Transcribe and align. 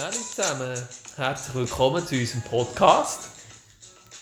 Hallo 0.00 0.12
zusammen, 0.12 0.78
herzlich 1.16 1.54
willkommen 1.54 2.06
zu 2.06 2.14
unserem 2.14 2.40
Podcast. 2.40 3.28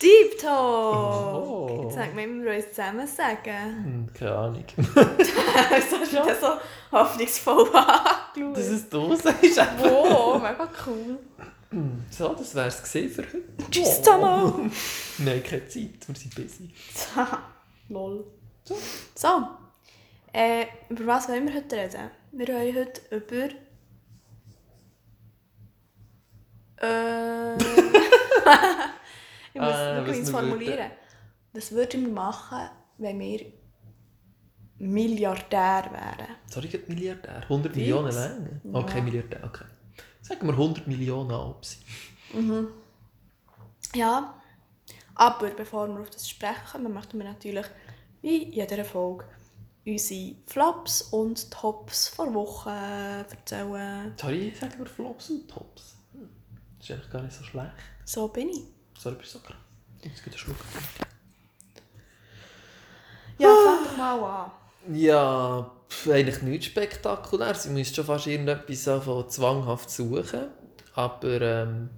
Deep 0.03 0.37
Talk! 0.40 1.46
Oh. 1.46 1.82
Jetzt 1.85 1.95
sagen 1.95 2.16
wir 2.16 2.24
immer, 2.24 2.45
wir 2.46 2.56
uns 2.56 2.71
zusammen 2.71 3.06
sagen. 3.06 3.85
Hm, 3.85 4.09
keine 4.12 4.35
Ahnung. 4.35 4.64
Wieso 4.77 5.01
hast 5.71 6.12
du 6.12 6.17
das 6.17 6.41
so 6.41 6.49
hoffnungsvoll 6.91 7.69
angeschaut? 7.77 8.56
Dass 8.56 8.67
es 8.67 8.88
du 8.88 9.14
sagst. 9.14 9.56
Wow, 9.79 10.43
mega 10.43 10.68
cool. 10.84 11.18
So, 12.10 12.34
das 12.34 12.54
wäre 12.56 12.66
es 12.66 12.80
für 12.80 13.22
heute. 13.22 13.45
Tschüss 13.70 14.02
zusammen! 14.02 14.72
Nein, 15.18 15.45
keine 15.45 15.68
Zeit, 15.68 16.08
wir 16.08 16.14
sind 16.16 16.34
busy. 16.34 16.74
Lol. 17.88 18.24
So. 19.14 19.48
Äh, 20.32 20.66
über 20.88 21.06
was 21.06 21.29
wollen 21.29 21.46
wir 21.46 21.54
heute 21.54 21.76
reden? 21.76 22.10
Wir 22.32 22.48
wollen 22.48 22.74
heute 22.74 23.00
über... 23.14 23.54
Äh... 26.80 27.56
ich 29.55 29.60
muss 29.60 29.70
ich 30.06 30.20
es 30.20 30.27
wir 30.27 30.32
formulieren. 30.32 30.91
Was 31.52 31.73
würden 31.73 32.06
wir 32.06 32.12
machen, 32.12 32.69
wenn 32.98 33.19
wir 33.19 33.52
Milliardär 34.78 35.91
wären? 35.91 36.36
Sorry, 36.46 36.69
gerade 36.69 36.84
Milliardär. 36.88 37.42
100 37.42 37.72
Fix? 37.72 37.77
Millionen 37.77 38.14
Länge? 38.14 38.60
Ja. 38.64 38.78
Okay, 38.78 39.00
Milliardär, 39.00 39.45
okay. 39.45 39.64
Sagen 40.22 40.46
wir 40.46 40.52
100 40.52 40.86
Millionen 40.86 41.30
ab. 41.33 41.62
Ja, 43.95 44.34
aber 45.14 45.50
bevor 45.50 45.88
wir 45.88 46.00
auf 46.00 46.10
das 46.10 46.28
sprechen 46.28 46.92
möchten 46.92 47.19
wir 47.19 47.27
natürlich 47.27 47.66
wie 48.22 48.42
in 48.45 48.52
jeder 48.52 48.84
Folge 48.84 49.24
unsere 49.86 50.34
Flops 50.47 51.02
und 51.02 51.50
Tops 51.50 52.08
vor 52.08 52.33
Woche 52.34 52.70
erzählen. 52.70 54.12
Sorry, 54.20 54.52
sagen 54.58 54.74
wir 54.78 54.86
Flops 54.86 55.30
und 55.30 55.48
Tops. 55.48 55.98
Das 56.89 56.97
ist 56.97 57.03
eigentlich 57.03 57.12
gar 57.12 57.22
nicht 57.22 57.36
so 57.36 57.44
schlecht. 57.44 57.72
So 58.05 58.28
bin 58.28 58.48
ich. 58.48 58.62
Sorry, 58.98 59.17
bist 59.17 59.34
du 59.34 59.39
so 59.39 59.44
gerade. 59.44 59.58
Jetzt 60.03 60.25
geht 60.25 60.33
der 60.33 60.39
Schluck. 60.39 60.56
Ja, 63.39 63.48
fang 63.48 63.84
doch 63.84 63.97
mal 63.97 64.25
an. 64.25 64.94
Ja, 64.94 65.70
pf, 65.89 66.09
eigentlich 66.09 66.42
nichts 66.42 66.66
spektakulär. 66.66 67.55
Sie 67.55 67.69
müsste 67.70 67.97
schon 67.97 68.06
fast 68.06 68.27
irgendetwas 68.27 68.89
anfangen, 68.89 69.28
zwanghaft 69.28 69.91
suchen. 69.91 70.48
Aber 70.94 71.41
ähm, 71.42 71.91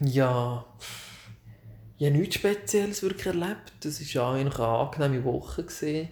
ja, 0.00 0.64
pf, 0.80 1.30
ich 1.98 2.06
habe 2.06 2.18
nichts 2.18 2.34
Spezielles 2.34 3.02
wirklich 3.02 3.26
erlebt. 3.26 3.72
Das 3.80 4.00
war 4.00 4.06
ja 4.06 4.32
eigentlich 4.32 4.58
eine 4.58 4.66
angenehme 4.66 5.24
Woche. 5.24 5.62
Gewesen. 5.62 6.08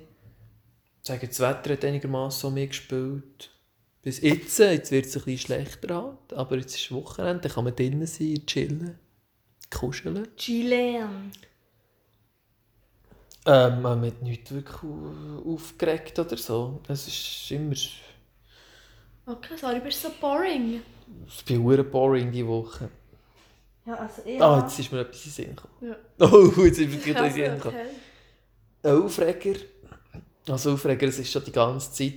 Ich 1.03 1.07
sage, 1.07 1.27
das 1.27 1.41
Wetter 1.41 1.73
hat 1.73 1.85
einigermaßen 1.85 2.41
so 2.41 2.51
mitgespielt. 2.51 3.51
Bis 4.03 4.21
jetzt, 4.21 4.59
jetzt 4.59 4.91
wird 4.91 5.07
es 5.07 5.17
ein 5.17 5.25
bisschen 5.25 5.39
schlechter 5.39 5.95
halt. 6.03 6.33
Aber 6.33 6.57
jetzt 6.57 6.75
ist 6.75 6.91
Wochenende, 6.93 7.43
dann 7.43 7.53
kann 7.53 7.65
man 7.65 7.77
drinnen 7.77 8.07
sein, 8.07 8.45
chillen, 8.47 8.99
kuscheln. 9.71 10.29
Chilean. 10.37 11.33
Ähm, 13.47 13.83
man 13.83 14.05
hat 14.05 14.23
nichts 14.23 14.51
wirklich 14.51 14.83
au- 14.83 15.43
aufgeregt 15.55 16.19
oder 16.19 16.37
so. 16.37 16.81
Es 16.89 17.07
ist 17.07 17.51
immer... 17.51 17.75
Okay, 19.27 19.57
sorry, 19.57 19.81
bist 19.81 20.05
du 20.05 20.09
so 20.09 20.15
boring. 20.21 20.83
Ich 21.27 21.45
bin 21.45 21.65
verdammt 21.67 21.91
boring 21.91 22.31
diese 22.33 22.47
Woche. 22.47 22.89
Ja, 23.87 23.95
also 23.95 24.23
ich. 24.25 24.41
Ah, 24.43 24.61
jetzt 24.61 24.79
ist 24.79 24.93
mir 24.93 25.01
etwas 25.01 25.25
in 25.25 25.31
Sinn 25.33 25.57
gekommen. 25.57 25.75
Ja. 25.81 25.97
Oh, 26.33 26.65
jetzt 26.65 26.79
ist 26.79 26.91
mir 26.91 26.99
gerade 27.15 27.29
in 27.29 27.35
Sinn 27.35 27.55
gekommen. 27.57 27.77
okay. 27.77 27.89
Ein 28.83 29.03
Aufreger. 29.03 29.61
Also 30.49 30.73
Aufreger, 30.73 31.07
es 31.09 31.19
ist 31.19 31.31
schon 31.33 31.45
die 31.45 31.53
ganze 31.53 31.93
Zeit 31.93 32.15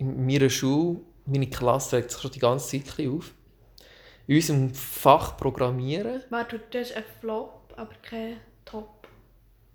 in 0.00 0.26
meiner 0.26 0.48
Schule, 0.48 1.00
meine 1.26 1.48
Klasse 1.48 1.98
regt 1.98 2.10
sich 2.10 2.20
schon 2.20 2.30
die 2.30 2.38
ganze 2.38 2.82
Zeit 2.82 2.98
ein 2.98 3.10
auf. 3.10 3.34
In 4.26 4.36
unserem 4.36 4.74
Fach 4.74 5.36
Programmieren, 5.36 6.22
Warte, 6.30 6.60
das 6.70 6.90
ist 6.90 6.96
ein 6.96 7.04
Flop, 7.20 7.74
aber 7.76 7.92
kein 8.02 8.38
Top. 8.64 9.06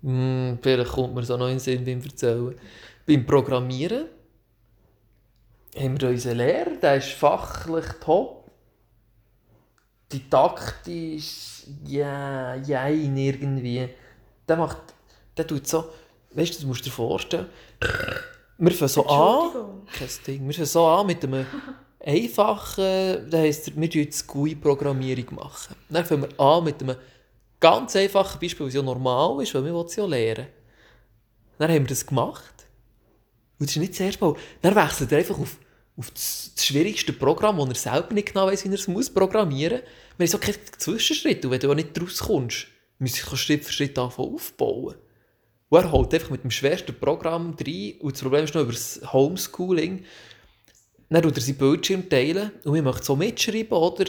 hm, 0.02 0.58
vielleicht 0.60 0.90
kommt 0.90 1.14
mir 1.14 1.22
so 1.22 1.36
noch 1.36 1.46
in 1.46 1.52
den 1.52 1.58
Sinn 1.60 1.84
beim 1.84 2.00
Erzählen. 2.02 2.54
Beim 3.06 3.24
Programmieren 3.24 4.06
haben 5.76 6.00
wir 6.00 6.08
unseren 6.08 6.38
Lehrer, 6.38 6.76
der 6.76 6.96
ist 6.96 7.10
fachlich 7.10 7.84
top. 8.00 8.50
Didaktisch, 10.12 11.64
ja, 11.84 12.54
jein, 12.56 13.16
irgendwie. 13.16 13.88
Der 14.48 14.56
macht, 14.56 14.78
der 15.36 15.46
tut 15.46 15.66
so, 15.66 15.90
weißt 16.30 16.56
du, 16.56 16.62
du 16.62 16.66
musst 16.68 16.86
dir 16.86 16.90
vorstellen, 16.90 17.46
wir 18.58 18.72
fangen 18.72 18.88
so 18.88 19.06
an, 19.06 19.82
kein 19.92 20.08
Ding, 20.26 20.46
wir 20.46 20.54
fangen 20.54 20.66
so 20.66 20.86
an 20.86 21.06
mit 21.06 21.22
einem 21.24 21.46
einfachen, 22.04 23.30
das 23.30 23.40
heisst, 23.40 23.66
wir 23.74 23.80
machen 23.80 24.00
jetzt 24.00 24.26
GUI-Programmierung. 24.26 25.34
machen. 25.34 25.76
Dann 25.88 26.04
fangen 26.04 26.22
wir 26.22 26.40
an 26.40 26.64
mit 26.64 26.82
einem 26.82 26.96
ganz 27.60 27.96
einfachen 27.96 28.40
Beispiel, 28.40 28.66
was 28.66 28.74
ja 28.74 28.82
normal 28.82 29.42
ist, 29.42 29.54
weil 29.54 29.64
wir 29.64 29.74
wollen 29.74 29.86
es 29.86 29.96
ja 29.96 30.06
lernen. 30.06 30.46
Dann 31.58 31.70
haben 31.70 31.84
wir 31.84 31.88
das 31.88 32.06
gemacht. 32.06 32.54
Und 33.58 33.68
das 33.68 33.76
ist 33.76 33.80
nicht 33.80 33.92
das 33.92 34.00
erste 34.00 34.24
Mal. 34.24 34.34
Dann 34.62 34.74
wechselt 34.74 35.12
er 35.12 35.18
einfach 35.18 35.38
auf, 35.38 35.56
auf 35.96 36.10
das, 36.10 36.52
das 36.54 36.66
schwierigste 36.66 37.12
Programm, 37.12 37.58
das 37.68 37.86
er 37.86 37.92
selber 37.92 38.14
nicht 38.14 38.32
genau 38.32 38.46
weiss, 38.46 38.64
wie 38.64 38.68
er 38.68 38.74
es 38.74 38.88
muss 38.88 39.12
programmieren 39.12 39.80
muss. 39.80 40.18
Wir 40.18 40.26
haben 40.26 40.30
so 40.30 40.38
keinen 40.38 40.58
Zwischenschritt. 40.78 41.44
Und 41.44 41.50
wenn 41.50 41.60
du 41.60 41.70
auch 41.70 41.74
nicht 41.74 41.98
rauskommst, 42.00 42.66
musst 42.98 43.32
du 43.32 43.36
Schritt 43.36 43.64
für 43.64 43.72
Schritt 43.72 43.98
anfangen 43.98 44.34
aufbauen. 44.34 44.96
Und 45.68 45.82
er 45.82 45.90
holt 45.92 46.14
einfach 46.14 46.30
mit 46.30 46.44
dem 46.44 46.50
schwersten 46.50 46.94
Programm 46.98 47.56
rein. 47.60 47.94
Und 48.00 48.12
das 48.14 48.22
Problem 48.22 48.44
ist 48.44 48.54
noch 48.54 48.62
über 48.62 48.72
das 48.72 49.00
Homeschooling. 49.12 50.04
Dann 51.08 51.22
tut 51.22 51.36
er 51.36 51.42
seinen 51.42 51.58
Bildschirm 51.58 52.08
teilen 52.08 52.52
und 52.64 52.74
wir 52.74 52.82
möchten 52.82 53.04
so 53.04 53.16
mitschreiben, 53.16 53.72
oder? 53.76 54.04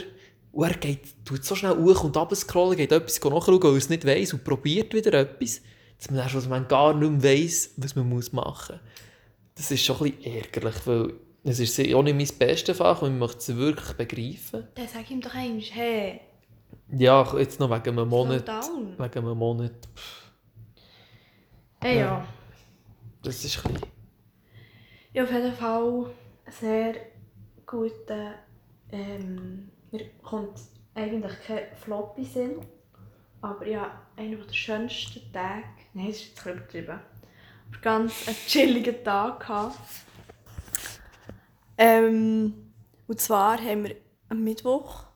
Und 0.52 0.68
er 0.68 0.76
geht, 0.76 1.24
tut 1.24 1.44
so 1.44 1.54
schnell 1.54 1.76
hoch 1.76 2.02
und 2.04 2.16
runter 2.16 2.34
scrollen, 2.34 2.76
geht 2.76 2.90
etwas 2.90 3.20
nachschauen, 3.22 3.62
weil 3.62 3.70
er 3.72 3.76
es 3.76 3.88
nicht 3.88 4.04
weiss 4.06 4.32
und 4.32 4.42
probiert 4.44 4.92
wieder 4.94 5.12
etwas, 5.14 5.60
dass 5.98 6.10
man 6.10 6.18
dann 6.18 6.28
schon 6.28 6.48
man 6.48 6.66
gar 6.66 6.94
nicht 6.94 7.22
mehr 7.22 7.22
weiss, 7.22 7.72
was 7.76 7.94
man 7.94 8.08
muss 8.08 8.32
machen 8.32 8.76
muss. 8.76 8.92
Das 9.54 9.70
ist 9.70 9.84
schon 9.84 9.96
ein 9.98 10.12
bisschen 10.12 10.34
ärgerlich, 10.34 10.74
weil 10.86 11.12
es 11.44 11.60
ist 11.60 11.78
auch 11.94 12.02
nicht 12.02 12.16
mein 12.16 12.38
bestes 12.48 12.76
Fach 12.76 13.02
und 13.02 13.12
ich 13.14 13.18
möchte 13.18 13.38
es 13.38 13.56
wirklich 13.56 13.92
begreifen. 13.96 14.66
Dann 14.74 14.88
sag 14.88 15.10
ihm 15.10 15.20
doch 15.20 15.34
einmal, 15.34 15.60
hey, 15.60 16.20
Ja, 16.96 17.38
jetzt 17.38 17.60
noch 17.60 17.70
wegen 17.70 17.98
einem 17.98 18.08
Monat. 18.08 18.48
down. 18.48 18.94
Wegen 18.98 19.18
einem 19.18 19.38
Monat. 19.38 19.72
pff, 19.96 20.27
Ja. 21.82 21.90
ja. 21.90 22.28
Das 23.22 23.44
ist 23.44 23.64
ein 23.64 23.72
bisschen... 23.72 23.88
Ja, 25.12 25.24
auf 25.24 25.32
jeden 25.32 25.54
Fall 25.54 26.10
sehr 26.46 26.94
guter. 27.66 28.34
Ähm, 28.90 29.70
mir 29.90 30.08
kommt 30.22 30.60
eigentlich 30.94 31.32
kein 31.46 31.76
Flop 31.76 32.16
in 32.16 32.24
den 32.24 32.32
Sinn. 32.32 32.66
Aber 33.40 33.66
ja, 33.66 34.02
einer 34.16 34.36
der 34.36 34.52
schönsten 34.52 35.32
Tage. 35.32 35.64
Nein, 35.94 36.08
das 36.08 36.16
ist 36.16 36.28
jetzt 36.28 36.46
übertrieben. 36.46 37.00
Aber 37.70 37.80
ganz 37.80 38.26
einen 38.26 38.36
chilligen 38.46 39.04
Tag 39.04 39.40
gehabt. 39.40 39.78
Ähm, 41.76 42.72
und 43.06 43.20
zwar 43.20 43.58
haben 43.58 43.84
wir 43.84 43.96
am 44.28 44.42
Mittwoch 44.42 45.08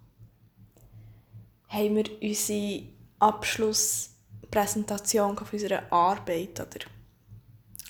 haben 1.72 1.96
wir 1.96 2.04
unsere 2.22 2.82
Abschlusspräsentation 4.52 5.36
von 5.36 5.48
unserer 5.50 5.90
Arbeit, 5.90 6.60
oder? 6.60 6.84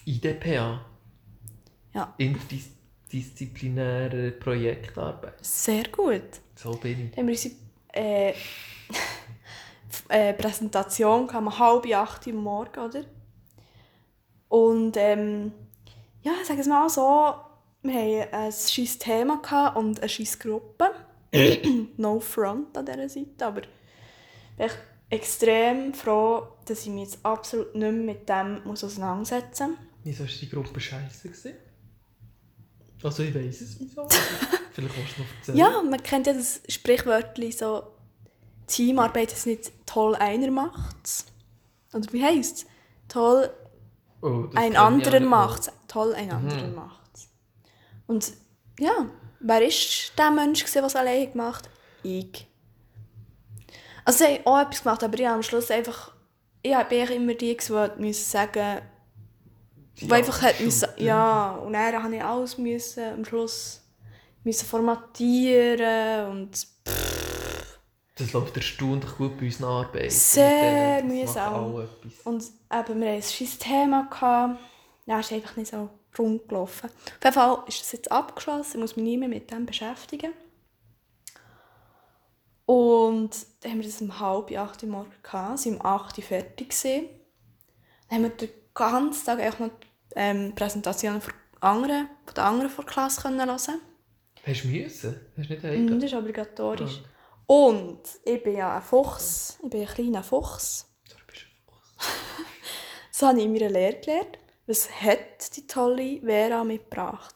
IDPA. 0.04 0.84
Ja. 1.94 2.14
Interdisziplinäre 2.18 4.32
Projektarbeit. 4.32 5.42
Sehr 5.44 5.88
gut. 5.88 6.22
So 6.54 6.72
bin 6.72 7.06
ich. 7.06 7.10
Dann 7.10 7.20
haben 7.20 7.28
wir 7.28 7.34
unsere 7.34 7.54
äh, 7.92 8.34
äh, 10.08 10.32
Präsentation 10.34 11.28
um 11.28 11.58
halb 11.58 11.86
acht 11.92 12.26
Uhr 12.26 12.34
Morgen, 12.34 12.80
oder? 12.80 13.04
Und 14.48 14.96
ähm, 14.96 15.52
ja, 16.22 16.32
sagen 16.44 16.64
wir 16.64 16.68
mal 16.68 16.88
so, 16.88 17.34
wir 17.82 18.22
hatten 18.22 18.34
ein 18.34 18.52
scheiß 18.52 18.98
Thema 18.98 19.74
und 19.74 20.00
eine 20.00 20.08
scheiß 20.08 20.38
Gruppe. 20.38 20.90
no 21.96 22.20
front 22.20 22.76
an 22.76 22.86
dieser 22.86 23.08
Seite, 23.08 23.46
aber 23.46 23.62
echt 24.58 24.78
extrem 25.12 25.92
froh, 25.94 26.48
dass 26.64 26.82
ich 26.82 26.88
mich 26.88 27.04
jetzt 27.04 27.24
absolut 27.24 27.74
nicht 27.74 27.80
mehr 27.82 27.92
mit 27.92 28.28
dem 28.28 28.64
muss 28.64 28.82
auseinandersetzen 28.82 29.70
muss. 29.70 29.78
Wieso 30.04 30.24
war 30.24 30.30
die 30.40 30.48
Gruppe 30.48 30.80
scheiße? 30.80 31.28
gewesen? 31.28 31.54
Also 33.02 33.22
ich 33.24 33.34
weiss 33.34 33.60
es 33.60 33.78
wieso. 33.80 34.06
Vielleicht 34.72 34.94
kannst 34.94 35.16
du 35.18 35.22
noch 35.22 35.28
erzählen. 35.38 35.58
Ja, 35.58 35.82
man 35.82 36.02
kennt 36.02 36.26
ja 36.26 36.32
das 36.32 36.60
Sprichwörtchen 36.68 37.52
so, 37.52 37.82
Teamarbeit 38.66 39.32
ist 39.32 39.46
nicht 39.46 39.72
toll, 39.86 40.14
einer 40.14 40.50
macht's. 40.50 41.26
Oder 41.92 42.10
wie 42.12 42.24
heisst 42.24 42.58
es? 42.58 42.66
Toll, 43.08 43.50
Oh, 44.22 44.46
ein 44.54 44.76
anderer 44.76 45.18
macht's. 45.20 45.70
Toll, 45.88 46.14
ein 46.14 46.30
anderer 46.30 46.68
Mhm. 46.68 46.74
macht's. 46.76 47.28
Und 48.06 48.32
ja, 48.78 49.10
wer 49.40 49.66
ist 49.66 50.12
der 50.16 50.30
Mensch, 50.30 50.64
der 50.72 50.84
es 50.84 50.94
alleine 50.96 51.26
gemacht 51.28 51.64
hat? 51.64 51.70
Ich. 52.04 52.46
Also 54.04 54.24
sie 54.24 54.34
haben 54.34 54.46
auch 54.46 54.60
etwas 54.60 54.82
gemacht, 54.82 55.04
aber 55.04 55.18
ich 55.18 55.26
habe 55.26 55.36
am 55.36 55.42
Schluss 55.42 55.70
einfach... 55.70 56.12
Ich 56.62 56.70
bin 56.70 56.78
eigentlich 56.78 57.16
immer 57.16 57.34
die, 57.34 57.56
die 57.56 58.02
musste 58.04 58.24
sagen 58.24 58.82
Die 60.00 60.06
die 60.06 60.12
einfach 60.12 60.42
hat 60.42 60.60
müssen, 60.60 60.88
ja, 60.96 61.52
und 61.52 61.72
dann 61.72 62.02
habe 62.02 62.16
ich 62.16 62.22
alles 62.22 62.56
müssen, 62.56 63.04
am 63.04 63.24
Schluss 63.24 63.82
müssen 64.44 64.66
formatieren 64.66 66.30
und 66.30 66.66
Das 68.16 68.32
läuft 68.32 68.56
erstaunlich 68.56 69.16
gut 69.16 69.38
bei 69.38 69.46
unseren 69.46 69.68
Arbeiten. 69.68 70.10
Sehr 70.10 71.02
mühsam. 71.02 71.74
Und 72.24 72.44
eben, 72.44 72.52
wir 72.70 72.78
hatten 72.78 73.02
ein 73.02 73.22
scheiß 73.22 73.58
Thema. 73.58 74.08
Gehabt. 74.10 74.58
Ja, 75.06 75.18
es 75.18 75.26
ist 75.26 75.32
einfach 75.32 75.56
nicht 75.56 75.70
so 75.70 75.88
rund 76.18 76.48
gelaufen. 76.48 76.90
Auf 76.90 77.24
jeden 77.24 77.34
Fall 77.34 77.58
ist 77.66 77.80
das 77.80 77.92
jetzt 77.92 78.12
abgeschlossen. 78.12 78.72
Ich 78.74 78.80
muss 78.80 78.96
mich 78.96 79.04
nie 79.04 79.16
mehr 79.16 79.28
mit 79.28 79.50
dem 79.50 79.66
beschäftigen. 79.66 80.32
Und 82.72 83.36
dann 83.60 83.72
haben 83.72 83.80
wir 83.80 83.86
das 83.86 84.00
um 84.00 84.18
halb 84.18 84.50
acht 84.56 84.82
Uhr 84.82 84.88
morgens 84.88 85.22
gehabt. 85.22 85.66
Waren 85.66 85.74
um 85.74 85.84
acht 85.84 86.16
Uhr 86.16 86.24
fertig. 86.24 86.70
Gewesen. 86.70 87.08
Dann 88.08 88.16
haben 88.16 88.22
wir 88.22 88.30
den 88.30 88.48
ganzen 88.72 89.26
Tag 89.26 89.60
noch 89.60 89.70
ähm, 90.16 90.54
Präsentationen 90.54 91.20
von, 91.20 91.34
anderen, 91.60 92.08
von 92.24 92.34
den 92.34 92.44
anderen 92.44 92.70
von 92.70 92.86
der 92.86 92.92
Klasse 92.94 93.20
können 93.20 93.40
hören. 93.44 93.58
Hast 94.46 94.64
du 94.64 94.68
müssen? 94.68 95.20
Hast 95.36 95.50
du 95.50 95.52
nicht 95.52 95.62
Mhm, 95.62 95.68
heimgehen? 95.68 96.00
Das 96.00 96.10
ist 96.12 96.16
obligatorisch. 96.18 97.02
Ah. 97.04 97.52
Und 97.52 98.00
ich 98.24 98.42
bin 98.42 98.56
ja 98.56 98.76
ein 98.76 98.82
Fuchs. 98.82 99.58
Ich 99.62 99.68
bin 99.68 99.80
ein 99.82 99.86
kleiner 99.86 100.22
Fuchs. 100.22 100.86
Sorry, 101.06 101.22
bist 101.26 101.42
du 101.42 101.46
ein 101.46 101.52
Fuchs. 101.66 101.96
Das 103.10 103.28
habe 103.28 103.38
ich 103.38 103.44
in 103.44 103.52
meiner 103.52 103.68
Lehre 103.68 104.00
gelernt. 104.00 104.38
Was 104.66 104.90
hat 104.90 105.54
die 105.56 105.66
tolle 105.66 106.20
Vera 106.22 106.64
mitgebracht? 106.64 107.34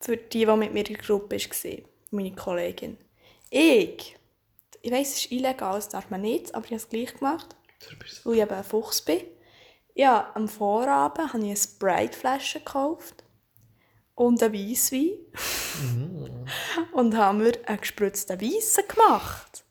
Für 0.00 0.16
die, 0.16 0.46
die 0.46 0.56
mit 0.56 0.72
mir 0.72 0.86
in 0.86 0.94
der 0.94 1.02
Gruppe 1.02 1.36
war, 1.36 1.78
meine 2.12 2.34
Kollegin. 2.34 2.96
Ich, 3.50 4.15
ich 4.86 4.92
weiss, 4.92 5.14
es 5.14 5.24
ist 5.24 5.32
illegal, 5.32 5.74
das 5.74 5.88
darf 5.88 6.10
man 6.10 6.20
nicht, 6.20 6.54
aber 6.54 6.64
ich 6.64 6.70
habe 6.70 6.76
es 6.76 6.88
gleich 6.88 7.14
gemacht, 7.14 7.56
weil 8.24 8.34
ich 8.34 8.40
eben 8.40 8.54
ein 8.54 8.64
Fuchs 8.64 9.02
bin. 9.02 9.20
Ja, 9.94 10.30
am 10.34 10.46
Vorabend 10.46 11.32
habe 11.32 11.38
ich 11.38 11.44
eine 11.44 11.56
Sprite-Flasche 11.56 12.60
gekauft 12.60 13.24
und 14.14 14.40
einen 14.40 14.54
Weisswein 14.54 15.10
und 16.92 17.16
haben 17.16 17.38
mir 17.38 17.52
einen 17.66 17.80
gespritzten 17.80 18.40
Weissen 18.40 18.84
gemacht. 18.86 19.64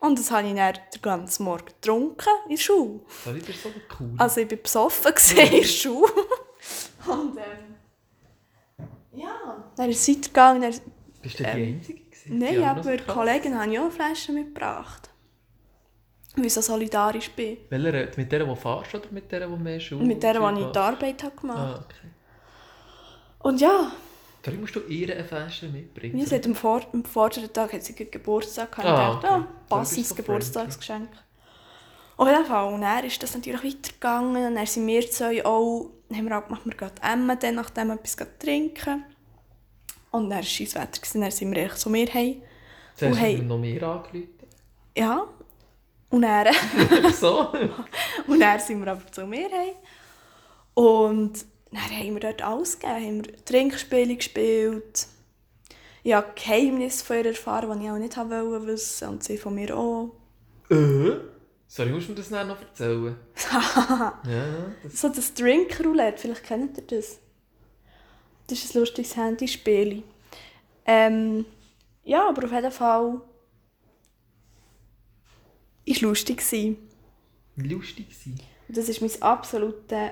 Und 0.00 0.18
das 0.18 0.32
habe 0.32 0.48
ich 0.48 0.54
dann 0.54 0.78
den 0.94 1.02
ganzen 1.02 1.44
Morgen 1.44 1.66
getrunken 1.66 2.30
in 2.46 2.56
der 2.56 2.62
Schule. 2.62 3.00
Bist 3.26 3.48
du 3.48 3.52
so 3.52 3.72
cool. 4.00 4.14
Also 4.16 4.40
ich 4.40 4.50
war 4.50 4.56
besoffen 4.56 5.12
in 5.36 5.50
der 5.50 5.62
Schule. 5.62 6.10
Und 7.06 7.36
ähm, 7.36 8.86
ja, 9.12 9.70
dann 9.76 9.90
ist 9.90 10.00
es 10.00 10.08
weitergegangen. 10.08 10.62
Dann, 10.62 10.80
bist 11.22 11.38
du 11.38 11.42
die 11.44 11.48
Einzige? 11.48 11.99
Nein, 12.38 12.62
aber 12.62 12.96
die 12.96 13.04
Kollegin 13.04 13.58
habe 13.58 13.72
ich 13.72 13.78
auch 13.78 13.84
eine 13.84 13.90
Flasche 13.90 14.32
mitgebracht. 14.32 15.10
Weil 16.36 16.46
ich 16.46 16.54
so 16.54 16.60
solidarisch 16.60 17.30
bin. 17.30 17.58
Welcher, 17.68 18.16
mit 18.16 18.30
der, 18.30 18.44
die 18.44 18.56
fährst 18.56 18.94
oder 18.94 19.06
mit 19.10 19.30
der, 19.32 19.48
die 19.48 19.56
mehr 19.56 19.80
Schule 19.80 20.04
Mit 20.04 20.22
der, 20.22 20.34
die 20.34 20.60
ich 20.60 20.66
die 20.70 20.78
Arbeit 20.78 21.22
habe 21.24 21.36
gemacht 21.36 21.58
Ah, 21.58 21.84
okay. 21.84 22.08
Und 23.40 23.60
ja, 23.60 23.90
Sorry, 24.44 24.56
musst 24.56 24.74
du 24.74 24.80
ihr 24.80 25.14
eine 25.14 25.24
Flasche 25.24 25.68
mitbringen? 25.68 26.16
mir 26.16 26.26
hat 26.26 26.46
am, 26.46 26.54
Vor 26.54 26.80
am 26.92 27.04
vorderen 27.04 27.52
Tag 27.52 27.72
hat 27.74 27.82
sie 27.82 27.94
Geburtstag 27.94 28.72
gehabt. 28.72 28.88
Ah, 28.88 29.12
dachte, 29.12 29.26
okay. 29.26 29.36
ja, 29.36 29.38
bist 29.38 29.68
passives 29.68 30.08
du 30.08 30.14
so 30.14 30.22
Geburtstagsgeschenk. 30.22 31.08
Auf 32.16 32.28
jeden 32.28 32.44
Fall. 32.46 32.72
Und 32.72 32.80
dann 32.82 33.04
ist 33.04 33.22
das 33.22 33.34
natürlich 33.34 33.64
weitergegangen. 33.64 34.46
Und 34.46 34.54
dann 34.54 34.66
sind 34.66 34.86
wir 34.86 35.10
zwei 35.10 35.44
auch, 35.44 35.90
haben 36.12 36.28
wir 36.28 36.38
auch 36.38 36.44
gemacht, 36.44 36.62
wir 36.64 36.74
gehen 36.74 36.90
Emma 37.02 37.34
dann 37.34 37.54
nachdem 37.56 37.90
etwas 37.90 38.16
trinken. 38.38 39.04
Und 40.10 40.24
dann 40.24 40.30
war 40.30 40.40
es 40.40 40.50
scheiß 40.50 40.74
Wetter. 40.74 41.00
gewesen. 41.00 41.20
Dann 41.20 41.30
sind 41.30 41.54
wir 41.54 41.62
eigentlich 41.62 41.78
zu 41.78 41.90
mir 41.90 42.12
heim. 42.12 42.42
Oh, 43.02 43.14
hey. 43.14 43.36
du 43.36 43.42
noch 43.44 43.58
mehr 43.58 43.82
angerufen. 43.82 44.28
Ja. 44.96 45.26
Und 46.10 46.22
dann, 46.22 46.54
so? 47.12 47.52
und 48.26 48.40
dann 48.40 48.60
sind 48.60 48.84
wir 48.84 48.90
aber 48.90 49.10
zu 49.12 49.26
mir 49.26 49.48
heim. 49.48 49.74
Und 50.74 51.44
dann 51.70 51.82
haben 51.82 52.14
wir 52.14 52.20
dort 52.20 52.42
alles 52.42 52.78
gegeben. 52.78 53.06
Haben 53.06 53.26
wir 53.26 53.44
Trinkspiele 53.44 54.16
gespielt. 54.16 55.06
Ich 56.02 56.12
habe 56.12 56.32
Geheimnisse 56.34 57.04
von 57.04 57.16
ihr 57.16 57.26
erfahren, 57.26 57.78
die 57.78 57.86
ich 57.86 57.90
auch 57.90 57.98
nicht 57.98 58.16
wollte 58.16 58.66
wissen. 58.66 59.08
Und 59.08 59.22
sie 59.22 59.38
von 59.38 59.54
mir 59.54 59.76
auch. 59.76 60.10
Äh? 60.70 61.12
Sorry, 61.68 61.90
musst 61.90 62.08
du 62.08 62.12
mir 62.12 62.18
das 62.18 62.30
dann 62.30 62.48
noch 62.48 62.60
erzählen? 62.60 63.14
ja, 63.52 64.72
das 64.82 65.00
So 65.00 65.08
das 65.08 65.32
Drink-Roulette, 65.34 66.18
vielleicht 66.18 66.42
kennt 66.42 66.76
ihr 66.78 66.82
das. 66.84 67.20
Das 68.50 68.64
ist 68.64 68.74
ein 68.74 68.80
lustiges 68.80 69.16
Handyspiel. 69.16 70.02
Ähm, 70.84 71.44
ja, 72.02 72.28
aber 72.28 72.44
auf 72.44 72.52
jeden 72.52 72.72
Fall 72.72 73.12
war 73.12 73.22
es 75.86 76.00
lustig. 76.00 76.42
lustig. 77.56 78.06
Und 78.66 78.76
Das 78.76 78.88
war 78.88 79.08
mein 79.08 79.22
absolutes 79.22 80.10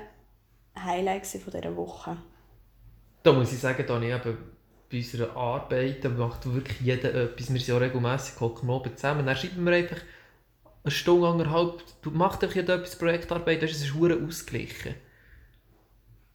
Highlight 0.78 1.26
von 1.26 1.52
dieser 1.52 1.76
Woche. 1.76 2.16
Da 3.24 3.32
muss 3.32 3.52
ich 3.52 3.58
sagen, 3.58 3.84
da 3.86 3.94
habe 3.94 4.06
ich 4.06 4.14
eben 4.14 4.38
bei 4.90 4.96
unserer 4.98 5.36
Arbeit, 5.36 6.04
macht 6.16 6.46
wirklich 6.52 6.80
jeder 6.80 7.12
etwas. 7.14 7.52
Wir 7.52 7.60
sind 7.60 7.66
ja 7.66 7.78
regelmässig, 7.78 8.40
oben 8.40 8.96
zusammen. 8.96 9.26
Dann 9.26 9.36
schreiben 9.36 9.64
wir 9.64 9.72
einfach 9.72 10.00
eine 10.84 10.90
Stunde, 10.92 11.28
anderthalb, 11.28 11.82
du 12.02 12.10
machst 12.12 12.42
einfach 12.42 12.56
jeder 12.56 12.76
etwas 12.76 12.96
Projektarbeit, 12.96 13.62
das 13.62 13.72
ist 13.72 13.82
es 13.82 13.94
ausgeglichen. 13.94 14.94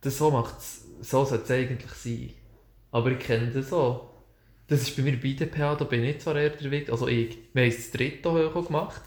Das 0.01 0.17
so 0.17 0.29
macht's, 0.31 0.82
so 1.03 1.25
sollte 1.25 1.44
es 1.44 1.51
eigentlich 1.51 1.91
sein. 1.91 2.29
Aber 2.91 3.11
ich 3.11 3.19
kenne 3.19 3.51
das 3.51 3.69
so. 3.69 4.09
Das 4.67 4.81
ist 4.81 4.95
bei 4.95 5.03
mir 5.03 5.19
bei 5.19 5.33
DPA, 5.33 5.75
da 5.75 5.85
bin 5.85 6.03
ich 6.03 6.15
nicht 6.15 6.21
so 6.21 6.31
eher 6.31 6.50
der 6.50 6.71
Weg. 6.71 6.89
Also 6.89 7.07
ich, 7.07 7.38
wir 7.53 7.63
haben 7.63 7.71
das 7.71 7.91
dritte 7.91 8.31
hoch 8.31 8.65
gemacht. 8.65 9.01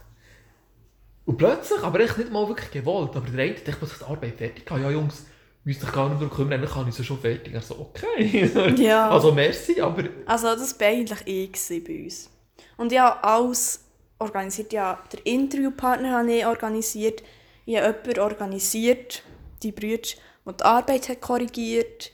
Und 1.24 1.38
plötzlich, 1.38 1.82
aber 1.82 2.00
echt 2.00 2.18
nicht 2.18 2.30
mal 2.30 2.46
wirklich 2.46 2.70
gewollt, 2.70 3.16
aber 3.16 3.28
der 3.28 3.44
eine 3.44 3.54
dachte, 3.54 3.70
ich 3.70 3.80
muss 3.80 3.98
die 3.98 4.04
Arbeit 4.04 4.36
fertig 4.36 4.70
haben. 4.70 4.82
Ja 4.82 4.90
Jungs, 4.90 5.26
müsst 5.64 5.82
euch 5.82 5.92
gar 5.92 6.08
nicht 6.08 6.20
darum 6.22 6.34
kümmern, 6.34 6.60
dann 6.60 6.70
kann 6.70 6.88
ich 6.88 6.94
sie 6.94 7.02
schon 7.04 7.18
fertig. 7.18 7.52
Ich 7.54 7.64
so, 7.64 7.78
okay. 7.78 8.50
Ja. 8.76 9.10
Also 9.10 9.32
merci, 9.32 9.80
aber 9.80 10.04
Also 10.26 10.48
das 10.54 10.78
war 10.78 10.86
eigentlich 10.86 11.26
ich 11.26 11.52
gewesen 11.52 11.84
bei 11.84 12.04
uns. 12.04 12.30
Und 12.76 12.96
habe 12.96 13.24
alles 13.24 13.84
organisiert. 14.18 14.72
Ja, 14.72 15.02
der 15.12 15.26
Interviewpartner 15.26 16.12
habe 16.12 16.32
ich 16.32 16.46
organisiert. 16.46 17.22
Ich 17.64 17.76
habe 17.76 17.96
jemanden 18.04 18.20
organisiert, 18.20 19.22
die 19.62 19.72
Brüder, 19.72 20.08
der 20.46 20.52
die 20.52 20.64
Arbeit 20.64 21.08
hat 21.08 21.20
korrigiert. 21.20 22.12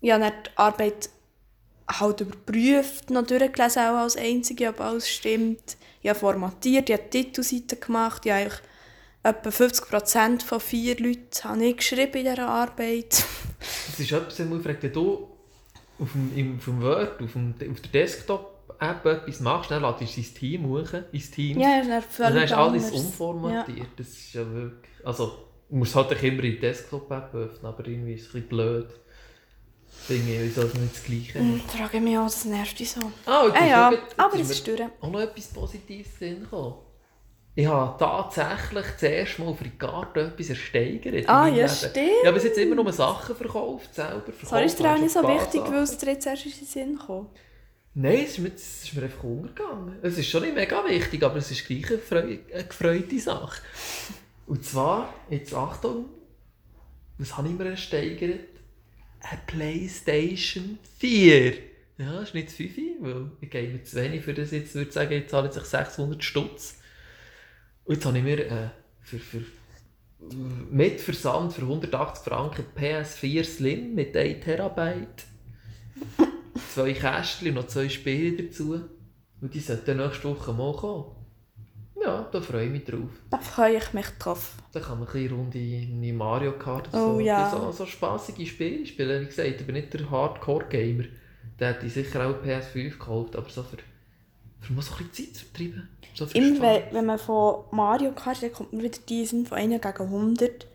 Ich 0.00 0.12
habe 0.12 0.24
die 0.24 0.58
Arbeit 0.58 1.10
halt 1.88 2.20
überprüft, 2.20 3.10
noch 3.10 3.26
durchgelesen, 3.26 3.82
auch 3.82 4.02
als 4.02 4.16
Einzige, 4.16 4.68
ob 4.68 4.80
alles 4.80 5.08
stimmt. 5.08 5.76
Ich 6.02 6.08
habe 6.08 6.18
formatiert, 6.18 6.88
ich 6.88 6.96
habe 6.96 7.08
die 7.12 7.24
Titelseite 7.24 7.76
gemacht. 7.76 8.24
Ich 8.24 8.32
habe 8.32 8.50
etwa 9.22 9.50
50% 9.50 10.42
von 10.42 10.60
vier 10.60 10.98
Leuten 10.98 11.44
habe 11.44 11.64
ich 11.64 11.76
geschrieben 11.76 12.18
in 12.18 12.24
dieser 12.24 12.48
Arbeit. 12.48 13.24
es 13.88 14.00
ist 14.00 14.12
etwas, 14.12 14.38
man 14.38 14.62
fragt, 14.62 14.82
wenn 14.82 14.92
du 14.92 15.28
auf 15.98 16.12
dem, 16.12 16.36
im, 16.36 16.56
auf 16.56 16.64
dem 16.64 16.82
Word, 16.82 17.22
auf, 17.22 17.32
dem, 17.32 17.54
auf 17.70 17.80
der 17.80 17.90
Desktop-App 17.92 19.04
etwas 19.04 19.40
machst, 19.40 19.70
dann 19.70 19.82
lädst 19.82 20.16
du 20.16 20.22
dein 20.22 20.34
Team 20.34 20.66
hoch, 20.66 20.88
ins 21.12 21.30
Team. 21.30 21.60
Ja, 21.60 21.82
das 21.82 21.86
ist 21.86 21.90
dann 21.90 21.96
und 21.96 22.04
völlig 22.04 22.34
dann 22.34 22.44
ist 22.44 22.52
alles 22.52 22.84
anders. 22.84 23.00
umformatiert. 23.04 23.88
Das 23.96 24.08
ist 24.08 24.32
ja 24.32 24.50
wirklich... 24.50 24.90
Also, 25.04 25.26
du 25.26 25.49
musst 25.70 25.94
halt 25.94 26.10
immer 26.22 26.42
in 26.44 26.52
die 26.52 26.60
Desktop-App 26.60 27.34
öffnen, 27.34 27.66
aber 27.66 27.86
irgendwie 27.86 28.14
ist 28.14 28.22
es 28.22 28.28
ein 28.28 28.32
bisschen 28.42 28.48
blöd. 28.48 28.86
Finde 30.06 30.32
ich, 30.32 30.40
wieso 30.40 30.62
es 30.62 30.74
nicht 30.74 30.94
das 30.94 31.04
Gleiche 31.04 31.38
Ja. 31.38 31.56
ist. 31.56 31.64
Ich 31.74 31.80
frage 31.80 32.00
mich 32.00 32.18
auch, 32.18 32.24
das 32.24 32.44
nervt 32.44 32.78
dich 32.78 32.90
so. 32.90 33.00
Ah, 33.26 33.42
und 33.42 33.52
Ah 33.54 33.66
ja, 33.66 33.92
aber 34.16 34.40
es 34.40 34.50
ist 34.50 34.66
durch. 34.66 34.80
auch 35.00 35.10
noch 35.10 35.20
etwas 35.20 35.46
Positives 35.48 36.12
in 36.20 36.28
den 36.28 36.34
Sinn 36.36 36.42
gekommen. 36.44 36.74
Ich 37.56 37.66
habe 37.66 37.98
tatsächlich 37.98 38.86
zuerst 38.96 39.38
mal 39.40 39.48
auf 39.48 39.60
Ricardo 39.60 40.20
etwas 40.20 40.50
ersteigert. 40.50 41.28
Ah, 41.28 41.48
ja, 41.48 41.54
Leben. 41.66 41.68
stimmt. 41.68 41.96
Ich 41.96 42.24
habe 42.26 42.34
bis 42.34 42.44
jetzt 42.44 42.58
immer 42.58 42.76
nur 42.76 42.92
Sachen 42.92 43.34
verkauft, 43.36 43.92
selber 43.94 44.20
verkauft. 44.22 44.46
Sorry, 44.48 44.64
ist 44.66 44.78
dir 44.78 44.94
auch 44.94 44.98
nicht 44.98 45.10
so 45.12 45.22
wichtig, 45.22 45.60
Sachen. 45.60 45.74
weil 45.74 45.82
es 45.82 45.98
dir 45.98 46.10
jetzt 46.12 46.26
erst 46.26 46.46
in 46.46 46.52
den 46.52 46.66
Sinn 46.66 46.98
kam. 47.04 47.28
Nein, 47.92 48.20
es 48.24 48.30
ist, 48.30 48.38
mir, 48.38 48.52
es 48.54 48.84
ist 48.84 48.94
mir 48.94 49.02
einfach 49.02 49.24
untergegangen. 49.24 49.98
Es 50.00 50.16
ist 50.16 50.28
schon 50.30 50.42
nicht 50.42 50.54
mega 50.54 50.82
wichtig, 50.88 51.22
aber 51.24 51.36
es 51.36 51.50
ist 51.50 51.66
gleich 51.66 51.90
eine, 51.90 51.98
freu 51.98 52.18
eine 52.54 52.64
gefreute 52.64 53.18
Sache. 53.18 53.60
Und 54.50 54.64
zwar, 54.64 55.14
jetzt 55.30 55.54
Achtung, 55.54 56.06
was 57.18 57.36
habe 57.36 57.46
ich 57.46 57.54
mir 57.54 57.66
ersteigert? 57.66 58.48
Eine 59.20 59.40
Playstation 59.46 60.76
4. 60.98 61.52
Ja, 61.98 62.12
das 62.14 62.30
ist 62.30 62.34
nicht 62.34 62.48
das 62.48 62.54
5, 62.56 62.70
weil 62.98 63.30
ich 63.40 63.48
gehe 63.48 63.68
mir 63.68 63.84
zu 63.84 63.94
wenig 63.94 64.24
für 64.24 64.34
das 64.34 64.50
jetzt, 64.50 64.74
würde 64.74 64.90
sagen, 64.90 65.12
jetzt 65.12 65.30
zahle 65.30 65.50
ich 65.54 65.54
600 65.54 66.24
Stutz. 66.24 66.78
Und 67.84 67.94
jetzt 67.94 68.04
habe 68.04 68.18
ich 68.18 68.24
mir 68.24 68.44
äh, 68.44 68.70
für, 69.02 69.20
für, 69.20 69.44
mit 70.68 71.00
Versand 71.00 71.52
für 71.52 71.62
180 71.62 72.24
Franken 72.24 72.64
PS4 72.76 73.44
Slim 73.44 73.94
mit 73.94 74.16
1 74.16 74.44
Terabyte 74.44 75.26
zwei 76.74 76.92
Kästchen 76.92 77.50
und 77.50 77.54
noch 77.54 77.68
zwei 77.68 77.88
Spiele 77.88 78.42
dazu. 78.42 78.80
Und 79.40 79.54
die 79.54 79.60
sollten 79.60 79.98
nächste 79.98 80.24
Woche 80.24 80.52
mal 80.52 80.74
kommen. 80.74 81.19
Ja, 82.02 82.26
da 82.32 82.40
freue 82.40 82.64
ich 82.66 82.70
mich 82.70 82.84
drauf. 82.84 83.10
Da 83.30 83.38
freue 83.38 83.76
ich 83.76 83.92
mich 83.92 84.06
drauf. 84.18 84.52
Da 84.72 84.80
kann 84.80 84.98
man 85.00 85.08
ein 85.08 85.12
bisschen 85.12 85.36
Runde 85.36 85.58
in 85.58 86.16
Mario 86.16 86.52
Kart 86.52 86.88
oder 86.88 87.06
Oh 87.06 87.14
so, 87.14 87.20
ja. 87.20 87.50
so, 87.50 87.70
so 87.72 87.84
spaßige 87.86 88.48
Spiele 88.48 88.86
spielen. 88.86 89.22
Wie 89.22 89.26
gesagt, 89.26 89.48
ich 89.48 89.66
bin 89.66 89.74
nicht 89.74 89.92
der 89.92 90.10
Hardcore-Gamer. 90.10 91.04
Da 91.58 91.66
hätte 91.68 91.86
ich 91.86 91.92
sicher 91.92 92.26
auch 92.26 92.42
PS5 92.42 92.90
gekauft, 92.90 93.36
aber 93.36 93.48
so 93.50 93.62
für, 93.62 93.76
für 94.60 94.72
mal 94.72 94.80
so 94.82 94.94
ein 94.94 95.06
bisschen 95.08 95.26
Zeit 95.32 95.36
zu 95.36 95.44
vertreiben. 95.44 95.88
So 96.14 96.24
Immer 96.32 96.60
wenn, 96.62 96.82
wenn 96.94 97.06
man 97.06 97.18
von 97.18 97.64
Mario 97.70 98.12
Kart, 98.12 98.42
dann 98.42 98.52
kommt 98.52 98.72
man 98.72 98.82
wieder 98.82 98.98
diesen 99.08 99.44
von 99.46 99.58
1 99.58 99.80
gegen 99.82 100.00
100. 100.04 100.66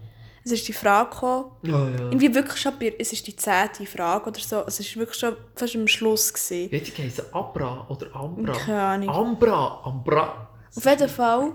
es 0.45 0.51
ist 0.51 0.67
die 0.67 0.73
Frage 0.73 1.09
gekommen, 1.09 1.45
Ja, 1.63 1.89
ja. 1.89 1.95
irgendwie 2.05 2.33
wirklich 2.35 2.61
schon, 2.61 2.73
bei, 2.79 2.93
es 2.99 3.11
ist 3.13 3.25
die 3.25 3.35
zehnte 3.35 3.85
Frage 3.87 4.27
oder 4.29 4.39
so, 4.39 4.63
es 4.67 4.79
ist 4.79 4.95
wirklich 4.95 5.17
schon 5.19 5.35
fast 5.55 5.75
am 5.75 5.87
Schluss 5.87 6.31
gewesen. 6.31 6.71
Hat 6.71 6.87
die 6.87 6.91
geheißen? 6.91 7.25
Abra 7.33 7.87
oder 7.89 8.15
Ambra? 8.15 8.53
Keine 8.53 8.81
Ahnung. 8.81 9.09
Ambra, 9.09 9.81
Ambra. 9.83 10.49
Auf 10.75 10.85
jeden 10.85 11.09
Fall 11.09 11.53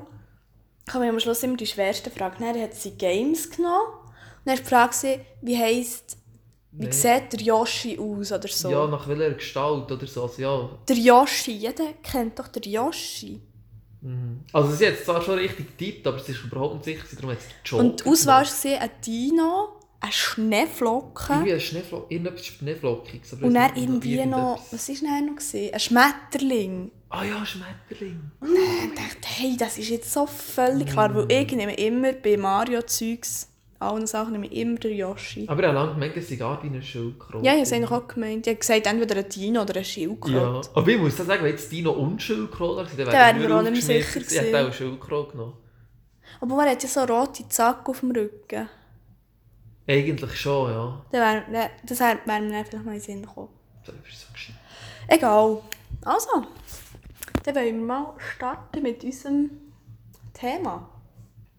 kam 0.86 1.02
am 1.02 1.20
Schluss 1.20 1.42
immer 1.42 1.56
die 1.56 1.66
schwerste 1.66 2.10
Frage. 2.10 2.36
Dann 2.40 2.60
hat 2.60 2.74
sie 2.74 2.92
Games 2.92 3.50
genommen 3.50 3.92
und 4.44 4.46
dann 4.46 4.56
Frage, 4.58 4.96
gewesen, 4.96 5.20
wie 5.42 5.58
heisst, 5.58 6.16
wie 6.72 6.84
Nein. 6.84 6.92
sieht 6.92 7.32
der 7.32 7.40
Yoshi 7.40 7.98
aus 7.98 8.32
oder 8.32 8.48
so. 8.48 8.70
Ja, 8.70 8.86
nach 8.86 9.06
welcher 9.08 9.34
Gestalt 9.34 9.90
oder 9.90 10.06
so. 10.06 10.22
Also, 10.22 10.42
ja. 10.42 10.68
Der 10.88 10.96
Yoshi, 10.96 11.52
jeder 11.52 11.92
kennt 12.02 12.38
doch 12.38 12.48
den 12.48 12.62
Yoshi. 12.62 13.40
Mhm. 14.02 14.44
Also 14.52 14.72
sie 14.72 14.86
hat 14.86 14.94
es 14.94 15.04
zwar 15.04 15.20
schon 15.20 15.38
richtig 15.38 15.76
getippt, 15.76 16.06
aber 16.06 16.18
sie 16.18 16.32
ist 16.32 16.44
überhaupt 16.44 16.74
nicht 16.74 16.84
sicher, 16.84 17.16
darum 17.16 17.30
hat 17.32 17.40
sie 17.40 17.48
den 17.48 17.56
Joker 17.64 17.84
Und 17.84 18.00
die 18.00 18.08
Auswahl 18.08 18.46
war 18.46 18.80
ein 18.80 18.90
Dino, 19.04 19.80
eine 20.00 20.12
Schneeflocke 20.12 21.32
Irgendwie 21.34 21.52
ein 21.52 21.60
Schneeflo 21.60 22.06
irgendetwas 22.08 22.46
Schneeflockiges. 22.46 23.32
und 23.34 23.54
dann 23.54 23.76
irgendwie 23.76 24.24
noch, 24.24 24.62
was 24.70 24.88
war 24.88 24.94
denn 24.94 25.26
noch? 25.26 25.72
Ein 25.74 25.80
Schmetterling. 25.80 26.92
Ah 27.12 27.24
ja, 27.24 27.44
Schmetterling. 27.44 28.30
Und 28.40 28.50
dann 28.54 28.94
dachte 28.94 29.18
ich, 29.22 29.38
hey, 29.40 29.56
das 29.58 29.78
ist 29.78 29.88
jetzt 29.88 30.12
so 30.12 30.26
völlig 30.26 30.88
klar, 30.88 31.12
weil 31.14 31.30
ich 31.30 31.50
nehme 31.52 31.74
immer 31.74 32.12
bei 32.12 32.36
Mario-Zeugs, 32.36 33.48
allen 33.80 34.06
Sachen 34.06 34.32
nehme 34.32 34.46
ich 34.46 34.52
immer 34.52 34.78
den 34.78 34.96
Yoshi. 34.96 35.46
Aber 35.48 35.62
er 35.64 35.72
langt 35.72 35.98
manchmal 35.98 36.22
sogar 36.22 36.62
wie 36.62 36.68
eine 36.68 36.80
Schildkröte. 36.82 37.44
Ja, 37.44 37.52
ich 37.52 37.58
habe 37.58 37.62
es 37.62 37.72
eigentlich 37.72 37.90
auch 37.90 38.06
gemeint. 38.06 38.46
Ich 38.46 38.50
habe 38.52 38.60
gesagt, 38.60 38.86
entweder 38.86 39.16
ein 39.16 39.28
Dino 39.28 39.62
oder 39.62 39.76
ein 39.76 39.84
Schildkröte. 39.84 40.36
Ja, 40.36 40.60
aber 40.74 40.88
ich 40.88 40.98
muss 41.00 41.16
sagen, 41.16 41.42
wenn 41.42 41.50
jetzt 41.50 41.72
Dino 41.72 41.90
und 41.90 42.22
Schildkröte 42.22 42.88
sind, 42.90 43.00
dann 43.00 43.12
wären 43.12 43.40
wir 43.40 43.56
auch 43.56 43.62
nicht 43.62 43.72
mehr 43.72 43.82
sicher 43.82 44.20
Ich 44.20 44.26
hätte 44.26 44.36
gewesen. 44.36 44.54
auch 44.54 44.60
eine 44.60 44.72
Schildkröte 44.72 45.32
genommen. 45.32 45.52
Aber 46.40 46.64
er 46.64 46.70
hat 46.70 46.82
ja 46.82 46.88
so 46.88 47.00
rote 47.00 47.48
Zack 47.48 47.88
auf 47.88 48.00
dem 48.00 48.12
Rücken. 48.12 48.68
Eigentlich 49.88 50.36
schon, 50.36 50.70
ja. 50.70 51.04
Dann 51.10 51.52
wär, 51.52 51.70
das 51.84 51.98
wäre 51.98 52.18
wär 52.24 52.40
mir 52.40 52.50
dann 52.52 52.64
vielleicht 52.66 52.84
mal 52.84 52.92
in 52.92 52.98
den 52.98 53.00
Sinn 53.00 53.22
gekommen. 53.22 53.48
Das 53.84 53.94
ist 54.08 54.20
so 54.20 54.26
gescheit. 54.32 54.54
Egal. 55.08 55.58
Also, 56.04 56.46
dann 57.42 57.54
wollen 57.54 57.78
wir 57.80 57.86
mal 57.86 58.14
starten 58.18 58.82
mit 58.82 59.02
unserem 59.04 59.50
Thema. 60.32 60.88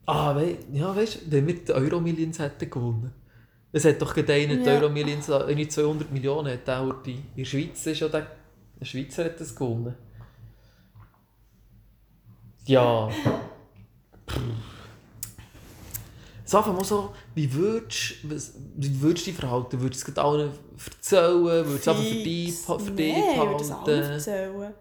Ah, 0.05 0.35
wei 0.35 0.57
ja, 0.71 0.95
weißt 0.95 1.15
du, 1.27 1.31
wenn 1.31 1.47
wir 1.47 1.55
die 1.63 1.71
Euro-Millions 1.73 2.39
hätten 2.39 2.69
gewonnen. 2.69 3.11
Es 3.71 3.85
hat 3.85 4.01
doch 4.01 4.13
gerade 4.13 4.33
einer 4.33 4.55
die 4.55 4.63
Ja. 4.65 4.73
Euro-Millions, 4.73 5.29
irgendwie 5.29 5.67
200 5.67 6.11
Millionen 6.11 6.51
hat 6.53 6.69
auch 6.69 7.01
die. 7.03 7.13
In 7.15 7.23
der 7.37 7.45
Schweiz 7.45 7.85
ist 7.85 7.99
ja 7.99 8.09
der, 8.09 8.27
der 8.79 8.85
Schweizer 8.85 9.25
hat 9.25 9.39
das 9.39 9.55
gewonnen. 9.55 9.95
Ja. 12.65 13.09
Sag 16.45 16.67
mal 16.67 16.83
so, 16.83 17.13
wie 17.33 17.51
würdest 17.53 18.15
was- 18.29 18.53
wie 18.75 19.01
würdest 19.01 19.25
du 19.27 19.31
dich 19.31 19.39
verhalten? 19.39 19.79
Würdest 19.79 20.05
du 20.07 20.11
es 20.11 20.17
allen 20.17 20.51
erzählen? 20.77 21.43
Würdest 21.43 21.87
du 21.87 21.91
es 21.91 21.97
einfach 21.97 22.03
für 22.03 22.13
dich, 22.23 22.55
für 22.59 22.91
dich 22.91 23.13
Nein, 23.13 23.23
ich 23.33 23.37
würde 23.39 23.57
das 23.57 23.71
allen 23.71 24.03
erzählen. 24.11 24.73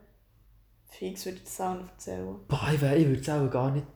Fix 1.00 1.24
würde 1.24 1.38
ich 1.38 1.44
das 1.44 1.60
allen 1.60 1.88
erzählen. 1.88 2.36
Boah, 2.46 2.68
ich, 2.68 2.74
ich 2.74 3.08
würde 3.08 3.20
es 3.20 3.28
auch 3.30 3.50
gar 3.50 3.70
nicht. 3.70 3.86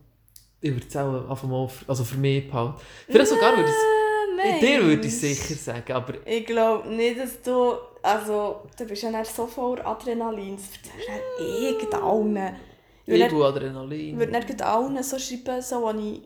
Ich 0.62 0.72
würde 0.72 0.86
es 0.88 0.96
auch 0.96 1.28
einfach 1.30 1.46
mal, 1.48 1.68
für- 1.68 1.86
also 1.88 2.02
für 2.02 2.16
mich 2.16 2.48
behalten. 2.48 2.74
Vielleicht 3.06 3.28
sogar 3.28 3.56
würde 3.56 3.68
ich 3.68 3.76
es. 3.76 3.84
Äh, 4.46 4.60
Dir 4.60 4.82
würde 4.84 5.06
ich 5.06 5.20
sicher 5.20 5.54
sagen, 5.54 5.92
aber 5.92 6.14
Ich 6.26 6.44
glaube 6.46 6.88
nicht, 6.88 7.18
dass 7.20 7.40
du. 7.42 7.74
Also, 8.02 8.62
du 8.76 8.84
bist 8.86 9.02
ja 9.02 9.10
nicht 9.10 9.30
so 9.34 9.46
voll 9.46 9.80
Adrenalin. 9.82 10.56
Das 10.56 10.64
erzählst 10.64 10.98
du 11.38 11.44
ich 11.44 13.18
nicht- 13.20 13.32
und 13.32 13.42
Adrenalin. 13.42 14.14
ich 14.14 14.18
würde 14.18 14.32
nicht 14.32 14.62
allen 14.62 15.02
so 15.02 15.18
schreiben, 15.18 15.60
so, 15.62 15.82
wo 15.82 15.90
ich 15.90 16.22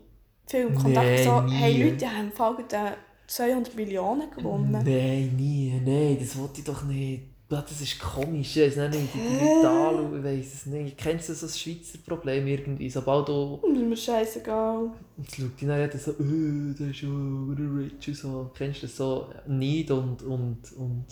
viel 0.46 0.60
im 0.60 0.74
Kontakt 0.76 1.06
Nein, 1.06 1.24
so, 1.24 1.52
hey 1.52 1.82
Leute, 1.82 1.96
die 1.96 2.06
haben 2.06 2.20
im 2.26 2.32
Fall 2.32 2.54
gerade 2.56 2.96
200 3.26 3.74
Millionen 3.74 4.30
gewonnen. 4.30 4.70
Nein, 4.72 5.34
nie, 5.36 5.80
nein, 5.84 6.16
das 6.20 6.38
wollte 6.38 6.60
ich 6.60 6.64
doch 6.64 6.82
nicht. 6.84 7.22
Das 7.50 7.80
ist 7.80 7.98
komisch, 7.98 8.58
ich 8.58 8.76
weiß 8.76 8.90
nicht, 8.90 9.14
die 9.14 9.18
die 9.18 9.34
Leute 9.36 9.68
anschauen, 9.70 10.18
ich 10.18 10.24
weiß 10.24 10.54
es 10.54 10.66
nicht. 10.66 10.98
Kennst 10.98 11.30
du 11.30 11.34
so 11.34 11.46
ein 11.46 11.52
Schweizer 11.52 11.96
Problem 12.06 12.46
irgendwie? 12.46 12.90
Sobald 12.90 13.26
du... 13.28 13.58
Das 13.62 13.70
ist 13.70 13.88
mir 13.88 13.96
scheißegal. 13.96 14.90
Jetzt 15.16 15.36
schaut 15.36 15.58
die 15.58 15.66
dann 15.66 15.90
so, 15.98 16.10
«Äh, 16.10 16.74
der 16.78 16.90
ist 16.90 17.00
ja 17.00 17.08
der 17.08 17.78
rich 17.78 18.08
und 18.08 18.14
so. 18.14 18.50
Kennst 18.54 18.82
du 18.82 18.86
das 18.86 18.96
so? 18.96 19.32
Neid 19.46 19.90
und... 19.90 20.22
und, 20.24 20.72
und... 20.76 21.06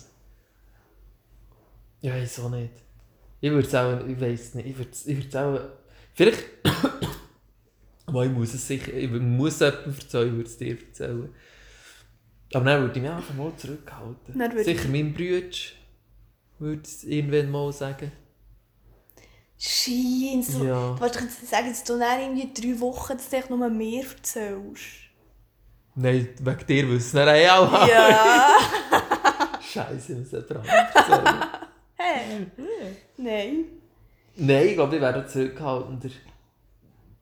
Ja, 2.01 2.15
ich 2.15 2.39
auch 2.39 2.51
nicht. 2.51 2.73
Ich 3.41 3.49
würde 3.49 3.67
es 3.67 3.73
auch... 3.73 4.05
Ich 4.05 4.21
weiß 4.21 4.53
nicht, 4.55 4.67
ich 4.67 4.77
würde 4.77 4.91
es 4.91 5.07
ich 5.07 5.17
würd's 5.17 5.35
auch... 5.35 5.59
Vielleicht... 6.13 6.43
Aber 8.05 8.25
ich 8.25 8.31
muss 8.31 8.53
es 8.53 8.67
sicher... 8.67 8.93
Ich 8.93 9.09
muss 9.09 9.59
jemandem 9.59 9.95
erzählen, 9.95 10.27
ich 10.27 10.33
würde 10.33 10.49
es 10.49 10.57
dir 10.57 10.77
erzählen. 10.79 11.29
Aber 12.53 12.65
dann 12.65 12.81
würde 12.81 12.95
ich 12.95 13.01
mich 13.01 13.11
einfach 13.11 13.33
mal 13.33 13.51
zurückhalten. 13.57 14.63
Sicher 14.63 14.89
mein 14.89 15.15
Bruder 15.15 15.49
würde 16.59 16.81
es 16.83 17.03
irgendwann 17.03 17.51
mal 17.51 17.71
sagen. 17.71 18.11
Schein, 19.57 20.43
so. 20.43 20.63
Ja. 20.63 20.93
Du 20.93 21.01
wolltest 21.01 21.41
jetzt 21.41 21.49
sagen, 21.49 21.69
dass 21.69 21.83
du 21.83 21.97
dann 21.97 22.19
irgendwie 22.21 22.53
drei 22.53 22.79
Wochen 22.79 23.13
dass 23.17 23.29
du 23.29 23.37
echt 23.37 23.49
nur 23.49 23.69
mehr 23.69 24.03
erzählst. 24.03 24.83
Nein, 25.95 26.29
wegen 26.39 26.67
dir 26.67 26.89
wissen 26.89 27.15
wir 27.17 27.27
eh 27.27 27.49
auch. 27.49 27.87
Ja. 27.87 28.59
Scheiße, 29.59 30.09
wir 30.09 30.15
müssen 30.17 30.45
dran 30.47 30.63
hey. 31.97 32.47
Nein. 33.17 33.65
Nein, 34.35 34.67
ich 34.67 34.73
glaube, 34.75 34.95
ich 34.95 35.01
wäre 35.01 35.25
zurückhaltender. 35.27 36.09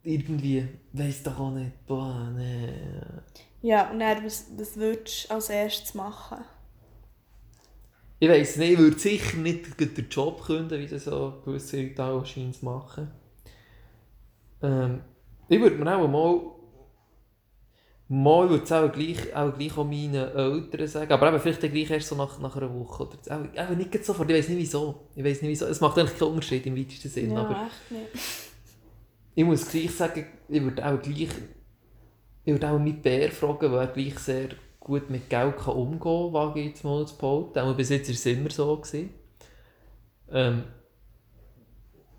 Irgendwie, 0.04 0.68
weiß 0.94 1.24
doch 1.24 1.40
auch 1.40 1.52
nicht. 1.52 1.86
Boah, 1.88 2.30
nee. 2.36 2.74
Ja, 3.62 3.90
und 3.90 4.00
dann, 4.00 4.24
was, 4.24 4.48
was 4.56 4.76
würdest 4.76 5.30
du 5.30 5.34
als 5.34 5.50
erstes 5.50 5.94
machen? 5.96 6.44
Ich 8.20 8.30
weiß 8.30 8.58
nicht, 8.58 8.72
ich 8.72 8.80
würde 8.80 9.00
sicher 9.00 9.38
nicht 9.38 9.80
den 9.80 10.10
Job 10.10 10.42
künden, 10.44 10.80
wie 10.80 10.88
das 10.88 11.04
so 11.04 11.42
gewisse 11.44 11.82
Leute 11.82 12.04
auch 12.04 12.20
anscheinend 12.20 12.64
machen. 12.64 13.12
Ähm, 14.62 15.02
ich 15.50 15.60
würde 15.60 15.76
mir 15.76 15.98
auch 15.98 16.08
mal. 16.08 16.52
Mal 18.08 18.48
würde 18.52 18.64
es 18.64 18.72
auch 18.72 18.92
gleich, 18.92 19.36
auch 19.36 19.58
gleich 19.58 19.76
auch 19.76 19.84
meinen 19.84 20.14
Eltern 20.14 20.88
sagen, 20.88 21.12
aber 21.12 21.30
eben 21.30 21.40
vielleicht 21.40 21.62
gleich 21.62 21.90
erst 21.90 22.10
so 22.10 22.16
nach, 22.16 22.40
nach 22.40 22.56
einer 22.56 22.72
Woche. 22.72 23.04
Oder 23.04 23.18
auch, 23.32 23.72
auch 23.72 23.76
nicht 23.76 24.06
sofort, 24.06 24.30
ich 24.30 24.38
weiß 24.38 24.50
nicht 24.50 24.60
wieso. 24.60 25.08
Ich 25.16 25.24
weiß 25.24 25.42
nicht 25.42 25.50
wieso. 25.50 25.66
Es 25.66 25.82
macht 25.82 25.98
eigentlich 25.98 26.20
keinen 26.20 26.30
Unterschied 26.30 26.68
im 26.68 26.78
weitesten 26.78 27.10
Sinn, 27.10 27.32
ja, 27.32 27.40
aber 27.40 27.66
echt 27.66 27.92
nicht. 27.92 28.24
ich 29.34 29.44
muss 29.44 29.68
gleich 29.68 29.90
sagen, 29.90 30.24
ich 30.48 30.62
würde 30.62 30.86
auch 30.86 31.02
gleich, 31.02 31.30
ich 32.44 32.54
würde 32.54 32.70
auch 32.70 32.78
mit 32.78 33.02
Bär 33.02 33.32
fragen, 33.32 33.72
weil 33.72 33.88
er 33.88 33.94
gleich 33.94 34.20
sehr 34.20 34.50
gut 34.86 35.10
mit 35.10 35.30
Geld 35.30 35.58
kann 35.58 35.74
umgehen 35.76 36.00
kann, 36.00 36.34
wage 36.34 36.60
ich 36.62 36.68
jetzt 36.68 36.84
mal 36.86 37.06
zu 37.06 37.18
behaupten. 37.18 37.60
Auch 37.60 37.76
bis 37.76 37.90
jetzt 37.90 38.08
war 38.08 38.14
es 38.14 38.26
immer 38.26 38.50
so. 38.50 38.78
Gewesen. 38.78 39.10
Ähm, 40.32 40.64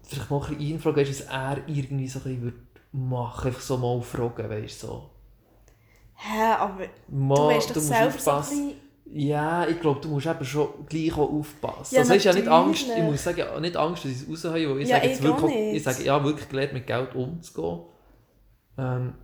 vielleicht 0.03 0.31
mal 0.31 0.43
ein 0.45 0.57
bisschen 0.59 0.81
fragen, 0.81 1.09
was 1.09 1.21
er 1.23 1.59
irgendwie 1.67 2.09
so 2.09 2.19
ein 2.19 2.23
bisschen 2.25 2.43
würde 2.43 2.57
machen 2.93 3.49
einfach 3.49 3.61
so 3.61 3.77
mal 3.77 4.01
fragen, 4.03 4.49
weißt 4.51 4.83
du, 4.83 4.87
so. 4.87 5.11
Hä, 6.15 6.53
aber 6.59 6.85
Mal, 7.09 7.35
du 7.35 7.43
weißt 7.55 7.71
doch 7.71 7.75
musst 7.77 7.89
selber 7.89 8.11
so 8.19 8.31
ein 8.31 8.37
aufpassen. 8.37 8.69
bisschen... 8.69 8.87
Ja, 9.09 9.69
ich 9.69 9.81
glaube, 9.81 10.01
du 10.01 10.09
musst 10.09 10.27
eben 10.27 10.45
schon 10.45 10.69
gleich 10.89 11.13
auch 11.13 11.31
aufpassen. 11.31 11.95
Ja, 11.95 12.01
also 12.01 12.13
es 12.15 12.19
ist 12.19 12.25
ja 12.25 12.33
nicht 12.33 12.49
Angst, 12.49 12.87
ich 12.97 13.03
muss 13.05 13.23
sagen, 13.23 13.61
nicht 13.61 13.77
Angst, 13.77 14.05
dass 14.05 14.11
ich 14.11 14.23
es 14.23 14.29
raushaue, 14.29 14.69
weil 14.71 14.81
ich 14.81 14.89
Ja, 14.89 14.97
sage 14.97 15.09
jetzt 15.09 15.23
wirklich, 15.23 15.55
nicht. 15.55 15.77
ich 15.77 15.83
sage, 15.85 16.03
ja, 16.05 16.25
wirklich 16.25 16.49
gelernt, 16.49 16.73
mit 16.73 16.87
Geld 16.89 17.15
umzugehen. 17.15 17.81
Ähm, 18.79 19.15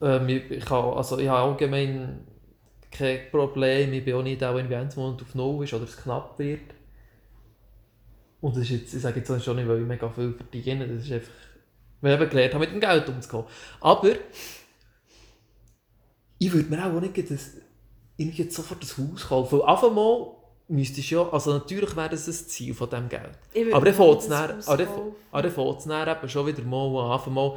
ähm, 0.00 0.28
ich, 0.28 0.50
ich, 0.50 0.70
habe, 0.70 0.96
also 0.96 1.18
ich 1.18 1.28
habe 1.28 1.50
allgemein 1.50 2.26
kein 2.90 3.30
Problem, 3.30 3.92
ich 3.92 4.04
bin 4.04 4.14
auch 4.14 4.22
nicht 4.22 4.42
auch, 4.42 4.54
wenn 4.54 4.72
ein 4.72 4.90
Monat 4.96 5.22
auf 5.22 5.34
Null 5.34 5.64
ist 5.64 5.74
oder 5.74 5.84
es 5.84 5.96
knapp 5.96 6.38
wird. 6.38 6.74
Und 8.40 8.56
das 8.56 8.64
ist 8.64 8.70
jetzt, 8.70 8.94
ich 8.94 9.02
sage 9.02 9.20
jetzt 9.20 9.30
auch 9.30 9.40
schon 9.40 9.56
nicht, 9.56 9.68
weil 9.68 9.80
ich 9.80 9.86
mega 9.86 10.08
viel 10.10 10.32
verdiene, 10.32 10.86
das 10.86 11.04
ist 11.04 11.12
einfach, 11.12 11.32
weil 12.00 12.14
ich 12.14 12.20
eben 12.20 12.30
gelernt 12.30 12.54
habe, 12.54 12.64
mit 12.64 12.74
dem 12.74 12.80
Geld 12.80 13.08
umzugehen. 13.08 13.44
Aber 13.80 14.12
ich 16.38 16.52
würde 16.52 16.68
mir 16.68 16.84
auch 16.84 17.00
nicht 17.00 17.30
das, 17.30 17.52
irgendwie 18.16 18.42
jetzt 18.42 18.54
sofort 18.54 18.82
das 18.82 18.96
Haus 18.98 19.28
kaufen. 19.28 19.58
Weil 19.58 19.68
einfach 19.68 19.92
mal 19.92 20.36
müsstest 20.68 21.10
ja, 21.10 21.28
also 21.28 21.52
natürlich 21.52 21.96
wäre 21.96 22.10
das 22.10 22.26
ein 22.26 22.34
Ziel 22.34 22.74
von 22.74 22.90
diesem 22.90 23.08
Geld. 23.08 23.38
Ich 23.52 23.74
Aber 23.74 23.84
dann 23.84 23.94
fängt 23.94 24.18
es 24.18 24.28
das 24.28 24.66
dann, 24.66 24.80
aber 24.80 25.12
aber 25.32 26.12
eben 26.12 26.28
schon 26.28 26.46
wieder 26.46 26.62
mal 26.62 27.14
an, 27.14 27.32
mal, 27.32 27.56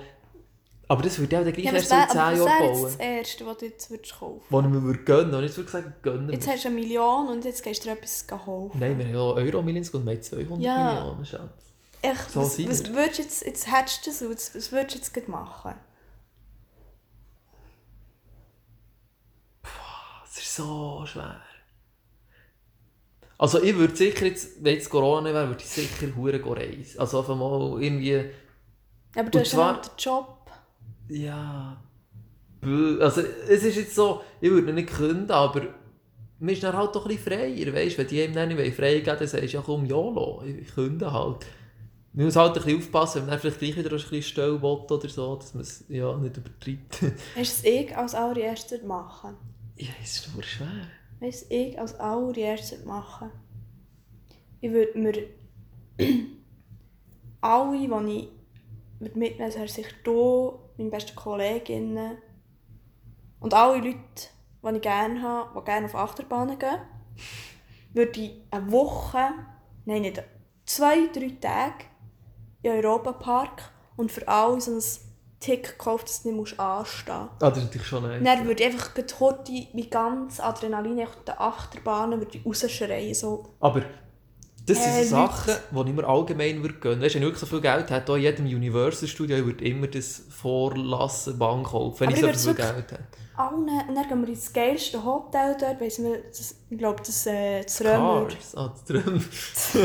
aber 0.90 1.02
das 1.04 1.18
würde 1.20 1.34
ich 1.36 1.40
auch 1.42 1.54
gleich 1.54 1.66
Ja, 1.66 1.72
erst 1.72 1.92
das 1.92 1.92
in 1.92 1.98
wär- 2.00 2.08
10 2.10 2.20
aber 2.20 2.30
das 2.32 2.40
Jahren 2.40 2.50
wäre 2.60 2.70
jetzt 2.70 2.82
bauen. 2.82 2.84
das 2.92 2.96
Erste, 3.00 3.46
was 3.46 3.58
du 3.58 3.66
jetzt 3.66 3.90
würdest 3.92 4.20
kaufen 4.20 4.42
Wo 4.50 4.60
ich 4.60 4.66
mir 4.68 4.84
würde 4.84 5.00
gönnen, 5.04 5.34
und 5.36 5.42
nicht 5.42 5.54
so 5.54 5.64
gesagt 5.64 6.04
gönnen. 6.04 6.30
Jetzt 6.32 6.48
hast 6.48 6.64
du 6.66 6.68
eine 6.68 6.76
Million 6.80 7.28
und 7.30 7.46
jetzt 7.46 7.64
gehst 7.64 7.86
du 7.86 7.90
dir 7.90 7.96
etwas 7.96 8.28
kaufen. 8.28 8.78
Nein, 8.80 8.98
wir 8.98 9.06
haben 9.06 9.14
ja 9.14 9.20
Euro-Millions 9.20 9.90
und 9.92 10.06
wir 10.06 10.14
haben 10.14 10.22
200 10.22 10.60
Ja. 10.62 10.94
Millionen, 10.96 11.26
Schatz. 11.26 11.72
Echt, 12.02 12.32
So 12.32 12.42
was, 12.42 12.58
was 12.60 12.94
würdest 12.94 13.18
du 13.18 13.22
jetzt, 13.24 13.46
jetzt 13.46 13.72
hättest 13.72 14.06
du 14.06 14.10
das, 14.10 14.22
und 14.22 14.34
was, 14.36 14.56
was 14.56 14.72
würdest 14.72 14.96
du 14.96 15.00
jetzt 15.00 15.14
gerade 15.14 15.32
machen? 15.32 15.76
Das 20.24 20.38
ist 20.38 20.56
so 20.56 21.04
schwer. 21.06 21.42
Also 23.38 23.62
ich 23.62 23.76
würde 23.76 23.96
sicher 23.96 24.26
jetzt, 24.26 24.64
wenn 24.64 24.76
jetzt 24.76 24.90
Corona 24.90 25.22
nicht 25.22 25.34
wäre, 25.34 25.48
würde 25.48 25.62
ich 25.64 25.70
sicher 25.70 26.16
hure 26.16 26.42
reisen. 26.44 27.00
Also 27.00 27.20
einfach 27.20 27.36
mal 27.36 27.82
irgendwie, 27.82 28.30
Aber 29.16 29.30
du 29.30 29.38
Und 29.40 29.44
hast 29.46 29.52
zwar- 29.52 29.72
ja 29.72 29.78
noch 29.78 29.82
den 29.88 29.98
Job. 29.98 30.39
Ja... 31.10 31.84
Also, 32.62 33.22
es 33.48 33.64
ist 33.64 33.78
jetzt 33.78 33.96
so, 33.96 34.22
ich 34.42 34.50
würde 34.50 34.74
nicht 34.74 34.90
künden, 34.90 35.32
aber 35.32 35.62
man 36.40 36.50
ist 36.50 36.64
dann 36.64 36.76
halt 36.76 36.94
doch 36.94 37.06
ein 37.06 37.16
bisschen 37.16 37.34
freier, 37.34 37.74
weißt 37.74 37.98
Wenn 37.98 38.08
die 38.08 38.22
ihm 38.22 38.34
dann 38.34 38.50
nicht 38.50 38.76
freigeben 38.76 39.18
dann 39.18 39.28
sagst 39.28 39.54
du, 39.54 39.58
ja 39.58 39.62
komm, 39.66 39.86
YOLO, 39.86 40.44
ich 40.44 40.74
künde 40.74 41.12
halt. 41.12 41.46
Man 42.12 42.26
muss 42.26 42.36
halt 42.36 42.58
ein 42.58 42.64
bisschen 42.64 42.80
aufpassen, 42.80 43.22
wenn 43.22 43.30
man 43.30 43.40
vielleicht 43.40 43.60
gleich 43.60 43.78
wieder 43.78 43.92
ein 43.92 43.98
bisschen 43.98 44.24
Stelle 44.24 44.62
will 44.62 44.68
oder 44.68 45.10
so, 45.10 45.36
dass 45.38 45.54
man 45.54 45.62
es 45.62 45.86
ja, 45.88 46.18
nicht 46.18 46.36
übertreibt. 46.36 47.02
Weißt 47.02 47.06
du, 47.36 47.38
was 47.38 47.64
ich 47.64 47.96
als 47.96 48.16
allererstes 48.16 48.84
machen? 48.84 49.38
ja, 49.80 49.90
es 50.04 50.18
ist 50.18 50.34
nur 50.34 50.44
schwer. 50.44 50.68
Weißt 51.20 51.44
du, 51.44 51.46
was 51.46 51.52
ich 51.52 51.80
als 51.80 52.00
allererstes 52.00 52.86
machen? 52.86 53.32
Ich 54.62 54.72
würde 54.72 55.00
mir 55.00 55.14
alle, 57.42 57.78
die 57.78 57.84
ich 57.86 58.30
mitnehmen 59.00 59.40
würde, 59.40 59.68
sich 59.68 59.88
du, 60.04 60.60
meine 60.80 60.92
besten 60.92 61.16
Kolleginnen 61.16 62.18
und 63.40 63.54
alle 63.54 63.78
Leute, 63.78 64.00
die 64.64 64.76
ich 64.76 64.82
gerne 64.82 65.22
habe, 65.22 65.60
die 65.60 65.66
gerne 65.66 65.86
auf 65.86 65.96
Achterbahnen 65.96 66.58
gehen, 66.58 66.80
würde 67.94 68.20
ich 68.20 68.42
eine 68.52 68.72
Woche, 68.72 69.30
nein, 69.86 70.02
nicht 70.02 70.24
zwei, 70.66 71.08
drei 71.08 71.36
Tage 71.42 71.86
in 72.62 72.72
den 72.72 72.86
Europapark 72.86 73.72
und 73.98 74.12
für 74.12 74.28
alle 74.28 74.60
so 74.62 74.72
ein 74.72 74.84
Tick 75.40 75.78
gekauft, 75.78 76.10
dass 76.10 76.24
du 76.24 76.32
nicht 76.32 76.60
anstehen 76.60 77.16
musst. 77.16 77.44
Ah, 77.44 77.50
das 77.50 77.58
ist 77.58 77.64
natürlich 77.66 77.88
schon 77.88 78.04
nice. 78.04 78.24
Dann 78.24 78.46
würde 78.46 78.64
ich 78.64 78.70
einfach 78.70 78.92
heute 79.20 79.52
wie 79.52 79.90
ganz 79.90 80.40
Adrenalin 80.40 81.02
auf 81.02 81.16
den 81.24 81.36
Achterbahnen 81.38 82.20
würde 82.20 82.38
ich 82.38 82.46
rausschreien. 82.46 83.14
So. 83.14 83.56
Aber 83.60 83.82
das 84.70 84.84
sind 84.84 84.94
Äh, 84.94 85.04
so 85.04 85.16
Sachen, 85.16 85.54
die 85.72 85.90
ich 85.90 85.96
mir 85.96 86.08
allgemein 86.08 86.62
würde 86.62 86.76
gönnen. 86.76 87.02
Weißt 87.02 87.16
du, 87.16 87.20
wenn 87.20 87.24
ich 87.24 87.28
wirklich 87.30 87.40
so 87.40 87.46
viel 87.48 87.62
Geld 87.62 87.90
hätte, 87.90 88.12
auch 88.12 88.16
in 88.16 88.22
jedem 88.24 88.46
Universal 88.46 89.08
Studio, 89.08 89.38
ich 89.38 89.46
würde 89.46 89.66
immer 89.66 89.88
das 89.88 90.22
Vorlassen 90.30 91.38
Bahn 91.38 91.64
kaufen, 91.64 92.00
wenn 92.02 92.08
Aber 92.10 92.16
ich 92.18 92.22
so 92.22 92.52
ich 92.52 92.56
viel 92.58 92.66
Geld 92.66 92.76
hätte. 92.92 93.00
Allen, 93.36 93.68
dann 93.68 94.08
gehen 94.10 94.22
wir 94.22 94.28
ins 94.30 94.52
geilste 94.52 95.04
Hotel 95.04 95.56
dort, 95.58 95.80
weiss 95.80 95.98
wir, 96.00 96.18
das, 96.28 96.56
ich 96.70 96.78
glaube, 96.78 97.02
das, 97.06 97.26
äh, 97.26 97.64
das 97.64 97.80
Römer. 97.82 98.28
Cars, 98.28 98.56
ah, 98.56 98.68
das 98.74 98.84
Träum. 98.84 99.20
Hä, 99.74 99.80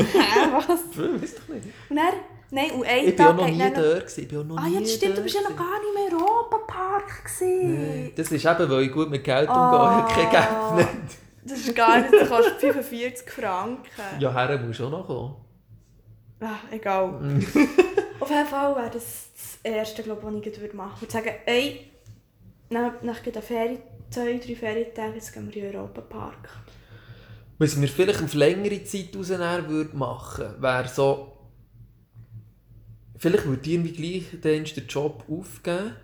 was? 0.51 0.67
Weiß 0.67 1.35
doch 1.35 1.53
nicht. 1.55 1.67
Und 1.89 1.95
dann, 1.95 2.13
nein, 2.51 2.71
und 2.71 2.85
ein 2.85 3.05
Ich 3.07 3.15
bin 3.15 3.25
auch 3.25 3.29
Tag 3.29 3.37
noch 3.37 3.47
nie 3.47 3.59
dort. 3.59 3.75
gewesen. 4.01 4.21
Ich 4.21 4.27
bin 4.27 4.39
auch 4.39 4.43
noch 4.43 4.57
Ah 4.57 4.67
nie 4.67 4.73
ja, 4.73 4.79
das 4.81 4.93
stimmt, 4.93 5.17
du 5.17 5.21
bist 5.21 5.35
ja 5.35 5.41
noch 5.41 5.55
gar 5.55 5.79
nicht 5.79 6.11
im 6.11 6.17
Europapark 6.17 7.23
gewesen. 7.23 7.77
gewesen. 7.77 8.11
Das 8.17 8.31
ist 8.31 8.45
eben, 8.45 8.69
weil 8.69 8.81
ich 8.83 8.91
gut 8.91 9.09
mit 9.09 9.23
Geld 9.23 9.47
umgehe. 9.47 9.61
Ah. 9.63 10.05
Ich 10.09 10.15
habe 10.15 10.27
kein 10.29 10.75
Geld 10.75 10.87
nicht. 11.07 11.17
Das 11.47 11.59
ist 11.59 11.75
gar 11.75 12.01
nicht, 12.01 12.11
du 12.11 12.25
kostet 12.25 12.59
45 12.59 13.29
Franken. 13.29 13.85
Ja, 14.19 14.33
her 14.33 14.57
muss 14.59 14.81
auch 14.81 14.89
noch 14.89 15.05
kommen. 15.05 15.35
Ah, 16.39 16.57
egal. 16.71 17.09
Auf 18.19 18.29
jeden 18.29 18.47
Fall 18.47 18.75
wäre 18.75 18.89
das 18.89 19.29
das 19.35 19.59
Erste, 19.63 20.03
glaube 20.03 20.21
ich, 20.21 20.27
was 20.27 20.53
ich 20.53 20.61
würde 20.61 20.75
machen 20.75 20.91
würde. 21.01 21.05
Ich 21.07 21.13
würde 21.13 21.29
sagen, 21.29 21.35
ey, 21.45 21.91
nach, 22.69 23.01
nach 23.03 23.19
der 23.19 23.41
Ferien, 23.41 23.79
zwei, 24.09 24.37
drei 24.37 24.55
Ferientage, 24.55 25.15
jetzt 25.15 25.33
gehen 25.33 25.53
wir 25.53 25.63
in 25.63 25.71
den 25.71 25.79
Europapark. 25.79 26.49
Was 27.57 27.79
wir 27.79 27.87
vielleicht 27.87 28.23
auf 28.23 28.33
längere 28.33 28.83
Zeit 28.83 29.15
raus 29.15 29.27
dann 29.27 29.69
würde 29.69 29.95
machen 29.95 30.61
wäre 30.61 30.87
so. 30.87 31.31
Vielleicht 33.17 33.45
würde 33.45 33.61
ich 33.63 33.73
irgendwie 33.73 33.93
gleich 33.93 34.41
den 34.41 34.65
den 34.65 34.87
Job 34.87 35.23
aufgeben, 35.29 35.95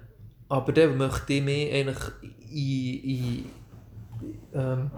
aber 0.49 0.71
dann 0.71 0.97
möchte 0.97 1.33
ich 1.33 1.43
mich 1.43 1.73
eigentlich 1.73 1.99
in. 2.51 3.03
in 3.03 3.45
ähm, 4.53 4.91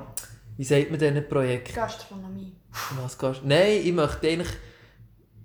wie 0.58 0.64
sagt 0.64 0.90
man 0.90 1.00
diesen 1.00 1.28
Projekt? 1.28 1.74
Gastronomie. 1.74 2.54
Was 3.02 3.18
gehst 3.18 3.42
Nein, 3.44 3.82
ich 3.84 3.94
möchte 3.94 4.28
eigentlich. 4.28 4.50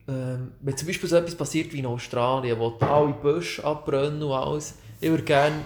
Ähm, 0.06 0.52
wenn 0.62 0.76
zum 0.76 0.88
Beispiel 0.88 1.08
so 1.08 1.16
etwas 1.16 1.34
passiert 1.34 1.72
wie 1.72 1.80
in 1.80 1.86
Australien, 1.86 2.58
wo 2.58 2.74
alle 2.80 3.12
Büsche 3.12 3.62
abbrennen 3.62 4.22
und 4.22 4.32
alles, 4.32 4.74
ich 5.00 5.10
würde 5.10 5.22
gerne 5.22 5.56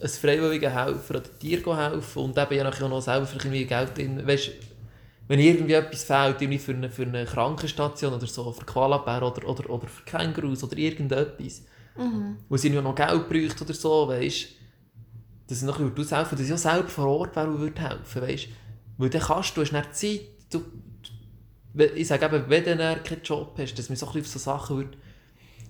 ein 0.00 0.08
freiwilliger 0.08 0.70
Helfer 0.70 1.16
oder 1.16 1.38
Tier 1.38 1.76
helfen 1.76 2.22
und 2.22 2.38
eben 2.38 2.54
ja 2.54 2.64
nachher 2.64 2.86
auch 2.86 2.90
noch 2.90 3.02
selber 3.02 3.26
vielleicht 3.26 3.44
irgendwie 3.44 3.66
Geld 3.66 3.96
drin. 3.96 4.26
Weißt, 4.26 4.50
wenn 5.26 5.38
irgendwie 5.38 5.74
etwas 5.74 6.04
fehlt, 6.04 6.40
irgendwie 6.40 6.58
für 6.58 6.72
eine, 6.72 6.88
für 6.88 7.02
eine 7.02 7.26
Krankenstation 7.26 8.14
oder 8.14 8.26
so, 8.26 8.50
für 8.52 8.64
Koalabär 8.64 9.22
oder, 9.22 9.46
oder, 9.46 9.68
oder 9.68 9.86
für 9.86 10.04
Kängurus 10.04 10.64
oder 10.64 10.78
irgendetwas, 10.78 11.62
wo 12.48 12.56
sie 12.56 12.70
noch 12.70 12.94
Geld 12.94 13.28
bräuchte 13.28 13.64
oder 13.64 13.74
so, 13.74 14.08
weißt 14.08 14.57
dass 15.48 15.58
ich 15.58 15.64
noch 15.64 15.78
bisschen 15.94 16.18
aushelfen 16.18 16.38
dass 16.38 16.46
ich 16.46 16.52
auch 16.52 16.58
selber 16.58 16.88
vor 16.88 17.06
Ort 17.06 17.36
wäre 17.36 17.48
und 17.48 17.58
würde 17.60 17.80
helfen, 17.80 18.22
weißt 18.22 18.48
Weil 18.98 19.10
dann 19.10 19.22
kannst 19.22 19.50
du, 19.50 19.54
du 19.54 19.60
hast 19.62 19.72
dann 19.72 19.92
Zeit, 19.92 20.20
du, 20.50 20.62
ich 21.94 22.06
sage 22.06 22.26
eben, 22.26 22.44
wenn 22.48 22.64
du 22.64 22.76
keinen 23.02 23.22
Job 23.22 23.54
hast, 23.58 23.78
dass 23.78 23.88
man 23.88 23.96
so 23.96 24.06
ein 24.06 24.12
bisschen 24.12 24.20
auf 24.20 24.28
so 24.28 24.38
Sachen 24.38 24.76
würde 24.76 24.98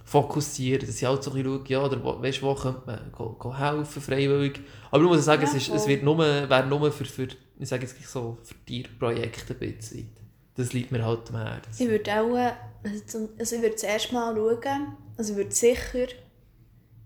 fokussieren, 0.08 0.86
dass 0.86 0.96
ich 0.96 1.04
halt 1.06 1.22
so 1.22 1.30
ein 1.30 1.42
bisschen 1.42 1.58
schaue, 1.58 1.68
ja, 1.68 1.84
oder 1.84 2.22
weißt, 2.22 2.42
wo 2.42 2.54
könnte 2.54 2.82
man 2.86 3.12
go, 3.12 3.36
go 3.38 3.56
helfen, 3.56 4.00
freiwillig. 4.00 4.60
Aber 4.90 5.02
ich 5.04 5.08
muss 5.08 5.24
sagen, 5.24 5.42
Ja, 5.42 5.48
es, 5.48 5.54
ist, 5.54 5.68
es 5.68 5.86
wird 5.86 6.02
nur, 6.02 6.18
wäre 6.18 6.66
nur 6.66 6.90
für, 6.90 7.04
für, 7.04 7.28
ich 7.58 7.68
sage 7.68 7.82
jetzt 7.82 8.08
so, 8.08 8.38
für 8.42 8.54
Tierprojekte 8.64 9.52
ein 9.52 9.58
bisschen. 9.58 10.08
Das 10.56 10.72
liegt 10.72 10.90
mir 10.92 11.04
halt 11.04 11.28
am 11.28 11.36
Herzen. 11.36 11.82
Ich 11.82 11.88
würde 11.88 12.10
auch, 12.20 12.36
äh, 12.36 12.52
also 12.82 13.28
also 13.38 13.56
ich 13.56 13.62
würde 13.62 13.76
zuerst 13.76 14.12
mal 14.12 14.34
schauen, 14.34 14.96
also 15.16 15.32
ich 15.32 15.36
würde 15.36 15.54
sicher 15.54 16.06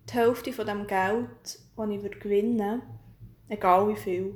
die 0.08 0.12
Hälfte 0.12 0.52
von 0.52 0.66
dem 0.66 0.86
Geld, 0.86 1.58
das 1.76 1.88
ich 1.90 2.02
würde 2.02 2.18
gewinnen 2.18 2.58
würde, 2.58 2.82
egal 3.48 3.88
wie 3.88 3.96
viel. 3.96 4.34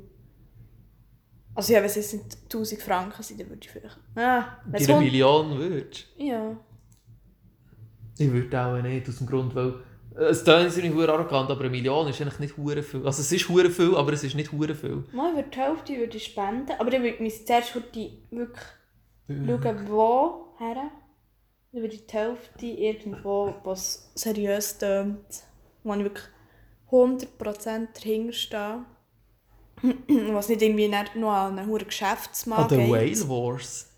Also 1.55 1.73
ja, 1.73 1.79
wenn 1.79 1.87
es 1.87 1.95
jetzt 1.97 2.13
nicht 2.13 2.37
1000 2.45 2.83
Franken 2.83 3.23
sind, 3.23 3.41
dann 3.41 3.49
würde 3.49 3.63
ich 3.63 3.71
vielleicht... 3.71 3.99
Ah, 4.15 4.59
einer 4.71 4.79
hund- 4.95 5.05
Million 5.05 5.59
würdest 5.59 6.07
Ja. 6.17 6.57
Ich 8.19 8.31
würde 8.33 8.61
auch 8.61 8.81
nicht, 8.83 9.09
aus 9.09 9.19
dem 9.19 9.27
Grund, 9.27 9.55
weil 9.55 9.75
äh, 10.17 10.25
es 10.25 10.45
klingt 10.45 10.71
ziemlich 10.73 10.93
hure 10.95 11.13
arrogant, 11.13 11.51
aber 11.51 11.61
eine 11.63 11.71
Million 11.71 12.09
ist 12.09 12.21
eigentlich 12.21 12.39
nicht 12.39 12.57
hure 12.57 12.83
viel. 12.83 13.05
Also 13.07 13.21
es 13.23 13.33
ist 13.33 13.49
hure 13.49 13.71
viel, 13.71 13.95
aber 13.97 14.13
es 14.13 14.25
ist 14.25 14.35
nicht 14.35 14.53
hure 14.53 14.75
viel. 14.75 15.05
Mal, 15.13 15.31
ich 15.31 15.37
würde 15.37 15.49
die 15.51 15.59
Hälfte 15.59 15.97
würde 15.99 16.17
ich 16.17 16.25
spenden, 16.25 16.73
aber 16.79 16.91
dann 16.91 17.03
würde 17.03 17.25
ich 17.25 17.47
zuerst 17.47 17.75
wirklich 17.75 18.21
schauen, 19.29 19.89
wo 19.89 20.55
her. 20.59 20.91
Dann 21.73 21.83
würde 21.83 21.95
ich 21.95 22.07
die 22.07 22.15
Hälfte 22.15 22.67
irgendwo, 22.67 23.55
was 23.65 24.11
seriös 24.15 24.79
tönt, 24.79 25.19
wo 25.85 25.93
ich 25.95 26.03
wirklich 26.05 26.25
100% 26.91 27.89
dahinter 27.95 28.33
stehe. 28.33 28.85
was 30.33 30.49
nicht 30.49 30.63
irgendwie 30.63 30.89
nicht 30.89 31.17
nur 31.17 31.33
an 31.33 31.59
einen 31.59 31.69
hohen 31.69 31.85
Geschäftsmann 31.87 32.69
der 32.69 32.79
geht. 32.79 32.91
Whale 32.91 33.29
Wars. 33.29 33.91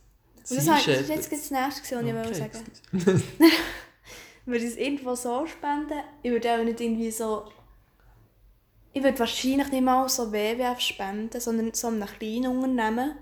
Das, 0.49 0.67
war- 0.67 0.75
das 0.77 0.85
Sea 0.85 0.95
ist 0.95 1.09
jetzt 1.09 1.33
das 1.33 1.51
Nächste, 1.51 1.97
was 1.97 2.05
ich 2.07 2.15
wollte 2.15 2.35
sagen 2.35 2.65
würde 4.47 4.65
ich 4.65 4.71
es 4.71 4.77
irgendwo 4.77 5.15
so 5.15 5.47
spenden. 5.47 6.01
Ich 6.23 6.31
würde 6.31 6.53
auch 6.55 6.65
nicht 6.65 6.81
irgendwie 6.81 7.11
so... 7.11 7.45
Ich 8.95 9.03
würde 9.03 9.19
wahrscheinlich 9.19 9.71
nicht 9.71 9.83
mal 9.85 10.09
so 10.09 10.33
WWF 10.33 10.81
spenden, 10.81 11.39
sondern 11.41 11.75
so 11.75 11.89
einem 11.89 12.07
kleinen 12.07 12.47
Unternehmen, 12.47 13.15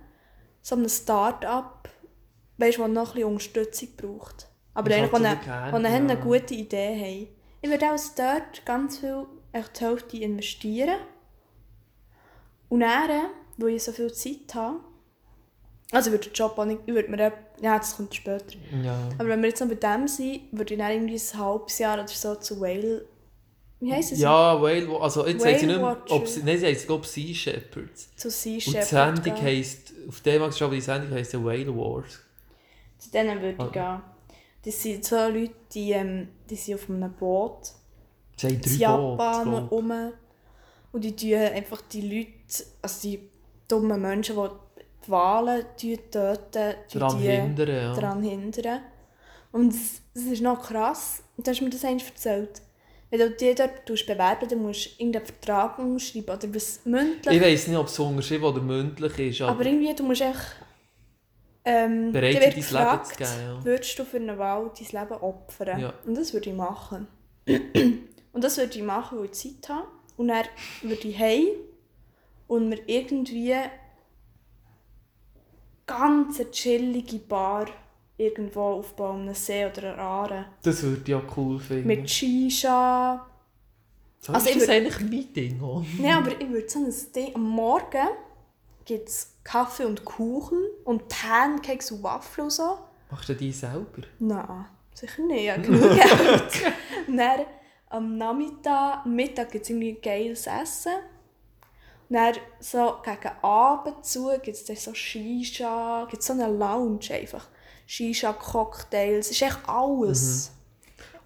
so 0.62 0.76
einem 0.76 0.88
Start-up, 0.88 1.88
weißt 2.59 2.79
das 2.79 2.88
noch 2.88 3.09
ein 3.09 3.14
bisschen 3.14 3.24
Unterstützung 3.29 3.88
braucht. 3.96 4.48
Aber 4.72 4.94
eigentlich, 4.94 5.11
die 5.11 5.16
eine, 5.16 5.37
den 5.72 5.87
eine 5.87 6.16
gute 6.18 6.55
Idee 6.55 6.94
haben. 6.94 7.29
Ich 7.61 7.68
würde 7.70 7.92
auch 7.92 7.98
dort 8.16 8.64
ganz 8.64 8.98
viel, 8.98 9.26
echt 9.59 9.81
die 9.81 9.85
Hälfte 9.85 10.16
investieren. 10.19 10.97
Und 12.69 12.81
dann, 12.81 13.31
weil 13.57 13.71
ich 13.71 13.83
so 13.85 13.92
viel 13.92 14.12
Zeit 14.12 14.55
habe, 14.55 14.81
also 15.92 16.11
ich 16.11 16.14
würde 16.16 16.29
den 16.29 16.33
Job 16.35 16.59
auch 16.59 16.64
nicht, 16.64 16.81
ich 16.87 16.95
würde 16.95 17.09
mir, 17.11 17.33
ja, 17.61 17.79
das 17.79 17.97
kommt 17.97 18.14
später. 18.14 18.57
Ja. 18.83 19.09
Aber 19.19 19.29
wenn 19.29 19.40
wir 19.40 19.49
jetzt 19.49 19.61
noch 19.61 19.69
bei 19.69 19.75
dem 19.77 20.09
sind, 20.09 20.40
würde 20.53 20.75
ich 20.75 20.81
dann 20.81 20.90
irgendwie 20.90 21.14
ein 21.14 21.38
halbes 21.38 21.79
Jahr 21.79 21.95
oder 21.95 22.09
so 22.09 22.35
zu 22.35 22.61
Whale. 22.61 23.05
Wie 23.79 23.92
heisst 23.92 24.12
es? 24.12 24.19
Ja, 24.21 24.61
Whale 24.61 24.88
Also 25.01 25.27
jetzt 25.27 25.45
heisst 25.45 25.61
sie 25.61 25.66
nicht 25.66 25.79
mehr, 25.79 26.03
ob 26.09 26.27
sie, 26.27 26.42
nein, 26.42 26.59
sie 26.59 26.66
heisst 26.66 26.87
glaube 26.87 27.07
Sea 27.07 27.35
Shepherds. 27.35 28.09
Zu 28.16 28.31
Sea 28.31 28.55
Und 28.55 28.66
die. 28.75 28.83
Sendung 28.83 29.25
gehen. 29.35 29.42
heisst, 29.42 29.92
auf 30.09 30.21
dem 30.23 30.40
Max 30.40 30.57
die 30.59 30.81
Sendung 30.81 31.11
heisst 31.12 31.33
ja 31.35 31.45
Whale 31.45 31.77
Wars. 31.77 32.21
Zu 32.99 33.11
denen 33.11 33.40
würde 33.40 33.53
ich 33.53 33.61
Ah. 33.61 33.69
gehen. 33.69 34.03
Das 34.64 34.83
sind 34.83 35.05
zwei 35.05 35.29
Leute, 35.29 35.55
die, 35.73 35.92
ähm, 35.92 36.29
die 36.51 36.57
sind 36.57 36.75
auf 36.75 36.88
einem 36.90 37.12
Boot. 37.12 37.73
Sie 38.37 38.46
haben 38.46 38.55
in 38.55 38.61
drei 38.61 38.70
Japan 38.70 39.51
Boote. 39.51 39.66
rum. 39.70 40.12
Und 40.92 41.05
die 41.05 41.16
tun 41.16 41.35
einfach 41.35 41.83
die 41.83 42.01
Leute, 42.03 42.64
also 42.83 43.09
die 43.09 43.29
dummen 43.68 44.01
Menschen, 44.01 44.37
die 44.37 44.49
die 45.07 45.11
Wahlen 45.11 45.64
töten, 45.77 46.38
Daran 46.92 47.18
die 47.18 47.25
hindern, 47.25 47.68
ja. 47.68 47.94
daran 47.94 48.22
hindern. 48.22 48.81
Und 49.53 49.72
es 49.72 50.03
es 50.16 50.25
ist 50.25 50.42
noch 50.42 50.62
krass, 50.62 51.22
und 51.37 51.46
du 51.46 51.51
hast 51.51 51.61
mir 51.61 51.70
das 51.70 51.85
eigentlich 51.85 52.09
erzählt. 52.09 52.62
Wenn 53.11 53.20
du 53.20 53.31
dich 53.31 53.55
dort 53.55 53.85
bewerben 53.85 54.49
dann 54.49 54.62
musst 54.62 54.87
du 54.87 54.90
irgendeinen 55.03 55.27
Vertrag 55.27 55.79
unterschreiben 55.79 56.31
oder 56.31 56.55
was 56.55 56.81
mündlich. 56.85 57.37
Ich 57.37 57.42
weiss 57.42 57.66
nicht, 57.68 57.77
ob 57.77 57.87
es 57.87 57.99
unterschrieben 57.99 58.44
oder 58.44 58.61
mündlich 58.61 59.18
ist, 59.18 59.42
aber, 59.42 59.53
aber 59.53 59.66
irgendwie, 59.66 59.94
du 59.94 60.03
musst 60.03 60.22
echt... 60.22 60.57
Ähm, 61.64 62.12
bereit 62.12 62.35
sein, 62.35 62.42
dein 62.42 62.53
Leben 62.53 63.05
zu 63.05 63.16
geben. 63.16 63.31
Ja. 63.44 63.64
würdest 63.64 63.99
du 63.99 64.05
für 64.05 64.16
eine 64.16 64.38
Wahl 64.38 64.70
dein 64.75 65.01
Leben 65.01 65.20
opfern? 65.20 65.81
Ja. 65.81 65.94
Und 66.05 66.16
das 66.16 66.33
würde 66.33 66.51
ich 66.51 66.57
machen. 66.57 67.07
und 68.37 68.44
das 68.44 68.57
würde 68.59 68.79
ich 68.79 68.85
machen, 68.85 69.18
weil 69.18 69.25
ich 69.27 69.33
Zeit 69.33 69.68
habe. 69.68 69.88
Und 70.16 70.29
dann 70.29 70.44
würde 70.83 71.09
ich 71.09 71.18
heim 71.18 71.46
und 72.46 72.68
mir 72.68 72.79
irgendwie 72.87 73.55
ganz 75.87 76.40
eine 76.40 76.51
chillige 76.51 77.18
Bar 77.18 77.66
irgendwo 78.16 78.61
aufbauen, 78.62 79.22
einem 79.22 79.35
See 79.35 79.66
oder 79.66 79.92
einer 79.94 79.99
Aare. 80.03 80.44
Das 80.62 80.83
würde 80.83 81.03
ich 81.07 81.14
auch 81.14 81.37
cool 81.37 81.59
finden. 81.59 81.87
Mit 81.87 82.09
Shisha, 82.11 83.27
So 84.20 84.33
Also 84.33 84.49
ist 84.49 84.57
ich 84.57 84.61
das 84.62 84.68
würd- 84.68 84.72
eigentlich 84.77 85.01
mein 85.01 85.33
Ding. 85.35 85.61
Nein, 85.99 86.12
aber 86.16 86.40
ich 86.40 86.49
würde 86.49 86.68
so 86.68 86.79
ein 86.81 86.94
Ding... 87.14 87.35
Am 87.35 87.42
Morgen 87.42 88.09
gibt 88.85 89.09
es 89.09 89.33
Kaffee 89.44 89.85
und 89.85 90.05
Kuchen 90.05 90.59
und 90.85 91.09
Pancakes 91.09 91.90
und 91.92 92.03
Waffeln 92.03 92.44
und 92.46 92.51
so. 92.53 92.79
Machst 93.11 93.29
du 93.29 93.35
die 93.35 93.53
selber? 93.53 94.03
Nein, 94.18 94.64
sicher 94.94 95.22
nicht. 95.22 95.42
Ich 95.44 95.51
habe 95.51 95.62
genug 95.66 95.83
Geld. 95.94 96.75
Dann 97.09 97.46
am 97.88 98.16
Nachmittag, 98.18 99.07
Mittag 99.07 99.51
gibt 99.53 99.64
es 99.64 99.70
irgendwie 99.70 99.94
geiles 99.94 100.46
Essen. 100.46 100.92
Und 102.09 102.16
dann 102.16 102.35
so 102.61 102.96
gegen 103.05 103.35
Abend 103.42 104.05
zu 104.05 104.29
gibt 104.42 104.57
es 104.57 104.64
dann 104.64 104.77
so 104.77 104.94
Shisha, 104.94 106.07
gibt 106.11 106.22
so 106.22 106.33
eine 106.33 106.46
Lounge 106.49 107.11
einfach. 107.11 107.46
Shisha-Cocktails, 107.87 109.27
es 109.27 109.31
ist 109.33 109.42
echt 109.42 109.59
alles. 109.66 110.53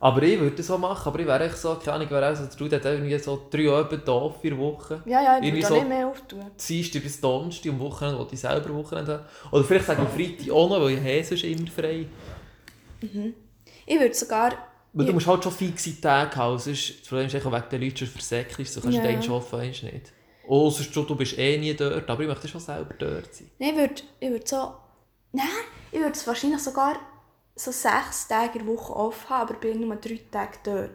Aber 0.03 0.23
ich 0.23 0.41
würde 0.41 0.57
das 0.57 0.67
so 0.67 0.79
machen, 0.79 1.07
aber 1.09 1.19
ich 1.19 1.27
wäre 1.27 1.45
echt 1.45 1.59
so, 1.59 1.75
keine 1.75 1.93
Ahnung, 1.93 2.11
wäre 2.11 2.33
auch 2.33 2.37
so, 2.37 2.69
der 2.69 2.79
hat 2.79 2.87
irgendwie 2.87 3.19
so 3.19 3.47
drei 3.51 3.71
Abende 3.71 4.03
da, 4.03 4.31
vier 4.41 4.57
Wochen. 4.57 5.03
Ja, 5.05 5.23
ja, 5.23 5.39
ich 5.43 5.53
würde 5.53 5.67
so- 5.67 5.75
nicht 5.75 5.89
mehr 5.89 6.07
auftun. 6.07 6.51
Dienstag 6.69 7.03
bis 7.03 7.21
Donnerstag, 7.21 7.73
am 7.73 7.81
Wochenende, 7.81 8.19
wo 8.19 8.27
ich 8.31 8.41
selber 8.41 8.75
Wochenende 8.75 9.13
habe. 9.13 9.29
Oder 9.53 9.65
vielleicht 9.65 9.87
sage 9.87 10.03
ich 10.03 10.39
Freitag 10.39 10.55
auch 10.55 10.71
noch, 10.71 10.81
weil 10.81 10.93
ich 10.93 11.01
habe 11.01 11.25
sonst 11.25 11.45
immer 11.45 11.71
frei. 11.71 12.07
Ich 13.87 14.01
würde 14.01 14.15
sogar... 14.15 14.53
Weil 14.93 15.05
du 15.07 15.11
Ja. 15.11 15.15
musst 15.15 15.27
halt 15.27 15.45
schon 15.45 15.53
fixe 15.53 16.01
Tage 16.01 16.35
haben, 16.37 16.59
sonst, 16.59 17.01
das 17.01 17.07
Problem 17.09 17.27
ist 17.27 17.35
wegen 17.35 17.69
den 17.71 17.83
Leuten, 17.83 17.97
sonst 17.97 18.13
versäckelst 18.13 18.77
du, 18.77 18.81
so 18.81 18.81
kannst 18.81 18.99
du 18.99 19.03
Ja. 19.03 19.09
den 19.13 19.21
du 19.21 19.87
nicht. 19.87 20.13
Oh, 20.49 20.69
sonst 20.71 20.95
du, 20.97 21.03
du 21.05 21.15
bist 21.15 21.39
eh 21.39 21.59
nie 21.59 21.75
dort, 21.75 22.09
aber 22.11 22.23
ich 22.23 22.29
möchte 22.29 22.49
schon 22.49 22.61
selber 22.61 22.95
dort 22.95 23.33
sein. 23.35 23.51
Nein, 23.59 23.71
ich 23.71 23.77
würde, 23.77 24.03
ich 24.19 24.31
würde 24.31 24.47
so... 24.47 24.75
Nein, 25.33 25.47
ich 25.93 25.99
würde 26.01 26.13
es 26.13 26.27
wahrscheinlich 26.27 26.61
sogar 26.61 26.97
so 27.55 27.71
sechs 27.71 28.27
Tage 28.27 28.59
in 28.59 28.67
der 28.67 28.75
Woche 28.75 28.97
offen 28.97 29.29
haben, 29.31 29.49
aber 29.51 29.61
bin 29.61 29.81
nur 29.81 29.95
drei 29.97 30.21
Tage 30.31 30.59
dort. 30.65 30.91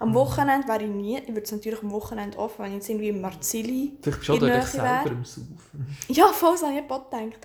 Am 0.00 0.10
Mhm. 0.10 0.14
Wochenende 0.14 0.66
wäre 0.66 0.82
ich 0.82 0.90
nie... 0.90 1.18
Ich 1.18 1.28
würde 1.28 1.42
es 1.42 1.52
natürlich 1.52 1.80
am 1.80 1.92
Wochenende 1.92 2.36
offen, 2.38 2.64
wenn 2.64 2.70
ich 2.72 2.78
jetzt 2.78 2.88
irgendwie 2.88 3.10
in 3.10 3.20
Marzili 3.20 3.92
Vielleicht 4.02 4.18
bist 4.18 4.28
du 4.28 4.32
auch 4.32 4.36
in 4.42 4.48
dort 4.48 4.66
selber 4.66 5.10
im 5.12 5.24
Saufen. 5.24 5.58
Ja, 6.08 6.26
voll, 6.32 6.56
so 6.58 6.66
habe 6.66 6.76
ich 6.76 6.90
auch 6.90 7.08
gedacht. 7.10 7.38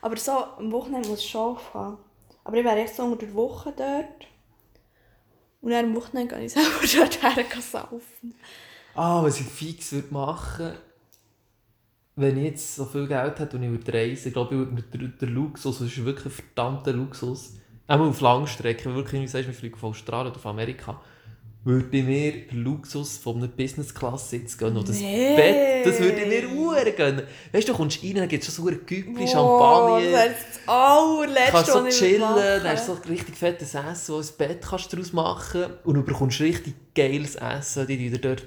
Aber 0.00 0.16
so, 0.16 0.32
am 0.32 0.72
Wochenende 0.72 1.08
muss 1.08 1.20
ich 1.20 1.30
schon 1.30 1.54
offen 1.56 1.74
haben. 1.80 1.98
Aber 2.42 2.56
ich 2.56 2.64
wäre 2.64 2.80
echt 2.80 2.96
so 2.96 3.04
unter 3.04 3.24
der 3.24 3.34
Woche 3.34 3.72
dort. 3.76 4.26
Und 5.62 5.70
dann 5.70 5.86
am 5.86 5.96
Wochenende 5.96 6.34
gehe 6.34 6.44
ich 6.44 6.52
selber 6.52 6.68
dort 6.94 7.22
her 7.22 7.44
gehen 7.44 7.62
saufen. 7.62 8.34
Ah, 8.94 9.22
was 9.22 9.40
ich 9.40 9.46
fix 9.46 9.92
würde 9.92 10.12
machen, 10.12 10.72
wenn 12.16 12.36
ich 12.36 12.44
jetzt 12.44 12.76
so 12.76 12.84
viel 12.84 13.06
Geld 13.06 13.38
hätte 13.38 13.56
und 13.56 13.62
ich 13.62 13.70
würde 13.70 13.94
reisen, 13.94 14.28
ich 14.28 14.34
glaube, 14.34 14.54
ich 14.54 14.58
würde 14.58 14.72
mit 14.72 14.92
der, 14.92 15.00
der 15.08 15.28
Luxus, 15.28 15.78
das 15.78 15.88
ist 15.88 16.04
wirklich 16.04 16.26
ein 16.26 16.32
verdammter 16.32 16.92
Luxus, 16.92 17.54
einmal 17.86 18.08
auf 18.08 18.20
Langstrecke, 18.20 18.94
wirklich, 18.94 19.22
wie 19.22 19.24
du 19.24 19.30
sagst, 19.30 19.46
wir 19.46 19.54
fliegen 19.54 19.78
von 19.78 19.90
Australien 19.90 20.32
oder 20.32 20.40
von 20.40 20.50
Amerika, 20.50 21.00
würde 21.64 21.96
ich 21.96 22.04
mir 22.04 22.32
den 22.46 22.64
Luxus 22.64 23.18
von 23.18 23.36
einem 23.36 23.50
Business-Class-Sitz 23.52 24.58
gönnen. 24.58 24.78
Und 24.78 24.88
das 24.88 24.98
Nee. 24.98 25.36
Bett, 25.36 25.86
das 25.86 26.00
würde 26.00 26.26
mir 26.26 26.48
Uhren 26.50 26.96
gönnen. 26.96 27.22
Weißt 27.52 27.68
du, 27.68 27.72
du 27.72 27.78
kommst 27.78 28.02
rein, 28.02 28.14
dann 28.16 28.28
gibt 28.28 28.42
es 28.46 28.52
schon 28.54 28.64
so 28.64 28.70
ein 28.70 28.80
Güppli, 28.84 29.12
Boah, 29.24 29.26
Champagner. 29.28 30.00
Das 30.00 30.12
wäre 30.12 30.28
das 30.30 30.68
allerletzte, 30.68 31.52
kannst 31.52 31.72
so 31.72 31.88
chillen, 31.88 32.20
dann 32.20 32.64
hast 32.64 32.88
du 32.88 32.94
so 32.94 33.00
richtig 33.08 33.36
fettes 33.36 33.74
Essen, 33.74 34.14
wo 34.14 34.18
ein 34.18 34.26
Bett 34.38 34.62
kannst 34.62 34.92
du 34.92 34.96
daraus 34.96 35.12
machen 35.12 35.64
und 35.84 35.94
du 35.94 36.02
bekommst 36.02 36.40
richtig 36.40 36.74
geiles 36.94 37.36
Essen. 37.36 37.86
Die 37.86 37.96
dir 37.96 38.18
dort 38.18 38.46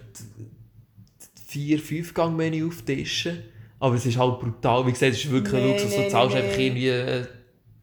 vier, 1.48 1.80
fünf 1.80 2.14
Gang 2.14 2.36
Menü 2.36 2.68
auftischen. 2.68 3.44
Aber 3.80 3.96
es 3.96 4.06
ist 4.06 4.18
halt 4.18 4.40
brutal. 4.40 4.86
Wie 4.88 4.92
gesagt, 4.92 5.14
es 5.14 5.26
ist 5.26 5.32
wirklich 5.32 5.54
ein 5.56 5.64
Nee, 5.64 5.72
Luxus. 5.74 5.90
nee, 5.92 6.06
du 6.06 6.12
zahlst 6.12 6.36
einfach 6.36 6.58
irgendwie 6.58 6.88
äh, 6.90 7.26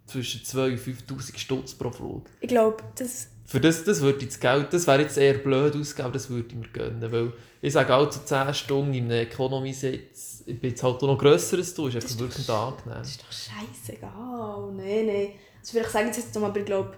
zwischen 0.07 0.41
2.000 0.41 0.73
und 1.11 1.21
5'000 1.21 1.39
Stutz 1.39 1.75
pro 1.75 1.91
Flug. 1.91 2.27
Ich 2.41 2.49
glaube, 2.49 2.83
das... 2.97 3.29
Für 3.53 3.61
das, 3.61 3.85
das 3.85 4.01
würde 4.01 4.21
ich 4.21 4.29
das 4.29 4.41
Geld, 4.41 4.73
das 4.73 4.87
wäre 4.87 5.03
jetzt 5.03 5.19
eher 5.19 5.35
blöd 5.35 5.77
ausgegeben, 5.77 6.15
das 6.15 6.31
würde 6.31 6.49
ich 6.49 6.55
mir 6.55 6.69
gönnen. 6.69 7.13
Weil 7.13 7.35
ich 7.61 7.75
sage 7.75 7.95
auch, 7.95 8.11
so 8.11 8.21
10 8.25 8.55
Stunden 8.55 8.95
in 8.95 9.05
einem 9.05 9.27
Economy-Sitz, 9.27 10.45
ich 10.47 10.59
bin 10.59 10.71
jetzt 10.71 10.83
halt 10.83 11.03
auch 11.03 11.07
noch 11.07 11.19
grösser 11.19 11.59
als 11.59 11.75
du, 11.75 11.87
ist 11.89 11.97
einfach 11.97 12.19
wirklich 12.19 12.49
angenehm. 12.49 12.99
Das 13.01 13.11
ist 13.11 13.21
doch 13.21 13.31
scheißegal. 13.31 14.73
Nein, 14.75 15.07
nein. 15.07 15.29
Also 15.61 15.73
vielleicht 15.73 15.91
sagen 15.91 16.11
sie 16.15 16.23
jetzt 16.23 16.35
noch, 16.35 16.45
aber 16.45 16.61
ich 16.61 16.65
glaube, 16.65 16.95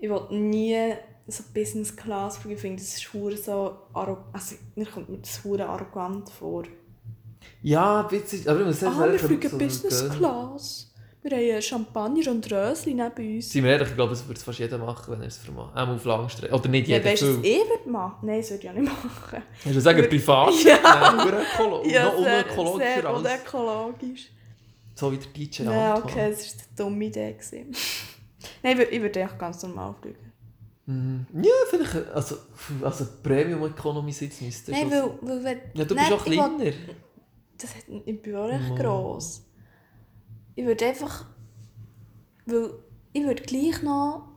ich 0.00 0.10
will 0.10 0.22
nie 0.30 0.94
so 1.28 1.44
Business 1.54 1.94
Class 1.94 2.38
fliegen. 2.38 2.56
Ich 2.56 2.60
finde, 2.60 2.82
das 2.82 2.96
ist 2.96 3.14
hure 3.14 3.36
so 3.36 3.76
arrogant. 3.92 4.26
Also, 4.32 4.56
mir 4.74 4.86
kommt 4.86 5.08
mir 5.10 5.18
das 5.18 5.44
hure 5.44 5.64
arrogant 5.64 6.28
vor. 6.28 6.64
Ja, 7.62 8.02
bisschen, 8.02 8.48
aber 8.48 8.62
ich 8.62 8.66
muss 8.66 8.80
sagen, 8.80 8.96
Ah, 8.98 9.06
wir 9.06 9.14
es 9.14 9.22
fliegen 9.22 9.48
so 9.48 9.58
Business. 9.58 10.10
Class. 10.10 10.93
Wir 11.26 11.54
haben 11.54 11.62
Champagner 11.62 12.30
und 12.32 12.52
Rösli 12.52 12.92
neben 12.92 13.36
uns. 13.36 13.50
Seien 13.50 13.64
wir 13.64 13.70
ehrlich, 13.72 13.88
ich 13.88 13.94
glaube, 13.94 14.10
das 14.10 14.28
würde 14.28 14.38
fast 14.38 14.58
jeder 14.58 14.76
machen, 14.76 15.10
wenn 15.10 15.22
er 15.22 15.28
es 15.28 15.38
vermacht. 15.38 15.74
Auch 15.74 15.88
auf 15.88 16.04
Langstrecke. 16.04 16.54
Oder 16.54 16.68
nicht 16.68 16.86
Ja, 16.86 16.98
jeder, 16.98 17.10
weißt 17.10 17.22
du, 17.22 17.38
was 17.38 17.44
ich 17.46 17.56
würde 17.56 17.90
machen? 17.90 18.26
Nein, 18.26 18.40
das 18.40 18.50
würde 18.50 18.62
ich 18.64 18.68
auch 18.70 18.74
nicht 18.74 18.92
machen. 18.92 19.42
Hast 19.64 19.74
du 19.74 19.80
sagen, 19.80 20.08
privat? 20.08 20.52
Ja. 20.64 20.78
Nein, 21.16 21.28
ökolo 21.28 21.78
noch 21.78 21.84
sehr, 21.84 22.18
unökologischer 22.18 22.78
sehr 23.00 23.06
als 23.06 23.18
unökologisch. 23.20 24.28
so 24.94 25.12
wie 25.12 25.16
der 25.16 25.26
DJ 25.32 25.62
Ja, 25.62 25.94
Antoine. 25.94 26.12
okay, 26.12 26.30
das 26.30 26.46
war 26.46 26.62
eine 26.62 26.90
dumme 26.90 27.04
Idee. 27.06 27.36
Nein, 28.62 28.80
ich 28.90 29.00
würde, 29.00 29.20
echt 29.22 29.38
ganz 29.38 29.62
normal 29.62 29.94
fliegen. 30.02 30.32
Mhm. 30.86 31.26
Ja, 31.42 31.50
vielleicht, 31.70 31.94
also, 32.12 32.36
also 32.82 33.06
Premium 33.22 33.64
Economy 33.64 34.12
Sitz 34.12 34.42
müsste 34.42 34.72
Nein, 34.72 34.90
weil, 34.90 35.42
weil. 35.42 35.62
Ja, 35.72 35.84
du 35.86 35.94
Nein, 35.94 36.04
bist 36.10 36.20
auch 36.20 36.26
ich 36.26 36.32
will- 36.32 36.36
kleiner. 36.36 36.76
Das 37.56 37.74
hat, 37.74 37.84
ich 38.04 38.20
bin 38.22 38.36
auch 38.36 38.48
recht 38.48 38.68
Mhm. 38.68 38.76
gross. 38.76 39.42
Ich 40.54 40.64
würde 40.64 40.86
einfach... 40.86 41.26
Weil 42.46 42.70
ich 43.12 43.24
würde 43.24 43.42
gleich 43.42 43.82
noch... 43.82 44.28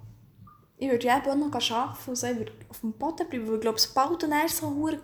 Ich 0.78 0.90
würde 0.90 1.08
ja 1.08 1.20
auch 1.20 1.36
noch 1.36 1.54
arbeiten 1.54 2.10
und 2.10 2.16
so. 2.16 2.28
Ich 2.28 2.38
würde 2.38 2.52
auf 2.70 2.80
dem 2.82 2.94
Boden 2.94 3.28
bleiben, 3.30 3.48
weil 3.48 3.56
ich 3.56 3.62
glaube, 3.62 3.80
sobald 3.80 4.22
dann 4.24 4.32
erst 4.32 4.58
so 4.58 4.68
hure 4.68 5.00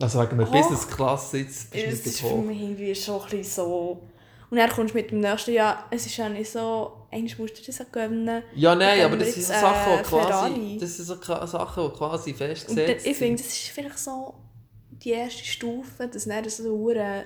Also 0.00 0.20
wegen 0.20 0.32
einem 0.32 0.46
Hoch. 0.46 0.52
Business 0.52 0.88
Class 0.88 1.30
Sitz 1.30 1.66
bist 1.66 1.74
du 1.74 1.90
nicht 1.90 2.06
ist 2.06 2.18
so 2.18 2.28
für 2.28 2.36
mich 2.42 2.60
irgendwie 2.60 2.94
schon 2.94 3.22
ein 3.22 3.30
bisschen 3.30 3.44
so... 3.44 4.02
Und 4.50 4.58
dann 4.58 4.68
kommst 4.68 4.92
du 4.92 4.98
mit 4.98 5.10
dem 5.10 5.20
nächsten 5.20 5.52
Jahr... 5.52 5.86
Es 5.90 6.06
ist 6.06 6.16
ja 6.16 6.28
nicht 6.28 6.50
so... 6.50 6.98
Eigentlich 7.10 7.38
musst 7.38 7.58
du 7.58 7.62
das 7.66 7.80
auch 7.80 7.92
gönnen. 7.92 8.42
Ja, 8.54 8.74
nein, 8.74 9.02
aber 9.02 9.18
das 9.18 9.26
wir 9.26 9.32
sind 9.34 9.44
so 9.44 9.52
Sachen, 9.52 9.92
äh, 9.92 9.96
die 9.98 10.08
quasi, 10.08 10.78
das 10.80 10.96
sind 10.96 11.04
so 11.04 11.16
Sachen, 11.46 11.84
die 11.84 11.98
quasi 11.98 12.34
festgesetzt 12.34 12.88
dann, 12.88 12.96
ich 12.96 13.02
sind. 13.02 13.16
finde, 13.16 13.42
das 13.42 13.52
ist 13.52 13.68
vielleicht 13.68 13.98
so 13.98 14.34
die 14.90 15.10
erste 15.10 15.44
Stufe, 15.44 16.08
dass 16.08 16.24
dann 16.24 16.48
so 16.48 16.88
ein 16.88 17.24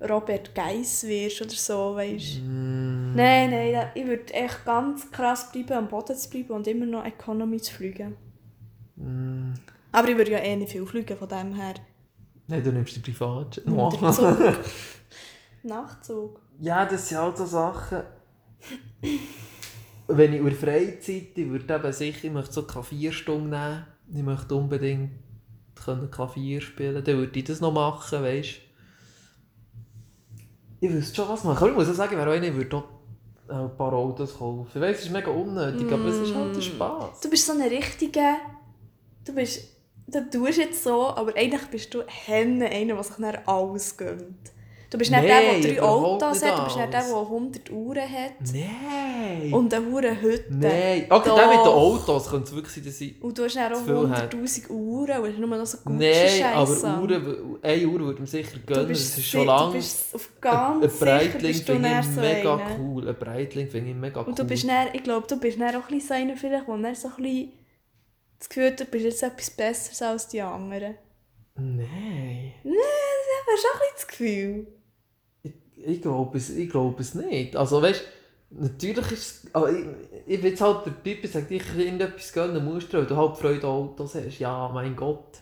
Robert 0.00 0.54
Geiss 0.54 1.04
wirst 1.06 1.42
oder 1.42 1.50
so, 1.50 1.96
weißt 1.96 2.40
Mm. 2.42 3.14
Nein, 3.14 3.50
nein, 3.50 3.90
ich 3.94 4.06
würde 4.06 4.32
echt 4.32 4.64
ganz 4.64 5.10
krass 5.10 5.50
bleiben, 5.50 5.72
am 5.72 5.88
Boden 5.88 6.16
zu 6.16 6.30
bleiben 6.30 6.50
und 6.50 6.66
immer 6.66 6.86
noch 6.86 7.04
Economy 7.04 7.58
zu 7.58 7.74
fliegen. 7.74 8.16
Mm. 8.96 9.54
Aber 9.90 10.08
ich 10.08 10.16
würde 10.16 10.32
ja 10.32 10.38
eh 10.38 10.56
nicht 10.56 10.72
viel 10.72 10.86
fliegen, 10.86 11.16
von 11.16 11.28
dem 11.28 11.54
her. 11.54 11.74
Nein, 12.46 12.62
du 12.62 12.72
nimmst 12.72 12.96
die 12.96 13.00
Privat. 13.00 13.58
Und 13.58 14.00
der 14.00 14.12
Zug. 14.12 14.38
Nachtzug. 15.62 16.40
Ja, 16.60 16.84
das 16.86 17.08
sind 17.08 17.18
halt 17.18 17.36
so 17.36 17.46
Sachen. 17.46 18.02
Wenn 20.06 20.32
ich 20.32 20.40
über 20.40 20.50
Freizeit, 20.52 21.36
ich 21.36 21.48
würde 21.48 21.74
eben 21.74 21.92
sicher, 21.92 22.24
ich 22.24 22.32
möchte 22.32 22.52
so 22.52 22.62
Klavierstunden 22.62 23.50
nehmen. 23.50 23.86
Ich 24.14 24.22
möchte 24.22 24.54
unbedingt 24.54 25.10
können 25.74 26.10
Klavier 26.10 26.60
spielen. 26.60 27.04
Dann 27.04 27.16
würde 27.16 27.38
ich 27.38 27.44
das 27.44 27.60
noch 27.60 27.72
machen, 27.72 28.22
weißt 28.22 28.67
Ich 30.80 30.92
wüsste 30.92 31.16
schon 31.16 31.28
was 31.28 31.44
machen. 31.44 31.58
Aber 31.58 31.70
ich 31.70 31.76
muss 31.76 31.88
auch 31.88 31.94
sagen, 31.94 32.12
ich 32.12 32.18
wäre 32.18 32.30
auch 32.30 32.34
einer, 32.34 32.46
ich 32.46 32.54
würde 32.54 32.76
auch 32.76 32.84
ein 33.48 33.76
paar 33.76 33.92
Autos 33.92 34.38
kaufen. 34.38 34.66
Ich 34.72 34.80
weiss, 34.80 34.98
es 34.98 35.04
ist 35.06 35.12
mega 35.12 35.30
unnötig, 35.30 35.90
aber 35.92 36.04
es 36.06 36.16
ist 36.16 36.34
halt 36.34 36.54
der 36.54 36.60
Spaß. 36.60 37.20
Du 37.20 37.30
bist 37.30 37.46
so 37.46 37.52
ein 37.52 37.62
richtiger... 37.62 38.36
Du 39.24 39.34
bist... 39.34 39.76
Du 40.06 40.30
tust 40.30 40.56
jetzt 40.56 40.82
so, 40.82 41.08
aber 41.08 41.36
eigentlich 41.36 41.66
bist 41.66 41.92
du 41.92 42.02
Henne 42.06 42.66
einer, 42.66 42.94
der 42.94 43.02
sich 43.02 43.16
dann 43.16 43.38
alles 43.44 43.96
gönnt. 43.96 44.52
Du 44.90 44.96
bist 44.96 45.10
nicht 45.10 45.22
der, 45.22 45.52
Nein, 45.52 45.60
der 45.60 45.74
drei 45.74 45.82
Autos 45.82 46.42
hat, 46.42 46.58
du 46.58 46.64
bist 46.64 46.76
nicht 46.78 46.92
der, 46.94 47.02
der 47.02 47.16
100 47.16 47.70
Uhren 47.70 48.10
hat. 48.10 48.32
Nein! 48.40 49.52
Und 49.52 49.74
eine 49.74 49.84
hure 49.84 50.18
Hütte. 50.18 50.46
Nein! 50.48 51.06
Okay, 51.10 51.30
der 51.36 51.46
mit 51.48 51.56
den. 51.56 51.66
Autos 51.66 52.30
könnte 52.30 52.48
es 52.48 52.54
wirklich 52.54 52.74
sein, 52.74 52.84
dass 52.86 53.00
ich... 53.02 53.22
Und 53.22 53.36
du 53.36 53.44
hast 53.44 53.56
dann 53.56 53.74
auch 53.74 53.78
Zu 53.78 53.84
viel 53.84 54.08
hat. 54.08 54.34
100'000 54.34 54.70
Uhren 54.70 55.18
und 55.20 55.28
hast 55.28 55.38
nur 55.38 55.48
noch 55.48 55.66
so 55.66 55.78
gute 55.84 55.98
Nein, 55.98 56.28
Scheiße. 56.28 56.88
aber 56.88 57.02
Uhren, 57.02 57.58
eine 57.62 57.86
Uhr 57.86 58.00
würde 58.00 58.20
mir 58.22 58.26
sicher 58.26 58.56
du 58.56 58.72
gönnen, 58.72 58.88
bist, 58.88 59.10
das 59.10 59.18
ist 59.18 59.26
schon 59.26 59.46
lange... 59.46 59.72
Du 59.72 59.76
bist 59.76 60.14
auf 60.14 60.30
ganz 60.40 60.84
ein 60.84 61.06
Breitling 61.06 61.42
bist 61.42 61.68
du 61.68 61.72
finde 61.74 62.00
ich 62.00 62.16
mega 62.16 62.60
cool. 62.78 63.08
Ein 63.08 63.14
Breitling 63.14 63.68
finde 63.68 63.90
ich 63.90 63.96
mega 63.96 64.20
cool. 64.20 64.26
Und 64.28 64.38
du 64.38 64.44
bist 64.44 64.66
dann, 64.66 64.88
ich 64.94 65.02
glaube, 65.02 65.26
du 65.26 65.38
bist 65.38 65.60
dann 65.60 65.68
auch 65.68 65.74
ein 65.74 65.98
bisschen 65.98 66.08
so 66.08 66.14
einer 66.14 66.36
vielleicht, 66.36 66.66
wo 66.66 66.74
dann 66.78 66.94
so 66.94 67.08
ein 67.08 67.22
bisschen 67.22 67.52
das 68.38 68.48
Gefühl 68.48 68.68
hat, 68.68 68.80
du 68.80 68.84
bist 68.86 69.04
jetzt 69.04 69.22
etwas 69.22 69.50
Besseres 69.50 70.00
als 70.00 70.28
die 70.28 70.40
anderen. 70.40 70.94
Nein. 71.56 72.54
Nein, 72.62 72.74
das 73.46 73.60
du 73.60 73.68
auch 73.68 73.74
ein 73.74 73.78
bisschen 73.78 73.94
das 73.96 74.06
Gefühl. 74.06 74.77
Ich, 75.88 76.02
glaube 76.02 76.36
es, 76.36 76.50
ich 76.50 76.68
glaube 76.68 77.00
es 77.00 77.14
nicht. 77.14 77.56
Also 77.56 77.80
weißt 77.80 78.02
natürlich 78.50 79.12
ist 79.12 79.44
es... 79.44 79.50
Ich, 79.54 79.86
ich 80.26 80.40
bin 80.40 80.50
jetzt 80.50 80.60
halt 80.60 80.86
der 80.86 81.02
Typ, 81.02 81.22
der 81.22 81.30
sagt, 81.30 81.50
ich 81.50 81.62
irgendetwas 81.76 82.32
gönnen 82.32 82.64
musst 82.64 82.92
weil 82.92 83.06
du 83.06 83.16
halt 83.16 83.36
Freude 83.36 83.66
an 83.66 83.72
Autos 83.72 84.14
hast. 84.14 84.38
Ja, 84.38 84.70
mein 84.72 84.94
Gott. 84.94 85.38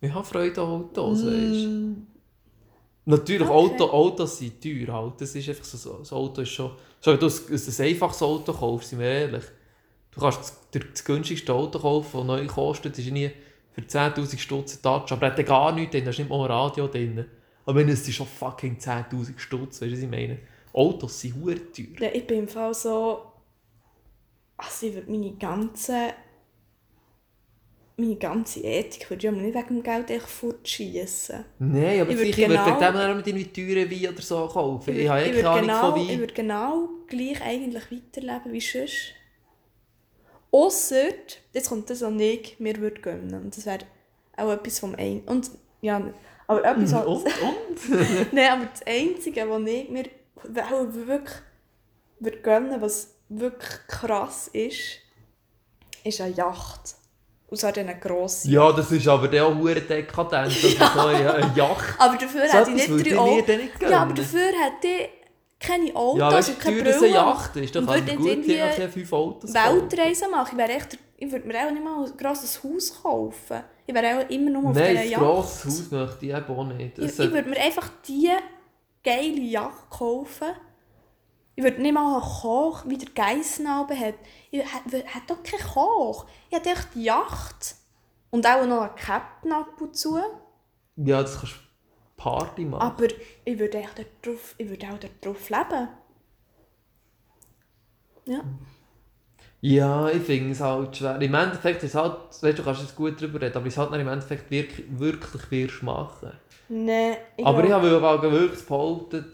Ich 0.00 0.12
habe 0.12 0.24
Freude 0.24 0.60
an 0.60 0.68
Autos, 0.68 1.24
weißt 1.24 1.66
Mm. 1.66 2.06
Natürlich, 3.04 3.48
Okay. 3.48 3.50
Auto, 3.50 3.84
Autos 3.90 4.38
sind 4.38 4.62
teuer 4.62 4.92
halt. 4.92 5.20
Das 5.20 5.34
ist 5.34 5.48
einfach 5.48 5.64
so, 5.64 5.76
so 5.76 5.98
das 5.98 6.12
Auto 6.12 6.42
ist 6.42 6.50
schon... 6.50 6.70
Schau, 7.00 7.12
wenn 7.12 7.20
du 7.20 7.26
ein, 7.26 7.32
ein 7.50 7.86
einfaches 7.86 8.22
Auto 8.22 8.52
kaufst, 8.52 8.90
sind 8.90 9.00
wir 9.00 9.06
ehrlich. 9.06 9.44
Du 10.12 10.20
kannst 10.20 10.40
das, 10.72 10.82
das 10.92 11.04
günstigste 11.04 11.52
Auto 11.52 11.78
kaufen, 11.78 12.18
das 12.18 12.26
neu 12.26 12.46
kostet, 12.46 12.98
ist 12.98 13.10
nie 13.10 13.30
für 13.72 13.80
10'000 13.80 14.38
Stutz 14.38 14.80
Touch, 14.80 15.10
aber 15.10 15.28
er 15.28 15.36
hat 15.36 15.46
gar 15.46 15.72
nichts 15.72 15.92
drin, 15.92 16.04
da 16.04 16.10
ist 16.10 16.18
nicht 16.18 16.28
mal 16.28 16.44
ein 16.44 16.50
Radio 16.50 16.86
drin. 16.86 17.24
Aber 17.64 17.78
wenn 17.78 17.88
es 17.88 18.04
sind 18.04 18.14
schon 18.14 18.26
fucking 18.26 18.76
10'000 18.78 19.38
Stutz, 19.38 19.80
weißt 19.80 19.90
du, 19.92 19.96
was 19.96 20.02
ich 20.02 20.08
meine? 20.10 20.38
Autos 20.72 21.20
sind 21.20 21.34
hure 21.36 21.54
teuer. 21.72 21.86
Ja, 22.00 22.08
ich 22.12 22.26
bin 22.26 22.40
im 22.40 22.48
Fall 22.48 22.74
so... 22.74 23.22
Also 24.56 24.86
ich 24.86 24.94
würde 24.94 25.10
meine 25.10 25.32
ganze... 25.32 26.12
Meine 27.96 28.16
ganze 28.16 28.60
Ethik 28.60 29.08
würde 29.10 29.26
ich 29.26 29.32
aber 29.32 29.42
nicht 29.42 29.54
wegen 29.54 29.66
dem 29.68 29.82
Geld 29.82 30.10
echt 30.10 30.26
fortschiessen. 30.26 31.44
Nein, 31.58 32.00
aber 32.00 32.10
Ich 32.10 32.16
ich, 32.20 32.22
würd 32.24 32.28
ich 32.30 32.36
würde 32.38 32.54
genau- 32.54 32.66
wegen 32.66 32.78
dem 32.80 32.94
dann 32.94 33.16
nicht 33.16 33.28
irgendwie 33.58 33.74
teuren 33.74 33.90
Wein 33.90 34.12
oder 34.14 34.22
so 34.22 34.48
kaufen. 34.48 34.96
Ich, 34.96 35.08
habe 35.08 35.20
ich 35.22 35.28
ja 35.28 35.34
würde 35.34 35.42
keine 35.42 35.52
Ahnung 35.52 35.66
genau, 35.66 35.90
von 35.92 36.00
ich 36.00 36.08
Wein. 36.08 36.18
würde 36.20 36.34
genau 36.34 36.88
gleich 37.06 37.42
eigentlich 37.42 37.84
weiterleben 37.92 38.52
wie 38.52 38.60
sonst. 38.60 39.14
Ausser, 40.50 41.04
jetzt 41.52 41.68
kommt 41.68 41.90
das, 41.90 42.00
was 42.00 42.12
ich 42.18 42.56
mir 42.58 42.76
würde 42.78 43.00
gönnen. 43.00 43.34
Und 43.44 43.56
das 43.56 43.66
wäre 43.66 43.84
auch 44.36 44.50
etwas 44.52 44.78
vom 44.80 44.94
einen. 44.94 45.20
Und, 45.22 45.50
ja, 45.82 46.12
aber 46.46 46.64
etwas, 46.64 46.92
was... 46.92 47.06
Und, 47.06 47.26
und? 47.26 48.32
Nein, 48.32 48.52
aber 48.52 48.66
das 48.66 48.86
Einzige, 48.86 49.48
was 49.48 49.62
ich 49.66 49.88
mir 49.88 50.04
wirklich 50.44 51.36
würde 52.18 52.38
gönnen, 52.38 52.80
was 52.80 53.14
wirklich 53.28 53.86
krass 53.88 54.48
ist, 54.48 54.98
ist 56.04 56.20
eine 56.20 56.34
Yacht. 56.34 56.94
Und 57.48 57.58
zwar 57.58 57.76
eine 57.76 57.98
grosse. 57.98 58.48
Ja, 58.50 58.72
das 58.72 58.90
ist 58.92 59.06
aber 59.06 59.28
der 59.28 59.44
auch 59.44 59.54
hure 59.54 59.80
dekadent. 59.80 60.32
Also 60.32 60.68
so 60.94 61.00
eine, 61.00 61.52
Yacht. 61.54 61.94
Aber 61.98 62.16
dafür 62.16 62.48
So 62.48 62.58
hätte 62.58 62.70
ich 62.70 62.88
nicht 62.88 63.10
drei 63.10 63.42
gönnen. 63.42 63.70
Ja, 63.90 64.02
aber 64.02 64.14
dafür 64.14 64.46
hätte 64.46 64.86
ich 64.86 65.21
keine 65.62 65.94
Autos 65.96 66.18
Ja, 66.18 66.32
weißt 66.32 66.48
du, 66.48 66.52
und 66.52 66.58
keine 66.60 66.82
Brille. 66.82 66.96
eine 66.96 67.06
Yacht 67.08 67.56
ist? 67.56 67.74
Da 67.74 67.78
Und 67.80 67.86
kann 67.86 68.04
nicht 68.04 68.16
gut 68.18 68.46
nachher 68.48 68.88
fünf 68.90 69.12
Autos. 69.12 69.54
Weltreisen 69.54 70.30
machen. 70.30 70.48
Ich, 70.52 70.58
wäre 70.58 70.72
echt, 70.76 70.98
ich 71.16 71.30
würde 71.32 71.46
mir 71.46 71.66
auch 71.66 71.70
nicht 71.70 71.84
mal 71.84 72.04
ein 72.04 72.16
grosses 72.16 72.62
Haus 72.62 73.02
kaufen. 73.02 73.62
Ich 73.86 73.94
wäre 73.94 74.18
auch 74.18 74.30
immer 74.30 74.50
nur 74.50 74.70
auf 74.70 74.76
Nein, 74.76 74.90
dieser 74.90 75.00
ein 75.02 75.10
Yacht. 75.10 75.22
grosses 75.22 75.64
Haus 75.80 75.90
möchte 75.90 76.26
ich 76.26 76.34
auch 76.34 76.64
nicht. 76.64 76.98
Ich, 76.98 77.06
Das 77.06 77.18
ich 77.18 77.32
würde 77.32 77.48
mir 77.48 77.60
einfach 77.60 77.90
diese 78.06 78.36
geile 79.04 79.40
Yacht 79.40 79.90
kaufen. 79.90 80.48
Ich 81.54 81.62
würde 81.62 81.82
nicht 81.82 81.92
mal 81.92 82.12
einen 82.14 82.22
Koch, 82.22 82.84
wie 82.86 82.96
der 82.96 83.10
Geissnalbe 83.14 83.98
hat. 83.98 84.14
Ich 84.50 84.60
hätte 84.60 84.96
hätte 85.06 85.26
doch 85.28 85.42
keinen 85.42 85.68
Koch. 85.72 86.26
Ich 86.48 86.56
hätte 86.56 86.70
echt 86.70 86.88
die 86.94 87.04
Yacht. 87.04 87.74
Und 88.30 88.46
auch 88.46 88.64
noch 88.66 88.80
einen 88.82 88.94
Captain 88.96 89.52
ab 89.52 89.78
und 89.80 89.94
zu. 89.94 90.18
ja, 90.96 91.20
das 91.22 91.38
kannst 91.38 91.54
du 91.56 91.58
Party 92.22 92.64
machen. 92.64 92.82
Aber 92.82 93.04
ich 93.44 93.58
würde, 93.58 93.78
echt 93.78 93.98
dort 93.98 94.06
drauf, 94.22 94.54
ich 94.56 94.68
würde 94.68 94.86
auch 94.86 94.98
dort 94.98 95.24
drauf 95.24 95.50
leben. 95.50 95.88
Ja. 98.26 98.44
Ja, 99.60 100.08
ich 100.08 100.22
finde 100.22 100.52
es 100.52 100.60
halt 100.60 100.96
schwer. 100.96 101.20
Im 101.20 101.34
Endeffekt 101.34 101.82
ist 101.82 101.90
es 101.90 101.94
halt, 102.00 102.16
weißt 102.28 102.42
du, 102.42 102.52
du 102.52 102.62
kannst 102.62 102.82
jetzt 102.82 102.96
gut 102.96 103.20
darüber 103.20 103.40
reden, 103.40 103.56
aber 103.56 103.66
es 103.66 103.76
halt 103.76 103.92
im 103.92 104.08
Endeffekt 104.08 104.50
wirklich, 104.50 104.86
wirklich 104.90 105.50
wirst 105.50 105.82
machen. 105.82 106.32
Nein, 106.68 107.16
ich 107.36 107.44
aber 107.44 107.64
ich 107.64 107.72
habe 107.72 107.90
wirklich 107.90 108.64
behaupten, 108.66 109.24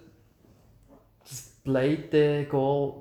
das 1.29 1.43
Pleite 1.63 2.47
gehen, 2.51 2.93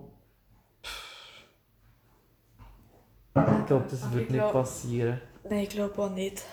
ich 3.36 3.65
glaube, 3.67 3.86
das 3.89 4.04
ich 4.06 4.15
nicht 4.15 4.30
glaub- 4.30 4.52
passieren. 4.52 5.21
Nein, 5.50 5.60
ich 5.60 5.69
glaube 5.69 6.02
auch 6.02 6.10
nicht. 6.10 6.43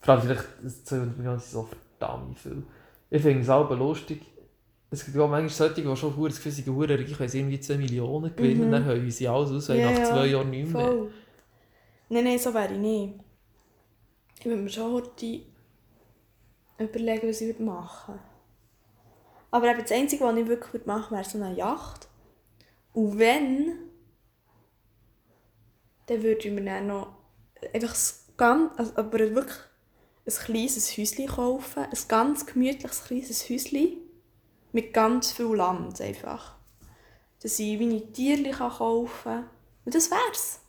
Vor 0.00 0.14
allem 0.14 0.22
vielleicht, 0.22 0.44
das 0.62 0.84
200 0.84 1.16
Millionen 1.16 1.38
sind 1.40 1.50
so 1.50 1.68
verdammt 2.06 2.38
viel. 2.38 2.62
Ich 3.10 3.22
finde 3.22 3.40
es 3.40 3.48
auch 3.48 3.70
lustig. 3.70 4.22
Es 4.90 5.04
gibt 5.04 5.16
auch 5.18 5.28
manchmal 5.28 5.48
solche, 5.50 5.82
die 5.82 5.96
schon 5.96 6.10
das 6.24 6.36
Gefühl 6.36 6.52
sind, 6.52 6.68
reich, 6.68 7.18
wenn 7.20 7.28
sie 7.28 7.38
irgendwie 7.40 7.60
2 7.60 7.76
Millionen 7.76 8.34
gewinnen, 8.36 8.68
Mhm. 8.68 8.72
dann 8.72 8.84
hören 8.84 9.10
sie 9.10 9.26
alles 9.28 9.50
aus, 9.50 9.68
weil 9.68 9.80
Ja, 9.80 9.90
nach 9.90 10.08
zwei 10.08 10.26
Jahren 10.26 10.50
nicht 10.50 10.72
mehr. 10.72 10.82
Voll. 10.82 11.10
Nein, 12.10 12.24
nein, 12.24 12.38
so 12.38 12.54
wäre 12.54 12.72
ich 12.72 12.78
nicht. 12.78 13.14
Ich 14.38 14.44
würde 14.46 14.62
mir 14.62 14.68
schon 14.70 14.92
heute 14.92 15.40
überlegen, 16.78 17.28
was 17.28 17.40
ich 17.40 17.48
würde 17.48 17.62
machen 17.62 18.14
würde. 18.14 18.24
Aber 19.50 19.70
eben 19.70 19.80
das 19.80 19.92
Einzige, 19.92 20.24
was 20.24 20.36
ich 20.36 20.46
wirklich 20.46 20.86
machen 20.86 21.10
würde, 21.10 21.22
wäre 21.22 21.30
so 21.30 21.42
eine 21.42 21.56
Yacht. 21.56 22.08
Und 22.92 23.18
wenn, 23.18 23.78
dann 26.06 26.22
würde 26.22 26.46
ich 26.48 26.52
mir 26.54 26.64
dann 26.64 26.86
noch 26.88 27.16
einfach 27.72 27.90
das 27.90 28.28
ganz, 28.36 28.72
also, 28.78 28.96
aber 28.96 29.18
wirklich 29.18 29.56
ein 30.26 30.32
kleines 30.32 30.96
Häuschen 30.96 31.26
kaufen. 31.26 31.84
Ein 31.84 31.98
ganz 32.08 32.46
gemütliches 32.46 33.04
kleines 33.04 33.48
Häuschen. 33.48 33.98
Mit 34.72 34.92
ganz 34.92 35.32
viel 35.32 35.54
Land 35.54 36.00
einfach. 36.00 36.54
Dass 37.42 37.58
ich 37.58 37.78
meine 37.78 38.00
kann 38.52 38.70
kaufen 38.70 39.10
kann. 39.24 39.44
Und 39.84 39.94
das 39.94 40.10
wär's. 40.10 40.60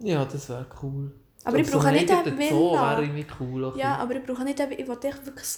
Ja, 0.00 0.24
das 0.24 0.48
wäre 0.48 0.66
cool. 0.82 1.12
Aber 1.44 1.58
ich 1.58 1.66
So 1.68 1.74
brauche 1.78 1.88
einen 1.88 2.00
nicht 2.00 2.10
eine 2.10 2.30
Zoo 2.48 2.70
Villa. 2.70 2.90
wäre 2.90 3.02
irgendwie 3.02 3.26
cool. 3.40 3.72
Ja, 3.76 3.96
aber 3.96 4.16
ich 4.16 4.24
brauche 4.24 4.44
nicht, 4.44 4.60
eben- 4.60 4.72
ich 4.78 4.88
echt 5.08 5.24
wirklich... 5.26 5.48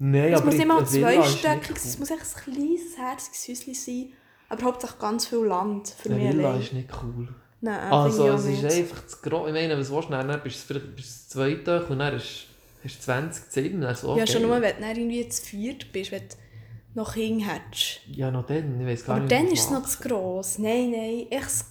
Nein, 0.00 0.32
Es 0.32 0.36
aber 0.40 0.46
muss 0.46 0.54
nicht 0.56 0.66
mal 0.68 0.78
eine 0.78 0.92
Villa 0.92 1.10
ist 1.10 1.18
nicht 1.18 1.42
zweistöckig 1.42 1.76
sein, 1.78 1.88
es 1.90 1.94
cool. 1.94 2.00
muss 2.00 2.10
echt 2.10 2.36
ein 2.36 2.54
kleines, 2.54 2.96
herziges 2.98 3.48
Häuschen 3.48 3.74
sein. 3.74 4.12
Aber 4.48 4.62
hauptsächlich 4.64 4.98
ganz 5.00 5.26
viel 5.26 5.38
Land 5.44 5.88
für 5.88 6.08
Eine 6.10 6.18
mich 6.24 6.32
Villa 6.36 6.48
allein. 6.48 6.60
ist 6.62 6.72
nicht 6.72 6.88
cool. 7.02 7.28
Nein, 7.60 7.80
Also, 7.92 8.24
finde 8.24 8.34
ich 8.34 8.40
es 8.40 8.44
ist 8.44 8.62
nicht. 8.62 8.76
einfach 8.92 9.06
zu 9.06 9.16
groß. 9.22 9.48
Ich 9.48 9.52
meine, 9.54 9.78
was 9.78 9.90
willst 9.90 10.08
du 10.08 10.12
dann? 10.12 10.28
Dann 10.28 10.42
bist 10.42 10.60
du 10.62 10.66
vielleicht 10.74 10.96
bist 10.96 11.34
du 11.34 11.38
zweite 11.38 11.84
und 11.86 11.98
dann 11.98 12.14
hast 12.14 12.46
du 12.84 12.88
20 12.88 13.50
Zimmer. 13.50 13.86
Dann 13.86 13.96
so, 13.96 14.16
Ja, 14.16 14.26
schon 14.26 14.42
nur, 14.42 14.60
wenn 14.60 14.76
du 14.76 14.80
dann 14.80 14.96
irgendwie 14.96 15.28
zu 15.28 15.42
viert 15.44 15.90
bist, 15.92 16.12
wenn 16.12 16.22
du 16.28 16.34
noch 16.94 17.14
Kinder 17.14 17.46
hättest. 17.46 18.00
Ja, 18.08 18.30
noch 18.30 18.46
dann. 18.46 18.80
Ich 18.80 18.86
weiß 18.86 19.04
gar 19.06 19.16
Aber 19.16 19.24
nicht, 19.24 19.32
dann 19.32 19.46
was 19.46 19.52
ist 19.52 19.64
es 19.64 19.70
noch 19.70 19.86
zu 19.86 20.08
gross. 20.08 20.58
Nein, 20.58 20.90
nein, 20.92 21.26
echt 21.30 21.64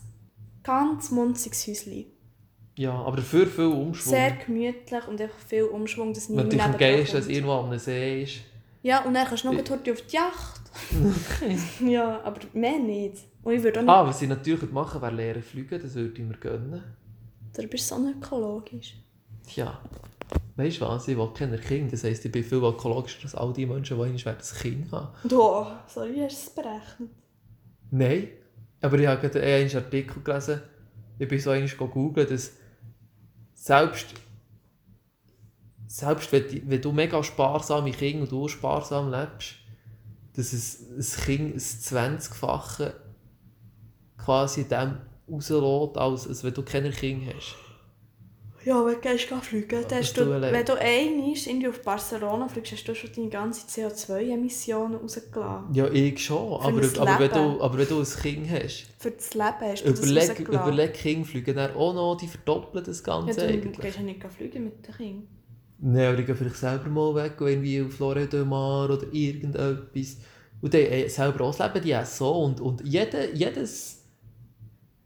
ganz 0.64 1.12
munziges 1.12 1.68
Häuschen. 1.68 2.06
Ja, 2.76 2.92
aber 2.94 3.18
dafür 3.18 3.48
viel 3.48 3.66
Umschwung. 3.66 4.14
Sehr 4.14 4.32
gemütlich 4.46 5.08
und 5.08 5.20
einfach 5.20 5.40
viel 5.48 5.64
Umschwung, 5.64 6.14
dass 6.14 6.28
Wenn 6.30 6.36
niemand 6.36 6.54
dich 6.54 6.62
am 6.62 6.72
nebenan 6.72 6.96
geilsten, 6.96 7.20
dass 7.20 7.28
irgendwo 7.30 7.60
einem 7.60 7.80
See 7.80 8.24
ist. 8.24 8.34
Ja, 8.84 9.04
und 9.04 9.14
dann 9.16 9.26
kannst 9.26 9.44
du 9.46 9.52
noch 9.52 9.60
Ich- 9.60 9.72
auf 9.72 10.02
die 10.02 10.16
Yacht. 10.16 10.62
ja, 11.88 12.22
aber 12.24 12.40
mehr 12.54 12.78
nicht. 12.78 13.18
Und 13.48 13.54
ich 13.54 13.64
würde 13.64 13.80
auch 13.80 13.84
nicht... 13.84 13.90
Ah, 13.90 14.06
was 14.06 14.22
ich 14.22 14.28
natürlich 14.28 14.70
machen 14.74 15.02
wäre 15.02 15.14
lernen 15.16 15.42
fliegen. 15.42 15.82
Das 15.82 15.96
würde 15.96 16.22
ich 16.22 16.28
mir 16.28 16.36
gönnen. 16.38 16.84
Du 17.56 17.68
bist 17.68 17.88
so 17.88 17.96
ökologisch. 17.96 18.96
Tja. 19.48 19.80
Weißt 20.58 20.82
du 20.82 20.86
was? 20.86 21.08
Ich 21.08 21.18
will 21.18 21.30
keine 21.34 21.58
Kinder. 21.58 21.92
Das 21.92 22.04
heisst, 22.04 22.26
ich 22.26 22.32
bin 22.34 22.44
viel 22.44 22.58
ökologischer 22.58 23.24
als 23.24 23.36
all 23.36 23.54
die 23.54 23.66
Menschen, 23.66 23.96
die 23.96 24.02
werden 24.26 24.38
ein 24.42 24.62
Kind 24.62 24.92
haben. 24.92 25.08
Oh, 25.34 25.66
so 25.88 26.02
wie 26.02 26.24
hast 26.24 26.36
du 26.46 26.50
es 26.50 26.56
berechnet? 26.56 27.10
Nein. 27.90 28.28
Aber 28.82 29.00
ich 29.00 29.08
habe 29.08 29.22
gerade 29.22 29.42
einen 29.42 29.74
Artikel 29.78 30.22
gelesen. 30.22 30.62
Ich 31.18 31.28
bin 31.30 31.40
so 31.40 31.52
einmal 31.52 31.70
googeln, 31.70 32.28
dass 32.30 32.52
selbst, 33.54 34.08
selbst 35.88 36.32
wenn, 36.34 36.48
die- 36.50 36.70
wenn 36.70 36.82
du 36.82 36.92
mega 36.92 37.24
sparsame 37.24 37.92
Kinder 37.92 38.24
und 38.24 38.32
du 38.32 38.50
sparsam 38.50 39.10
lebst, 39.10 39.54
dass 40.36 40.52
es 40.52 40.82
ein 41.18 41.24
Kind 41.24 41.56
ein 41.56 41.60
20-fache 42.20 42.94
quasi 44.28 44.66
dem 44.68 44.98
rauslässt, 45.32 45.98
als, 45.98 46.28
als 46.28 46.44
wenn 46.44 46.54
du 46.54 46.64
keine 46.64 46.92
Kinder 46.92 47.34
hast. 47.34 47.56
Ja, 48.66 48.86
wenn 48.86 48.96
du 48.96 49.00
gehst, 49.00 49.30
geh 49.30 49.36
fliegen, 49.36 49.86
dann 49.88 50.00
hast 50.00 50.18
du, 50.18 50.24
leid. 50.26 50.52
wenn 50.52 50.66
du 50.66 50.74
einmal 50.78 51.70
auf 51.70 51.82
Barcelona 51.84 52.50
fliegst, 52.50 52.74
hast 52.74 52.84
du 52.86 52.94
schon 52.94 53.12
deine 53.16 53.30
ganze 53.30 53.66
CO2-Emissionen 53.66 54.96
rausgelassen. 54.96 55.74
Ja, 55.74 55.88
ich 55.90 56.20
schon. 56.26 56.60
Aber, 56.60 56.68
aber, 56.68 57.20
wenn 57.20 57.32
du, 57.32 57.62
aber 57.62 57.78
wenn 57.78 57.88
du 57.88 58.00
ein 58.00 58.06
Kind 58.22 58.50
hast, 58.52 58.88
Für 59.00 59.12
das 59.12 59.34
Leben 59.34 59.56
hast 59.62 59.86
du 59.86 59.92
das 59.92 60.00
überleg, 60.02 60.30
rausgelassen. 60.32 60.68
überleg 60.68 60.94
Kinder 60.94 61.26
fliegen 61.26 61.56
dann 61.56 61.76
auch 61.76 61.94
noch, 61.94 62.18
die 62.18 62.28
verdoppeln 62.28 62.84
das 62.84 63.00
Ja, 63.06 63.06
Ganze 63.06 63.40
du 63.40 63.48
eigentlich. 63.48 63.80
gehst 63.80 63.98
ja 63.98 64.04
nicht 64.04 64.24
fliegen 64.26 64.64
mit 64.66 64.86
den 64.86 64.94
Kindern. 64.96 65.28
Nein, 65.80 66.08
aber 66.10 66.20
ich 66.20 66.26
gehe 66.26 66.36
vielleicht 66.36 66.58
selber 66.58 66.90
mal 66.90 67.16
weg, 67.16 67.34
irgendwie 67.40 67.82
auf 67.82 67.94
Florida 67.94 68.44
Mar 68.44 68.90
oder 68.90 69.06
irgendetwas. 69.14 70.18
Und 70.60 70.74
die 70.74 70.78
äh, 70.80 71.08
selber 71.08 71.46
auch 71.46 71.56
das 71.56 71.74
Leben, 71.74 71.86
die 71.86 71.92
essen 71.92 72.18
so. 72.18 72.32
Und, 72.32 72.60
und 72.60 72.82
jede, 72.84 73.32
jedes, 73.34 74.04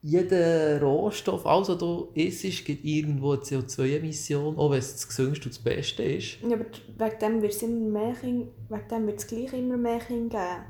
jeder 0.03 0.81
Rohstoff, 0.81 1.45
alles 1.45 1.69
was 1.69 1.77
du 1.77 2.09
isst, 2.15 2.65
gibt 2.65 2.83
irgendwo 2.83 3.33
eine 3.33 3.41
CO2-Emission, 3.41 4.57
auch 4.57 4.71
wenn 4.71 4.79
es 4.79 4.93
das 4.93 5.07
gesündeste 5.07 5.45
und 5.45 5.55
das 5.55 5.63
Beste 5.63 6.03
ist. 6.03 6.37
Ja, 6.41 6.55
aber 6.55 6.65
wegen 6.97 7.19
dem 7.19 7.41
wird 7.41 7.53
es 7.53 7.61
immer 7.61 7.99
mehr 7.99 8.15
wegen 8.21 8.49
dem 8.89 9.07
wird 9.07 9.19
es 9.19 9.27
gleich 9.27 9.53
immer 9.53 9.77
mehr 9.77 9.99
Kinder 9.99 10.39
geben. 10.39 10.65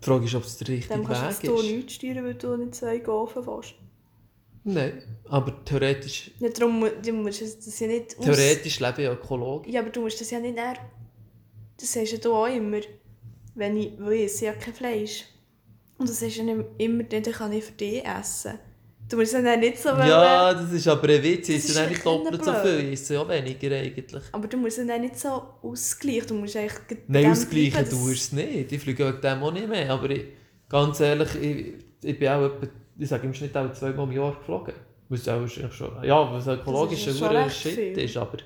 Die 0.00 0.04
Frage 0.04 0.24
ist, 0.26 0.34
ob 0.34 0.44
es 0.44 0.58
der 0.58 0.68
richtige 0.68 0.94
Dann 0.94 1.04
kannst 1.04 1.42
Weg 1.42 1.50
du 1.50 1.56
ist. 1.56 1.70
nichts 1.70 1.94
steuern, 1.94 2.24
weil 2.24 2.34
du 2.34 2.56
nicht 2.56 2.74
zwei 2.74 2.98
Gofen 2.98 3.46
willst. 3.46 3.74
Nein, 4.64 5.02
aber 5.24 5.64
theoretisch, 5.64 6.30
Ja, 6.38 6.50
darum 6.50 6.84
du 7.02 7.12
musst 7.12 7.40
das 7.40 7.80
ja 7.80 7.86
nicht 7.86 8.20
theoretisch 8.20 8.80
lebe 8.80 9.02
ich 9.02 9.08
ökologisch. 9.08 9.72
Ja, 9.72 9.80
aber 9.80 9.90
du 9.90 10.02
musst 10.02 10.20
das 10.20 10.30
ja 10.30 10.40
nicht 10.40 10.56
näher... 10.56 10.76
Das 11.80 11.92
sagst 11.92 12.12
ja 12.12 12.18
du 12.18 12.34
auch 12.34 12.46
immer. 12.46 12.80
Wenn 13.54 13.76
ich... 13.78 13.92
Weil 13.98 14.12
ich 14.14 14.24
esse 14.24 14.46
ja 14.46 14.52
kein 14.52 14.74
Fleisch. 14.74 15.24
Und 15.98 16.08
das 16.08 16.22
ist 16.22 16.36
ja 16.36 16.44
nicht 16.44 16.64
immer, 16.78 17.02
dann 17.02 17.22
kann 17.22 17.52
ich 17.52 17.64
für 17.64 17.72
dich 17.72 18.04
essen. 18.04 18.58
Du 19.08 19.16
musst 19.16 19.32
es 19.32 19.42
dann 19.42 19.58
nicht 19.58 19.78
so 19.78 19.88
Ja, 19.88 20.52
das 20.52 20.70
ist 20.70 20.86
aber 20.86 21.08
ein 21.08 21.22
Witz. 21.22 21.48
Ich 21.48 21.56
ist 21.56 21.68
nicht 21.68 22.04
ja 22.04 22.04
doppelt 22.04 22.44
so 22.44 22.52
viel, 22.52 22.80
ich 22.80 22.92
esse 22.92 23.14
ja 23.14 23.26
weniger 23.26 23.74
eigentlich. 23.74 24.22
Aber 24.32 24.46
du 24.46 24.58
musst 24.58 24.78
es 24.78 24.86
dann 24.86 25.00
nicht 25.00 25.18
so 25.18 25.42
ausgleichen. 25.62 26.28
Du 26.28 26.34
musst 26.34 26.56
eigentlich... 26.56 26.98
Nein, 27.06 27.30
ausgleichen 27.30 27.72
bleiben, 27.72 27.90
tust 27.90 28.02
du 28.04 28.10
es 28.10 28.32
nicht. 28.32 28.72
Ich 28.72 28.82
fliege 28.82 29.08
wegen 29.08 29.20
dem 29.20 29.42
auch 29.42 29.50
nicht 29.50 29.66
mehr. 29.66 29.90
Aber 29.90 30.10
ich, 30.10 30.24
ganz 30.68 31.00
ehrlich, 31.00 31.34
ich, 31.36 31.74
ich 32.02 32.18
bin 32.18 32.28
auch 32.28 32.44
etwa, 32.44 32.66
ich 32.98 33.08
sage 33.08 33.26
im 33.26 33.32
Schnitt 33.32 33.56
auch 33.56 33.72
zweimal 33.72 34.06
im 34.06 34.12
Jahr 34.12 34.36
geflogen. 34.36 34.74
Was 35.08 35.26
auch 35.26 35.48
schon, 35.48 36.04
ja, 36.04 36.32
was 36.32 36.46
ökologisch 36.46 37.06
ist 37.06 37.22
ein 37.22 37.50
Shit 37.50 37.74
viel. 37.74 37.98
ist, 37.98 38.16
aber... 38.16 38.38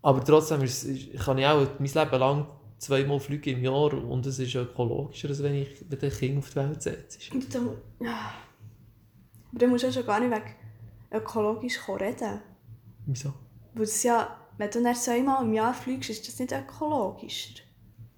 Aber 0.00 0.24
trotzdem 0.24 0.62
ist, 0.62 0.84
ist, 0.84 1.22
kann 1.22 1.36
ich 1.36 1.46
auch 1.46 1.66
mein 1.78 1.92
Leben 1.92 2.18
lang 2.18 2.46
zweimal 2.78 3.20
fliegen 3.20 3.58
im 3.58 3.64
Jahr 3.64 3.92
und 3.94 4.26
es 4.26 4.38
ist 4.38 4.54
ökologischer, 4.54 5.28
als 5.28 5.42
wenn 5.42 5.54
ich 5.54 5.84
wenn 5.88 6.00
ein 6.00 6.10
Kind 6.10 6.38
auf 6.38 6.50
die 6.50 6.56
Welt 6.56 6.82
setze. 6.82 7.18
Und 7.32 7.54
dann, 7.54 7.70
ja. 8.00 8.32
Aber 9.50 9.58
dann 9.58 9.70
musst 9.70 9.84
du 9.84 9.88
ja 9.88 9.92
schon 9.92 10.06
gar 10.06 10.20
nicht 10.20 10.30
wegen 10.30 10.54
ökologisch 11.12 11.78
reden. 11.88 12.40
Wieso? 13.06 13.32
Weil 13.74 13.86
das 13.86 14.02
ja, 14.02 14.36
wenn 14.58 14.70
du 14.70 14.82
dann 14.82 14.94
zweimal 14.94 15.44
im 15.44 15.52
Jahr 15.52 15.74
fliegst, 15.74 16.10
ist 16.10 16.26
das 16.26 16.38
nicht 16.38 16.52
ökologischer. 16.52 17.62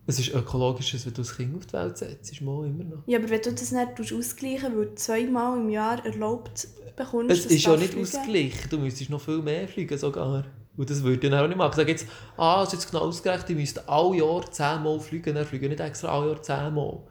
Es 0.06 0.18
ist 0.18 0.32
ökologischer, 0.32 0.94
als 0.96 1.04
wenn 1.06 1.12
du 1.14 1.22
ein 1.22 1.28
Kind 1.28 1.56
auf 1.56 1.66
die 1.66 1.72
Welt 1.74 1.98
setzt, 1.98 2.32
ist 2.32 2.40
mal 2.40 2.66
immer 2.66 2.84
noch. 2.84 3.02
Ja, 3.06 3.18
aber 3.18 3.28
wenn 3.28 3.42
du 3.42 3.52
das 3.52 3.72
nicht 3.72 4.12
ausgleichen 4.14 4.76
weil 4.76 4.86
du 4.86 4.94
zweimal 4.94 5.58
im 5.60 5.68
Jahr 5.68 6.04
erlaubt 6.04 6.66
bekommst, 6.96 7.30
Es 7.30 7.46
ist 7.46 7.64
ja 7.64 7.76
nicht 7.76 7.92
fliegen. 7.92 8.06
ausgeglichen, 8.06 8.70
du 8.70 8.78
müsstest 8.78 9.10
noch 9.10 9.20
viel 9.20 9.42
mehr 9.42 9.68
fliegen 9.68 9.98
sogar. 9.98 10.46
Und 10.78 10.88
das 10.88 11.02
würde 11.02 11.14
ich 11.26 11.30
dann 11.30 11.38
auch 11.38 11.48
nicht 11.48 11.56
machen. 11.56 11.70
Ich 11.72 11.76
sage 11.76 11.90
jetzt, 11.90 12.06
ah, 12.36 12.62
es 12.62 12.68
ist 12.68 12.74
jetzt 12.74 12.90
genau 12.92 13.04
ausgerechnet, 13.04 13.50
ich 13.50 13.56
müsste 13.56 13.88
alle 13.88 14.16
Jahr 14.16 14.48
10 14.48 14.82
Mal 14.84 15.00
fliegen, 15.00 15.34
dann 15.34 15.44
fliege 15.44 15.66
ich 15.66 15.70
nicht 15.70 15.80
extra 15.80 16.08
alle 16.16 16.28
Jahr 16.28 16.40
10 16.42 16.72
Mal. 16.72 17.02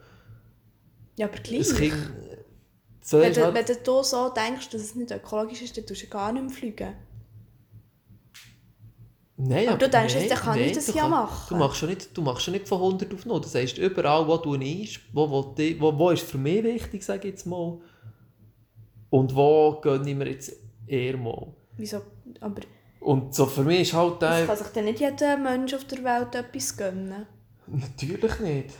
Ja, 1.17 1.27
aber 1.27 1.37
gleich. 1.39 1.75
Kind... 1.75 1.93
So 3.03 3.19
Wenn 3.19 3.33
du, 3.33 3.43
halt, 3.43 3.55
wenn 3.55 3.83
du 3.83 4.03
so 4.03 4.29
denkst, 4.29 4.69
dass 4.69 4.81
es 4.81 4.95
nicht 4.95 5.11
ökologisch 5.11 5.61
ist, 5.61 5.77
dann 5.77 5.85
tust 5.85 6.03
du 6.03 6.07
gar 6.07 6.31
nicht 6.31 6.43
mehr 6.43 6.51
fliegen. 6.51 6.93
nein, 9.37 9.69
aber 9.69 9.77
du 9.77 9.89
denkst 9.89 10.15
nein, 10.15 10.29
dann 10.29 10.37
kann 10.37 10.59
ich 10.59 10.71
das 10.73 10.87
ja 10.87 11.01
kann- 11.01 11.11
machen. 11.11 11.45
Du 11.49 11.55
machst 11.55 11.81
ja 11.81 11.87
nicht, 11.87 12.17
du 12.17 12.21
machst 12.21 12.47
ja 12.47 12.53
nicht 12.53 12.67
von 12.67 12.79
100 12.79 13.13
auf 13.13 13.25
0. 13.25 13.41
Das 13.41 13.55
heisst, 13.55 13.77
überall, 13.77 14.27
wo 14.27 14.37
du 14.37 14.55
ist, 14.55 14.99
wo, 15.13 15.29
wo, 15.29 15.55
wo, 15.55 15.99
wo 15.99 16.09
ist 16.09 16.23
für 16.23 16.37
mich 16.37 16.63
wichtig, 16.63 17.03
sage 17.03 17.27
ich 17.27 17.33
jetzt 17.33 17.45
mal. 17.45 17.79
Und 19.09 19.33
wo 19.35 19.79
gönne 19.81 20.09
ich 20.09 20.15
mir 20.15 20.29
jetzt 20.29 20.51
eher 20.85 21.15
mal. 21.17 21.53
Wieso? 21.77 22.01
Aber 22.41 22.61
Und 22.99 23.33
so 23.33 23.45
für 23.45 23.63
mich 23.63 23.81
ist 23.81 23.93
halt 23.93 24.21
der... 24.21 24.45
kann 24.45 24.57
sich 24.57 24.67
dann 24.67 24.85
nicht 24.85 24.99
jeder 24.99 25.37
Mensch 25.37 25.73
auf 25.73 25.85
der 25.85 26.03
Welt 26.03 26.35
etwas 26.35 26.75
gönnen. 26.75 27.25
Natürlich 27.67 28.39
nicht. 28.39 28.73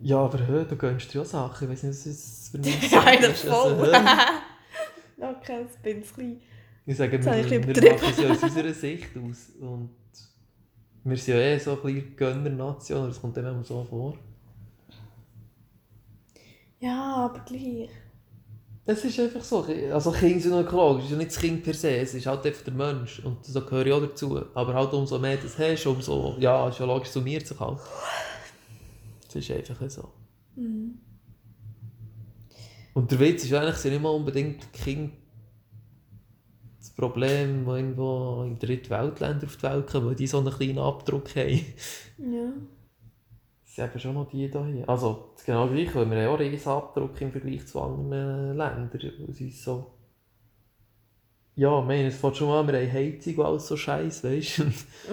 Ja, 0.00 0.18
aber 0.18 0.46
hör, 0.46 0.64
du 0.64 0.76
gönnst 0.76 1.12
dir 1.12 1.22
auch 1.22 1.26
Sachen. 1.26 1.64
Ich 1.64 1.72
weiß 1.72 1.82
nicht, 1.84 1.98
was 1.98 2.06
es 2.06 2.48
für 2.50 2.58
mich 2.58 2.90
Ja, 2.92 3.10
ist. 3.10 3.46
Also, 3.46 3.76
voll. 3.76 3.92
hör, 3.92 5.30
okay, 5.30 5.64
das 5.66 5.76
bin 5.82 6.02
ich 6.02 6.12
klein. 6.12 6.40
ich 6.84 6.96
sage, 6.96 7.18
Das 7.18 7.26
wir, 7.26 7.38
ich 7.38 7.50
wir 7.50 7.92
machen 7.92 8.08
es 8.10 8.18
ja 8.18 8.30
aus 8.30 8.42
unserer 8.42 8.72
Sicht 8.74 9.10
aus. 9.16 9.50
Und 9.60 9.90
wir 11.04 11.16
sind 11.16 11.34
ja 11.34 11.40
eh 11.40 11.58
so 11.58 11.72
ein 11.72 11.82
bisschen 11.82 12.16
Gönner-Nation, 12.16 13.08
das 13.08 13.20
kommt 13.20 13.36
dem 13.36 13.46
immer 13.46 13.64
so 13.64 13.84
vor. 13.84 14.18
Ja, 16.78 17.14
aber 17.24 17.40
gleich. 17.40 17.88
Es 18.88 19.04
ist 19.04 19.18
einfach 19.18 19.42
so. 19.42 19.66
Also 19.92 20.12
Kinder 20.12 20.40
sind 20.40 20.52
ökologisch. 20.52 21.06
Es 21.06 21.10
ist 21.10 21.12
ja 21.12 21.18
nicht 21.18 21.30
das 21.32 21.38
Kind 21.40 21.64
per 21.64 21.74
se, 21.74 21.96
es 21.96 22.14
ist 22.14 22.26
halt 22.26 22.46
einfach 22.46 22.62
der 22.62 22.72
Mensch. 22.72 23.18
Und 23.24 23.44
so 23.44 23.60
gehöre 23.62 23.86
ich 23.86 23.92
auch 23.92 24.00
dazu. 24.00 24.40
Aber 24.54 24.74
halt 24.74 24.92
umso 24.92 25.18
mehr 25.18 25.36
das 25.36 25.58
hast, 25.58 25.86
umso... 25.86 26.36
Ja, 26.38 26.68
ist 26.68 26.78
ja 26.78 26.86
logisch, 26.86 27.08
summiert 27.08 27.46
sich 27.46 27.58
halt. 27.58 27.80
Das 29.26 29.34
ist 29.34 29.50
einfach 29.50 29.90
so. 29.90 30.08
Mhm. 30.54 30.98
Und 32.94 33.10
der 33.10 33.18
Witz 33.18 33.44
ist 33.44 33.52
eigentlich, 33.52 33.76
sind 33.76 33.92
nicht 33.92 34.02
mal 34.02 34.10
unbedingt 34.10 34.72
Kinder 34.72 35.12
das 36.78 36.90
Problem, 36.90 37.64
die 37.64 37.70
irgendwo 37.70 38.44
in 38.44 38.58
Drittweltländern 38.58 39.44
auf 39.44 39.56
die 39.56 39.62
Welt 39.64 39.86
kommen, 39.88 40.06
weil 40.06 40.14
die 40.14 40.28
so 40.28 40.38
einen 40.38 40.50
kleinen 40.50 40.78
Abdruck 40.78 41.34
haben. 41.34 41.66
Ja. 42.18 42.52
Eben 43.78 44.00
schon 44.00 44.14
noch 44.14 44.28
die 44.28 44.48
hier. 44.48 44.88
Also, 44.88 45.30
das 45.32 45.42
ist 45.42 45.46
genau 45.46 45.66
gleich, 45.68 45.94
weil 45.94 46.10
wir 46.10 46.22
haben 46.22 46.34
auch 46.34 46.38
riesen 46.38 46.68
Abdruck 46.68 47.20
im 47.20 47.32
Vergleich 47.32 47.66
zu 47.66 47.80
anderen 47.80 48.56
Ländern. 48.56 48.90
Es 49.28 49.40
ist 49.40 49.62
so... 49.62 49.92
Ja, 51.56 51.80
ich 51.80 51.86
meine, 51.86 52.08
es 52.08 52.16
fängt 52.16 52.36
schon 52.36 52.50
an, 52.50 52.66
wir 52.66 52.78
haben 52.78 52.92
Heizung 52.92 53.36
und 53.36 53.44
alles 53.46 53.66
so 53.66 53.76
scheiß, 53.76 54.24
weißt 54.24 54.58
du? 54.58 54.64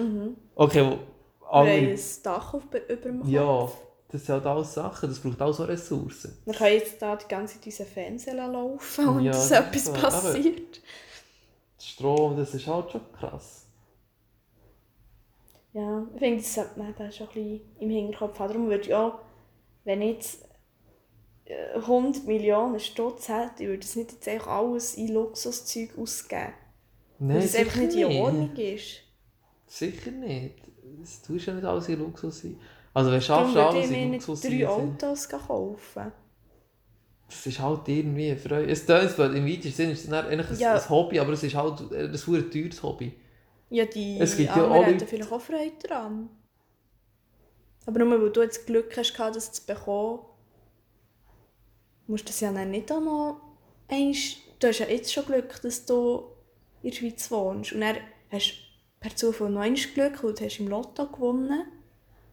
Mhm. 0.02 0.36
Okay, 0.54 0.82
wo 0.82 0.98
Wir 1.64 1.72
haben 1.72 1.88
ein 1.88 1.98
Dach 2.22 2.54
auf, 2.54 2.64
über 2.66 2.96
dem 2.96 3.20
Kopf. 3.20 3.30
Ja, 3.30 3.68
das 4.10 4.26
sind 4.26 4.34
halt 4.34 4.46
alles 4.46 4.74
Sachen, 4.74 5.08
das 5.08 5.20
braucht 5.20 5.40
auch 5.40 5.52
so 5.52 5.64
Ressourcen. 5.64 6.36
Wir 6.44 6.54
können 6.54 6.74
jetzt 6.74 7.00
da 7.00 7.16
die 7.16 7.26
ganze 7.28 7.54
Zeit 7.54 7.66
unseren 7.66 7.86
Fernseher 7.86 8.48
laufen 8.48 9.08
und 9.08 9.24
Ja, 9.24 9.32
dass 9.32 9.48
das 9.48 9.58
etwas 9.58 9.84
so. 9.86 9.92
passiert. 9.92 10.82
Strom, 11.78 12.36
das 12.36 12.54
ist 12.54 12.66
halt 12.66 12.90
schon 12.90 13.00
krass. 13.18 13.63
Ja, 15.74 16.06
ich 16.14 16.18
finde, 16.20 16.36
das 16.40 16.54
sollte 16.54 16.78
man 16.78 16.88
eben 16.90 17.12
schon 17.12 17.26
ein 17.28 17.34
bisschen 17.34 17.60
im 17.80 17.90
Hinterkopf 17.90 18.38
haben. 18.38 18.48
Darum 18.48 18.68
würde 18.68 18.84
ich 18.84 18.94
auch, 18.94 19.18
wenn 19.84 20.02
ich 20.02 20.14
jetzt 20.14 20.48
äh, 21.46 21.74
100 21.74 22.24
Millionen 22.26 22.78
Stutz 22.78 23.28
hätte, 23.28 23.64
ich 23.64 23.68
würde 23.68 23.80
das 23.80 23.96
nicht 23.96 24.12
jetzt 24.12 24.28
einfach 24.28 24.46
alles 24.46 24.94
in 24.94 25.08
Luxuszeug 25.12 25.98
ausgeben. 25.98 26.52
Nein, 27.18 27.36
weil 27.36 27.42
das 27.42 27.56
einfach 27.56 27.76
nicht 27.76 27.96
in 27.96 28.06
Ordnung 28.22 28.56
ist. 28.56 29.00
Sicher 29.66 30.10
nicht. 30.12 30.62
Das 31.00 31.22
tust 31.22 31.46
ja 31.46 31.54
nicht 31.54 31.64
alles 31.64 31.88
in 31.88 31.98
Luxus 31.98 32.40
sein. 32.40 32.56
Also 32.92 33.10
wenn 33.10 33.18
du 33.18 33.24
schaffst, 33.24 33.56
alles 33.56 33.90
in 33.90 34.12
Luxus 34.12 34.40
drei 34.42 34.50
sein, 34.50 34.68
Autos 34.68 35.28
kaufen. 35.28 36.12
das 37.26 37.46
ist 37.46 37.58
halt 37.58 37.88
irgendwie 37.88 38.30
eine 38.30 38.36
Freude. 38.38 38.70
Es 38.70 38.86
tönt 38.86 39.18
im 39.18 39.46
weitesten 39.46 39.72
Sinne 39.72 39.92
ist 39.92 40.04
es 40.04 40.12
eigentlich 40.12 40.50
ein, 40.50 40.58
Ja. 40.58 40.74
ein 40.74 40.88
Hobby, 40.88 41.18
aber 41.18 41.32
es 41.32 41.42
ist 41.42 41.56
halt 41.56 41.80
ein 41.80 42.14
verdammt 42.16 42.52
teures 42.52 42.82
Hobby. 42.82 43.12
Ja, 43.74 43.86
die 43.86 44.18
Es 44.20 44.36
gibt 44.36 44.50
ja 44.50 44.54
anderen 44.54 44.72
auch 44.72 44.86
Leute- 44.86 45.06
vielleicht 45.06 45.32
auch 45.32 45.40
Freude 45.40 45.72
daran. 45.88 46.28
Aber 47.86 47.98
nur 47.98 48.22
weil 48.22 48.30
du 48.30 48.40
jetzt 48.42 48.66
Glück 48.66 48.96
hast, 48.96 49.18
das 49.18 49.52
zu 49.52 49.66
bekommen, 49.66 50.20
musst 52.06 52.24
du 52.24 52.28
das 52.28 52.38
ja 52.40 52.52
dann 52.52 52.70
nicht. 52.70 52.88
Einst, 53.88 54.36
du 54.60 54.68
hast 54.68 54.78
ja 54.78 54.86
jetzt 54.86 55.12
schon 55.12 55.26
Glück, 55.26 55.60
dass 55.60 55.84
du 55.86 56.22
in 56.82 56.90
der 56.90 56.96
Schweiz 56.96 57.28
wohnst. 57.32 57.72
Und 57.72 57.80
dann 57.80 57.96
hast 58.30 58.52
du 58.52 59.00
per 59.00 59.16
Zufall 59.16 59.50
noch 59.50 59.62
einmal 59.62 59.80
Glück, 59.92 60.22
weil 60.22 60.34
du 60.34 60.44
hast 60.44 60.60
im 60.60 60.68
Lotto 60.68 61.06
gewonnen 61.06 61.64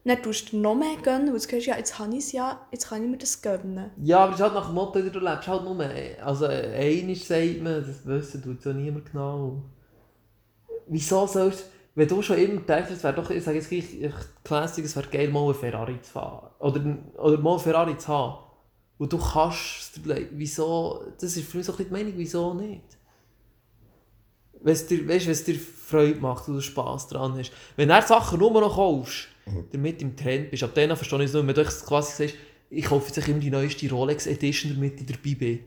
Und 0.04 0.08
dann 0.08 0.22
tust 0.22 0.52
du 0.52 0.58
noch 0.58 0.76
mehr 0.76 0.96
gönnen, 1.02 1.26
weil 1.26 1.34
du 1.34 1.40
sagst, 1.40 1.66
ja, 1.66 1.76
jetzt 1.76 1.98
habe 1.98 2.12
ich 2.12 2.18
es 2.20 2.32
ja, 2.32 2.66
jetzt 2.70 2.88
kann 2.88 3.02
ich 3.02 3.10
mir 3.10 3.18
das 3.18 3.42
gönnen. 3.42 3.90
Ja, 4.00 4.18
aber 4.20 4.32
es 4.34 4.38
ist 4.38 4.44
halt 4.44 4.54
nach 4.54 4.66
dem 4.66 4.74
Motto, 4.76 5.00
du 5.02 5.18
lebst 5.18 5.48
halt 5.48 5.64
nur... 5.64 5.80
Also 6.24 6.46
einmal 6.46 7.16
sagt 7.16 7.62
man, 7.62 7.84
das 7.84 8.06
wissen 8.06 8.42
tut 8.44 8.64
ja 8.64 8.72
niemand 8.72 9.10
genau. 9.10 9.62
Wieso 10.92 11.26
sollst 11.26 11.60
du... 11.60 11.64
Wenn 11.94 12.08
du 12.08 12.22
schon 12.22 12.38
immer 12.38 12.60
denkst, 12.60 12.90
es 12.90 13.04
wäre 13.04 13.14
doch, 13.14 13.28
ich 13.30 13.44
sage 13.44 13.58
jetzt 13.58 13.68
gleich, 13.68 13.94
ich- 14.00 14.44
Classic, 14.44 14.84
es 14.84 14.96
wäre 14.96 15.08
geil, 15.08 15.28
mal 15.28 15.44
einen 15.44 15.54
Ferrari 15.54 16.00
zu 16.00 16.10
fahren. 16.12 16.50
Oder, 16.58 16.98
oder 17.18 17.38
mal 17.38 17.52
einen 17.52 17.60
Ferrari 17.60 17.98
zu 17.98 18.08
haben. 18.08 18.38
Und 18.98 19.12
du 19.12 19.18
kannst. 19.18 20.00
Wieso... 20.32 21.04
Das 21.20 21.36
ist 21.36 21.48
für 21.48 21.58
mich 21.58 21.66
so 21.66 21.72
ein 21.72 21.76
bisschen 21.78 21.94
die 21.94 22.04
Meinung, 22.04 22.12
wieso 22.16 22.54
nicht? 22.54 22.98
Wenn 24.60 24.72
es 24.72 24.86
dir, 24.86 25.06
weißt, 25.06 25.26
wenn 25.26 25.32
es 25.32 25.44
dir 25.44 25.58
Freude 25.58 26.20
macht 26.20 26.48
und 26.48 26.54
du 26.54 26.60
Spass 26.60 27.08
dran 27.08 27.36
hast. 27.36 27.52
Wenn 27.76 27.88
du 27.88 28.02
Sachen 28.02 28.38
nur 28.38 28.52
noch 28.52 28.76
kaufst, 28.76 29.28
damit 29.72 30.00
du 30.00 30.04
im 30.06 30.16
Trend 30.16 30.50
bist, 30.50 30.62
ab 30.62 30.70
dann 30.74 30.96
verstehe 30.96 31.18
ich 31.18 31.26
es 31.26 31.34
nicht 31.34 31.44
mehr. 31.44 31.56
Wenn 31.56 31.64
du 31.64 31.70
quasi 31.70 32.28
sagst, 32.28 32.36
ich 32.70 32.84
kaufe 32.84 33.12
jetzt 33.12 33.28
immer 33.28 33.40
die 33.40 33.50
neueste 33.50 33.90
Rolex 33.90 34.26
Edition, 34.26 34.74
damit 34.74 35.00
ich 35.00 35.06
dabei 35.06 35.34
bin. 35.34 35.60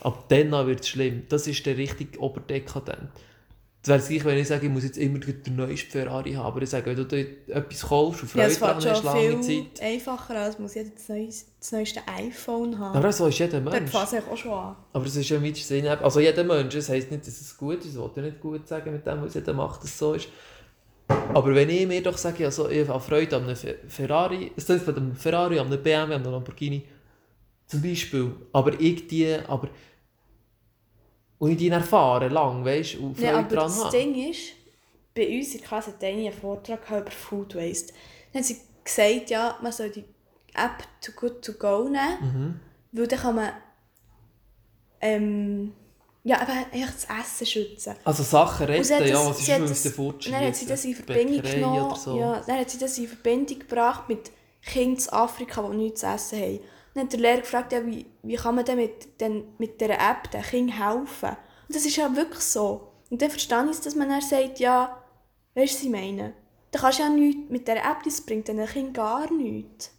Ab 0.00 0.24
dann 0.28 0.50
wird 0.66 0.80
es 0.80 0.88
schlimm. 0.88 1.24
Das 1.28 1.46
ist 1.46 1.64
der 1.66 1.76
richtig 1.76 2.18
oberdekadent. 2.18 3.10
Das 3.82 3.88
wäre 3.88 3.98
das 3.98 4.08
gleich, 4.08 4.24
wenn 4.26 4.36
ich 4.38 4.46
sage, 4.48 4.66
ich 4.66 4.72
muss 4.72 4.84
jetzt 4.84 4.98
immer 4.98 5.18
den 5.20 5.56
neuesten 5.56 5.90
Ferrari 5.90 6.34
haben. 6.34 6.44
Aber 6.44 6.60
ich 6.60 6.68
sage, 6.68 6.84
wenn 6.86 6.96
du 6.96 7.04
dort 7.06 7.26
etwas 7.48 7.80
kaufst 7.80 8.22
und 8.22 8.34
Ja, 8.34 8.46
Freude 8.46 8.58
dran 8.58 8.80
fällt 8.82 8.94
hast, 8.94 9.04
lange 9.04 9.42
viel 9.42 9.64
Zeit. 9.72 9.82
einfacher 9.82 10.36
als 10.36 10.58
muss 10.58 10.74
jeder 10.74 10.90
das, 10.90 11.08
neues, 11.08 11.46
das 11.58 11.72
neueste 11.72 12.00
iPhone 12.06 12.78
haben. 12.78 12.98
Aber 12.98 13.10
so 13.10 13.26
ist 13.28 13.38
jeder 13.38 13.58
Dort 13.60 13.72
Mensch. 13.74 13.90
fängt 13.90 14.12
es 14.12 14.28
auch 14.28 14.36
schon 14.36 14.52
an. 14.52 14.76
Aber 14.92 15.06
es 15.06 15.16
ist 15.16 15.28
ja 15.30 15.38
Sinne, 15.54 15.92
eben- 15.94 16.04
also 16.04 16.20
jeder 16.20 16.44
Mensch, 16.44 16.74
das 16.74 16.90
heisst 16.90 17.10
nicht, 17.10 17.26
dass 17.26 17.40
es 17.40 17.56
gut 17.56 17.78
ist, 17.78 17.92
ich 17.92 17.96
wollte 17.96 18.20
nicht 18.20 18.38
gut 18.38 18.68
sagen 18.68 18.92
mit 18.92 19.06
dem, 19.06 19.22
was 19.22 19.32
jeder 19.32 19.54
macht, 19.54 19.82
dass 19.82 19.90
es 19.90 19.98
so 19.98 20.12
ist. 20.12 20.28
Aber 21.08 21.54
wenn 21.54 21.70
ich 21.70 21.86
mir 21.86 22.02
doch 22.02 22.18
sage, 22.18 22.44
also 22.44 22.68
ich 22.68 22.86
habe 22.86 23.00
Freude 23.00 23.36
an 23.36 23.44
einem 23.44 23.56
Fe- 23.56 23.78
Ferrari, 23.88 24.52
es 24.56 24.66
klingt 24.66 24.82
von 24.82 24.94
einem 24.94 25.16
Ferrari, 25.16 25.58
an 25.58 25.66
einem 25.68 25.82
BMW, 25.82 26.14
an 26.16 26.22
einem 26.22 26.32
Lamborghini, 26.32 26.84
zum 27.66 27.80
Beispiel, 27.82 28.30
aber 28.52 28.78
ich 28.78 29.06
die, 29.08 29.34
aber 29.48 29.68
und 31.40 31.50
ich 31.50 31.56
die 31.56 31.70
fahre, 31.70 32.28
lang, 32.28 32.64
weißt 32.64 32.94
du, 32.94 33.06
und 33.06 33.14
Freude 33.16 33.26
Ja, 33.32 33.38
aber 33.38 33.48
dran 33.56 33.64
das 33.66 33.84
habe. 33.84 33.96
Ding 33.96 34.30
ist, 34.30 34.52
bei 35.14 35.26
uns 35.36 35.52
in 35.54 35.58
der 35.58 35.66
Klasse 35.68 35.90
hat 35.90 36.04
eine 36.04 36.20
einen 36.28 36.32
Vortrag 36.32 36.88
über 36.88 37.10
Food 37.10 37.56
Waste. 37.56 37.92
Dann 38.32 38.42
haben 38.42 38.46
sie 38.46 38.58
gesagt, 38.84 39.30
ja, 39.30 39.58
man 39.60 39.72
soll 39.72 39.90
die 39.90 40.04
App 40.54 40.84
Too 41.00 41.12
Good 41.16 41.42
To 41.44 41.52
Go 41.54 41.84
nehmen, 41.88 42.20
Mhm. 42.20 42.60
weil 42.92 43.06
dann 43.08 43.18
kann 43.18 43.34
man 43.34 43.50
ähm, 45.00 45.72
ja, 46.22 46.40
aber 46.42 46.52
das 46.86 47.06
Essen 47.06 47.46
schützen. 47.46 47.94
Also 48.04 48.22
Sachen 48.22 48.66
retten, 48.66 48.94
hat 48.94 49.06
ja, 49.06 49.14
das- 49.14 49.26
was 49.30 49.40
ist, 49.40 49.48
wir 49.48 49.58
das- 49.60 49.70
es 49.70 49.82
dann 49.94 50.32
Dann 50.32 50.44
hat 50.46 50.56
sie 50.56 50.66
das 50.66 50.84
in 50.84 50.94
Verbindung 50.94 51.36
Bäckerei 51.36 51.54
genommen, 51.54 51.86
oder 51.86 51.96
so. 51.96 52.18
ja, 52.18 52.42
dann 52.46 52.58
hat 52.58 52.70
sie 52.70 52.78
das 52.78 52.98
in 52.98 53.08
Verbindung 53.08 53.58
gebracht 53.60 54.08
mit 54.08 54.30
Kindern 54.62 55.02
in 55.02 55.12
Afrika, 55.14 55.62
die 55.70 55.76
nichts 55.78 56.00
zu 56.00 56.06
essen 56.06 56.38
haben. 56.38 56.60
Dann 56.94 57.04
hat 57.04 57.12
der 57.12 57.20
Lehrer 57.20 57.40
gefragt, 57.40 57.72
ja, 57.72 57.86
wie, 57.86 58.06
wie 58.22 58.36
kann 58.36 58.54
man 58.54 58.64
denn 58.64 58.76
mit, 58.76 59.20
den, 59.20 59.44
mit 59.58 59.80
dieser 59.80 59.94
App 59.94 60.30
den 60.30 60.42
Kindern 60.42 60.76
helfen? 60.76 61.36
Und 61.68 61.76
das 61.76 61.84
ist 61.84 61.96
ja 61.96 62.14
wirklich 62.14 62.40
so. 62.40 62.92
Und 63.10 63.22
dann 63.22 63.30
verstehe 63.30 63.64
ich 63.64 63.70
es, 63.70 63.80
dass 63.80 63.94
man 63.94 64.08
dann 64.08 64.20
sagt, 64.20 64.58
ja, 64.58 65.02
weißt 65.54 65.72
du, 65.72 65.76
was 65.76 65.82
ich 65.84 65.90
meine? 65.90 66.32
Dann 66.70 66.82
kannst 66.82 66.98
du 66.98 67.02
ja 67.02 67.08
nichts 67.08 67.50
mit 67.50 67.66
dieser 67.66 67.78
App, 67.78 68.02
das 68.04 68.20
bringt 68.20 68.48
den 68.48 68.64
Kindern 68.66 68.92
gar 68.92 69.32
nichts. 69.32 69.92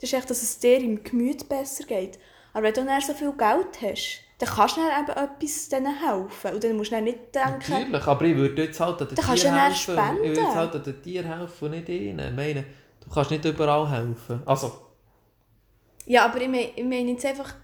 Das 0.00 0.10
ist 0.10 0.18
echt, 0.18 0.30
dass 0.30 0.42
es 0.42 0.58
dir 0.58 0.78
im 0.78 1.02
Gemüt 1.02 1.48
besser 1.48 1.84
geht. 1.84 2.18
Aber 2.52 2.64
wenn 2.64 2.74
du 2.74 2.84
dann 2.84 3.00
so 3.00 3.12
viel 3.14 3.32
Geld 3.32 3.82
hast, 3.82 4.20
dann 4.38 4.48
kannst 4.48 4.76
du 4.76 4.80
dann 4.80 5.02
eben 5.02 5.10
etwas 5.10 5.68
denen 5.68 5.98
helfen. 5.98 6.54
Und 6.54 6.64
dann 6.64 6.76
musst 6.76 6.92
du 6.92 6.94
dann 6.94 7.04
nicht 7.04 7.34
denken... 7.34 7.72
Natürlich, 7.72 8.06
aber 8.06 8.24
ich 8.24 8.36
würde 8.36 8.62
jetzt 8.62 8.80
halt 8.80 9.02
an 9.02 9.08
den 9.08 9.16
Tieren 9.16 9.54
helfen. 9.54 9.98
Ich 10.22 10.28
würde 10.28 10.40
jetzt 10.40 10.54
halt 10.54 10.74
an 10.74 10.82
den 10.84 11.02
Tieren 11.02 11.26
helfen 11.26 11.64
und 11.64 11.70
nicht 11.72 11.88
ihnen. 11.88 12.28
Ich 12.28 12.36
meine, 12.36 12.64
du 13.00 13.10
kannst 13.12 13.30
nicht 13.32 13.44
überall 13.44 13.90
helfen. 13.90 14.42
Also, 14.46 14.87
Ja, 16.08 16.24
aber 16.24 16.40
ich 16.40 16.48
meine, 16.48 16.70
ich 16.74 16.84
meine 16.84 17.10
jetzt 17.12 17.24
einfach, 17.26 17.54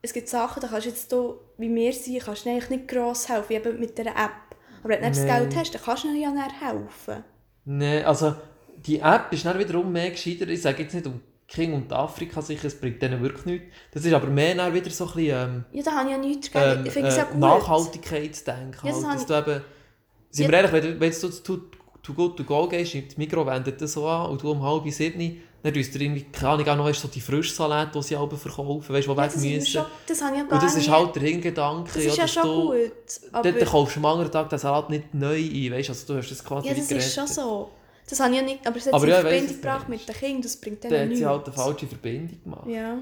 es 0.00 0.12
gibt 0.12 0.28
Sachen, 0.28 0.60
da 0.62 0.68
kannst 0.68 0.86
du 0.86 0.90
jetzt 0.90 1.10
hier, 1.10 1.34
wie 1.58 1.74
wir 1.74 1.92
sind, 1.92 2.20
kannst 2.20 2.46
du 2.46 2.50
eigentlich 2.50 2.70
nicht 2.70 2.88
gross 2.88 3.28
helfen, 3.28 3.48
wie 3.48 3.54
eben 3.54 3.80
mit 3.80 3.98
dieser 3.98 4.10
App. 4.10 4.56
Aber 4.82 4.90
wenn 4.90 5.00
du 5.00 5.08
nicht 5.08 5.18
das 5.18 5.26
Nein. 5.26 5.42
Geld 5.48 5.56
hast, 5.56 5.74
dann 5.74 5.82
kannst 5.82 6.04
du 6.04 6.08
ihnen 6.08 6.22
ja 6.22 6.30
nicht 6.30 6.60
helfen. 6.60 7.24
Nein, 7.64 8.04
also 8.04 8.34
die 8.86 9.00
App 9.00 9.32
ist 9.32 9.44
dann 9.44 9.58
wiederum 9.58 9.90
mehr 9.92 10.10
gescheiter. 10.10 10.46
Ich 10.48 10.62
sage 10.62 10.84
jetzt 10.84 10.94
nicht 10.94 11.06
um 11.06 11.20
King 11.48 11.72
und 11.74 11.92
Afrika 11.92 12.40
sicher, 12.40 12.66
es 12.68 12.78
bringt 12.78 13.02
denen 13.02 13.20
wirklich 13.22 13.46
nichts. 13.46 13.66
Das 13.92 14.04
ist 14.04 14.12
aber 14.12 14.28
mehr 14.28 14.54
dann 14.54 14.72
wieder 14.72 14.90
so 14.90 15.06
ein 15.06 15.12
bisschen 15.14 15.64
Ja, 15.72 15.82
da 15.82 15.92
habe 15.92 16.08
ich 16.08 16.12
ja 16.14 16.18
nichts 16.18 16.50
ähm, 16.54 16.78
ähm, 16.78 16.86
ich 16.86 16.92
finde 16.92 17.08
es 17.08 17.16
ja 17.16 17.24
äh, 17.24 17.26
gut. 17.32 17.40
Nachhaltigkeitsdenken. 17.40 18.86
Ja, 18.86 18.92
das 18.92 19.04
halt, 19.04 19.14
dass 19.18 19.26
du 19.26 19.34
eben, 19.52 19.64
sind 20.30 20.44
Ja. 20.44 20.50
wir 20.52 20.58
ehrlich, 20.58 20.72
wenn 20.72 20.82
du, 20.82 21.00
wenn 21.00 21.10
du 21.10 21.16
zu 21.30 21.56
Too 22.02 22.14
Good 22.14 22.36
To 22.36 22.44
Go 22.44 22.68
gehst, 22.68 22.94
die 22.94 23.06
Mikro 23.16 23.46
wendet 23.46 23.80
das 23.82 23.92
so 23.94 24.06
an 24.06 24.30
und 24.30 24.42
du 24.42 24.50
um 24.50 24.62
halb 24.62 24.88
sieben, 24.90 25.42
dann 25.62 25.74
tust 25.74 25.94
du 25.94 25.98
irgendwie, 25.98 26.22
keine 26.24 26.50
Ahnung, 26.50 26.68
auch 26.68 26.76
noch 26.76 26.84
weißt, 26.84 27.00
so 27.00 27.08
die 27.08 27.20
Frischsalate, 27.20 27.98
die 27.98 28.02
sie 28.04 28.16
alle 28.16 28.36
verkaufen, 28.36 28.94
weißt, 28.94 29.06
die 29.06 29.10
ja, 29.10 29.16
weg 29.16 29.36
müssen. 29.36 29.66
schon, 29.66 29.84
das 30.06 30.22
habe 30.22 30.34
ich 30.36 30.38
ja 30.42 30.44
gar 30.44 30.52
Und 30.52 30.62
das 30.62 30.72
ist 30.72 30.78
nicht. 30.78 30.90
halt 30.90 31.16
der 31.16 31.22
Hingedanke, 31.22 31.90
das 31.92 32.04
ist 32.04 32.16
ja 32.16 32.22
dass 32.22 32.32
schon 32.32 32.42
du, 32.44 32.66
gut. 32.66 32.92
Aber, 33.32 33.42
Dann, 33.42 33.58
dann 33.58 33.68
kaufst 33.68 33.96
du 33.96 34.00
am 34.00 34.06
anderen 34.06 34.30
Tag 34.30 34.48
den 34.48 34.58
Salat 34.58 34.90
nicht 34.90 35.14
neu 35.14 35.34
ein, 35.36 35.72
weißt, 35.72 35.88
also 35.88 36.12
du 36.12 36.18
hast 36.18 36.30
das 36.30 36.44
quasi 36.44 36.68
ja, 36.68 36.74
das 36.74 36.88
gerettet. 36.88 37.08
ist 37.08 37.14
schon 37.14 37.26
so. 37.26 37.70
Das 38.08 38.20
habe 38.20 38.30
ich 38.30 38.36
ja 38.36 38.42
nicht, 38.42 38.66
aber 38.66 38.76
es 38.76 38.86
hat 38.86 38.94
Aber 38.94 39.06
ja, 39.06 39.16
weiss, 39.16 39.22
Verbindung 39.22 39.48
du 39.48 39.54
gebracht 39.54 39.88
mit 39.88 40.08
den 40.08 40.14
Kindern, 40.14 40.42
das 40.42 40.56
bringt 40.56 40.84
Dann 40.84 40.90
denen 40.90 41.02
hat 41.02 41.08
nichts. 41.08 41.18
sie 41.20 41.26
halt 41.26 41.44
eine 41.46 41.54
falsche 41.54 41.86
Verbindung 41.86 42.42
gemacht. 42.42 42.66
Ja. 42.68 42.98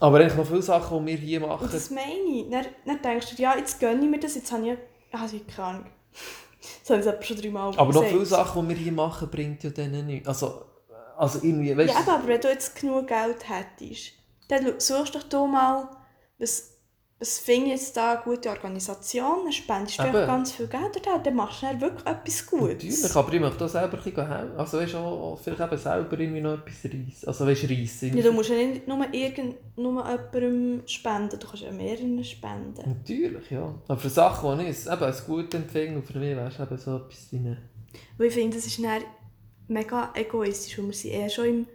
Aber 0.00 0.18
eigentlich 0.18 0.34
noch 0.36 0.46
viele 0.46 0.62
Sachen, 0.62 1.06
die 1.06 1.12
wir 1.12 1.18
hier 1.18 1.42
Und 1.42 1.48
machen. 1.48 1.68
das 1.70 1.90
meine 1.90 2.08
ich. 2.32 2.50
Dann, 2.50 2.66
dann 2.86 3.02
denkst 3.02 3.34
du, 3.36 3.42
ja, 3.42 3.56
jetzt 3.56 3.78
gönne 3.78 4.04
ich 4.04 4.10
mir 4.10 4.18
das, 4.20 4.34
jetzt 4.34 4.50
habe 4.52 4.62
ich 4.62 4.68
ja... 4.68 4.76
Also, 5.20 5.36
ich 5.36 5.58
Ahnung. 5.58 5.84
Das 6.86 7.06
habe 7.06 7.18
ich 7.20 7.26
schon 7.26 7.36
dreimal 7.36 7.72
Aber 7.76 7.92
noch 7.92 8.04
viele 8.04 8.26
Sachen, 8.26 8.62
die 8.68 8.74
wir 8.74 8.82
hier 8.82 8.92
machen, 8.92 9.28
bringt 9.30 9.62
ja 9.62 9.70
denen 9.70 10.06
nichts. 10.06 10.26
Also, 10.26 10.64
also 11.18 11.40
irgendwie, 11.42 11.76
weißt 11.76 11.92
Ja, 11.92 12.14
aber 12.14 12.28
wenn 12.28 12.40
du 12.40 12.48
jetzt 12.48 12.80
genug 12.80 13.08
Geld 13.08 13.48
hättest, 13.48 14.12
dann 14.46 14.78
suchst 14.78 15.14
doch 15.14 15.24
du 15.24 15.46
mal, 15.46 15.88
was, 16.38 16.74
was 17.18 17.40
finde 17.40 17.70
jetzt 17.70 17.96
da 17.96 18.12
eine 18.12 18.22
gute 18.22 18.48
Organisation, 18.48 19.40
dann 19.42 19.52
spendest 19.52 19.98
du 19.98 20.04
Eben. 20.04 20.26
ganz 20.26 20.52
viel 20.52 20.68
Geld 20.68 21.04
da, 21.04 21.18
dann 21.18 21.34
machst 21.34 21.62
du 21.62 21.66
dann 21.66 21.80
wirklich 21.80 22.06
etwas 22.06 22.46
Gutes. 22.46 23.02
Natürlich, 23.02 23.16
aber 23.16 23.32
ich 23.32 23.40
möchte 23.40 23.64
auch 23.64 23.68
selber 23.68 23.98
ein 23.98 24.28
helfen. 24.28 24.56
Also 24.56 24.78
weißt 24.78 24.94
du, 24.94 24.98
auch 24.98 25.40
vielleicht 25.42 25.60
eben 25.60 25.76
selber 25.76 26.18
irgendwie 26.20 26.40
noch 26.40 26.54
etwas 26.54 26.84
reissen. 26.84 27.26
Also 27.26 27.46
weißt 27.46 27.62
du, 27.64 27.66
reissen. 27.66 28.16
Ja, 28.16 28.22
du 28.22 28.32
musst 28.32 28.50
ja 28.50 28.56
nicht 28.56 28.86
nur, 28.86 29.12
irgend, 29.12 29.56
nur 29.76 30.08
jemandem 30.08 30.82
spenden, 30.86 31.38
du 31.40 31.46
kannst 31.48 31.64
ja 31.64 31.72
mehreren 31.72 32.22
spenden. 32.22 32.96
Natürlich, 32.96 33.50
ja. 33.50 33.74
Aber 33.88 33.98
für 33.98 34.08
Sachen, 34.08 34.56
die 34.60 34.66
ich 34.66 34.86
eben 34.86 35.02
als 35.02 35.26
gut 35.26 35.52
empfinde, 35.52 35.96
und 35.96 36.06
für 36.06 36.16
mich 36.16 36.36
wäre 36.36 36.46
es 36.46 36.60
eben 36.60 36.78
so 36.78 36.96
etwas 36.96 37.32
wie 37.32 37.38
eine... 37.38 37.58
Weil 38.16 38.28
ich 38.28 38.34
finde, 38.34 38.56
das 38.56 38.66
ist 38.66 38.78
dann 38.78 39.02
mega 39.68 40.12
egoistisch, 40.14 40.78
weil 40.78 40.86
wir 40.86 40.94
sind 40.94 41.10
eher 41.12 41.28
schon 41.28 41.46
im, 41.46 41.66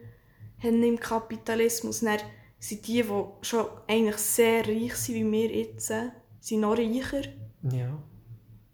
haben 0.61 0.83
im 0.83 0.99
Kapitalismus. 0.99 2.01
Dann 2.01 2.19
sind 2.59 2.87
die, 2.87 3.03
die 3.03 3.23
schon 3.41 3.65
eigentlich 3.87 4.17
sehr 4.17 4.67
reich 4.67 4.95
sind, 4.95 5.15
wie 5.15 5.31
wir 5.31 5.49
jetzt, 5.49 5.89
äh, 5.91 6.09
sind 6.39 6.61
noch 6.61 6.77
reicher. 6.77 7.23
Ja. 7.71 7.97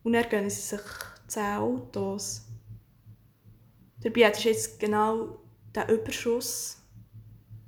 Und 0.04 0.14
dann 0.14 0.30
gönnen 0.30 0.50
sie 0.50 0.62
sich 0.62 0.82
10 1.28 1.58
Autos. 1.58 2.46
Dabei 4.02 4.22
hättest 4.22 4.46
du 4.46 4.50
jetzt 4.50 4.80
genau 4.80 5.40
den 5.76 5.90
Überschuss, 5.90 6.78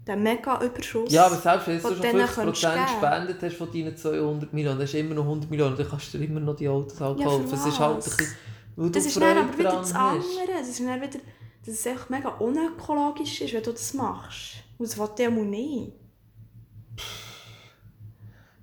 den 0.07 0.23
Mega-Überschuss. 0.23 1.11
Ja, 1.11 1.25
aber 1.25 1.35
selbst 1.35 1.67
wenn 1.67 1.81
du 1.81 1.89
schon 1.89 2.01
denen 2.01 2.21
50% 2.21 2.33
könntest 2.33 2.63
du 2.63 2.67
geben. 2.69 2.85
gespendet 2.85 3.41
hast 3.41 3.55
von 3.55 3.71
deinen 3.71 3.97
200 3.97 4.53
Millionen, 4.53 4.77
dann 4.77 4.87
hast 4.87 4.93
du 4.93 4.99
immer 4.99 5.15
noch 5.15 5.23
100 5.23 5.49
Millionen, 5.49 5.77
dann 5.77 5.87
kannst 5.87 6.13
du 6.13 6.17
dir 6.17 6.25
immer 6.25 6.39
noch 6.39 6.55
die 6.55 6.69
Autos 6.69 6.99
halt 6.99 7.19
Ja, 7.19 7.25
kaufen. 7.25 7.53
Es 7.53 7.65
ist 7.65 7.79
halt 7.79 7.97
ein 7.97 8.03
bisschen... 8.03 8.91
Das 8.93 9.05
ist 9.05 9.21
dann 9.21 9.37
aber 9.37 9.57
wieder 9.57 9.71
das 9.71 9.93
andere. 9.93 10.23
Das 10.57 10.69
ist 10.69 10.79
dann 10.79 11.01
wieder, 11.01 11.19
dass 11.65 11.75
es 11.75 11.87
einfach 11.87 12.09
mega 12.09 12.29
unökologisch 12.29 13.41
ist, 13.41 13.53
wenn 13.53 13.63
du 13.63 13.71
das 13.71 13.93
machst. 13.93 14.55
Und 14.77 14.87
das 14.87 14.97
will 14.97 15.09
der 15.17 15.31
mal 15.31 15.45
nicht. 15.45 15.93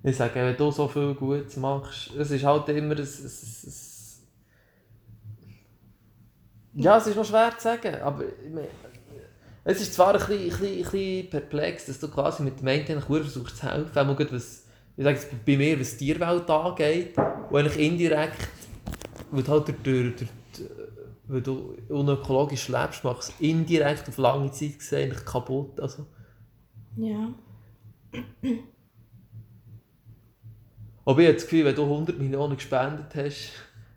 Ich 0.03 0.15
sage, 0.15 0.35
wenn 0.35 0.55
du 0.55 0.71
so 0.71 0.87
viel 0.87 1.13
Gutes 1.13 1.57
machst, 1.57 2.11
es 2.15 2.31
ist 2.31 2.43
halt 2.43 2.69
immer 2.69 2.95
ein, 2.95 3.01
ein, 3.01 3.05
ein, 3.05 3.73
Ja, 6.73 6.97
es 6.97 7.07
ist 7.07 7.15
noch 7.15 7.25
schwer 7.25 7.51
zu 7.57 7.63
sagen, 7.63 7.95
aber 8.01 8.23
ich 8.23 8.69
es 9.65 9.81
ist 9.81 9.93
zwar 9.93 10.13
ein 10.13 10.19
bisschen, 10.19 10.39
ein 10.39 10.49
bisschen, 10.49 10.67
ein 10.67 10.83
bisschen 10.83 11.29
perplex, 11.29 11.85
dass 11.85 11.99
du 11.99 12.07
quasi 12.07 12.43
mit 12.43 12.59
dem 12.59 12.67
einen 12.67 13.01
versuchst 13.01 13.57
zu 13.57 13.71
helfen, 13.71 13.97
einmal 13.97 14.15
gerade 14.15 14.33
was, 14.33 14.63
ich 14.95 15.03
sage 15.03 15.19
bei 15.45 15.57
mir, 15.57 15.79
was 15.79 15.97
die 15.97 16.05
Tierwelt 16.05 16.49
angeht, 16.49 17.15
wo 17.49 17.57
eigentlich 17.57 17.77
indirekt, 17.77 18.47
weil 19.31 19.43
du 19.43 19.51
halt 19.51 19.67
durch, 19.67 19.77
durch, 19.83 20.15
durch, 20.15 20.29
weil 21.29 21.41
du 21.41 21.75
unökologisch 21.89 22.67
lebst, 22.67 23.03
machst 23.03 23.29
du 23.29 23.33
es 23.33 23.39
indirekt 23.39 24.07
auf 24.09 24.17
lange 24.17 24.51
Zeit 24.51 24.79
gesehen 24.79 25.15
kaputt, 25.25 25.79
also 25.79 26.05
Ja. 26.97 27.33
Aber 31.05 31.19
ich 31.21 31.27
habe 31.27 31.33
das 31.35 31.43
Gefühl, 31.43 31.65
wenn 31.65 31.75
du 31.75 31.83
100 31.83 32.19
Millionen 32.19 32.55
gespendet 32.55 33.13
hast, 33.15 33.51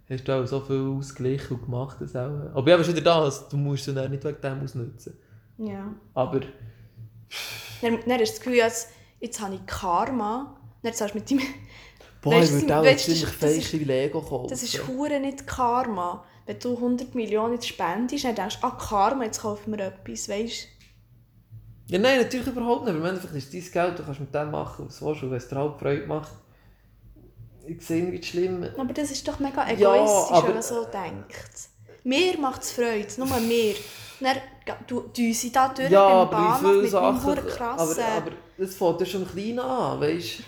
hast 0.08 0.24
du 0.28 0.32
auch 0.32 0.46
so 0.46 0.60
viel 0.60 0.80
ausgeglichen 0.98 1.56
und 1.56 1.64
gemacht. 1.64 1.98
Das 2.00 2.14
auch. 2.16 2.50
Aber 2.54 2.72
habe 2.72 2.84
schon 2.84 2.96
wieder 2.96 3.22
das, 3.22 3.48
du 3.48 3.56
musst 3.56 3.86
es 3.88 3.94
dann 3.94 4.10
nicht 4.10 4.24
wegen 4.24 4.40
dem 4.40 4.62
ausnutzen. 4.62 5.14
Ja. 5.58 5.92
Aber 6.14 6.40
Dann, 6.40 7.98
dann 8.06 8.12
hast 8.12 8.18
du 8.18 8.18
das 8.18 8.40
Gefühl, 8.40 8.54
jetzt, 8.54 8.88
jetzt 9.20 9.40
habe 9.40 9.54
ich 9.54 9.66
Karma. 9.66 10.58
Dann 10.82 10.94
zahlst 10.94 11.14
du 11.14 11.18
mit 11.18 11.30
deinem... 11.30 11.40
boah, 12.22 12.32
Weißt 12.34 12.54
ich 12.56 12.62
würde 12.62 12.76
auch 12.76 12.96
ziemlich 12.96 13.22
ist- 13.22 13.34
feische 13.34 13.76
Lego 13.78 14.20
kaufen. 14.20 14.48
Das 14.48 14.62
ist 14.62 14.86
hure 14.88 15.20
nicht 15.20 15.46
Karma. 15.46 16.24
Wenn 16.46 16.58
du 16.58 16.74
100 16.74 17.14
Millionen 17.14 17.54
jetzt 17.54 17.68
spendest, 17.68 18.24
dann 18.24 18.34
denkst 18.34 18.60
du, 18.60 18.66
ah 18.66 18.72
Karma, 18.72 19.24
jetzt 19.24 19.42
kaufen 19.42 19.72
wir 19.76 19.86
etwas, 19.86 20.28
weißt 20.28 20.68
Ja, 21.88 21.98
nein, 21.98 22.18
natürlich 22.18 22.46
überhaupt 22.48 22.84
nicht. 22.84 22.94
Aber 22.94 23.00
im 23.00 23.06
Endeffekt 23.06 23.34
ist 23.34 23.52
dein 23.54 23.72
Geld, 23.86 23.98
du 23.98 24.02
kannst 24.04 24.20
mit 24.20 24.34
dem 24.34 24.50
machen, 24.50 24.86
was 24.86 24.98
du 24.98 25.06
willst. 25.06 25.22
Und 25.22 25.30
wenn 25.30 25.38
es 25.38 25.48
dir 25.48 25.56
halt 25.56 25.78
Freude 25.78 26.06
macht, 26.06 26.32
ich 27.66 27.80
sehe 27.86 28.04
nicht 28.04 28.26
schlimm. 28.26 28.66
Aber 28.76 28.92
das 28.92 29.10
ist 29.12 29.26
doch 29.28 29.38
mega 29.38 29.70
Ja, 29.72 29.94
egoistisch, 29.94 30.32
aber- 30.36 30.48
wenn 30.48 30.54
man 30.54 30.62
so 30.62 30.84
denkt. 30.84 31.68
Mir 32.04 32.36
macht 32.38 32.62
es 32.62 32.72
Freude, 32.72 33.06
nur 33.18 33.28
mir. 33.40 33.74
Dann 34.18 34.36
du, 34.86 35.10
sie 35.32 35.52
da 35.52 35.68
durch 35.68 35.90
Ja, 35.90 36.24
beim 36.24 36.28
aber 36.28 36.30
Bahnhof 36.30 36.62
mit 36.82 36.92
meinem 36.92 37.18
Sachen. 37.18 37.30
Aber, 37.30 37.42
krassen... 37.42 38.04
aber 38.04 38.30
es 38.58 38.74
fängt 38.74 39.00
ja 39.00 39.06
schon 39.06 39.28
klein 39.28 39.58
an, 39.58 40.00
weißt 40.00 40.38
du? 40.38 40.42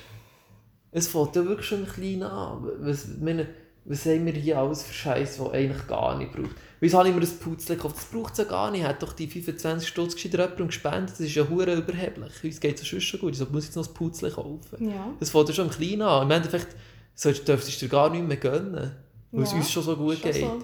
Es 0.92 1.09
fängt 1.09 1.34
ja 1.36 1.45
wirklich 1.45 1.66
schon 1.66 1.86
klein 1.86 2.22
an. 2.22 2.68
Was, 2.80 3.07
meine, 3.20 3.49
was 3.85 4.07
haben 4.07 4.24
wir 4.26 4.32
hier 4.32 4.59
alles 4.59 4.82
für 4.82 4.95
Scheiß, 4.95 5.37
den 5.37 5.51
eigentlich 5.53 5.87
gar 5.87 6.16
nicht 6.18 6.32
braucht? 6.32 6.57
Wieso 6.80 6.99
habe 6.99 7.09
ich 7.09 7.14
mir 7.14 7.20
das 7.20 7.35
Putzle 7.39 7.76
gekauft? 7.76 7.97
Das 7.97 8.05
braucht 8.07 8.32
es 8.32 8.39
ja 8.39 8.45
gar 8.45 8.70
nicht. 8.70 8.85
Hat 8.85 9.03
doch 9.03 9.12
die 9.14 9.26
25 9.26 9.89
Stutz 9.89 10.14
gescheiter 10.14 10.41
jemandem 10.41 10.66
gespendet. 10.66 11.11
Das 11.12 11.20
ist 11.20 11.35
ja 11.35 11.49
hure 11.49 11.74
überheblich. 11.74 12.32
Uns 12.43 12.61
geht 12.61 12.80
es 12.80 12.91
ja 12.91 13.01
schon 13.01 13.20
gut. 13.20 13.32
Wieso 13.32 13.47
muss 13.47 13.64
ich 13.64 13.68
jetzt 13.70 13.76
noch 13.76 13.87
das 13.87 13.95
Putzle 13.95 14.30
kaufen? 14.30 14.91
ja. 14.91 15.11
Das 15.18 15.30
fängt 15.30 15.49
ja 15.49 15.55
schon 15.55 15.70
klein 15.70 16.03
an. 16.03 16.24
Im 16.24 16.30
Endeffekt 16.30 16.76
dürftest 17.24 17.80
du 17.80 17.87
dir 17.87 17.91
gar 17.91 18.11
nicht 18.11 18.26
mehr 18.26 18.37
gönnen. 18.37 18.93
Weil 19.32 19.43
es 19.43 19.51
Ja, 19.53 19.57
uns 19.57 19.70
schon 19.70 19.82
so 19.82 19.97
gut 19.97 20.18
schon 20.18 20.30
geht. 20.32 20.43
so. 20.43 20.59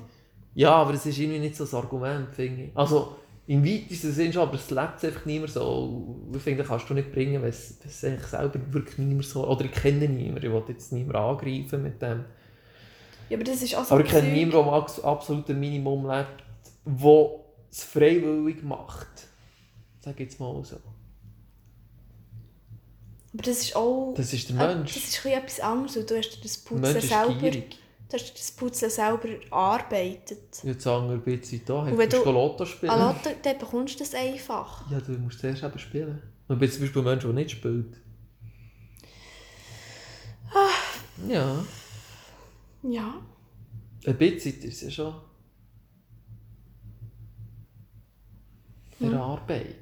Ja, 0.55 0.73
aber 0.73 0.93
das 0.93 1.07
ist 1.07 1.19
irgendwie 1.19 1.39
nicht 1.39 1.57
so 1.57 1.65
ein 1.65 1.83
Argument, 1.83 2.35
finde 2.35 2.65
ich. 2.65 2.71
Also, 2.77 3.17
im 3.47 3.65
weitesten 3.65 4.13
Sinne 4.13 4.33
schon, 4.33 4.43
aber 4.43 4.55
es 4.55 4.69
lebt 4.71 5.05
einfach 5.05 5.25
nicht 5.25 5.39
mehr 5.41 5.49
so. 5.49 6.21
Ich 6.35 6.43
finde, 6.43 6.59
das 6.59 6.69
kannst 6.69 6.91
du 6.91 6.95
nicht 6.95 7.13
bringen, 7.13 7.41
wenn 7.41 7.49
es, 7.49 7.79
es 7.85 8.05
eigentlich 8.05 8.27
selber 8.27 8.61
wirklich 8.71 8.99
nicht 8.99 9.15
mehr 9.15 9.23
so... 9.23 9.47
Oder 9.47 9.65
ich 9.65 9.73
kenne 9.73 10.09
niemanden, 10.09 10.45
ich 10.45 10.53
will 10.53 10.63
jetzt 10.69 10.93
niemanden 10.93 11.17
angreifen 11.17 11.83
mit 11.83 12.01
dem. 12.03 12.25
Ja, 13.31 13.37
aber 13.37 13.45
das 13.45 13.63
ist 13.63 13.75
auch 13.75 13.85
so 13.85 13.95
Aber 13.95 14.05
ich 14.05 14.11
kenne 14.11 14.29
niemanden, 14.29 14.51
der 14.51 14.61
am 14.61 14.69
abs- 14.69 15.01
absoluten 15.01 15.59
Minimum 15.59 16.07
lebt, 16.07 16.45
der 16.85 17.31
es 17.71 17.85
freiwillig 17.85 18.63
macht. 18.63 19.09
Sag 20.01 20.21
jetzt 20.21 20.39
mal 20.39 20.63
so. 20.65 20.77
Aber 23.33 23.43
das 23.43 23.61
ist 23.61 23.77
auch... 23.77 24.13
Das 24.17 24.33
ist 24.33 24.51
der 24.51 24.57
äh, 24.57 24.75
Mensch. 24.75 24.93
Das 24.93 25.05
ist 25.05 25.25
etwas 25.25 25.61
anderes, 25.61 25.97
weil 25.97 26.05
du 26.05 26.19
hast 26.19 26.45
das 26.45 26.59
Putzen 26.59 27.01
selber... 27.01 27.35
gierig. 27.35 27.77
Du 28.09 28.17
hast 28.17 28.35
das 28.35 28.51
Putzen 28.51 28.91
selber 28.91 29.29
erarbeitet. 29.53 30.65
Jetzt 30.65 30.83
sagen 30.83 31.09
wir 31.09 31.15
ein 31.15 31.23
bisschen 31.23 31.63
da, 31.65 31.83
Und 31.83 31.97
wenn 31.97 32.11
du 32.11 32.25
Lotto 32.25 32.65
spielen? 32.67 32.91
Ah, 32.91 33.13
Lotte, 33.13 33.37
dann 33.41 33.57
bekommst 33.57 33.95
du 33.95 33.99
das 34.01 34.15
einfach. 34.15 34.91
Ja, 34.91 34.99
du 35.01 35.13
musst 35.13 35.39
zuerst 35.39 35.63
eben 35.63 35.79
spielen. 35.79 36.21
Und 36.49 36.59
bin 36.59 36.69
zum 36.69 36.81
Beispiel 36.81 37.03
ein 37.03 37.05
Mensch, 37.05 37.23
der 37.23 37.33
nicht 37.33 37.53
spielt. 37.53 37.97
Ja, 41.29 41.65
Ja. 42.83 43.15
ein 44.07 44.17
bisschen 44.19 44.53
ist 44.63 44.65
es 44.65 44.81
ja 44.83 44.91
schon 44.91 45.15
erarbeitet. 49.01 49.77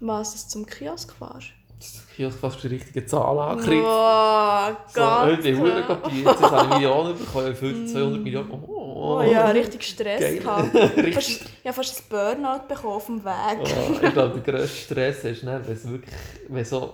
Was, 0.00 0.32
dass 0.32 0.44
du 0.46 0.50
zum 0.50 0.66
Kiosk 0.66 1.12
fährst? 1.14 1.48
Das 1.78 1.88
ist 1.94 2.10
Kiosk 2.14 2.38
fast 2.38 2.62
die 2.62 2.66
richtige 2.68 3.06
Zahl 3.06 3.38
angekriegt. 3.38 3.82
Oh, 3.86 4.76
So, 4.88 5.00
Gott. 5.00 5.28
irgendwie 5.28 5.56
Huren 5.56 5.82
kapiert. 5.86 6.26
Jetzt 6.26 6.42
habe 6.42 6.64
ich 6.68 6.74
Millionen 6.74 7.18
bekommen, 7.18 7.54
50, 7.54 7.92
200 7.94 8.22
Millionen. 8.22 8.50
Oh, 8.50 8.76
Oh 9.02 9.22
ja, 9.22 9.46
richtig 9.48 9.82
Stress 9.82 10.20
Geil. 10.20 10.38
gehabt. 10.40 10.74
Richtig. 10.96 11.14
Fast, 11.14 11.40
ja, 11.64 11.72
fast 11.72 11.98
ein 12.00 12.04
Burnout 12.10 12.68
bekommen 12.68 12.92
auf 12.94 13.06
dem 13.06 13.24
Weg. 13.24 13.58
Oh, 13.60 13.92
ich 14.04 14.12
glaube, 14.12 14.40
der 14.40 14.54
grösste 14.54 14.76
Stress 14.76 15.24
ist, 15.24 15.42
ne, 15.42 15.60
wenn 15.64 15.72
es 15.74 15.88
wirklich, 15.88 16.14
wenn 16.48 16.64
so 16.66 16.92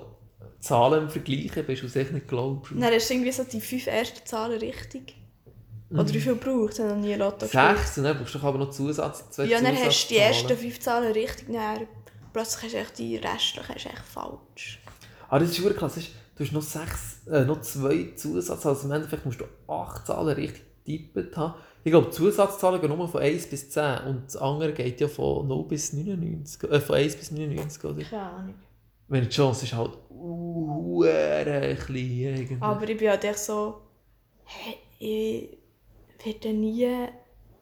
Zahlen 0.66 1.08
vergleichen 1.08 1.64
bist 1.66 1.82
und 1.82 1.88
es 1.88 1.96
echt 1.96 2.12
nicht 2.12 2.28
glaubst. 2.28 2.72
Dann 2.72 2.92
hast 2.92 3.08
du 3.08 3.14
irgendwie 3.14 3.32
so 3.32 3.44
die 3.44 3.60
fünf 3.60 3.86
ersten 3.86 4.26
Zahlen 4.26 4.58
richtig. 4.58 5.14
Oder 5.90 6.12
wie 6.12 6.20
viel 6.20 6.34
braucht 6.34 6.72
es? 6.72 6.78
Ich 6.80 6.84
habe 6.84 7.00
nie 7.00 7.14
Lotto 7.14 7.46
Sechs, 7.46 7.96
und 7.98 8.04
dann 8.04 8.18
brauchst 8.18 8.34
du 8.34 8.40
aber 8.40 8.58
noch 8.58 8.70
Zusatz, 8.70 9.30
zwei 9.30 9.44
Ja, 9.44 9.60
dann 9.60 9.76
hast 9.76 10.04
du 10.04 10.14
die 10.14 10.20
ersten 10.20 10.56
fünf 10.56 10.80
Zahlen 10.80 11.12
richtig, 11.12 11.46
dann 11.52 11.86
plötzlich 12.32 12.64
hast 12.64 12.74
du 12.74 12.78
echt 12.78 12.98
die 12.98 13.16
restlichen 13.16 13.74
hast 13.74 13.84
du 13.84 13.88
echt 13.88 14.04
falsch. 14.04 14.80
Ah, 15.28 15.38
das 15.38 15.50
ist 15.50 15.62
wirklich 15.62 15.78
krass. 15.78 15.94
Du 16.36 16.44
hast 16.44 16.52
noch, 16.52 16.62
sechs, 16.62 17.26
äh, 17.30 17.44
noch 17.44 17.60
zwei 17.62 18.12
Zusatzzahlen. 18.14 18.76
Also 18.76 18.88
im 18.88 18.92
Endeffekt 18.94 19.24
musst 19.24 19.40
du 19.40 19.44
acht 19.72 20.06
Zahlen 20.06 20.34
richtig 20.34 20.62
getippt 20.84 21.36
haben. 21.36 21.54
Ich 21.84 21.92
glaube, 21.92 22.08
die 22.08 22.16
Zusatzzahlen 22.16 22.80
gehen 22.80 22.96
nur 22.96 23.08
von 23.08 23.22
1 23.22 23.46
bis 23.46 23.70
10 23.70 23.98
und 24.06 24.26
das 24.26 24.36
andere 24.36 24.72
geht 24.72 25.00
ja 25.00 25.06
von 25.06 25.46
0 25.46 25.64
bis 25.68 25.92
99. 25.92 26.64
Äh, 26.64 26.80
von 26.80 26.96
1 26.96 27.16
bis 27.16 27.30
99, 27.30 27.84
oder? 27.84 28.02
Keine 28.02 28.22
Ahnung. 28.22 28.54
Wenn 29.08 29.22
die 29.22 29.28
Chance 29.28 29.64
ist 29.64 29.74
halt 29.74 29.92
uh, 30.10 31.02
klein. 31.02 32.56
Aber 32.60 32.88
ich 32.88 32.96
bin 32.96 33.08
halt 33.08 33.24
echt 33.24 33.38
so, 33.38 33.82
hey, 34.44 34.76
ich 34.98 36.24
werde 36.24 36.52
nie 36.52 36.88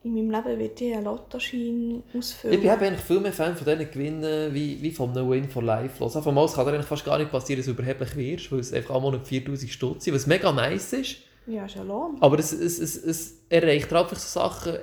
in 0.04 0.12
meinem 0.14 0.30
Leben 0.30 0.58
wird 0.58 0.80
ich 0.82 0.94
einen 0.94 1.04
Lottoschein 1.04 2.02
ausfüllen. 2.16 2.54
Ich 2.56 2.60
bin 2.60 2.70
eigentlich 2.70 3.00
viel 3.00 3.20
mehr 3.20 3.32
Fan 3.32 3.56
von 3.56 3.64
diesen 3.66 3.90
Gewinnen 3.90 4.52
wie, 4.52 4.80
wie 4.82 4.90
von 4.90 5.10
einem 5.10 5.30
Win 5.30 5.48
for 5.48 5.62
Life. 5.62 5.98
los. 5.98 6.12
Von 6.12 6.34
Mal 6.34 6.46
kann 6.46 6.66
dir 6.66 6.72
eigentlich 6.74 6.86
fast 6.86 7.06
gar 7.06 7.16
nicht 7.18 7.30
passieren, 7.30 7.60
dass 7.60 7.66
du 7.66 7.72
überheblich 7.72 8.14
wirst, 8.14 8.52
weil 8.52 8.58
es 8.60 8.72
einfach 8.74 8.96
einmal 8.96 9.12
nicht 9.12 9.26
4000 9.26 9.70
Stutz 9.70 10.04
sind, 10.04 10.14
was 10.14 10.26
mega 10.26 10.52
nice 10.52 10.92
ist. 10.92 11.16
Ja, 11.46 11.64
ist 11.64 11.76
ja 11.76 11.82
Lohn. 11.82 12.18
Aber 12.20 12.38
es, 12.38 12.52
es, 12.52 12.78
es, 12.78 12.96
es 12.96 13.40
erreicht 13.48 13.90
dir 13.90 13.98
einfach 14.00 14.18
so 14.18 14.40
Sachen 14.40 14.76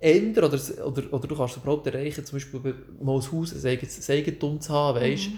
ändern 0.00 0.44
oder, 0.46 0.60
oder, 0.86 1.12
oder 1.12 1.28
du 1.28 1.36
kannst 1.36 1.56
es 1.56 1.62
überhaupt 1.62 1.86
erreichen, 1.86 2.24
zum 2.24 2.36
Beispiel 2.36 2.60
bei- 2.60 2.74
mal 3.04 3.16
ein 3.20 3.32
Haus, 3.32 3.52
ein 3.54 3.64
eigenes 3.70 4.10
Eigentum 4.10 4.60
zu 4.60 4.72
haben, 4.72 5.00
weißt 5.00 5.28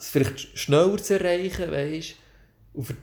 Es 0.00 0.08
vielleicht 0.08 0.58
schneller 0.58 0.96
zu 0.98 1.14
erreichen, 1.18 1.70
weißt 1.70 2.14
für, 2.82 2.94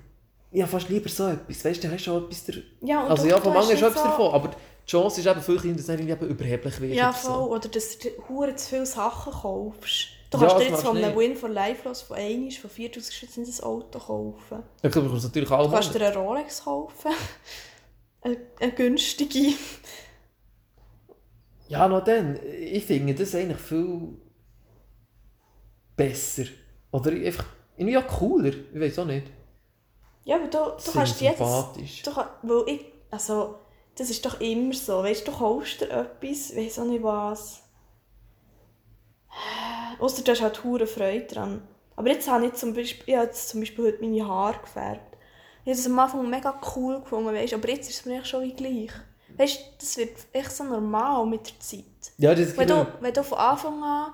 ja, 0.51 0.65
fast 0.65 0.89
lieber 0.89 1.09
so 1.09 1.27
etwas, 1.27 1.63
weißt 1.63 1.83
du, 1.83 1.91
hast 1.91 2.07
du 2.07 2.11
auch 2.11 2.23
etwas 2.23 2.43
der, 2.45 2.55
Ja, 2.81 3.05
Also 3.07 3.23
du- 3.23 3.29
ja, 3.29 3.35
du 3.37 3.43
von 3.43 3.53
hast 3.53 3.67
manchen 3.67 3.75
ist 3.75 3.81
etwas 3.83 4.01
so- 4.03 4.09
davon, 4.09 4.33
aber 4.33 4.47
die 4.49 4.89
Chance 4.91 5.19
ist 5.21 5.27
eben 5.27 5.41
viel 5.41 5.57
kleiner, 5.57 5.75
dass 5.77 5.85
du 5.85 5.91
irgendwie 5.93 6.25
überheblich 6.25 6.79
wirst. 6.81 6.95
Ja, 6.95 7.09
oder 7.09 7.17
so. 7.17 7.27
voll. 7.27 7.49
Oder 7.57 7.69
dass 7.69 7.97
du 7.99 8.09
hure 8.29 8.55
zu 8.55 8.69
viele 8.69 8.85
Sachen 8.85 9.33
kaufst. 9.33 10.07
Du 10.31 10.37
Ja, 10.37 10.41
kannst 10.47 10.55
das 10.55 10.63
dir 10.63 10.69
jetzt 10.71 10.83
von 10.83 10.95
du 10.97 11.03
einem. 11.05 11.17
Win 11.17 11.35
for 11.35 11.49
Life 11.49 11.87
los 11.87 12.01
von 12.01 12.17
1 12.17 12.57
von 12.57 12.69
4000 12.69 13.13
Stutz 13.13 13.37
nicht 13.37 13.59
ein 13.59 13.63
Auto 13.65 13.99
kaufen. 13.99 14.63
Ja, 14.83 14.89
du 14.89 15.01
bekommst 15.01 15.23
natürlich 15.25 15.51
auch 15.51 15.65
Du 15.65 15.71
kannst 15.71 15.93
dir 15.93 16.05
eine 16.05 16.15
Rolex 16.15 16.63
kaufen. 16.63 17.11
eine, 18.21 18.37
eine 18.59 18.71
günstige. 18.73 19.53
Ja, 21.69 21.87
noch 21.87 22.03
dann. 22.03 22.39
Ich 22.59 22.85
finde 22.85 23.13
das 23.13 23.35
eigentlich 23.35 23.59
viel 23.59 24.15
besser. 25.95 26.45
Oder 26.91 27.11
einfach 27.11 27.45
irgendwie 27.75 27.97
auch 27.97 28.07
cooler. 28.07 28.53
Ich 28.73 28.79
weiß 28.79 28.99
auch 28.99 29.05
nicht. 29.05 29.27
Ja, 30.23 30.35
aber 30.35 30.47
du, 30.47 30.57
du 30.57 30.91
kannst 30.91 31.19
sympathisch. 31.19 32.03
Du 32.03 32.11
weil 32.15 32.63
ich... 32.67 32.85
Also, 33.09 33.59
das 33.95 34.09
ist 34.09 34.25
doch 34.25 34.39
immer 34.41 34.73
so. 34.73 35.03
Weißt 35.03 35.27
du, 35.27 35.31
du 35.31 35.37
kaufst 35.37 35.81
dir 35.81 35.89
etwas, 35.89 36.55
weiß 36.55 36.79
auch 36.79 36.85
nicht 36.85 37.03
was. 37.03 37.63
Außer 39.99 40.23
du 40.23 40.31
hast 40.31 40.41
halt 40.41 40.63
hure 40.63 40.87
Freude 40.87 41.25
dran. 41.25 41.67
Aber 41.95 42.09
jetzt 42.09 42.29
habe 42.29 42.45
ich 42.45 42.53
zum 42.53 42.73
Beispiel, 42.73 43.15
ich 43.15 43.19
jetzt 43.19 43.49
zum 43.49 43.61
Beispiel 43.61 43.85
heute 43.85 44.03
meine 44.03 44.27
Haare 44.27 44.59
gefärbt. 44.59 45.17
Ich 45.63 45.71
habe 45.71 45.77
das 45.77 45.85
am 45.87 45.99
Anfang 45.99 46.29
mega 46.29 46.61
cool 46.75 47.01
gefunden, 47.01 47.33
weißt, 47.33 47.53
aber 47.53 47.69
jetzt 47.69 47.89
ist 47.89 48.01
es 48.01 48.05
mir 48.05 48.19
echt 48.19 48.27
schon 48.27 48.43
wie 48.43 48.53
gleich. 48.53 48.91
Weißt 49.35 49.59
du, 49.59 49.63
das 49.79 49.97
wird 49.97 50.11
echt 50.31 50.51
so 50.51 50.63
normal 50.63 51.25
mit 51.25 51.47
der 51.47 51.59
Zeit. 51.59 52.13
Ja, 52.17 52.33
das 52.33 52.55
Wenn 52.55 52.67
genau. 52.67 52.83
du, 52.85 52.91
wenn 53.01 53.13
du 53.13 53.23
von 53.23 53.37
Anfang 53.37 53.83
an 53.83 54.13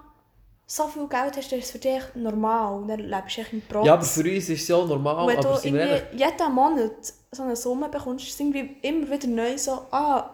so 0.65 0.87
viel 0.87 1.07
Geld 1.07 1.37
hast, 1.37 1.51
dann 1.51 1.59
ist 1.59 1.65
es 1.65 1.71
für 1.71 1.79
dich 1.79 2.01
normal. 2.15 2.81
Und 2.81 2.87
dann 2.87 2.99
lebst 2.99 3.37
du 3.37 3.41
echt 3.41 3.53
im 3.53 3.61
Protz. 3.61 3.85
Ja, 3.85 3.93
aber 3.93 4.03
für 4.03 4.21
uns 4.21 4.49
ist 4.49 4.61
es 4.61 4.67
ja 4.67 4.77
normal. 4.83 5.27
Wenn 5.27 5.37
aber 5.37 5.59
du 5.59 5.67
irgendwie 5.67 6.17
jeden 6.17 6.53
Monat 6.53 7.13
so 7.31 7.43
eine 7.43 7.55
Summe 7.55 7.89
bekommst, 7.89 8.25
ist 8.25 8.33
es 8.33 8.39
irgendwie 8.39 8.77
immer 8.81 9.09
wieder 9.09 9.27
neu 9.27 9.57
so, 9.57 9.85
ah, 9.91 10.29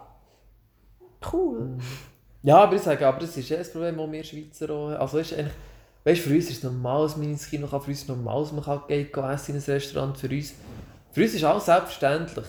cool. 1.33 1.77
Ja, 2.43 2.59
aber 2.59 2.75
ich 2.75 2.81
sage, 2.81 3.05
aber 3.05 3.19
das 3.19 3.35
ist 3.35 3.49
ja 3.49 3.57
das 3.57 3.71
Problem, 3.71 3.97
das 3.97 4.11
wir 4.11 4.23
Schweizer 4.23 4.69
auch. 4.69 4.89
Also, 4.89 5.17
weißt, 5.17 5.31
du, 5.31 5.35
eigentlich, 5.37 5.53
weißt, 6.05 6.21
für 6.21 6.33
uns 6.33 6.49
ist 6.49 6.57
es 6.57 6.63
normal, 6.63 7.03
dass 7.03 7.17
man 7.17 7.29
ins 7.29 7.49
Kino 7.49 7.67
kann, 7.67 7.81
für 7.81 7.89
uns 7.89 7.97
ist 7.97 8.03
es 8.03 8.15
normal, 8.15 8.41
dass 8.41 8.51
man 8.53 8.63
kann 8.63 8.81
gehen 8.87 9.09
essen 9.11 9.55
in 9.55 9.61
ein 9.61 9.63
Restaurant. 9.63 10.17
Für 10.17 10.29
uns, 10.29 10.53
für 11.11 11.21
uns 11.21 11.33
ist 11.33 11.43
alles 11.43 11.65
selbstverständlich. 11.65 12.45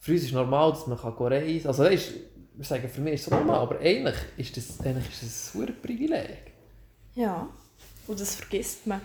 Für 0.00 0.12
uns 0.12 0.22
ist 0.22 0.32
normal, 0.32 0.70
dass 0.72 0.86
man 0.86 0.98
kann 0.98 1.14
reisen 1.14 1.62
kann. 1.62 1.68
Also, 1.68 1.84
weißt, 1.84 2.12
wir 2.54 2.64
sagen, 2.64 2.88
für 2.88 3.00
mich 3.00 3.14
ist 3.14 3.22
es 3.22 3.30
normal, 3.30 3.60
aber 3.60 3.78
eigentlich 3.78 4.16
ist 4.36 4.56
das, 4.56 4.80
eigentlich 4.80 5.08
ist 5.08 5.22
das 5.22 5.54
ein 5.54 5.60
super 5.60 5.72
Privileg. 5.72 6.47
Ja. 7.18 7.48
Und 8.06 8.20
das 8.20 8.36
vergisst 8.36 8.86
man. 8.86 9.00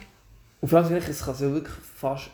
Und 0.61 0.69
vor 0.69 0.79
allem, 0.79 0.95
es 0.95 1.25
kann 1.25 1.33
es 1.33 1.39
ja 1.41 1.51
wirklich 1.51 1.75
fast, 1.95 2.29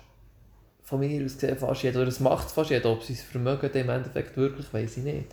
von 0.83 0.99
mir 0.99 1.25
aus 1.25 1.35
gesehen, 1.35 1.57
fast 1.57 1.83
jeder, 1.83 2.01
oder 2.01 2.09
es 2.09 2.19
macht 2.19 2.47
es 2.47 2.53
fast 2.53 2.69
jeder, 2.69 2.91
ob 2.91 3.01
sie 3.01 3.13
es 3.13 3.23
vermögen, 3.23 3.69
im 3.73 3.89
Endeffekt 3.89 4.35
wirklich, 4.35 4.71
weiß 4.73 4.97
ich 4.97 5.03
nicht. 5.03 5.27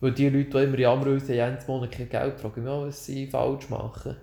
Weil 0.00 0.12
die 0.12 0.28
Leute, 0.28 0.50
die 0.50 0.58
immer 0.58 0.78
jammern, 0.78 1.18
sie 1.18 1.42
haben 1.42 1.54
jeden 1.54 1.66
Monat 1.66 1.90
kein 1.90 2.08
Geld, 2.08 2.38
fragen 2.38 2.62
mich 2.62 2.72
auch, 2.72 2.86
was 2.86 3.04
sie 3.04 3.26
falsch 3.26 3.68
machen. 3.68 4.16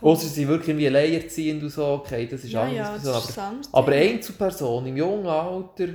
Außer 0.00 0.28
sie 0.28 0.46
wirklich 0.46 0.68
irgendwie 0.68 0.86
alleinerziehend 0.88 1.62
und 1.62 1.70
so, 1.70 1.86
okay, 1.86 2.26
das 2.26 2.44
ist 2.44 2.52
ja, 2.52 2.62
anders. 2.62 2.76
ja, 2.76 3.12
das 3.12 3.38
aber, 3.38 3.60
ist 3.60 3.68
aber 3.72 3.86
Thema. 3.86 3.96
eine 3.96 4.10
Einzelperson 4.14 4.86
im 4.86 4.96
jungen 4.96 5.26
Alter, 5.26 5.88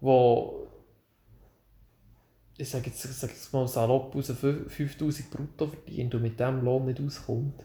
wo 0.00 0.63
ich 2.56 2.70
sage 2.70 2.86
jetzt, 2.86 3.04
ich 3.04 3.10
sage 3.10 3.32
jetzt 3.32 3.52
mal 3.52 3.66
salopp 3.66 4.14
raus, 4.14 4.32
5000 4.32 5.30
brutto 5.30 5.66
verdient 5.66 6.14
und 6.14 6.22
mit 6.22 6.38
diesem 6.38 6.64
Lohn 6.64 6.86
nicht 6.86 7.00
auskommt, 7.00 7.64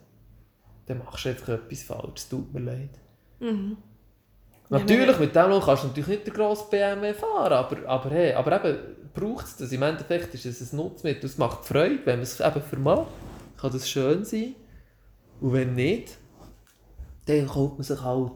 dann 0.88 1.00
machst 1.00 1.26
du 1.26 1.30
einfach 1.30 1.50
etwas 1.50 1.84
falsch, 1.84 2.14
es 2.16 2.30
tut 2.30 2.54
mir 2.54 2.62
leid. 2.62 2.90
Mhm. 3.40 3.78
Natürlich, 4.70 5.20
mit 5.20 5.36
dem 5.36 5.50
Lohn 5.50 5.62
kannst 5.62 5.84
du 5.84 5.88
natürlich 5.88 6.10
nicht 6.10 6.28
den 6.28 6.34
grossen 6.34 6.70
BMW 6.70 7.14
fahren, 7.14 7.54
aber, 7.54 7.88
aber, 7.88 8.10
hey, 8.10 8.34
aber 8.34 8.64
eben 8.64 8.78
braucht 9.14 9.46
es 9.46 9.58
das. 9.58 9.72
Im 9.72 9.82
Endeffekt 9.82 10.34
ist 10.34 10.46
es 10.46 10.74
ein 10.74 10.78
Nutzmittel, 10.78 11.26
es 11.26 11.38
macht 11.38 11.66
Freude, 11.66 12.06
wenn 12.06 12.18
man 12.18 12.24
es 12.24 12.40
eben 12.40 12.62
vermacht, 12.62 13.08
kann 13.58 13.72
das 13.72 13.90
schön 13.90 14.26
sein. 14.26 14.56
Und 15.42 15.54
wenn 15.54 15.74
nicht, 15.74 16.18
dann 17.26 17.48
kauft 17.48 17.76
man 17.76 17.84
sich 17.84 18.02
halt 18.02 18.32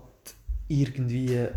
irgendwie 0.67 1.47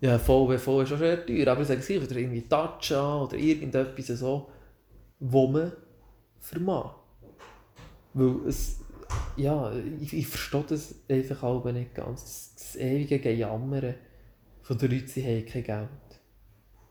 ja, 0.00 0.18
VW, 0.18 0.58
VW 0.58 0.82
ist 0.82 0.88
schon 0.88 0.98
sehr 0.98 1.24
teuer, 1.24 1.48
aber 1.48 1.62
ich 1.62 1.68
sage 1.68 1.80
es 1.80 1.90
oder 1.90 2.16
irgendwie 2.16 2.42
Dacia 2.48 3.22
oder 3.22 3.36
irgendetwas 3.36 4.06
so, 4.06 4.50
wo 5.20 5.46
man 5.46 5.72
vermag. 6.40 6.96
Weil 8.12 8.46
es, 8.46 8.80
ja, 9.36 9.72
ich, 10.00 10.12
ich 10.12 10.26
verstehe 10.26 10.64
das 10.68 10.94
einfach 11.08 11.42
auch 11.42 11.64
nicht 11.64 11.94
ganz, 11.94 12.22
das, 12.22 12.54
das 12.54 12.76
ewige 12.76 13.18
Gejammern 13.18 13.94
von 14.62 14.78
den 14.78 14.90
Leuten, 14.90 15.08
sie 15.08 15.22
haben 15.22 15.46
kein 15.46 15.64
Geld. 15.64 15.88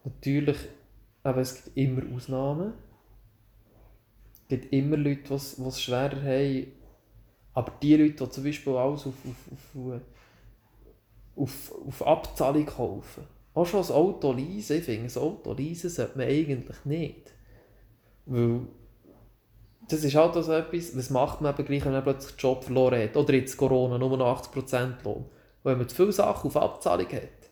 Natürlich, 0.04 0.58
aber 1.24 1.42
es 1.42 1.56
gibt 1.56 1.78
immer 1.78 2.16
Ausnahmen. 2.16 2.74
Es 4.34 4.48
gibt 4.50 4.74
immer 4.74 4.98
Leute, 4.98 5.24
die 5.30 5.34
es 5.34 5.82
schwerer 5.82 6.22
haben. 6.22 6.68
Aber 7.54 7.72
die 7.82 7.96
Leute, 7.96 8.26
die 8.26 8.30
zum 8.30 8.44
Beispiel 8.44 8.74
alles 8.74 9.08
auf, 9.08 9.14
auf, 9.26 9.76
auf, 9.76 10.02
auf, 11.36 11.74
auf 11.88 12.06
Abzahlung 12.06 12.66
kaufen. 12.66 13.24
Auch 13.54 13.66
schon 13.66 13.84
ein 13.84 13.92
Auto 13.92 14.32
leisen, 14.32 14.78
ich 14.78 14.84
finde, 14.84 15.14
ein 15.14 15.22
Auto 15.22 15.54
leisen 15.54 15.90
sollte 15.90 16.18
man 16.18 16.28
eigentlich 16.28 16.86
nicht. 16.86 17.34
Weil 18.26 18.62
das 19.88 20.04
ist 20.04 20.16
halt 20.16 20.34
so 20.34 20.52
etwas, 20.52 20.96
was 20.98 21.10
macht 21.10 21.42
man 21.42 21.54
eben 21.54 21.66
gleich, 21.66 21.86
wenn 21.86 21.92
man 21.92 22.04
plötzlich 22.04 22.36
den 22.36 22.40
Job 22.40 22.64
verloren 22.64 23.02
hat. 23.02 23.18
Oder 23.18 23.34
jetzt 23.34 23.58
Corona, 23.58 23.98
nur 23.98 24.18
noch 24.18 24.42
80% 24.42 25.04
Lohn. 25.04 25.16
Und 25.16 25.28
wenn 25.64 25.78
man 25.78 25.90
zu 25.90 25.96
viele 25.96 26.12
Sachen 26.12 26.48
auf 26.48 26.58
Abzahlung 26.58 27.12
hat, 27.12 27.52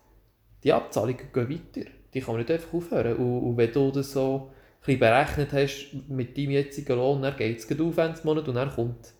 die 0.63 0.73
Abzahlungen 0.73 1.31
gehen 1.33 1.49
weiter. 1.49 1.89
Die 2.13 2.21
kann 2.21 2.35
man 2.35 2.41
nicht 2.41 2.51
einfach 2.51 2.73
aufhören. 2.73 3.17
Und, 3.17 3.41
und 3.41 3.57
wenn 3.57 3.71
du 3.71 3.91
das 3.91 4.11
so 4.11 4.51
ein 4.85 4.99
berechnet 4.99 5.53
hast 5.53 5.93
mit 6.07 6.37
deinem 6.37 6.51
jetzigen 6.51 6.97
Lohn, 6.97 7.21
dann 7.21 7.35
geht 7.35 7.59
es 7.59 7.65
auf 7.65 7.97
Ende 7.97 8.13
des 8.13 8.23
Monats 8.23 8.47
und 8.47 8.55
dann 8.55 8.71
kommt 8.71 9.13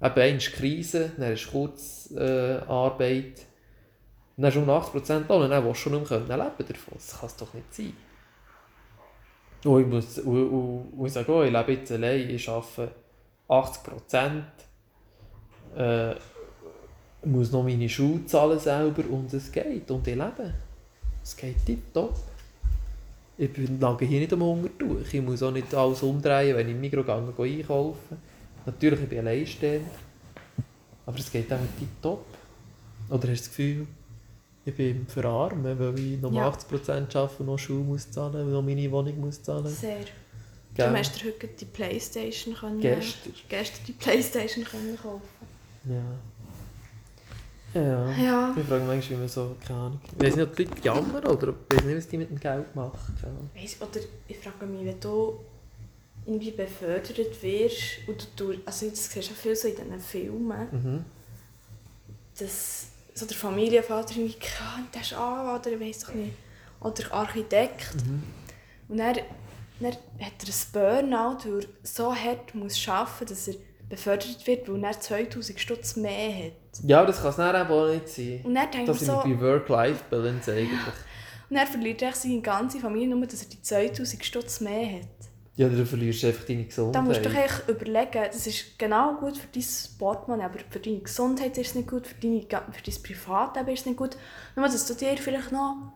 eben 0.00 0.14
einmal 0.14 0.38
Krise, 0.38 1.12
dann 1.16 1.32
ist 1.32 1.50
Kurzarbeit, 1.50 2.64
äh, 2.66 2.70
Arbeit, 2.70 3.46
dann 4.42 4.46
hast 4.46 4.56
du 4.56 4.60
um 4.60 4.70
80% 4.70 5.28
Lohn 5.28 5.42
und 5.42 5.50
dann 5.50 5.64
willst 5.64 5.84
du 5.84 5.90
schon 5.90 6.00
nicht 6.00 6.10
leben 6.10 6.28
davon. 6.28 6.94
Das 6.94 7.18
kann 7.18 7.26
es 7.26 7.36
doch 7.36 7.52
nicht 7.54 7.74
sein. 7.74 7.92
Und 9.64 9.80
ich, 9.80 9.86
muss, 9.88 10.18
und, 10.20 10.48
und, 10.48 10.92
und 10.96 11.06
ich 11.06 11.12
sage 11.12 11.32
auch, 11.32 11.42
ich 11.42 11.52
lebe 11.52 11.72
jetzt 11.72 11.90
allein, 11.90 12.30
ich 12.30 12.48
arbeite 12.48 12.92
80%, 13.48 14.42
äh, 15.76 16.14
muss 17.24 17.50
noch 17.50 17.64
meine 17.64 17.88
Schule 17.88 18.24
zahlen 18.26 18.60
selber 18.60 19.02
und 19.10 19.32
es 19.34 19.50
geht 19.50 19.90
und 19.90 20.06
ich 20.06 20.14
lebe. 20.14 20.54
Es 21.22 21.36
geht 21.36 21.66
tipptopp. 21.66 22.14
Ich 23.36 23.52
bin 23.52 23.80
lange 23.80 24.04
hier 24.04 24.20
nicht 24.20 24.32
am 24.32 24.42
Hunger 24.42 24.68
durch. 24.78 25.12
Ich 25.12 25.22
muss 25.22 25.42
auch 25.42 25.50
nicht 25.50 25.74
alles 25.74 26.02
umdrehen, 26.02 26.56
wenn 26.56 26.68
ich 26.68 26.74
im 26.74 26.82
gehe, 26.82 27.04
gehe 27.04 27.58
einkaufen. 27.60 28.18
Natürlich, 28.66 29.00
ich 29.00 29.08
bin 29.08 29.18
alleinstehend. 29.18 29.86
Aber 31.06 31.18
es 31.18 31.30
geht 31.30 31.52
auch 31.52 31.58
tipptopp. 31.78 32.24
Oder 33.08 33.16
hast 33.16 33.22
du 33.22 33.28
das 33.28 33.48
Gefühl, 33.48 33.86
ich 34.68 34.74
bin 34.76 35.06
verarmen, 35.06 35.78
weil 35.78 35.98
ich 35.98 36.20
noch 36.20 36.32
Ja. 36.32 36.48
80% 36.48 37.14
arbeite 37.16 37.42
noch 37.44 37.58
Schule 37.58 37.84
muss 37.84 38.10
zahlen 38.10 38.50
noch 38.52 38.62
meine 38.62 38.90
Wohnung 38.90 39.20
muss 39.20 39.42
zahlen? 39.42 39.66
Sehr. 39.66 39.98
Gell? 40.74 40.90
Du 40.90 40.96
hast 40.98 41.24
heute 41.24 41.46
die 41.48 41.64
Playstation 41.64 42.54
können, 42.54 42.80
Gestern. 42.80 43.32
gestern 43.48 43.80
die 43.88 43.92
Playstation 43.92 44.64
können 44.64 44.96
kaufen. 44.96 45.22
Ja. 45.84 46.02
Ja. 47.74 48.10
Ja. 48.16 48.54
Ich 48.56 48.64
frage 48.64 48.80
mich 48.84 48.88
manchmal, 48.88 49.10
wie 49.18 49.20
man 49.22 49.28
so, 49.28 49.56
keine 49.66 49.78
Ahnung. 49.78 50.00
Ich 50.18 50.24
weiß 50.24 50.36
nicht, 50.36 50.44
ob 50.48 50.56
die 50.56 50.64
Leute 50.64 50.80
jammern 50.82 51.24
oder 51.26 51.48
ob- 51.48 51.72
ich 51.72 51.78
weiß 51.78 51.84
nicht, 51.86 51.96
was 51.98 52.08
die 52.08 52.18
mit 52.18 52.30
dem 52.30 52.40
Geld 52.40 52.74
machen. 52.74 53.16
Ahnung. 53.22 53.50
Weiss, 53.54 53.76
oder 53.80 54.00
ich 54.28 54.38
frage 54.38 54.66
mich, 54.66 54.84
wenn 54.86 55.00
du 55.00 55.38
irgendwie 56.26 56.50
befördert 56.52 57.42
wirst 57.42 58.06
und 58.06 58.28
du, 58.36 58.50
also 58.50 58.60
das 58.64 58.80
siehst 58.80 59.14
du 59.16 59.20
ja 59.20 59.26
viel 59.34 59.56
so 59.56 59.68
in 59.68 59.74
diesen 59.76 60.00
Filmen, 60.00 60.68
Mhm. 60.70 61.04
dass 62.38 62.88
so 63.18 63.26
der 63.26 63.36
Familienvater 63.36 64.16
irgendwie, 64.16 64.36
der 64.94 65.00
ist 65.00 65.12
Anwalt 65.12 65.66
oder 65.66 65.76
ich 65.76 65.80
weiss 65.80 66.00
doch 66.00 66.14
nicht, 66.14 66.34
oder 66.80 67.12
Architekt. 67.12 67.94
Mhm. 68.06 68.22
Und 68.88 68.98
dann, 68.98 69.16
dann 69.80 69.92
hat 69.92 70.32
er 70.42 70.48
ein 70.48 70.72
Burnout, 70.72 71.44
weil 71.44 71.60
er 71.60 71.66
so 71.82 72.14
hart 72.14 72.54
muss 72.54 72.88
arbeiten 72.88 73.10
muss, 73.20 73.28
dass 73.28 73.48
er 73.48 73.54
befördert 73.88 74.46
wird, 74.46 74.68
weil 74.68 74.84
er 74.84 75.00
2000 75.00 75.58
Stutz 75.58 75.96
mehr 75.96 76.46
hat. 76.46 76.84
Ja, 76.84 77.04
das 77.04 77.20
kann 77.20 77.30
es 77.30 77.36
dann 77.36 77.70
auch 77.70 77.88
nicht 77.88 78.08
sein. 78.08 78.40
Und 78.44 78.54
dann 78.54 78.70
denkt 78.70 78.88
Das 78.88 78.98
sind 78.98 79.08
so, 79.08 79.22
bei 79.24 79.40
Work-Life-Balance 79.40 80.52
eigentlich. 80.52 80.80
und 81.50 81.56
er 81.56 81.66
verliert 81.66 82.02
echt 82.02 82.16
seine 82.16 82.40
ganze 82.40 82.78
Familie 82.78 83.08
nur, 83.08 83.26
dass 83.26 83.42
er 83.42 83.48
die 83.48 83.60
2000 83.60 84.24
Stutz 84.24 84.60
mehr 84.60 85.00
hat. 85.00 85.27
Ja, 85.58 85.68
dann 85.68 85.84
verlierst 85.84 86.22
du 86.22 86.28
einfach 86.28 86.44
deine 86.44 86.66
Gesundheit. 86.66 86.94
Da 86.94 87.02
musst 87.02 87.18
du 87.18 87.28
doch 87.28 87.34
echt 87.34 87.68
überlegen, 87.68 88.22
das 88.30 88.46
ist 88.46 88.78
genau 88.78 89.16
gut 89.16 89.36
für 89.36 89.48
dein 89.52 89.64
Portemonnaie, 89.98 90.44
aber 90.44 90.60
für 90.70 90.78
deine 90.78 91.00
Gesundheit 91.00 91.58
ist 91.58 91.70
es 91.70 91.74
nicht 91.74 91.88
gut, 91.88 92.06
für, 92.06 92.14
deine, 92.14 92.42
für 92.42 92.82
dein 92.84 93.02
Privatleben 93.02 93.68
ist 93.70 93.80
es 93.80 93.86
nicht 93.86 93.98
gut. 93.98 94.16
Nur, 94.54 94.66
dass 94.66 94.86
du 94.86 94.94
dir 94.94 95.16
vielleicht 95.16 95.50
noch 95.50 95.94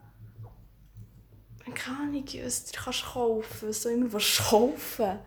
keine 1.73 1.97
Ahnung, 1.97 2.25
was 2.45 2.65
du 2.65 2.81
kannst 2.81 3.05
kaufen, 3.05 3.69
was 3.69 3.83
du 3.83 3.89
immer 3.91 4.13
willst 4.13 4.39
kaufen 4.39 5.19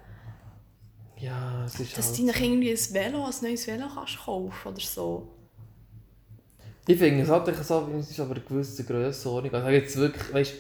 Ja, 1.18 1.64
es 1.64 1.80
ist 1.80 1.98
Dass 1.98 2.08
halt... 2.08 2.20
du 2.20 2.34
Kindern 2.34 2.44
irgendwie 2.44 2.72
ein 2.72 2.94
Velo, 2.94 3.24
ein 3.24 3.34
neues 3.42 3.68
Velo 3.68 3.86
kannst 3.88 4.18
kaufen 4.18 4.68
oder 4.68 4.82
so. 4.82 5.32
Ich 6.88 6.98
finde, 7.00 7.24
es 7.24 7.30
hat 7.30 7.48
so, 7.66 7.90
es 7.98 8.12
ist 8.12 8.20
aber 8.20 8.36
eine 8.36 8.44
gewisse 8.44 8.84
Grössenordnung. 8.84 9.54
Also 9.54 9.70
jetzt 9.70 9.96
wirklich, 9.96 10.34
weißt 10.34 10.54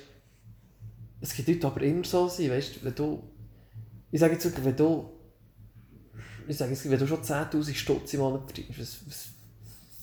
es 1.19 1.33
gibt 1.33 1.49
Leute, 1.49 1.59
die 1.59 1.65
aber 1.65 1.81
immer 1.81 2.05
so 2.05 2.29
sind, 2.29 2.51
weißt 2.51 2.85
wenn 2.85 2.95
du, 2.95 3.21
ich 4.15 4.21
sage 4.21 4.31
jetzt 4.35 4.45
wirklich, 4.45 4.63
wenn 4.63 4.77
du, 4.77 5.11
ich 6.47 6.55
sage 6.55 6.71
jetzt, 6.71 6.89
wenn 6.89 6.97
du 6.97 7.05
schon 7.05 7.21
10'000 7.21 7.75
Stutz 7.75 8.13
im 8.13 8.21
Monat 8.21 8.45
verdienst, 8.45 8.79
was, 8.79 8.97
was 9.05 9.27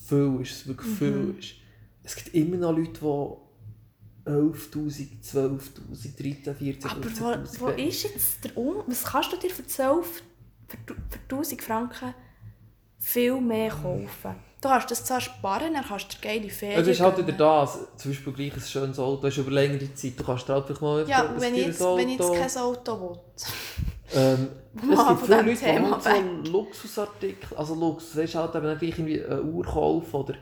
viel 0.07 0.39
ist, 0.43 0.53
was 0.53 0.67
wirklich 0.67 0.99
viel 0.99 1.35
ist, 1.39 1.55
es 2.03 2.17
gibt 2.17 2.35
immer 2.35 2.59
noch 2.59 2.77
Leute, 2.77 2.93
die 2.93 4.31
11'000, 4.31 5.23
12'000, 5.23 6.45
13'000, 6.45 6.57
14'000, 6.59 6.91
Aber 6.91 7.01
15'000 7.01 7.61
wo, 7.61 7.67
wo 7.67 7.69
ist 7.71 8.03
jetzt 8.03 8.45
der 8.45 8.55
Um... 8.55 8.83
Was 8.87 9.03
kannst 9.03 9.33
du 9.33 9.39
dir 9.39 9.49
für 9.49 9.67
12, 9.67 10.23
für, 10.69 10.77
für 11.09 11.19
1000 11.31 11.63
Franken 11.63 12.15
viel 12.99 13.41
mehr 13.41 13.71
kaufen? 13.71 14.35
Du 14.63 14.69
kannst 14.69 14.91
das 14.93 15.05
zwar 15.05 15.21
sparen, 15.21 15.75
dann 15.75 15.85
kannst 15.85 16.07
du 16.15 16.17
dir 16.17 16.23
geile 16.29 16.49
Ferien 16.49 16.81
Es 16.81 16.87
ist 16.89 17.01
halt 17.01 17.19
wieder 17.19 17.33
das, 17.33 17.79
zum 17.97 18.13
Beispiel 18.13 18.33
gleich 18.33 18.55
ein 18.55 18.61
schönes 18.61 18.99
Auto, 18.99 19.27
hast 19.27 19.37
du 19.37 19.41
über 19.43 19.51
längere 19.51 19.93
Zeit, 19.93 20.13
du 20.19 20.23
kannst 20.25 20.49
dir 20.49 20.53
halt 20.55 20.67
vielleicht 20.67 20.81
mal 20.83 21.09
Ja, 21.09 21.29
ein 21.31 21.41
wenn 21.41 21.55
ich, 21.57 21.67
jetzt, 21.67 21.81
wenn 21.81 22.09
ich 22.09 22.19
jetzt 22.19 22.31
Auto- 22.31 22.35
kein 22.35 22.57
Auto 22.59 23.01
will. 23.01 23.19
Ähm, 24.15 24.49
es 24.93 25.09
gibt 25.09 25.21
viele 25.21 25.37
Leute, 25.43 25.51
die 25.51 25.57
Thema 25.57 25.91
halt 26.05 26.45
so 26.45 26.51
Luxusartikel, 26.53 27.57
also 27.59 27.75
Luxus, 27.75 28.17
weißt 28.17 28.35
du, 28.35 28.39
halt 28.39 28.55
eben 28.55 28.79
gleich 28.79 28.83
irgendwie 28.99 29.25
eine 29.25 29.43
Uhr 29.43 29.65
kaufen 29.65 30.15
oder, 30.17 30.35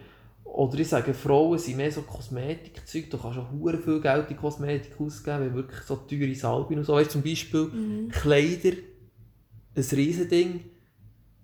oder 0.45 0.79
ich 0.79 0.89
sage, 0.89 1.15
Frauen 1.15 1.59
sind 1.59 1.79
mehr 1.79 1.91
so 1.91 2.03
Kosmetikzeug, 2.03 3.09
du 3.11 3.17
kannst 3.17 3.39
auch 3.39 3.51
hure 3.51 3.79
viel 3.79 4.01
Geld 4.03 4.31
in 4.31 4.37
Kosmetik 4.37 5.01
ausgeben, 5.01 5.41
wenn 5.41 5.55
wirklich 5.55 5.81
so 5.83 5.97
teure 5.97 6.35
Salben 6.35 6.77
und 6.79 6.85
so, 6.85 6.93
weißt 6.95 7.11
zum 7.13 7.23
Beispiel 7.23 7.63
Mhm. 7.73 8.09
Kleider, 8.11 8.77
ein 9.77 9.85
Riesending, 9.93 10.65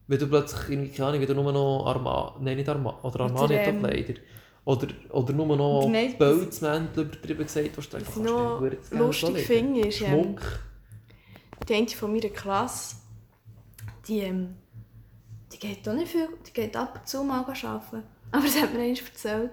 wenn 0.09 0.19
du 0.19 0.27
plötzlich, 0.29 0.71
irgendwie, 0.71 0.91
keine 0.91 1.09
Ahnung, 1.09 1.21
wenn 1.21 1.29
du 1.29 1.35
nur 1.35 1.53
noch 1.53 1.87
Armani, 1.87 2.45
nein 2.45 2.57
nicht 2.57 2.69
Armani, 2.69 2.99
oder 3.03 3.21
Armani 3.21 3.55
Oder, 3.55 3.67
ähm, 3.67 4.17
oder, 4.65 4.89
oder 5.11 5.33
nur 5.33 5.57
noch 5.57 5.91
Pelzmäntel 6.19 7.05
übertrieben 7.05 7.45
gesagt, 7.45 7.77
was 7.77 7.89
du 7.89 7.99
kannst 7.99 8.17
noch 8.17 8.61
lustig 8.91 9.47
finde, 9.47 9.89
ist, 9.89 10.01
ähm, 10.03 10.09
Schmuck. 10.09 10.41
die 11.69 11.75
eine 11.75 11.89
von 11.89 12.13
meiner 12.13 12.29
Klasse, 12.29 12.97
die, 14.07 14.21
ähm, 14.21 14.57
die 15.53 15.59
geht 15.59 15.89
auch 15.89 15.95
nicht 15.95 16.11
viel, 16.11 16.29
die 16.47 16.53
geht 16.53 16.77
ab 16.77 17.01
und 17.01 17.09
zu 17.09 17.23
mal 17.23 17.41
arbeiten. 17.41 18.03
Aber 18.33 18.47
sie 18.47 18.61
hat 18.61 18.73
mir 18.73 18.81
einmal 18.81 18.99
erzählt, 18.99 19.51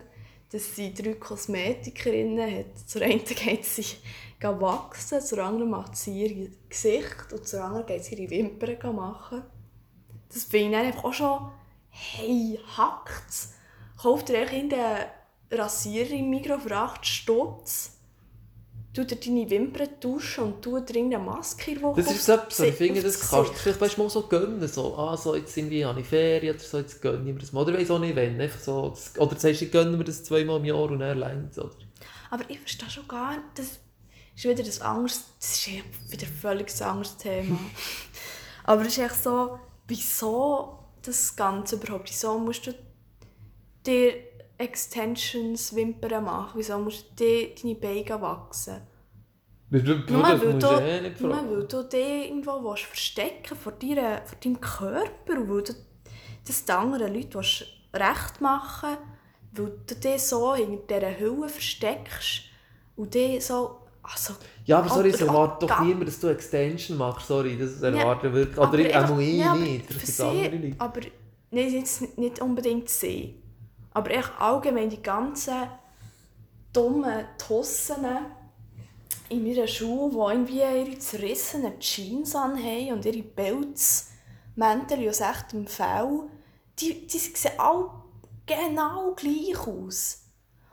dass 0.52 0.76
sie 0.76 0.94
drei 0.94 1.14
Kosmetikerinnen 1.14 2.60
hat. 2.60 2.88
Zur 2.88 3.02
einen 3.02 3.24
geht 3.24 3.66
sie 3.66 3.86
wachsen, 4.40 5.22
zur 5.22 5.40
anderen 5.40 5.70
macht 5.70 5.96
sie 5.96 6.22
ihr 6.22 6.50
Gesicht 6.70 7.32
und 7.32 7.48
zur 7.48 7.64
anderen 7.64 7.86
geht 7.86 8.04
sie 8.04 8.16
ihre 8.16 8.30
Wimpern 8.30 8.96
machen. 8.96 9.44
Das 10.34 10.44
finde 10.46 10.80
ich 10.80 10.86
einfach 10.86 11.04
auch 11.04 11.14
schon, 11.14 11.52
hey, 11.90 12.60
hackt's. 12.76 13.54
Kauft 14.02 14.30
ihr 14.30 14.50
in 14.52 14.70
den 14.70 15.06
Rasierer 15.52 16.12
im 16.12 16.30
Mikro 16.30 16.58
für 16.58 16.76
8 16.76 17.06
Stutz? 17.06 17.92
Tut 18.94 19.10
dir 19.10 19.16
deine 19.16 19.50
Wimpern 19.50 19.90
tauschen 20.00 20.44
und 20.44 20.62
tut 20.62 20.90
dir 20.90 20.96
irgendeine 20.96 21.24
Maske 21.24 21.72
in 21.72 21.78
die 21.78 22.02
Das 22.02 22.12
ist 22.12 22.26
so 22.26 22.34
etwas, 22.34 22.60
ich 22.60 22.76
finde, 22.76 23.02
das 23.02 23.30
kannst 23.30 23.52
du 23.52 23.56
vielleicht 23.56 23.82
weißt, 23.82 23.98
mal 23.98 24.10
so 24.10 24.28
gönnen. 24.28 24.68
So, 24.68 24.96
ah, 24.98 25.18
so 25.18 25.36
jetzt 25.36 25.56
irgendwie 25.58 25.84
habe 25.84 26.02
ich 26.02 26.06
Ferien 26.08 26.56
oder 26.56 26.64
so, 26.64 26.78
jetzt 26.78 27.02
gönne 27.02 27.28
ich 27.28 27.34
mir 27.34 27.40
das 27.40 27.54
mal. 27.54 27.62
Oder 27.62 27.74
weiss 27.74 27.90
auch 27.90 27.98
nicht, 27.98 28.16
wenn. 28.16 28.40
Einfach 28.40 28.60
so, 28.60 28.90
das, 28.90 29.18
oder 29.18 29.36
sagst 29.36 29.62
du, 29.62 29.66
ich 29.66 29.72
gönne 29.72 29.98
mir 29.98 30.04
das 30.04 30.24
zweimal 30.24 30.58
im 30.58 30.66
Jahr 30.66 30.92
und 30.92 31.00
dann 31.00 31.18
längt 31.18 31.58
oder? 31.58 31.72
Aber 32.30 32.44
ich 32.50 32.60
verstehe 32.60 32.90
schon 32.90 33.08
gar 33.08 33.32
nicht, 33.32 33.44
das 33.56 33.80
ist 34.36 34.44
wieder 34.44 34.64
das 34.64 34.82
anderes, 34.82 35.24
das 35.40 35.52
ist 35.54 35.68
wieder 36.12 36.28
ein 36.28 36.34
völlig 36.34 36.82
ein 36.82 36.88
anderes 36.88 37.18
Thema. 37.18 37.60
Aber 38.64 38.82
es 38.82 38.90
ist 38.90 39.00
echt 39.00 39.24
so, 39.24 39.60
wieso 39.88 40.80
das 41.02 41.36
Ganze 41.36 41.76
überhaupt, 41.76 42.10
wieso 42.10 42.40
musst 42.40 42.68
du 42.68 42.74
dir 43.86 44.14
Extensions, 44.58 45.76
Wimpern 45.76 46.24
machen, 46.24 46.54
wieso 46.56 46.78
musst 46.80 47.12
du 47.12 47.26
dir 47.26 47.56
deine 47.56 47.76
Beine 47.76 48.22
wachsen? 48.22 48.82
Nur 49.70 49.82
weil, 49.82 50.40
du, 50.60 50.68
eh 50.68 51.14
nur 51.20 51.50
weil 51.50 51.68
du 51.68 51.84
dich 51.84 52.30
irgendwo 52.30 52.64
willst 52.64 52.84
verstecken 52.84 53.58
vor, 53.58 53.72
deiner, 53.72 54.24
vor 54.24 54.38
deinem 54.40 54.62
Körper 54.62 55.50
weil 55.50 55.64
du 55.64 55.74
das 56.46 56.66
den 56.66 56.76
anderen 56.76 57.14
Leuten 57.14 57.34
willst 57.34 57.66
recht 57.92 58.40
machen 58.40 58.98
weil 59.54 59.72
du 59.88 59.96
dich 59.96 60.22
so 60.22 60.54
hinter 60.54 61.00
dieser 61.00 61.20
Hülle 61.20 61.50
versteckst 61.50 62.44
und 62.96 63.14
dich 63.14 63.44
so... 63.46 63.80
Also, 64.04 64.34
Ja, 64.66 64.80
aber 64.80 64.90
sorry, 64.90 65.10
es 65.10 65.22
erwartet 65.22 65.70
doch 65.70 65.80
niemand, 65.80 66.08
dass 66.10 66.20
du 66.20 66.28
Extension 66.28 66.98
machst. 66.98 67.28
Sorry, 67.28 67.58
das 67.58 67.82
erwartet 67.82 68.34
wirklich. 68.34 68.58
aber 68.58 68.74
Oder 68.74 68.80
ich, 68.80 68.96
einfach- 68.96 69.20
ich 69.20 69.38
ja, 69.38 69.52
aber 69.52 69.60
nicht. 69.62 70.06
sie- 70.06 70.24
andere 70.24 70.56
Leute. 70.58 70.76
Aber 70.80 71.00
jetzt 71.52 72.18
nicht 72.18 72.42
unbedingt 72.42 72.90
sie. 72.90 73.42
Aber 73.94 74.12
echt 74.12 74.32
allgemein 74.40 74.90
die 74.90 75.02
ganzen 75.02 75.54
dummen 76.74 77.26
Tossen 77.38 78.06
in 79.30 79.44
meiner 79.48 79.68
Schule, 79.68 80.12
die 80.12 80.18
irgendwie 80.34 80.60
ihre 80.92 81.00
zerrissenen 81.00 81.80
Jeans 81.80 82.36
anhaben 82.36 82.94
und 82.94 83.06
ihre 83.06 83.24
Pelzmäntel 83.24 85.08
aus 85.10 85.22
echtem 85.22 85.68
Fell, 85.68 86.24
die, 86.80 87.08
die 87.08 87.18
sehen 87.18 87.52
alle 87.58 87.90
genau 88.46 89.14
gleich 89.16 89.58
aus. 89.68 90.23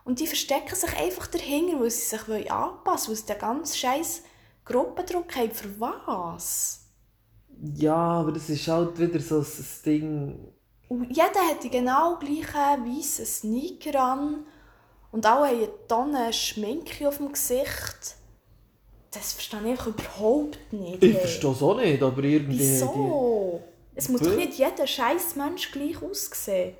Und 0.04 0.20
die 0.20 0.26
verstecken 0.26 0.74
sich 0.74 0.96
einfach 0.96 1.26
dahinter, 1.26 1.80
weil 1.80 1.90
sie 1.90 2.16
sich 2.16 2.50
anpassen 2.50 2.78
wollen, 2.80 2.92
weil 3.08 3.16
sie 3.16 3.26
den 3.26 3.38
ganzen 3.38 3.76
scheiß 3.76 4.22
Gruppendruck 4.64 5.36
haben. 5.36 5.50
Für 5.50 5.80
was? 5.80 6.86
Ja, 7.74 7.94
aber 7.94 8.32
das 8.32 8.48
ist 8.48 8.66
halt 8.68 8.98
wieder 8.98 9.20
so 9.20 9.40
ein 9.40 9.46
Ding. 9.84 10.52
Und 10.88 11.08
jeder 11.10 11.46
hat 11.48 11.62
die 11.62 11.70
genau 11.70 12.18
gleichen 12.18 12.84
weißen 12.84 13.26
Sneaker 13.26 14.00
an 14.00 14.46
und 15.12 15.26
alle 15.26 15.48
haben 15.48 15.56
eine 15.56 15.86
Tonne 15.86 16.32
Schminke 16.32 17.06
auf 17.06 17.18
dem 17.18 17.32
Gesicht. 17.32 18.16
Das 19.12 19.32
verstehe 19.32 19.60
ich 19.60 19.66
einfach 19.66 19.88
überhaupt 19.88 20.72
nicht. 20.72 21.02
Ich 21.02 21.16
verstehe 21.16 21.50
es 21.50 21.62
auch 21.62 21.76
nicht, 21.76 22.02
aber 22.02 22.22
irgendwie. 22.22 22.58
Wieso? 22.58 23.60
Es 23.94 24.08
muss 24.08 24.22
doch 24.22 24.34
nicht 24.34 24.54
jeder 24.54 24.86
scheiß 24.86 25.36
Mensch 25.36 25.70
gleich 25.72 26.00
aussehen. 26.02 26.74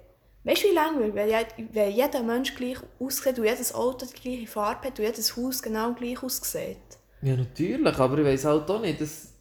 Weißt 0.45 0.63
du, 0.65 0.69
wie 0.69 0.75
langweilig, 0.75 1.15
wenn, 1.15 1.29
je- 1.31 1.69
wenn 1.73 1.91
jeder 1.93 2.23
Mensch 2.23 2.55
gleich 2.55 2.79
aussieht 2.99 3.39
und 3.39 3.45
jedes 3.47 3.75
Auto 3.75 4.07
die 4.07 4.21
gleiche 4.21 4.47
Farbe 4.47 4.89
hat 4.89 4.99
und 4.99 5.05
jedes 5.07 5.35
Haus 5.37 5.63
genau 5.63 5.95
gleich 5.95 6.23
aussieht? 6.23 6.99
Ja, 7.23 7.35
natürlich, 7.37 7.99
aber 7.99 8.19
ich 8.19 8.25
weiß 8.27 8.45
halt 8.47 8.71
auch 8.71 8.81
nicht. 8.81 9.01
Das... 9.01 9.33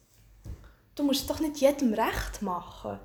Du 0.94 1.02
musst 1.02 1.22
es 1.22 1.26
doch 1.26 1.40
nicht 1.40 1.56
jedem 1.56 1.94
recht 1.94 2.42
machen. 2.42 3.00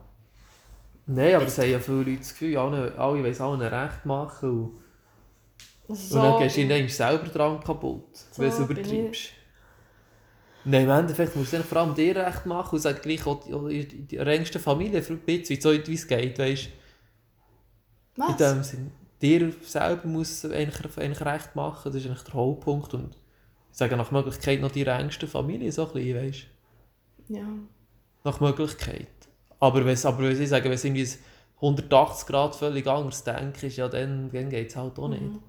Nein, 1.07 1.35
aber 1.35 1.45
es 1.45 1.57
haben 1.57 1.69
ja 1.69 1.79
viele 1.79 1.97
Leute 2.03 2.17
das 2.17 2.29
Gefühl, 2.29 2.57
alle, 2.57 2.95
alle 2.97 3.23
wollen 3.23 3.41
allen 3.41 3.61
recht 3.61 4.05
machen. 4.05 4.71
Und, 5.87 5.97
So, 6.09 6.15
und 6.15 6.21
dann 6.21 6.35
gehst 6.35 6.57
du 6.57 6.61
irgendwann 6.61 6.89
selber 6.89 7.27
dran 7.27 7.59
kaputt, 7.63 8.17
So 8.31 8.41
wenn 8.41 8.49
du 8.49 8.53
es 8.53 8.59
übertreibst. 8.59 9.31
Nein, 10.63 10.83
im 10.85 10.89
Endeffekt 10.89 11.35
musst 11.35 11.53
du 11.53 11.63
vor 11.63 11.77
allem 11.79 11.93
dir 11.93 12.15
recht 12.15 12.45
machen 12.45 12.75
und 12.75 12.81
sagen 12.81 12.99
gleich 13.01 13.25
auch 13.27 13.39
die, 13.69 13.87
die, 13.87 14.01
die 14.07 14.17
engsten 14.17 14.59
Familie 14.59 15.01
für 15.03 15.13
ein 15.13 15.19
bisschen, 15.19 15.61
so 15.61 15.71
wie 15.71 15.93
es 15.93 16.07
geht, 16.07 16.39
weißt 16.39 16.65
In 16.65 16.71
was? 18.15 18.37
dem 18.37 18.63
Sinn. 18.63 18.91
Dir 19.21 19.53
selber 19.61 20.07
muss 20.07 20.45
eigentlich, 20.45 20.97
eigentlich 20.97 21.25
recht 21.25 21.55
machen, 21.55 21.91
das 21.91 21.95
ist 21.95 22.07
eigentlich 22.07 22.23
der 22.23 22.33
Hauptpunkt. 22.33 22.93
Und 22.93 23.15
ich 23.71 23.77
sage 23.77 23.95
nach 23.95 24.11
Möglichkeit 24.11 24.61
noch 24.61 24.71
die 24.71 24.85
engsten 24.85 25.29
Familie, 25.29 25.71
so 25.71 25.87
ein 25.87 25.93
bisschen, 25.93 26.17
weißt 26.17 26.45
Ja. 27.29 27.47
Nach 28.23 28.39
Möglichkeit. 28.39 29.07
Aber 29.59 29.85
wenn 29.85 30.05
aber 30.05 30.29
ich 30.29 30.49
sage, 30.49 30.65
wenn 30.65 30.73
es 30.73 30.83
irgendwie 30.83 31.03
ein 31.03 31.17
180 31.55 32.27
Grad 32.27 32.55
völlig 32.55 32.85
anders 32.87 33.23
denkst, 33.23 33.77
ja, 33.77 33.87
dann, 33.87 34.29
dann 34.31 34.49
geht 34.49 34.69
es 34.69 34.75
halt 34.75 34.99
auch 34.99 35.07
nicht. 35.07 35.21
Mhm. 35.21 35.41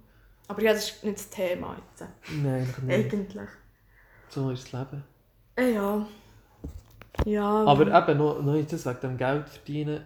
Aber 0.48 0.62
ja, 0.62 0.72
das 0.72 0.90
ist 0.90 1.04
nicht 1.04 1.18
das 1.18 1.30
Thema 1.30 1.76
jetzt. 1.76 2.08
Nein, 2.30 2.54
eigentlich 2.54 2.78
nicht. 2.78 3.12
Eigentlich. 3.12 3.48
So 4.28 4.50
ist 4.50 4.72
das 4.72 4.72
Leben. 4.72 5.04
Äh, 5.56 5.74
ja. 5.74 6.06
Ja. 7.24 7.64
Aber 7.64 7.86
eben, 7.86 8.18
noch, 8.18 8.42
noch 8.42 8.54
jetzt 8.54 8.86
wegen 8.86 9.00
dem 9.00 9.16
Geld 9.16 9.48
verdienen. 9.48 10.02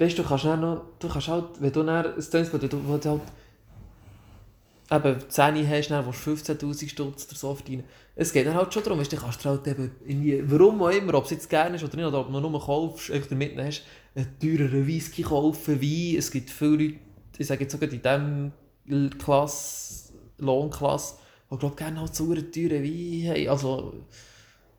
Weißt 0.00 0.18
du, 0.18 0.24
kannst 0.24 0.46
dann 0.46 0.62
noch, 0.62 0.82
du 0.98 1.08
kannst 1.08 1.28
halt, 1.28 1.44
wenn 1.60 1.72
du 1.72 1.82
dann, 1.82 2.14
klingt, 2.14 2.52
wenn 2.54 2.60
du, 2.60 2.68
du 2.68 2.88
halt 2.88 3.04
eben 4.90 5.20
10 5.28 5.68
hast, 5.68 5.88
dann 5.90 6.06
willst 6.06 6.26
du 6.26 6.30
15'000 6.54 6.88
Stutz 6.88 7.26
oder 7.28 7.36
so 7.36 7.54
verdienen. 7.54 7.84
Es 8.16 8.32
geht 8.32 8.46
dann 8.46 8.54
halt 8.54 8.72
schon 8.72 8.82
darum, 8.82 8.98
weißt, 8.98 9.12
dann 9.12 9.20
kannst 9.20 9.44
du 9.44 9.50
halt 9.50 9.66
eben, 9.66 9.90
irgendwie, 10.06 10.42
warum 10.50 10.80
auch 10.80 10.88
immer, 10.88 11.12
ob 11.12 11.26
es 11.26 11.32
jetzt 11.32 11.50
gerne 11.50 11.76
ist 11.76 11.84
oder 11.84 11.96
nicht, 11.96 12.06
oder 12.06 12.20
ob 12.20 12.32
du 12.32 12.40
nur 12.40 12.64
kaufst, 12.64 13.10
einfach 13.10 13.28
damit 13.28 13.58
hast, 13.58 13.82
einen 14.14 14.38
teureren 14.40 14.86
Whisky 14.86 15.20
kaufen, 15.22 15.82
Wein, 15.82 16.16
es 16.16 16.30
gibt 16.30 16.48
viele 16.48 16.70
Leute, 16.70 16.98
ich 17.36 17.46
sage 17.46 17.64
jetzt 17.64 17.72
sogar 17.72 17.90
in 17.90 18.00
diesem 18.00 19.10
Klasse, 19.18 20.14
Lohnklasse, 20.38 21.16
die 21.50 21.58
glaube 21.58 21.76
gerne 21.76 22.00
halt 22.00 22.14
so 22.14 22.24
einen 22.24 22.50
teuren 22.50 22.82
Wein 22.82 23.34
haben, 23.34 23.48
also... 23.48 23.92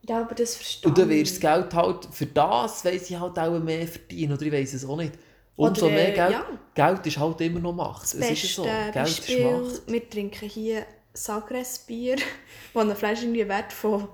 ja, 0.08 0.22
aber 0.22 0.36
das 0.36 0.56
verstehe 0.56 0.90
Und 0.90 0.98
dann 0.98 1.10
wirst 1.10 1.38
du 1.38 1.48
das 1.48 1.56
Geld 1.56 1.74
halt, 1.74 2.08
für 2.12 2.26
das 2.26 2.84
weiss 2.86 3.10
ich 3.10 3.20
halt 3.20 3.38
auch 3.38 3.60
mehr 3.60 3.88
verdienen, 3.88 4.34
oder 4.34 4.42
ich 4.44 4.52
weiss 4.52 4.74
es 4.74 4.86
auch 4.86 4.98
nicht. 4.98 5.14
Umso 5.56 5.86
Oder, 5.86 5.96
mehr 5.96 6.10
äh, 6.10 6.16
Geld, 6.16 6.32
ja. 6.32 6.46
Geld 6.74 7.06
ist 7.08 7.20
halt 7.20 7.42
immer 7.42 7.60
noch 7.60 7.74
Macht. 7.74 8.04
Das 8.04 8.14
Es 8.16 8.20
beste 8.20 8.48
ist 8.48 8.56
so, 8.56 8.64
Geld 8.64 8.94
Beispiel, 8.94 9.38
ist 9.38 9.44
Macht. 9.52 9.92
wir 9.92 10.10
trinken 10.10 10.50
hier 10.50 10.86
Sagres-Bier, 11.14 12.16
das 12.74 12.82
eine 12.84 12.96
Flasche 12.96 13.24
irgendwie 13.24 13.48
Wert 13.48 13.72
von 13.74 14.08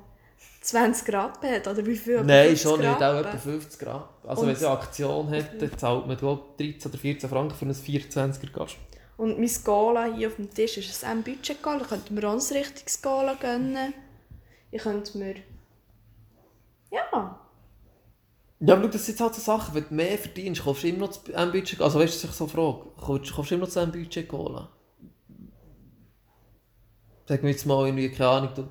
20 0.61 1.05
Grad 1.05 1.41
hat, 1.43 1.67
oder 1.67 1.85
wie 1.85 1.95
viel? 1.95 2.21
Nein, 2.23 2.47
50 2.47 2.61
schon 2.61 2.79
nicht, 2.81 3.03
auch 3.03 3.19
etwa 3.19 3.37
50 3.37 3.79
Grad. 3.79 4.09
Also 4.25 4.41
Und- 4.41 4.47
wenn 4.49 4.55
sie 4.55 4.65
eine 4.65 4.77
Aktion 4.77 5.31
dann 5.31 5.77
zahlt 5.77 6.07
man 6.07 6.17
glaub, 6.17 6.57
13 6.57 6.91
oder 6.91 6.99
14 6.99 7.29
Franken 7.29 7.55
für 7.55 7.65
ein 7.65 7.73
24er 7.73 8.51
Gast. 8.51 8.75
Und 9.15 9.39
mein 9.39 9.49
Cola 9.63 10.13
hier 10.13 10.27
auf 10.27 10.35
dem 10.35 10.53
Tisch 10.53 10.77
ist 10.77 11.03
ein 11.03 11.19
M-Budget-Cola. 11.19 11.79
Da 11.79 11.85
könnte 11.85 12.13
mir 12.13 12.27
auch 12.27 12.33
ein 12.33 12.57
richtiges 12.57 13.01
Cola 13.01 13.35
gönnen. 13.35 13.93
Ich 14.69 14.81
könnte 14.81 15.17
mir... 15.17 15.35
Ja. 16.91 17.39
Ja, 18.59 18.73
aber 18.73 18.83
schau, 18.83 18.89
das 18.89 19.05
sind 19.05 19.13
jetzt 19.13 19.21
halt 19.21 19.35
so 19.35 19.41
Sachen, 19.41 19.75
wenn 19.75 19.87
du 19.87 19.93
mehr 19.93 20.17
verdienst, 20.17 20.63
kaufst 20.63 20.83
du 20.83 20.87
immer 20.87 20.99
noch 20.99 21.09
das 21.09 21.27
M-Budget, 21.29 21.79
also 21.81 21.99
weißt 21.99 22.23
du, 22.23 22.27
ich 22.27 22.33
so 22.33 22.47
frage, 22.47 22.85
kaufst, 22.99 23.33
kaufst 23.33 23.51
du 23.51 23.55
immer 23.55 23.65
noch 23.65 23.73
das 23.73 23.83
M-Budget 23.83 24.27
Cola? 24.27 24.71
Sag 27.27 27.43
mir 27.43 27.49
jetzt 27.51 27.65
mal 27.65 27.85
irgendwie, 27.85 28.09
keine 28.09 28.29
Ahnung, 28.29 28.49
du 28.55 28.61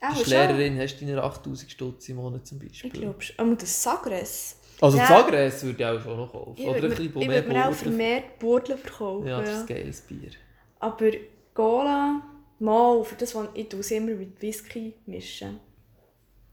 Auch 0.00 0.08
bist 0.10 0.22
schon. 0.22 0.30
Lehrerin, 0.30 0.78
hast 0.80 1.00
deine 1.00 1.22
8000 1.22 1.70
Stutz 1.70 2.08
im 2.08 2.16
Monat 2.16 2.46
zum 2.46 2.58
Beispiel. 2.58 2.90
Ich 2.90 3.00
glaube 3.00 3.22
schon. 3.22 3.38
Aber 3.38 3.54
das 3.54 3.82
Sagres. 3.82 4.56
Also 4.80 4.98
Ja. 4.98 5.06
Sagres 5.06 5.62
würde 5.62 5.78
ich 5.78 5.86
auch 5.86 6.02
schon 6.02 6.16
noch 6.16 6.32
kaufen. 6.32 6.54
Ich 6.56 6.66
Oder 6.66 6.76
ein 6.76 6.82
würde 6.82 6.94
bisschen, 6.96 7.14
wo 7.14 7.20
ich 7.20 7.28
mehr 7.28 7.44
würd 7.44 7.52
mir 7.52 7.68
auch 7.68 7.72
vermehrt 7.74 8.38
Bordel 8.38 8.78
verkaufen. 8.78 9.26
Ja, 9.26 9.40
das 9.40 9.50
ist 9.50 9.60
ein 9.60 9.66
geiles 9.66 10.00
Bier. 10.00 10.30
Aber 10.80 11.10
Cola, 11.54 12.22
mal, 12.58 13.04
für 13.04 13.14
das, 13.14 13.34
was 13.34 13.48
ich 13.54 13.92
immer 13.92 14.12
mit 14.12 14.40
Whisky 14.42 14.94
mischen. 15.06 15.60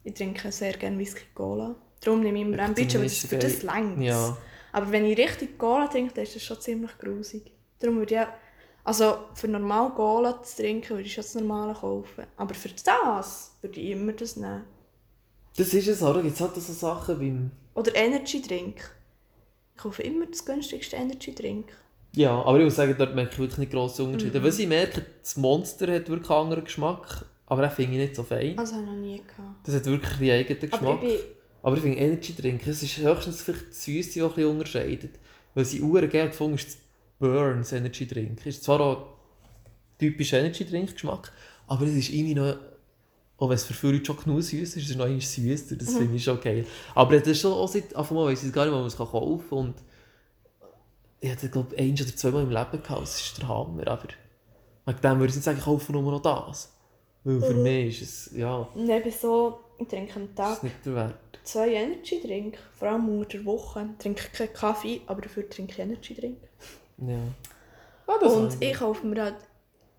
Ich 0.03 0.13
trinke 0.13 0.51
sehr 0.51 0.73
gerne 0.73 0.97
Whisky 0.97 1.23
Cola. 1.33 1.75
Darum 2.01 2.21
nehme 2.21 2.39
ich 2.39 2.45
immer 2.45 2.59
ein 2.59 2.73
bisschen, 2.73 3.01
weil 3.01 3.09
für 3.09 3.37
das 3.37 3.63
längt 3.63 4.01
Ja. 4.01 4.35
Aber 4.73 4.91
wenn 4.91 5.05
ich 5.05 5.17
richtig 5.17 5.57
Cola 5.57 5.87
trinke, 5.87 6.13
dann 6.13 6.23
ist 6.23 6.35
das 6.35 6.43
schon 6.43 6.59
ziemlich 6.59 6.97
grusig. 6.97 7.51
Darum 7.79 7.97
würde 7.97 8.15
ich 8.15 8.19
auch- 8.21 8.27
also 8.83 9.15
für 9.35 9.47
normal 9.47 9.91
Cola 9.93 10.41
zu 10.43 10.57
trinken, 10.61 10.89
würde 10.89 11.03
ich 11.03 11.13
schon 11.13 11.23
das 11.23 11.35
normale 11.35 11.73
kaufen. 11.73 12.25
Aber 12.35 12.53
für 12.53 12.69
das 12.83 13.55
würde 13.61 13.79
ich 13.79 13.91
immer 13.91 14.11
das 14.13 14.35
nehmen. 14.35 14.63
Das 15.55 15.73
ist 15.73 15.87
es, 15.87 16.01
oder? 16.01 16.21
Gibt 16.21 16.33
es 16.35 16.41
halt 16.41 16.55
so 16.55 16.73
Sachen 16.73 17.19
wie... 17.21 17.35
Oder 17.79 17.95
Energy 17.95 18.41
Drink. 18.41 18.77
Ich 19.75 19.81
kaufe 19.81 20.01
immer 20.03 20.25
das 20.25 20.43
günstigste 20.43 20.95
Energy 20.95 21.33
Drink. 21.33 21.67
Ja, 22.15 22.31
aber 22.43 22.57
ich 22.59 22.65
muss 22.65 22.75
sagen, 22.75 22.95
dort 22.97 23.15
merke 23.15 23.31
ich 23.33 23.39
wirklich 23.39 23.57
nicht 23.59 23.71
grosse 23.71 24.03
Unterschiede. 24.03 24.39
Mhm. 24.39 24.43
Was 24.43 24.59
ich 24.59 24.67
merke, 24.67 25.05
das 25.21 25.37
Monster 25.37 25.85
hat 25.93 26.09
wirklich 26.09 26.29
einen 26.29 26.39
anderen 26.39 26.63
Geschmack, 26.65 27.25
aber 27.53 27.61
den 27.61 27.71
finde 27.71 27.91
ich 27.93 27.97
nicht 27.99 28.15
so 28.15 28.23
fein. 28.23 28.57
Also 28.57 28.73
habe 28.73 28.83
ich 28.83 28.89
noch 28.89 28.97
nie 28.97 29.17
gehabt. 29.17 29.67
Das 29.67 29.75
hat 29.75 29.85
wirklich 29.85 30.11
einen 30.19 30.31
eigenen 30.31 30.73
Aber 30.73 30.95
Geschmack. 30.95 31.03
ich 31.03 31.19
bin 31.19 31.35
Aber 31.61 31.75
ich 31.75 31.83
finde 31.83 31.97
Energy 31.99 32.33
Drink, 32.35 32.65
es 32.65 32.81
ist 32.81 32.97
höchstens 32.97 33.43
vielleicht 33.43 33.69
das 33.69 33.83
Süße, 33.83 34.19
das 34.21 34.37
ein 34.37 34.45
unterscheidet. 34.45 35.19
Weil 35.53 35.65
sie 35.65 35.79
uhren 35.81 36.09
gerne 36.09 36.31
gefunden 36.31 36.55
ist 36.55 36.67
das 36.69 36.77
Burns 37.19 37.71
Energy 37.71 38.07
Drink. 38.07 38.43
Ist 38.47 38.63
zwar 38.63 38.81
auch 38.81 39.05
typisch 39.99 40.33
Energy 40.33 40.65
Drink 40.65 40.93
Geschmack, 40.93 41.31
aber 41.67 41.85
es 41.85 41.93
ist 41.93 42.09
irgendwie 42.09 42.33
noch, 42.33 42.55
auch 43.37 43.49
wenn 43.49 43.55
es 43.55 43.65
für 43.65 43.75
viele 43.75 44.03
schon 44.03 44.17
genug 44.17 44.41
süß 44.41 44.53
ist, 44.53 44.75
ist 44.77 44.89
es 44.89 44.95
noch 44.95 45.05
irgendwie 45.05 45.23
süßer, 45.23 45.75
das 45.75 45.93
finde 45.93 46.15
ich 46.15 46.23
schon 46.23 46.41
geil. 46.41 46.65
Aber 46.95 47.19
das 47.19 47.27
ist 47.27 47.41
schon 47.41 47.53
auch 47.53 47.67
seit 47.67 47.95
Anfang 47.95 48.17
an, 48.17 48.25
weiss 48.25 48.43
ich 48.43 48.51
gar 48.51 48.65
nicht, 48.65 48.73
wo 48.73 48.79
man 48.79 48.87
es 48.87 48.97
kaufen 48.97 49.43
kann 49.47 49.57
und 49.59 49.75
ich 51.19 51.31
hatte 51.31 51.49
glaube 51.49 51.77
eins 51.77 52.01
oder 52.01 52.15
zweimal 52.15 52.41
im 52.41 52.49
Leben 52.49 52.81
gehabt, 52.81 53.01
das 53.03 53.21
ist 53.21 53.37
der 53.37 53.47
Hammer, 53.47 53.87
aber 53.87 54.07
wegen 54.85 55.01
dem 55.01 55.19
würde 55.19 55.29
ich 55.29 55.35
nicht 55.35 55.43
sagen, 55.43 55.59
ich 55.59 55.63
kaufe 55.63 55.91
nur 55.91 56.01
noch 56.01 56.21
das. 56.21 56.72
Weil 57.23 57.41
für 57.41 57.53
Mhm. 57.53 57.63
mich 57.63 58.01
ist 58.01 58.27
es, 58.31 58.37
ja, 58.37 58.67
eben 58.75 59.11
so, 59.11 59.59
ich 59.79 59.87
trinke 59.87 60.15
am 60.19 60.35
Tag 60.35 60.53
ist 60.57 60.63
nicht 60.63 60.85
der 60.85 60.95
Wert. 60.95 61.15
zwei 61.43 61.69
Energy 61.73 62.21
Drink. 62.21 62.57
Vor 62.73 62.89
allem 62.89 63.07
unter 63.09 63.37
der 63.37 63.45
Woche. 63.45 63.87
Ich 63.93 63.97
trinke 64.03 64.23
keinen 64.33 64.53
Kaffee, 64.53 65.01
aber 65.07 65.21
dafür 65.21 65.49
trinke 65.49 65.71
ich 65.73 65.79
Energy 65.79 66.13
Drink. 66.15 66.37
Ja. 66.97 67.17
Ah, 68.07 68.13
das 68.21 68.33
Und 68.33 68.61
ich 68.61 68.73
kaufe 68.73 69.05
mir 69.07 69.23
halt 69.23 69.35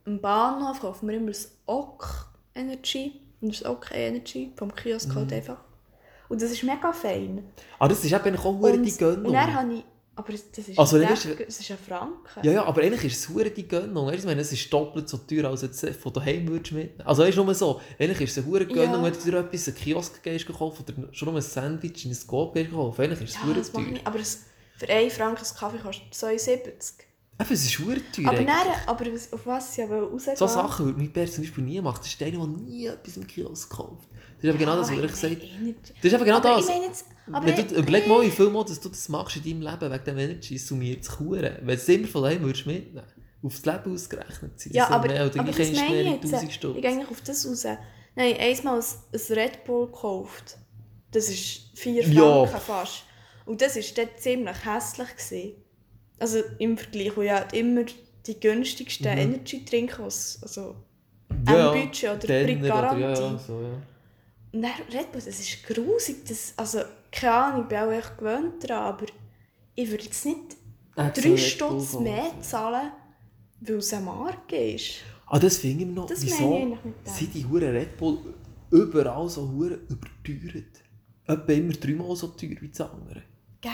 am 0.06 0.20
Bahnhof 0.20 0.80
kaufe 0.80 1.04
mir 1.06 1.14
immer 1.16 1.28
das 1.28 1.50
OK 1.66 2.26
Energy. 2.54 3.20
Und 3.40 3.52
das 3.52 3.64
OK 3.64 3.90
Energy 3.92 4.52
vom 4.56 4.74
Kiosk 4.74 5.08
Mhm. 5.10 5.14
halt 5.16 5.32
einfach. 5.32 5.58
Und 6.28 6.40
das 6.42 6.50
ist 6.50 6.62
mega 6.62 6.92
fein. 6.92 7.44
Ah, 7.78 7.88
das 7.88 8.04
ist 8.04 8.12
eben 8.12 8.36
auch 8.36 8.44
hure 8.44 8.78
die 8.78 8.96
Gönnung. 8.96 9.26
und 9.26 9.32
dann 9.32 9.54
habe 9.54 9.72
ich... 9.74 9.84
Aber 10.16 10.32
das 10.32 10.42
ist, 10.68 10.78
Also, 10.78 10.98
das 11.00 11.24
ist- 11.24 11.40
das 11.40 11.60
ist 11.60 11.70
ein 11.72 11.76
Franken. 11.78 12.40
Ja, 12.44 12.52
ja, 12.52 12.64
aber 12.64 12.82
eigentlich 12.82 13.04
ist 13.06 13.18
es 13.18 13.28
hure 13.28 13.50
die 13.50 13.66
Gönnung. 13.66 14.12
Ich 14.12 14.24
meine, 14.24 14.40
es 14.42 14.52
ist 14.52 14.72
doppelt 14.72 15.08
so 15.08 15.16
teuer, 15.18 15.46
als 15.46 15.62
jetzt 15.62 15.84
von 16.00 16.12
daheim 16.12 16.46
würdest 16.46 16.72
mitnehmen. 16.72 17.04
Also 17.06 17.22
du, 17.24 17.36
nur 17.36 17.52
so. 17.54 17.80
Eigentlich 17.98 18.20
ist 18.20 18.30
es 18.38 18.44
eine 18.44 18.46
hure 18.52 18.64
Gönnung, 18.66 18.94
Ja. 18.94 19.02
wenn 19.02 19.12
du 19.12 19.18
dir 19.18 19.38
etwas 19.40 19.66
in 19.66 19.74
den 19.74 19.82
Kiosk 19.82 20.22
gehst 20.22 20.46
kaufen 20.46 20.84
oder 20.88 21.12
schon 21.12 21.26
nur 21.28 21.36
ein 21.36 21.42
Sandwich 21.42 22.04
in 22.04 22.12
ein 22.12 22.26
gehst 22.52 22.70
kaufen. 22.70 23.02
Eigentlich 23.02 23.22
ist 23.22 23.30
es 23.30 23.34
Ja, 23.42 23.52
das 23.54 23.72
teuer. 23.72 24.00
Aber 24.04 24.18
das, 24.18 24.38
für 24.76 24.88
1 24.88 25.14
Franken 25.14 25.44
ein 25.44 25.56
Kaffee 25.58 25.78
kostet 25.78 26.14
72. 26.14 27.06
Eben, 27.40 27.52
es 27.52 27.64
ist 27.64 27.78
hure 27.80 27.96
teuer. 28.14 28.28
Aber, 28.28 28.36
dann, 28.44 28.48
aber 28.86 29.12
was- 29.12 29.32
auf 29.32 29.44
was 29.46 29.76
ich 29.76 29.82
aber 29.82 30.00
rausgehen 30.02 30.36
so 30.36 30.46
Sachen 30.46 30.86
würde 30.86 30.98
mein 31.00 31.12
Pär 31.12 31.28
zum 31.28 31.42
Beispiel 31.42 31.64
nie 31.64 31.80
machen. 31.80 31.98
Das 31.98 32.06
ist 32.06 32.20
der, 32.20 32.30
der 32.30 32.46
nie 32.46 32.86
etwas 32.86 33.16
im 33.16 33.26
Kiosk 33.26 33.68
kauft. 33.70 34.08
Das 34.36 34.44
ist 34.44 34.50
eben 34.50 34.58
genau 34.58 34.76
das, 34.76 34.90
was 34.92 34.96
ich 34.96 35.02
gesagt 35.10 35.42
meine, 35.42 35.74
Das 35.74 36.04
ist 36.04 36.12
eben 36.12 36.24
genau 36.24 36.36
aber 36.36 36.48
das. 36.50 36.60
Ich 36.60 36.68
meine 36.72 36.84
jetzt, 36.86 37.06
aber 37.32 37.46
Wenn 37.46 37.68
du, 37.68 37.74
überleg 37.76 38.06
mal, 38.06 38.22
wie 38.22 38.30
viel 38.30 38.50
Mal 38.50 38.64
dass 38.64 38.80
du 38.80 38.88
das 38.88 39.08
machst 39.08 39.36
in 39.36 39.42
deinem 39.42 39.62
Leben 39.62 39.92
wegen 39.92 40.04
dem 40.04 40.18
Energy, 40.18 40.58
summiert 40.58 41.02
es 41.02 41.10
Kuren. 41.10 41.56
Wenn 41.60 41.66
du 41.66 41.72
es 41.72 41.88
immer 41.88 42.08
von 42.08 42.22
würdest 42.22 42.66
mitnehmen, 42.66 43.06
aufs 43.42 43.64
Leben 43.64 43.92
ausgerechnet 43.94 44.60
sein. 44.60 44.72
Ja, 44.72 44.82
das 44.82 44.88
sind 44.88 44.94
aber, 44.96 45.08
mehr 45.08 45.26
oder 45.26 45.40
aber 45.40 45.52
das 45.52 45.72
meine 45.72 46.00
ich 46.02 46.10
jetzt. 46.22 46.34
1000 46.34 46.52
Ich 46.52 46.60
gehe 46.60 46.90
eigentlich 46.90 47.10
auf 47.10 47.20
das 47.20 47.46
raus. 47.46 47.64
Nein, 48.16 48.36
einmal 48.38 48.78
ein, 48.80 48.84
ein 49.12 49.34
Red 49.36 49.64
Bull 49.64 49.86
gekauft. 49.86 50.56
Das 51.10 51.28
ist 51.28 51.70
4 51.74 52.08
Ja. 52.08 52.46
Franken 52.46 52.60
fast. 52.66 53.02
Und 53.46 53.60
das 53.60 53.76
war 53.76 53.82
dort 53.96 54.20
ziemlich 54.20 54.64
hässlich. 54.64 55.08
Gewesen. 55.16 55.52
Also 56.18 56.38
im 56.58 56.78
Vergleich, 56.78 57.16
wo 57.16 57.22
ja 57.22 57.38
immer 57.52 57.84
die 58.26 58.40
günstigsten 58.40 59.12
Mhm. 59.12 59.18
Energy 59.18 59.64
trinken, 59.64 60.02
also 60.02 60.76
Ja, 61.46 61.70
oder 61.72 62.16
Denner 62.16 62.44
Brick 62.46 62.58
oder 62.60 62.66
ja, 62.68 62.74
Garantie. 62.80 63.00
ja, 63.02 63.38
so, 63.38 63.60
ja. 63.60 63.82
Und 64.52 64.62
dann 64.62 64.70
Red 64.92 65.12
Bull, 65.12 65.20
das 65.24 65.26
ist 65.40 65.66
grusig. 65.66 66.24
Das, 66.26 66.54
also, 66.56 66.80
keine 67.14 67.34
Ahnung, 67.34 67.62
ich 67.62 67.68
bin 67.68 67.78
auch 67.78 67.90
echt 67.90 68.18
gewöhnt 68.18 68.68
daran, 68.68 68.94
aber 68.94 69.06
ich 69.74 69.90
würde 69.90 70.04
jetzt 70.04 70.24
nicht 70.26 70.56
Extra 70.96 71.10
drei 71.10 71.36
Stutz 71.36 71.94
mehr 71.98 72.30
zahlen, 72.40 72.92
weil 73.60 73.76
es 73.76 73.92
eine 73.92 74.04
Marke 74.04 74.56
ist. 74.56 74.96
Ah, 75.26 75.38
das 75.38 75.58
finde 75.58 75.84
ich 75.84 75.90
noch. 75.90 76.06
Das 76.06 76.22
Wieso 76.22 76.76
sind 77.04 77.34
die 77.34 77.44
Huren 77.44 77.70
Red 77.70 77.96
Bull 77.96 78.18
überall 78.70 79.28
so 79.28 79.48
Huren 79.48 79.80
überteuert? 79.88 80.82
Etwa 81.26 81.52
immer 81.52 81.72
dreimal 81.72 82.14
so 82.14 82.28
teuer 82.28 82.56
wie 82.60 82.68
das 82.68 82.80
andere. 82.82 83.22
Gell? 83.60 83.72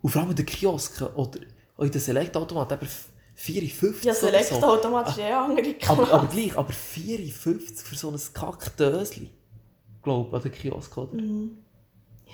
Und 0.00 0.10
vor 0.10 0.22
allem 0.22 0.30
in 0.30 0.36
den 0.36 0.46
Kiosken 0.46 1.08
oder 1.08 1.40
in 1.78 1.90
den 1.90 2.00
Selectautomaten 2.00 2.78
eben 2.78 2.88
4,50 3.36 4.04
Ja, 4.04 4.12
oder 4.12 4.14
so. 4.14 4.26
Select-Automat 4.26 5.08
ist 5.08 5.18
eh 5.18 5.32
andere 5.32 5.74
Aber, 5.88 6.02
aber 6.12 6.26
Klasse. 6.26 6.26
gleich, 6.28 6.56
aber 6.56 6.72
4,50 6.72 7.82
für 7.82 7.96
so 7.96 8.10
ein 8.10 8.20
Kackdösli. 8.32 9.30
Glaube 10.02 10.36
an 10.36 10.42
den 10.42 10.52
Kiosk, 10.52 10.96
oder? 10.96 11.14
Mhm. 11.14 11.58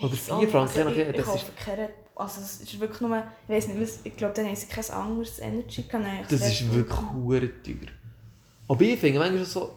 Oder 0.00 0.12
Ich 0.14 0.20
4 0.20 0.34
weiß 0.34 0.44
auch 0.46 0.50
Franken, 0.50 0.76
nicht. 0.76 0.84
nachdem, 0.86 1.02
Ich, 1.02 1.08
ich 1.08 1.16
das 1.16 1.26
kaufe 1.26 1.52
keine... 1.64 1.88
Also 2.14 2.40
es 2.40 2.60
ist 2.60 2.80
wirklich 2.80 3.00
nur... 3.00 3.16
Ich 3.48 3.54
weiß 3.54 3.68
nicht, 3.68 3.80
was, 3.80 4.00
ich 4.04 4.16
glaube, 4.16 4.34
dann 4.34 4.46
haben 4.46 4.56
sie 4.56 4.66
kein 4.66 4.90
anderes 4.90 5.38
Energy. 5.38 5.82
Kann 5.84 6.04
Das 6.28 6.40
ist 6.48 6.72
wirklich 6.74 6.98
hure 7.14 7.62
teuer. 7.62 7.88
Aber 8.68 8.80
ich 8.82 8.98
finde 8.98 9.18
manchmal 9.20 9.44
so, 9.44 9.70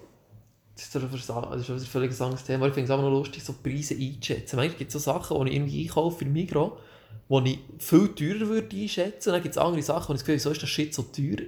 das 0.75 0.85
ist, 0.85 0.95
doch 0.95 1.01
ein 1.03 1.59
das 1.59 1.69
ist 1.69 1.87
völlig 1.87 2.19
anderes 2.19 2.43
Thema, 2.43 2.67
ich 2.67 2.73
finde 2.73 2.91
es 2.91 2.97
auch 2.97 3.01
noch 3.01 3.09
lustig, 3.11 3.43
so 3.43 3.53
Preise 3.53 3.93
einzuschätzen. 3.95 4.55
Manchmal 4.55 4.77
gibt 4.79 4.93
es 4.93 4.93
so 5.03 5.11
Sachen, 5.11 5.39
die 5.45 5.49
ich 5.51 5.55
irgendwie 5.55 5.81
einkaufe 5.83 6.25
im 6.25 6.33
Migros, 6.33 6.71
die 7.29 7.51
ich 7.53 7.59
viel 7.79 8.07
teurer 8.15 8.47
würde 8.49 8.75
einschätzen. 8.75 9.29
Und 9.29 9.33
dann 9.33 9.43
gibt 9.43 9.55
es 9.55 9.61
andere 9.61 9.81
Sachen, 9.83 10.09
wo 10.09 10.13
ich 10.13 10.19
das 10.19 10.25
Gefühl 10.25 10.35
wieso 10.35 10.49
ist 10.51 10.61
das 10.63 10.69
Shit 10.69 10.93
so 10.93 11.03
teuer? 11.03 11.45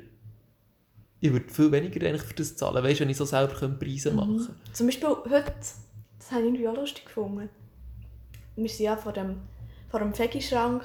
Ich 1.20 1.32
würde 1.32 1.50
viel 1.52 1.72
weniger 1.72 2.06
eigentlich 2.06 2.22
für 2.24 2.34
das 2.34 2.56
zahlen, 2.56 2.84
weißt 2.84 3.00
du, 3.00 3.04
wenn 3.04 3.10
ich 3.10 3.18
so 3.18 3.26
selber 3.26 3.54
Preise 3.70 4.12
Mhm. 4.12 4.16
machen 4.18 4.38
könnte. 4.38 4.74
Zum 4.74 4.88
Beispiel 4.88 5.08
heute, 5.10 5.54
das 6.20 6.32
habe 6.32 6.42
ich 6.42 6.48
irgendwie 6.48 6.68
auch 6.68 6.76
lustig 6.76 7.06
gefunden. 7.06 7.50
Wir 8.56 8.70
sind 8.70 8.86
ja 8.86 8.96
vor 8.98 9.14
dem, 9.14 9.42
vor 9.90 10.00
dem 10.00 10.14
Fegi-Schrank 10.14 10.84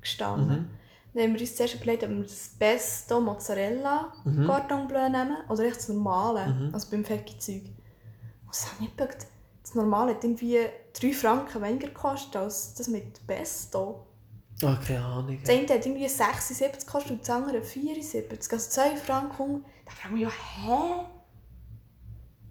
gestanden. 0.00 0.48
Mhm. 0.48 0.70
Dann 1.14 1.22
haben 1.24 1.34
wir 1.34 1.40
uns 1.40 1.56
zuerst 1.56 1.74
überlegt, 1.74 2.04
ob 2.04 2.10
wir 2.10 2.22
das 2.22 2.50
Pesto 2.58 3.20
Mozzarella 3.20 4.12
Mhm. 4.24 4.46
Cordon 4.46 4.86
Bleu 4.88 5.08
nehmen 5.08 5.36
oder 5.48 5.64
echt 5.64 5.76
das 5.78 5.88
normale, 5.88 6.46
Mhm. 6.46 6.74
also 6.74 6.88
beim 6.90 7.04
Fertig-Zeug. 7.04 7.62
Und 7.64 8.48
das 8.50 8.72
habe 8.72 8.84
ich 8.84 8.96
gedacht. 8.96 9.26
Das 9.62 9.74
normale 9.74 10.14
hat 10.14 10.24
irgendwie 10.24 10.58
3 10.94 11.12
Franken 11.12 11.62
weniger 11.62 11.88
gekostet 11.88 12.36
als 12.36 12.74
das 12.74 12.88
mit 12.88 13.24
Pesto. 13.26 14.06
Ah, 14.62 14.76
keine 14.86 15.04
Ahnung. 15.04 15.38
Das 15.40 15.50
eine 15.50 15.62
hat 15.68 15.86
irgendwie 15.86 16.08
76 16.08 16.86
gekostet 16.86 17.12
und 17.12 17.20
das 17.20 17.30
andere 17.30 17.62
74. 17.62 18.52
Also 18.52 18.70
2 18.70 18.96
Franken. 18.96 19.64
Da 19.84 19.90
frage 19.92 20.14
ich 20.16 20.20
mich 20.20 20.22
ja, 20.22 20.30
hä? 20.30 21.04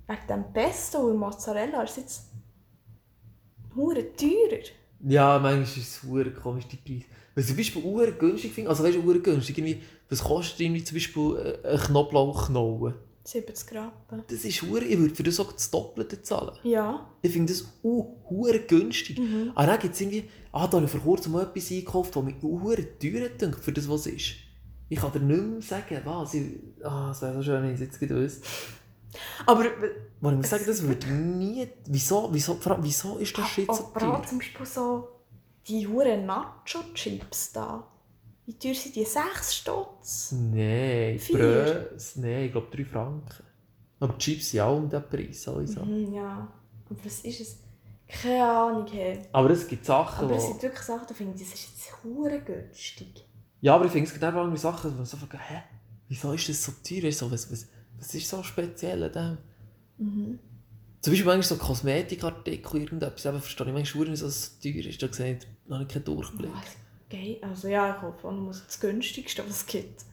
Wegen 0.07 0.27
dem 0.27 0.53
Pesto 0.53 0.99
und 0.99 1.17
Mozzarella 1.17 1.83
ist 1.83 1.97
jetzt 1.97 2.28
hure 3.75 4.15
teurer. 4.15 4.63
Ja, 5.07 5.39
manchmal 5.39 5.63
ist 5.63 5.77
es 5.77 6.03
hure 6.03 6.31
komisch, 6.31 6.65
die 6.67 6.77
Preise. 6.77 7.05
Was 7.35 7.45
ich 7.45 7.49
zum 7.49 7.57
Beispiel 7.57 7.83
hure 7.83 8.11
günstig 8.11 8.51
finde, 8.51 8.69
also 8.69 8.83
weißt 8.83 8.97
du, 8.97 9.03
hure 9.03 9.19
günstig, 9.19 9.57
irgendwie, 9.57 9.81
was 10.09 10.23
kostet 10.23 10.59
irgendwie 10.59 10.83
zum 10.83 10.95
Beispiel 10.95 11.59
äh, 11.63 11.67
ein 11.67 11.79
Knoblauchknolle? 11.79 12.95
70 13.23 13.75
Rappen. 13.75 14.23
Das 14.27 14.43
ist 14.43 14.61
hure, 14.63 14.83
ich 14.83 14.97
würde 14.97 15.13
für 15.13 15.23
das 15.23 15.39
auch 15.39 15.51
das 15.51 15.69
Doppelte 15.69 16.21
zahlen. 16.21 16.57
Ja. 16.63 17.07
Ich 17.21 17.31
finde 17.31 17.53
das 17.53 17.65
hure 17.83 18.59
günstig. 18.59 19.19
Mhm. 19.19 19.51
Aber 19.53 19.67
dann 19.67 19.79
gibt 19.79 19.93
es 19.93 20.01
irgendwie, 20.01 20.23
ah, 20.51 20.67
da 20.67 20.77
habe 20.77 20.85
ich 20.85 20.91
vor 20.91 21.01
kurzem 21.01 21.33
mal 21.33 21.43
etwas 21.43 21.71
eingekauft, 21.71 22.15
das 22.15 22.23
mich 22.23 22.35
hure 22.41 22.97
teuer 22.97 23.29
dünkt, 23.29 23.59
für 23.59 23.71
das, 23.71 23.87
was 23.87 24.07
es 24.07 24.13
ist. 24.13 24.35
Ich 24.89 24.99
kann 24.99 25.11
dir 25.11 25.19
nicht 25.19 25.41
mehr 25.41 25.61
sagen, 25.61 26.01
was. 26.03 26.33
Ich, 26.33 26.45
ah, 26.83 27.11
es 27.11 27.21
wäre 27.21 27.35
so 27.35 27.43
schön, 27.43 27.61
wenn 27.61 27.69
ich 27.69 27.75
es 27.75 27.81
jetzt 27.81 27.99
gerade 27.99 28.15
wüsste. 28.15 28.47
Aber 29.45 29.65
Wo 30.21 30.29
ich 30.29 30.35
muss 30.35 30.49
sagen, 30.49 30.63
das 30.67 30.81
würde 30.83 31.07
nie, 31.07 31.67
wieso, 31.85 32.29
wieso, 32.31 32.59
wieso 32.81 33.17
ist 33.17 33.37
das 33.37 33.47
Shit 33.49 33.73
so 33.73 33.91
teuer? 33.97 34.17
auch 34.17 34.25
zum 34.25 34.37
Beispiel 34.37 34.65
so 34.65 35.07
die 35.67 35.87
huren 35.87 36.25
Nacho-Chips 36.25 37.53
da. 37.53 37.87
Wie 38.45 38.57
teuer 38.57 38.73
sind 38.73 38.95
die? 38.95 39.05
6 39.05 39.55
Stutz? 39.55 40.31
Nein? 40.31 41.19
Brös, 41.31 42.15
nein, 42.15 42.45
ich 42.45 42.51
glaube 42.51 42.75
3 42.75 42.85
Franken. 42.85 43.43
Aber 43.99 44.17
Chips 44.17 44.51
sind 44.51 44.61
auch 44.61 44.77
um 44.77 44.89
den 44.89 45.03
Preis 45.07 45.43
sowieso. 45.43 45.83
Mhm, 45.83 46.13
ja. 46.13 46.47
Aber 46.89 47.05
was 47.05 47.19
ist 47.19 47.41
es? 47.41 47.57
Keine 48.07 48.43
Ahnung. 48.43 48.87
Hey. 48.87 49.21
Aber 49.31 49.51
es 49.51 49.67
gibt 49.67 49.85
Sachen, 49.85 50.25
Aber 50.25 50.35
es 50.35 50.47
sind 50.47 50.61
wirklich 50.63 50.81
Sachen, 50.81 51.05
da 51.07 51.13
finde 51.13 51.35
ich, 51.35 51.41
das 51.43 51.53
ist 51.53 51.69
jetzt 51.69 52.03
hure 52.03 52.41
günstig. 52.41 53.23
Ja, 53.61 53.75
aber 53.75 53.85
ich 53.85 53.91
finde 53.91 54.07
es 54.07 54.13
gibt 54.13 54.23
einfach 54.23 54.39
irgendwie 54.39 54.57
Sachen, 54.57 54.91
wo 54.93 54.97
man 54.97 55.05
so 55.05 55.17
fragt, 55.17 55.33
hä, 55.33 55.61
wieso 56.07 56.33
ist 56.33 56.49
das 56.49 56.63
so 56.63 56.71
teuer? 56.83 57.11
So, 57.11 57.29
was, 57.31 57.51
was, 57.51 57.67
was 57.99 58.13
ist 58.15 58.29
so 58.29 58.43
speziell 58.43 59.03
an 59.03 59.11
dem? 59.11 59.37
Mhm. 59.97 60.39
Zum 61.01 61.13
Beispiel 61.13 61.25
manchmal 61.27 61.43
so 61.43 61.55
Kosmetikartikel, 61.57 62.81
irgendetwas, 62.81 63.25
eben 63.25 63.39
verstehe 63.39 63.67
ich 63.67 63.73
manchmal 63.73 64.03
nicht, 64.03 64.11
wieso 64.11 64.27
es 64.27 64.57
so 64.59 64.69
teuer 64.71 64.85
ist. 64.85 65.01
Da 65.01 65.13
sehe 65.13 65.37
ich, 65.37 65.71
habe 65.71 65.83
ich 65.83 65.89
keinen 65.89 66.03
Durchblick. 66.03 66.51
Was? 66.53 66.75
Geil. 67.09 67.37
Also 67.41 67.67
ja, 67.69 67.95
ich 67.95 68.01
hoffe, 68.01 68.27
man 68.27 68.39
muss 68.39 68.63
das 68.65 68.79
günstigste, 68.79 69.43
was 69.43 69.57
es 69.57 69.65
gibt. 69.65 70.05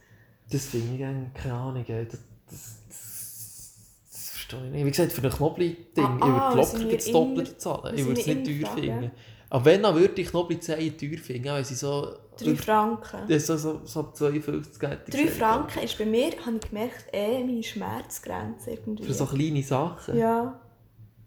Das 0.51 0.66
finde 0.66 0.95
ich 0.97 1.05
eigentlich, 1.05 1.34
keine 1.34 1.55
Ahnung, 1.55 1.84
das, 1.87 2.07
das, 2.09 2.76
das, 2.89 3.74
das 4.12 4.28
verstehe 4.30 4.66
ich 4.66 4.72
nicht. 4.72 4.84
Wie 4.87 4.91
gesagt, 4.91 5.12
für 5.12 5.22
ein 5.22 5.30
Knoblauch-Ding, 5.30 6.05
Ah, 6.05 6.16
ich 6.16 6.22
ah, 6.22 6.55
würde 6.55 6.57
wir 6.57 6.64
sind 6.64 6.82
locker 6.82 6.97
das 6.97 7.05
Doppelte 7.07 7.59
zahlen. 7.59 7.99
Ich 7.99 8.07
würde 8.07 8.20
es 8.20 8.26
nicht 8.26 8.45
teuer 8.45 8.74
finden. 8.74 9.03
ja. 9.03 9.11
Aber 9.49 9.64
wenn, 9.64 9.82
dann 9.82 9.94
würde 9.94 10.20
ich 10.20 10.28
Knoblauchzehen 10.30 10.97
teuer 10.99 11.18
finden, 11.18 11.64
sie 11.64 11.74
so... 11.74 12.14
3 12.38 12.55
Franken. 12.57 13.20
Ja, 13.28 13.38
so, 13.40 13.57
so, 13.57 13.80
so 13.84 14.01
ab 14.01 14.14
52 14.16 14.82
hätte 14.82 15.05
ich 15.07 15.14
3 15.14 15.22
gesagt. 15.22 15.38
Franken 15.38 15.82
ist 15.84 15.97
bei 15.99 16.05
mir, 16.05 16.32
habe 16.44 16.57
ich 16.62 16.68
gemerkt, 16.68 17.05
eh 17.12 17.38
meine 17.44 17.62
Schmerzgrenze 17.62 18.72
irgendwie. 18.72 19.05
Für 19.05 19.14
so 19.14 19.24
kleine 19.24 19.62
Sachen. 19.62 20.18
Ja. 20.18 20.61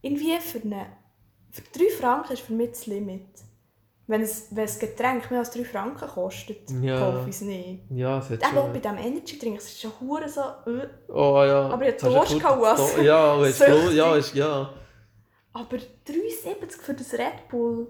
Irgendwie 0.01 0.37
für 0.39 0.61
eine... 0.61 0.85
Für 1.51 1.61
3 1.79 1.89
Franken 1.99 2.33
ist 2.33 2.41
für 2.43 2.53
mich 2.53 2.69
das 2.69 2.85
Limit. 2.85 3.25
Wenn 4.05 4.21
es, 4.21 4.47
wenn 4.51 4.65
es 4.65 4.77
Getränk 4.77 5.31
mehr 5.31 5.39
als 5.39 5.51
3 5.51 5.63
Franken 5.63 6.07
kostet, 6.07 6.69
Ja. 6.81 6.99
kaufe 6.99 7.29
ich 7.29 7.35
es 7.35 7.41
nicht. 7.41 7.83
Ja, 7.89 8.19
es 8.19 8.29
hat 8.29 8.43
Aber 8.43 8.61
auch 8.61 8.67
bei 8.69 8.81
schon... 8.81 8.97
diesem 8.97 8.97
Energy-Drink, 8.97 9.57
es 9.57 9.65
ist 9.65 9.81
schon 9.81 9.91
hure 10.01 10.29
so... 10.29 10.41
Äh. 10.69 10.87
Oh 11.07 11.43
ja. 11.43 11.69
Aber 11.69 11.81
ich 11.83 11.91
Jetzt 11.91 12.03
hast 12.03 12.15
hab 12.15 12.27
du 12.27 12.39
Durst 12.39 12.79
das? 12.79 12.95
Do- 12.95 13.01
Ja, 13.01 13.89
ja, 13.91 14.15
ist, 14.15 14.35
ja. 14.35 14.69
Aber 15.53 15.77
3,70 15.77 16.79
für 16.81 16.93
das 16.93 17.13
Red 17.13 17.47
Bull. 17.49 17.87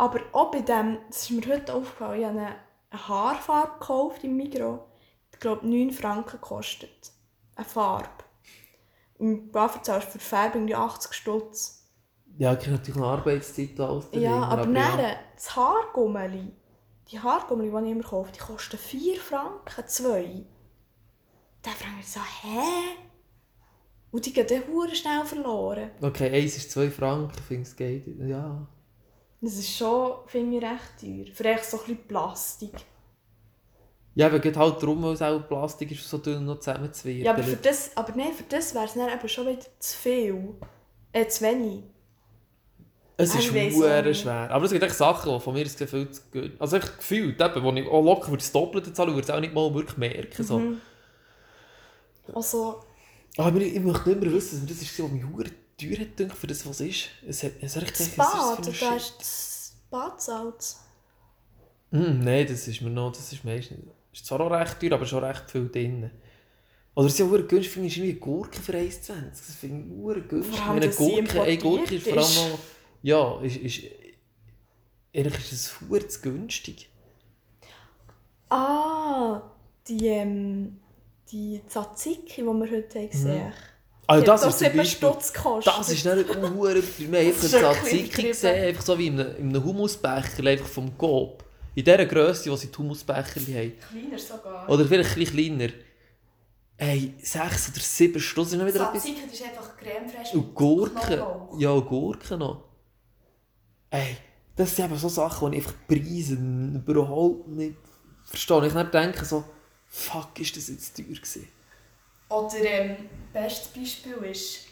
Aber 0.00 0.20
auch 0.32 0.50
bei 0.50 0.62
dem, 0.62 0.96
das 1.08 1.24
ist 1.24 1.30
mir 1.30 1.54
heute 1.54 1.74
aufgefallen, 1.74 2.20
ich 2.20 2.26
habe 2.26 2.38
eine 2.38 2.56
Haarfarbe 2.90 3.72
gekauft 3.78 4.24
im 4.24 4.34
Migros. 4.34 4.80
Ich 5.30 5.38
glaube 5.38 5.68
9 5.68 5.90
Franken 5.90 6.40
kostet. 6.40 7.12
Eine 7.54 7.66
Farbe. 7.66 8.08
Im 9.18 9.52
Buffer 9.52 9.82
zahlst 9.82 10.08
du 10.08 10.12
für 10.12 10.18
die 10.18 10.24
Farbe 10.24 10.56
irgendwie 10.56 10.74
80 10.74 11.12
Stutz. 11.12 11.86
Ja, 12.38 12.54
ich 12.54 12.60
kriege 12.60 12.76
natürlich 12.76 12.96
eine 12.96 13.08
Arbeitszeit 13.08 13.78
aus. 13.78 14.06
Ja, 14.12 14.42
aber 14.44 14.66
ja. 14.70 14.96
dann, 14.96 15.16
das 15.34 15.54
Haargummeli, 15.54 16.50
die 17.10 17.20
Haargummeli, 17.20 17.70
die 17.70 17.76
ich 17.76 17.92
immer 17.92 18.02
kaufe, 18.02 18.32
die 18.32 18.38
kosten 18.38 18.78
4 18.78 19.20
Franken, 19.20 19.86
2. 19.86 20.46
Da 21.60 21.70
frage 21.72 21.90
ich 21.90 21.96
mich 21.98 22.08
so, 22.08 22.20
hä? 22.20 22.96
Und 24.12 24.24
die 24.24 24.32
gehen 24.32 24.46
dann 24.48 24.94
schnell 24.94 25.26
verloren. 25.26 25.90
Okay, 26.00 26.30
eins 26.34 26.56
ist 26.56 26.70
2 26.70 26.90
Franken, 26.90 27.34
ich 27.36 27.44
finde 27.44 27.62
es 27.64 27.76
geht. 27.76 28.06
Ja. 28.18 28.66
Das 29.40 29.54
ist 29.54 29.76
schon, 29.76 30.12
finde 30.26 30.58
ich, 30.58 30.62
recht 30.62 31.00
teuer. 31.00 31.34
Für 31.34 31.44
echt 31.44 31.64
so 31.64 31.78
ein 31.78 31.82
bisschen 31.84 32.06
Plastik. 32.06 32.72
Ja, 34.14 34.26
aber 34.26 34.38
geht 34.38 34.56
halt 34.56 34.82
darum, 34.82 35.02
weil 35.02 35.12
es 35.14 35.22
auch 35.22 35.40
Plastik 35.46 35.92
ist, 35.92 36.08
so 36.08 36.18
dünn 36.18 36.44
noch 36.44 36.58
zusammenzuwirken. 36.58 37.24
Ja, 37.24 37.32
aber 37.32 37.42
für 37.42 37.56
das, 37.56 37.96
aber 37.96 38.12
nein, 38.16 38.32
für 38.32 38.42
das 38.42 38.74
wäre 38.74 38.84
es 38.84 38.94
dann 38.94 39.08
eben 39.08 39.28
schon 39.28 39.46
wieder 39.46 39.66
zu 39.78 39.96
viel. 39.96 40.54
Äh, 41.12 41.26
zu 41.28 41.44
wenig. 41.44 41.84
Es 43.16 43.34
ist 43.34 43.52
sehr 43.52 44.02
nicht. 44.02 44.20
schwer. 44.20 44.50
Aber 44.50 44.64
es 44.64 44.72
gibt 44.72 44.82
echt 44.82 44.94
Sachen, 44.94 45.32
die 45.32 45.40
von 45.40 45.52
mir 45.52 45.64
das 45.64 45.76
Gefühl 45.76 46.10
zu 46.10 46.22
gut. 46.32 46.52
Also 46.58 46.78
ich 46.78 46.96
gefühlt, 46.96 47.40
eben, 47.40 47.62
wo 47.62 47.72
ich 47.72 47.86
auch 47.86 48.02
locker 48.02 48.28
würde 48.28 48.38
das 48.38 48.52
Doppelte 48.52 48.92
zahlen, 48.92 49.10
würde 49.10 49.22
es 49.22 49.30
auch 49.30 49.40
nicht 49.40 49.52
mal 49.52 49.72
wirklich 49.74 49.98
merken. 49.98 50.42
So. 50.42 50.58
Mhm. 50.58 50.80
Also, 52.32 52.80
Aber 53.36 53.60
ich, 53.60 53.74
ich 53.74 53.80
möchte 53.80 54.08
nicht 54.08 54.22
mehr 54.22 54.32
wissen, 54.32 54.66
das 54.66 54.80
ist 54.80 54.96
so, 54.96 55.04
was 55.04 55.12
mich 55.12 55.24
teuer 55.80 55.98
hat 55.98 56.36
für 56.36 56.46
das, 56.46 56.66
was 56.66 56.80
es 56.80 56.88
ist. 56.88 57.08
Es 57.26 57.42
hat, 57.42 57.52
es 57.60 57.76
hat 57.76 57.84
echt 57.84 58.00
das 58.00 58.08
Bad, 58.10 58.66
da 58.66 58.70
ist 58.70 58.82
ein 58.82 58.96
ist 58.96 59.14
das 59.18 59.72
Badsalz. 59.90 60.80
Hm, 61.90 62.20
Nein, 62.20 62.46
das 62.46 62.68
ist 62.68 62.80
mir 62.82 62.90
noch, 62.90 63.12
das 63.12 63.32
ist 63.32 63.44
meistens, 63.44 63.80
ist 64.12 64.26
zwar 64.26 64.40
auch 64.40 64.50
recht 64.50 64.78
teuer, 64.80 64.92
aber 64.92 65.06
schon 65.06 65.24
recht 65.24 65.50
viel 65.50 65.68
drin. 65.68 66.10
Oder 66.94 67.06
es 67.06 67.12
ist 67.14 67.18
ja 67.20 67.26
hure 67.26 67.44
günstig, 67.44 67.72
finde 67.72 67.88
ich, 67.88 67.96
irgendwie 67.98 68.14
Gurke 68.14 68.60
für 68.60 68.72
1,20. 68.72 69.12
Das 69.30 69.54
finde 69.58 69.86
ich 69.86 70.00
hure 70.00 70.20
günstig. 70.22 70.56
Vor 70.56 70.66
allem, 70.68 70.92
sie 70.92 70.96
Gurke, 70.96 71.42
eine 71.42 71.58
Gurke 71.58 71.94
ist 71.94 72.08
vor 72.08 72.18
allem 72.18 72.34
noch, 72.34 72.58
ja, 73.02 73.40
ist, 73.40 73.56
ist, 73.56 73.82
ehrlich 75.12 75.34
ist 75.34 75.52
es 75.52 76.10
zu 76.10 76.22
günstig. 76.22 76.88
Ah, 78.48 79.42
die, 79.86 80.08
ähm, 80.08 80.80
die 81.30 81.60
Tzatziki, 81.68 82.42
die 82.42 82.46
wir 82.46 82.70
heute 82.70 82.98
haben 82.98 83.10
gesehen 83.10 83.52
Also 84.10 84.26
das 84.26 84.42
hat 84.42 84.50
ist 84.50 84.58
zum 84.58 84.66
7 84.66 84.76
Beispiel, 84.76 85.12
das 85.64 85.88
ist 85.88 86.04
nicht 86.04 86.28
hure, 86.28 86.82
wir 86.98 87.20
haben 87.20 87.34
Das 87.40 87.54
ein 87.54 87.64
eine 87.64 87.74
übertrieben. 87.74 88.28
gesehen, 88.28 88.64
einfach 88.64 88.82
so 88.82 88.98
wie 88.98 89.06
in 89.06 89.20
einem, 89.20 89.36
in 89.36 89.48
einem 89.50 89.64
Humusbecher, 89.64 90.46
einfach 90.46 90.66
vom 90.66 90.98
Coop. 90.98 91.44
In 91.76 91.84
dieser 91.84 92.06
Grösse, 92.06 92.50
die 92.50 92.56
sie 92.56 92.66
die 92.66 92.76
Humusbecher 92.76 93.40
haben. 93.40 93.72
Kleiner 93.78 94.18
sogar. 94.18 94.68
Oder 94.68 94.84
vielleicht 94.84 95.16
ein 95.16 95.24
kleiner. 95.24 95.72
Ey, 96.76 97.14
6 97.22 97.70
oder 97.70 97.80
7 97.80 98.20
Stunden 98.20 98.58
noch 98.58 98.66
wieder 98.66 98.88
etwas. 98.88 99.02
Tzatziki 99.02 99.20
das 99.26 99.34
ist 99.34 99.42
einfach 99.44 99.76
Creme 99.76 100.08
fraiche 100.08 100.36
Und 100.36 100.54
Gurken. 100.56 101.22
Ja, 101.58 101.70
und 101.70 101.86
Gurken 101.86 102.38
noch. 102.40 102.64
Ey, 103.90 104.16
das 104.56 104.74
sind 104.74 104.86
eben 104.86 104.98
so 104.98 105.08
Sachen, 105.08 105.52
die 105.52 105.58
ich 105.58 105.66
einfach 105.66 105.78
Preise 105.86 106.34
überhaupt 106.34 107.46
nicht 107.48 107.76
verstehe. 108.24 108.66
Ich 108.66 108.72
denke 108.72 109.24
so, 109.24 109.44
fuck, 109.86 110.40
ist 110.40 110.56
das 110.56 110.68
jetzt 110.68 110.96
teuer 110.96 111.06
gewesen? 111.06 111.59
Oder 112.30 112.64
ähm, 112.64 112.96
bestes 113.32 113.68
Beispiel 113.68 114.16
ist 114.30 114.66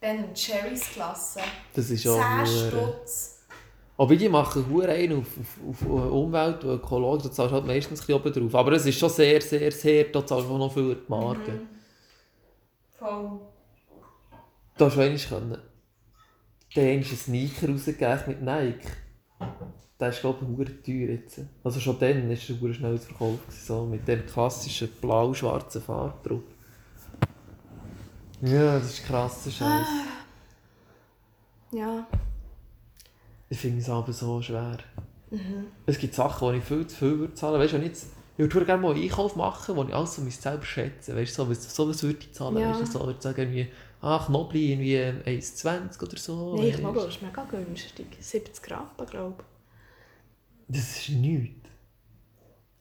Ben 0.00 0.32
Cherrys 0.34 0.90
Klasse. 0.92 1.40
Das 1.74 1.90
ist 1.90 2.04
ja 2.04 2.12
10 2.12 2.22
hure- 2.22 2.68
Stutz. 2.70 3.32
Aber 3.98 4.14
die 4.14 4.28
machen 4.28 4.66
hure 4.70 4.88
einen 4.90 5.20
auf, 5.20 5.26
auf, 5.70 5.90
auf 5.90 6.10
Umwelt 6.12 6.62
und 6.64 6.70
Ökologie, 6.76 7.24
da 7.24 7.32
zahlst 7.32 7.50
du 7.50 7.54
halt 7.56 7.66
meistens 7.66 8.00
ein 8.02 8.06
bisschen 8.06 8.20
oben 8.20 8.32
drauf. 8.50 8.54
Aber 8.60 8.72
es 8.72 8.84
ist 8.86 8.98
schon 8.98 9.08
sehr, 9.08 9.40
sehr, 9.40 9.72
sehr, 9.72 10.04
da 10.04 10.24
zahlst 10.24 10.48
du 10.48 10.52
auch 10.54 10.58
noch 10.58 10.72
viel 10.72 10.94
die 10.96 11.10
Marke. 11.10 11.50
Mhm. 11.52 11.68
Voll. 12.98 13.40
Da 14.76 14.84
hast 14.86 14.96
du 14.96 15.00
einmal 15.00 15.18
können. 15.18 15.50
Da 15.52 15.60
hast 16.68 16.74
du 16.74 16.80
einen 16.82 17.02
Sneaker 17.04 17.68
rausgegeben 17.70 18.20
mit 18.26 18.42
Nike. 18.42 18.86
Der 19.98 20.08
ist 20.10 20.20
glaube 20.20 20.40
ich 20.44 20.48
hure 20.58 20.82
teuer 20.82 21.14
jetzt. 21.16 21.40
Also 21.64 21.80
schon 21.80 21.98
dann 21.98 22.28
war 22.28 22.30
er 22.68 22.74
schnell 22.74 23.00
zu 23.00 23.06
verkaufen. 23.06 23.40
So, 23.48 23.86
mit 23.86 24.06
der 24.06 24.26
klassischen 24.26 24.88
blau-schwarzen 25.00 25.80
Farbe 25.80 26.28
drauf. 26.28 26.40
Ja, 28.42 28.78
das 28.78 28.90
ist 28.98 29.04
krasser 29.06 29.50
Scheiß. 29.50 29.86
Ja. 31.72 32.06
Ich 33.48 33.58
finde 33.58 33.80
es 33.80 33.88
aber 33.88 34.12
so 34.12 34.40
schwer. 34.42 34.78
Es 35.86 35.98
gibt 35.98 36.14
Sachen, 36.14 36.52
die 36.52 36.58
ich 36.58 36.64
viel 36.64 36.86
zu 36.86 36.96
viel 36.96 37.18
würde 37.18 37.34
zahlen. 37.34 37.60
Weißt 37.60 37.72
du, 37.72 37.76
wenn 37.78 37.82
ich 37.84 37.88
jetzt, 37.90 38.06
ich 38.36 38.52
würde 38.54 38.64
gerne 38.66 38.82
mal 38.82 38.94
einen 38.94 39.02
Einkauf 39.02 39.34
machen, 39.36 39.76
wo 39.76 39.82
ich 39.84 39.94
alles 39.94 40.14
so 40.14 40.22
mich 40.22 40.36
selber 40.36 40.64
schätze. 40.64 41.14
Weißt 41.16 41.36
du, 41.38 41.42
so, 41.44 41.50
was- 41.50 41.74
so 41.74 41.88
was 41.88 42.02
würde 42.02 42.18
ich 42.20 42.32
zahlen. 42.32 42.58
Ja. 42.58 42.70
Weißt 42.70 42.80
du, 42.82 42.86
so, 42.86 43.00
ich 43.00 43.06
würde 43.06 43.22
sagen, 43.22 43.40
irgendwie, 43.40 43.68
ah, 44.00 44.22
Knobli 44.24 44.72
irgendwie 44.72 44.96
1,20 45.30 46.02
oder 46.02 46.16
so. 46.16 46.56
Nein, 46.56 46.66
ich 46.66 46.76
das 46.80 47.06
ist 47.08 47.22
mega 47.22 47.44
günstig. 47.44 48.06
70 48.20 48.70
Rappen, 48.70 49.06
glaube 49.06 49.44
Das 50.68 50.78
ist 50.98 51.08
nichts. 51.10 51.65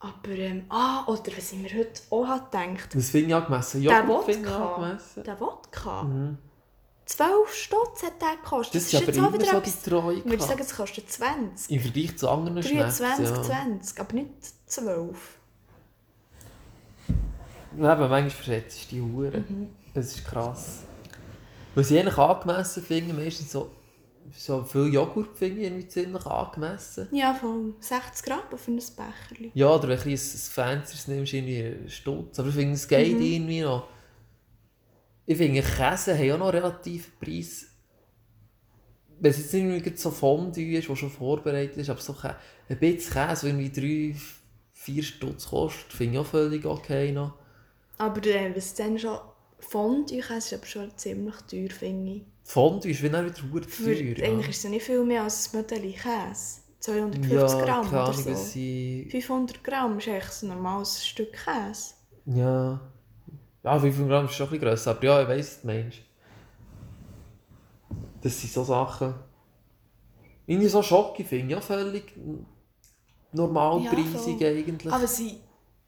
Aber, 0.06 0.36
ähm, 0.36 0.66
ah, 0.70 1.04
oder 1.08 1.32
was 1.36 1.52
ich 1.52 1.58
mir 1.60 1.70
heute 1.74 2.02
auch 2.12 2.28
habe 2.28 2.44
gedacht, 2.52 2.96
Was 2.96 3.10
finde 3.10 3.30
ich 3.30 3.36
angemessen? 3.36 3.82
Der 3.82 3.96
finde 4.24 4.48
ich 4.50 4.54
Wodka. 4.54 5.22
der 5.24 5.40
Wodka, 5.40 6.04
Mhm. 6.04 6.38
12 7.08 7.54
Stutz 7.54 8.04
hat 8.04 8.22
der 8.22 8.36
gekostet. 8.44 8.76
Das 8.76 8.84
ist 8.92 8.96
aber 8.96 9.06
jetzt 9.06 9.16
auch 9.20 9.28
immer 9.28 9.34
wieder 9.34 9.46
so 9.46 9.52
die 9.52 9.58
etwas- 9.70 9.82
Treue. 9.84 10.18
Ich 10.18 10.26
würde 10.26 10.44
sagen, 10.44 10.60
es 10.62 10.76
kostet 10.76 11.12
20. 11.12 11.72
Im 11.76 11.82
Vergleich 11.82 12.18
zu 12.18 12.30
anderen 12.30 12.64
Schnäpsen. 12.64 13.06
23, 13.06 13.30
Ja. 13.38 13.44
20, 13.44 14.00
aber 14.00 14.14
nicht 14.14 14.30
12. 14.68 15.18
Eben, 17.74 17.82
manchmal 17.84 18.30
verschätzt 18.30 18.92
du 18.92 18.96
die 18.96 19.02
Hure. 19.02 19.38
Mhm. 19.48 19.70
Das 19.94 20.08
ist 20.08 20.26
krass. 20.26 20.80
Was 21.74 21.92
ich 21.92 22.00
eigentlich 22.00 22.18
angemessen 22.18 22.84
finde, 22.84 23.14
meistens 23.14 23.52
so, 23.52 23.70
so 24.38 24.64
viel 24.64 24.94
Joghurt 24.94 25.38
finde 25.38 25.62
ich 25.62 25.68
irgendwie 25.68 25.88
ziemlich 25.88 26.26
angemessen. 26.26 27.08
Ja, 27.12 27.34
von 27.34 27.76
60 27.80 28.26
Gramm 28.26 28.42
für 28.58 28.72
ein 28.72 28.76
Becherchen. 28.76 29.52
Ja, 29.54 29.74
oder 29.74 29.88
wenn 29.88 29.98
du 29.98 30.04
ein, 30.06 30.12
ein 30.14 30.18
Fancyes 30.18 31.08
nimmst, 31.08 31.34
irgendwie 31.34 31.64
einen 31.64 31.90
Stutz. 31.90 32.40
Aber 32.40 32.50
ich 32.50 32.56
finde, 32.56 32.74
es 32.74 32.88
geht 32.88 33.14
Mhm. 33.14 33.22
irgendwie 33.22 33.62
noch. 33.62 33.88
Ich 35.26 35.38
finde, 35.38 35.62
Käse 35.62 36.18
haben 36.18 36.32
auch 36.34 36.38
noch 36.48 36.54
relativ 36.54 37.20
Preis. 37.20 37.68
Wenn 39.20 39.32
es 39.32 39.38
jetzt 39.38 39.54
nicht 39.54 39.98
so 40.00 40.12
Fondue 40.12 40.78
ist, 40.78 40.90
das 40.90 41.00
schon 41.00 41.10
vorbereitet 41.10 41.78
ist, 41.78 41.90
aber 41.90 42.02
so 42.02 42.14
ein 42.14 42.78
bisschen 42.80 43.14
Käse, 43.14 43.48
irgendwie 43.48 43.72
3, 44.14 44.20
4 44.74 45.04
Stutz 45.04 45.48
kostet, 45.48 45.94
finde 45.94 46.14
ich 46.16 46.20
auch 46.20 46.26
völlig 46.26 46.66
okay 46.66 47.12
noch. 47.12 47.34
Aber 47.98 48.24
äh, 48.28 48.56
was 48.56 48.74
dann 48.76 49.00
schon 49.00 49.18
Fondue 49.60 50.20
ist, 50.20 50.30
ist 50.30 50.54
aber 50.54 50.66
schon 50.66 50.98
ziemlich 50.98 51.36
teuer, 51.50 51.70
finde 51.70 52.12
ich. 52.12 52.22
Fondue 52.46 52.92
ist 52.92 53.02
wie 53.02 53.10
dann 53.10 53.26
wieder 53.26 53.36
verdammt 53.36 53.76
teuer. 53.76 53.96
ja. 53.96 54.24
Eigentlich 54.24 54.50
ist 54.50 54.58
es 54.58 54.64
ja 54.64 54.70
nicht 54.70 54.86
viel 54.86 55.04
mehr 55.04 55.24
als 55.24 55.52
ein 55.52 55.58
Mödeli 55.58 55.94
Käse. 55.94 56.62
250 56.80 57.32
ja, 57.32 57.66
Gramm 57.66 57.88
oder 57.88 58.14
so. 58.14 58.36
sie... 58.36 59.08
500 59.10 59.64
Gramm 59.64 59.98
ist 59.98 60.08
eigentlich 60.08 60.44
ein 60.44 60.50
normales 60.50 61.06
Stück 61.06 61.34
Käse. 61.34 61.96
Ja. 62.28 62.80
Ja, 63.64 63.80
500 63.80 64.10
Gramm 64.10 64.26
ist 64.26 64.36
schon 64.36 64.46
ein 64.46 64.50
bisschen 64.52 64.70
grösser, 64.70 64.92
aber 64.92 65.04
ja, 65.04 65.22
ich 65.24 65.28
weiss, 65.28 65.48
was 65.48 65.62
du 65.62 65.68
meinst. 65.68 65.98
Das 68.22 68.40
sind 68.40 68.54
so 68.54 68.64
Sachen... 68.64 69.16
Irgendwie 70.46 70.68
so 70.68 70.84
Schocke 70.84 71.24
finde 71.24 71.46
ich 71.46 71.52
ja 71.54 71.62
völlig 71.62 72.14
normalpreisig 73.32 74.40
Ja, 74.40 74.50
eigentlich. 74.50 74.94
Aber 74.94 75.08
sie 75.08 75.40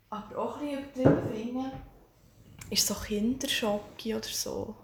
aber 0.10 0.36
auch 0.36 0.60
ein 0.60 0.84
bisschen 0.94 1.12
übertrieben 1.12 1.62
finde, 1.62 1.72
ist 2.72 2.88
so 2.88 2.96
Kinderschocke 2.96 4.16
oder 4.16 4.28
so. 4.28 4.76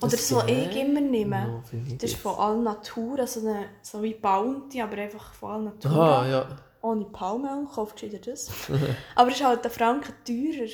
Oder 0.00 0.10
Das 0.10 0.28
so 0.28 0.42
ich 0.46 0.76
immer 0.76 1.00
nehme. 1.00 1.62
Ich 1.86 1.98
Das 1.98 2.10
ist 2.10 2.20
von 2.20 2.34
Alnatura, 2.36 3.26
so, 3.26 3.40
eine, 3.40 3.66
so 3.82 4.02
wie 4.02 4.14
Bounty, 4.14 4.82
aber 4.82 4.96
einfach 4.98 5.32
von 5.34 5.50
Alnatura. 5.52 6.20
Aha, 6.20 6.28
ja. 6.28 6.56
Ohne 6.82 7.04
Palmöl, 7.06 7.66
kauft 7.72 7.96
gescheiter 8.00 8.30
das. 8.30 8.50
aber 9.14 9.30
es 9.30 9.36
ist 9.36 9.44
halt 9.44 9.64
ein 9.64 9.70
Franken 9.70 10.12
teurer. 10.26 10.68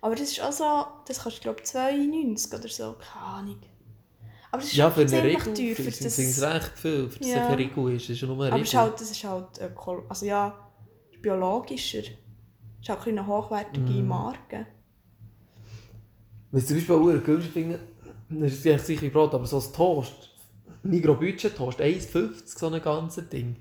Aber 0.00 0.14
das 0.14 0.30
ist 0.30 0.40
auch 0.42 0.52
so, 0.52 0.86
das 1.06 1.22
kostet 1.22 1.42
glaube 1.42 1.60
ich 1.62 1.68
2,90 1.70 2.58
oder 2.58 2.68
so, 2.68 2.94
keine 2.98 3.26
Ahnung. 3.26 3.60
Aber 4.50 4.62
das 4.62 4.70
ist 4.70 4.76
Ja, 4.76 4.88
auch 4.88 4.92
für 4.92 5.02
eine 5.02 5.22
Regel 5.22 5.54
teuer, 5.54 5.74
für 5.76 5.82
das... 5.84 6.00
ich 6.18 6.26
es 6.28 6.42
recht 6.42 6.72
viel, 6.78 7.08
für 7.10 7.18
das 7.18 7.28
Ja. 7.28 7.36
es 7.36 7.42
eine 7.48 7.58
Regel 7.58 7.92
ist. 7.94 8.08
Das 8.08 8.16
ist 8.16 8.22
nur 8.22 8.42
eine 8.42 8.52
Aber 8.52 8.62
es 8.62 8.68
ist 8.68 8.74
Regel. 8.74 8.80
halt, 8.80 9.00
das 9.00 9.10
ist 9.10 9.24
halt 9.24 9.60
öko 9.60 10.04
also 10.08 10.26
ja, 10.26 10.70
biologischer. 11.20 11.98
Es 11.98 12.08
ist 12.82 12.88
halt 12.88 13.06
eine 13.08 13.26
hochwertige 13.26 14.02
Mm. 14.02 14.08
Marke. 14.08 14.66
Was 16.50 16.62
ich 16.62 16.68
zum 16.68 16.76
Beispiel 16.78 16.94
auch 17.20 17.24
günstig 17.24 17.52
finde, 17.52 17.78
das 18.30 18.52
ist 18.52 18.62
vielleicht 18.62 18.86
sicher 18.86 19.08
Brot, 19.08 19.34
aber 19.34 19.46
so 19.46 19.58
ein 19.58 19.72
Toast, 19.72 20.30
Migros-Budget-Toast, 20.82 21.80
1,50 21.80 22.58
so 22.58 22.68
ein 22.68 22.80
ganzes 22.82 23.28
Ding. 23.28 23.56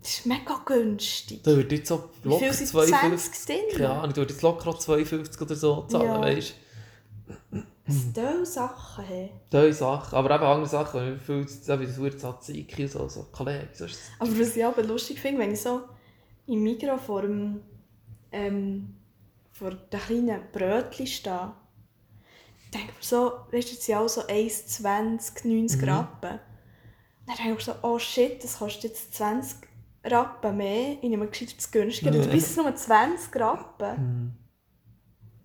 Das 0.00 0.10
ist 0.18 0.26
mega 0.26 0.60
günstig. 0.64 1.42
Da 1.42 1.56
würde 1.56 1.74
jetzt 1.74 1.88
so 1.88 2.10
locker 2.24 2.38
viel 2.44 2.52
sind 2.52 2.68
52, 2.68 3.32
20 3.32 3.46
drin? 3.46 3.76
keine 3.76 3.90
Ahnung, 3.90 4.10
da 4.10 4.16
würde 4.16 4.32
jetzt 4.32 4.42
locker 4.42 4.70
auch 4.70 4.78
52 4.78 5.40
oder 5.40 5.54
so 5.54 5.82
zahlen, 5.88 6.04
Ja. 6.06 6.20
weißt 6.20 6.54
Was 7.86 8.12
tolle 8.12 8.46
Sachen 8.46 9.04
du? 9.08 9.28
Diese 9.60 9.72
Sachen, 9.72 10.14
aber 10.16 10.34
eben 10.34 10.44
andere 10.44 10.68
Sachen, 10.68 11.14
wie 11.14 11.18
viel, 11.18 11.48
so 11.48 11.80
wie 11.80 11.86
das 11.86 12.00
Wort 12.00 12.18
Tzatziki 12.18 12.82
und 12.84 12.90
so, 12.92 13.08
so 13.08 13.26
Kollegen, 13.32 13.68
es. 13.72 13.98
Aber 14.18 14.38
was 14.38 14.56
ich 14.56 14.64
aber 14.64 14.82
lustig 14.82 15.18
finde, 15.20 15.40
wenn 15.40 15.52
ich 15.52 15.60
so 15.60 15.82
im 16.46 16.62
Migros 16.62 17.00
vor 17.06 17.22
dem 17.22 17.60
ähm, 18.30 18.94
vor 19.52 19.70
den 19.70 20.00
kleinen 20.00 20.40
Brötchen 20.52 21.06
stehe, 21.06 21.52
denke 22.70 22.88
mir 22.88 22.92
so, 23.00 23.32
weißt 23.52 23.68
du, 23.68 23.72
jetzt 23.74 23.82
sind 23.84 23.96
auch 23.96 24.08
so 24.08 24.22
1,20, 24.22 25.46
90 25.46 25.80
Mhm. 25.82 25.88
Rappen. 25.88 26.40
Dann 27.26 27.36
denke 27.36 27.52
ich 27.60 27.66
mir 27.66 27.74
so, 27.74 27.74
oh 27.82 27.98
shit, 27.98 28.42
das 28.42 28.58
kostet 28.58 28.84
jetzt 28.84 29.14
20 29.14 29.56
Rappen 30.04 30.56
mehr, 30.56 30.96
ich 31.02 31.08
nehme 31.08 31.26
gescheiter 31.28 31.52
das 31.56 31.70
günstige. 31.70 32.16
Ja. 32.16 32.22
Du 32.24 32.30
bist 32.30 32.56
nur 32.56 32.74
20 32.74 33.36
Rappen. 33.36 34.36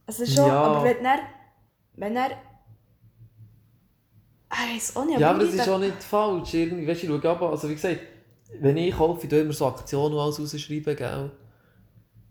Also 0.05 0.25
schon, 0.25 0.47
Ja. 0.47 0.63
aber 0.63 0.83
wenn 0.83 1.05
er, 1.05 1.19
wenn 1.95 2.15
er, 2.15 2.31
ich 4.51 4.75
weiß 4.75 4.95
auch 4.97 5.05
nicht, 5.05 5.19
Ja, 5.19 5.31
aber 5.31 5.39
das 5.45 5.53
ist 5.53 5.67
auch 5.69 5.79
nicht 5.79 6.03
falsch. 6.03 6.53
Irgendwie, 6.53 6.87
weißt 6.87 7.03
du, 7.03 7.15
ich 7.15 7.21
schaue 7.21 7.31
aber, 7.31 7.49
also 7.51 7.69
wie 7.69 7.73
gesagt, 7.75 7.99
wenn 8.59 8.77
ich 8.77 8.95
kaufe, 8.95 9.25
ich 9.25 9.33
immer 9.33 9.53
so 9.53 9.65
Aktionen 9.67 10.13
und 10.13 10.19
alles 10.19 10.39
rausschreiben, 10.39 10.95
gell? 10.95 11.31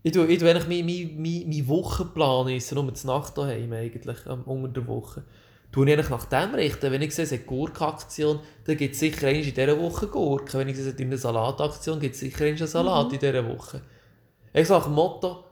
Ich 0.03 0.11
tue, 0.11 0.25
ich 0.27 0.39
tue 0.39 0.49
eigentlich 0.49 0.67
mein, 0.67 1.21
mein, 1.21 1.49
mein 1.49 1.67
Wochenplan, 1.67 2.49
ist 2.49 2.71
nur 2.73 2.91
die 2.91 3.07
Nacht 3.07 3.37
daheim 3.37 3.71
eigentlich, 3.73 4.17
ähm, 4.27 4.43
unter 4.45 4.67
der 4.81 4.87
Woche. 4.87 5.23
Tue 5.71 5.85
ich 5.87 5.93
eigentlich 5.93 6.09
nach 6.09 6.25
dem 6.25 6.53
richten. 6.55 6.91
Wenn 6.91 7.01
ich 7.01 7.15
sehe, 7.15 7.23
es 7.25 7.31
hat 7.31 7.45
Gurkaktion, 7.47 8.39
dann 8.65 8.77
gibt 8.77 8.93
es 8.93 8.99
sicher 8.99 9.29
in 9.31 9.41
dieser 9.43 9.79
Woche 9.79 10.07
Gurken. 10.07 10.59
Wenn 10.59 10.67
ich 10.67 10.75
sehe, 10.75 10.85
es 10.87 10.93
hat 10.93 10.99
eine 11.01 11.17
Salataktion, 11.17 11.99
gibt 11.99 12.15
es 12.15 12.19
sicher 12.21 12.45
einen 12.45 12.57
Salat 12.67 13.13
in 13.13 13.19
dieser 13.19 13.47
Woche. 13.47 13.81
Ich 14.53 14.67
sage 14.67 14.89
Motto, 14.89 15.45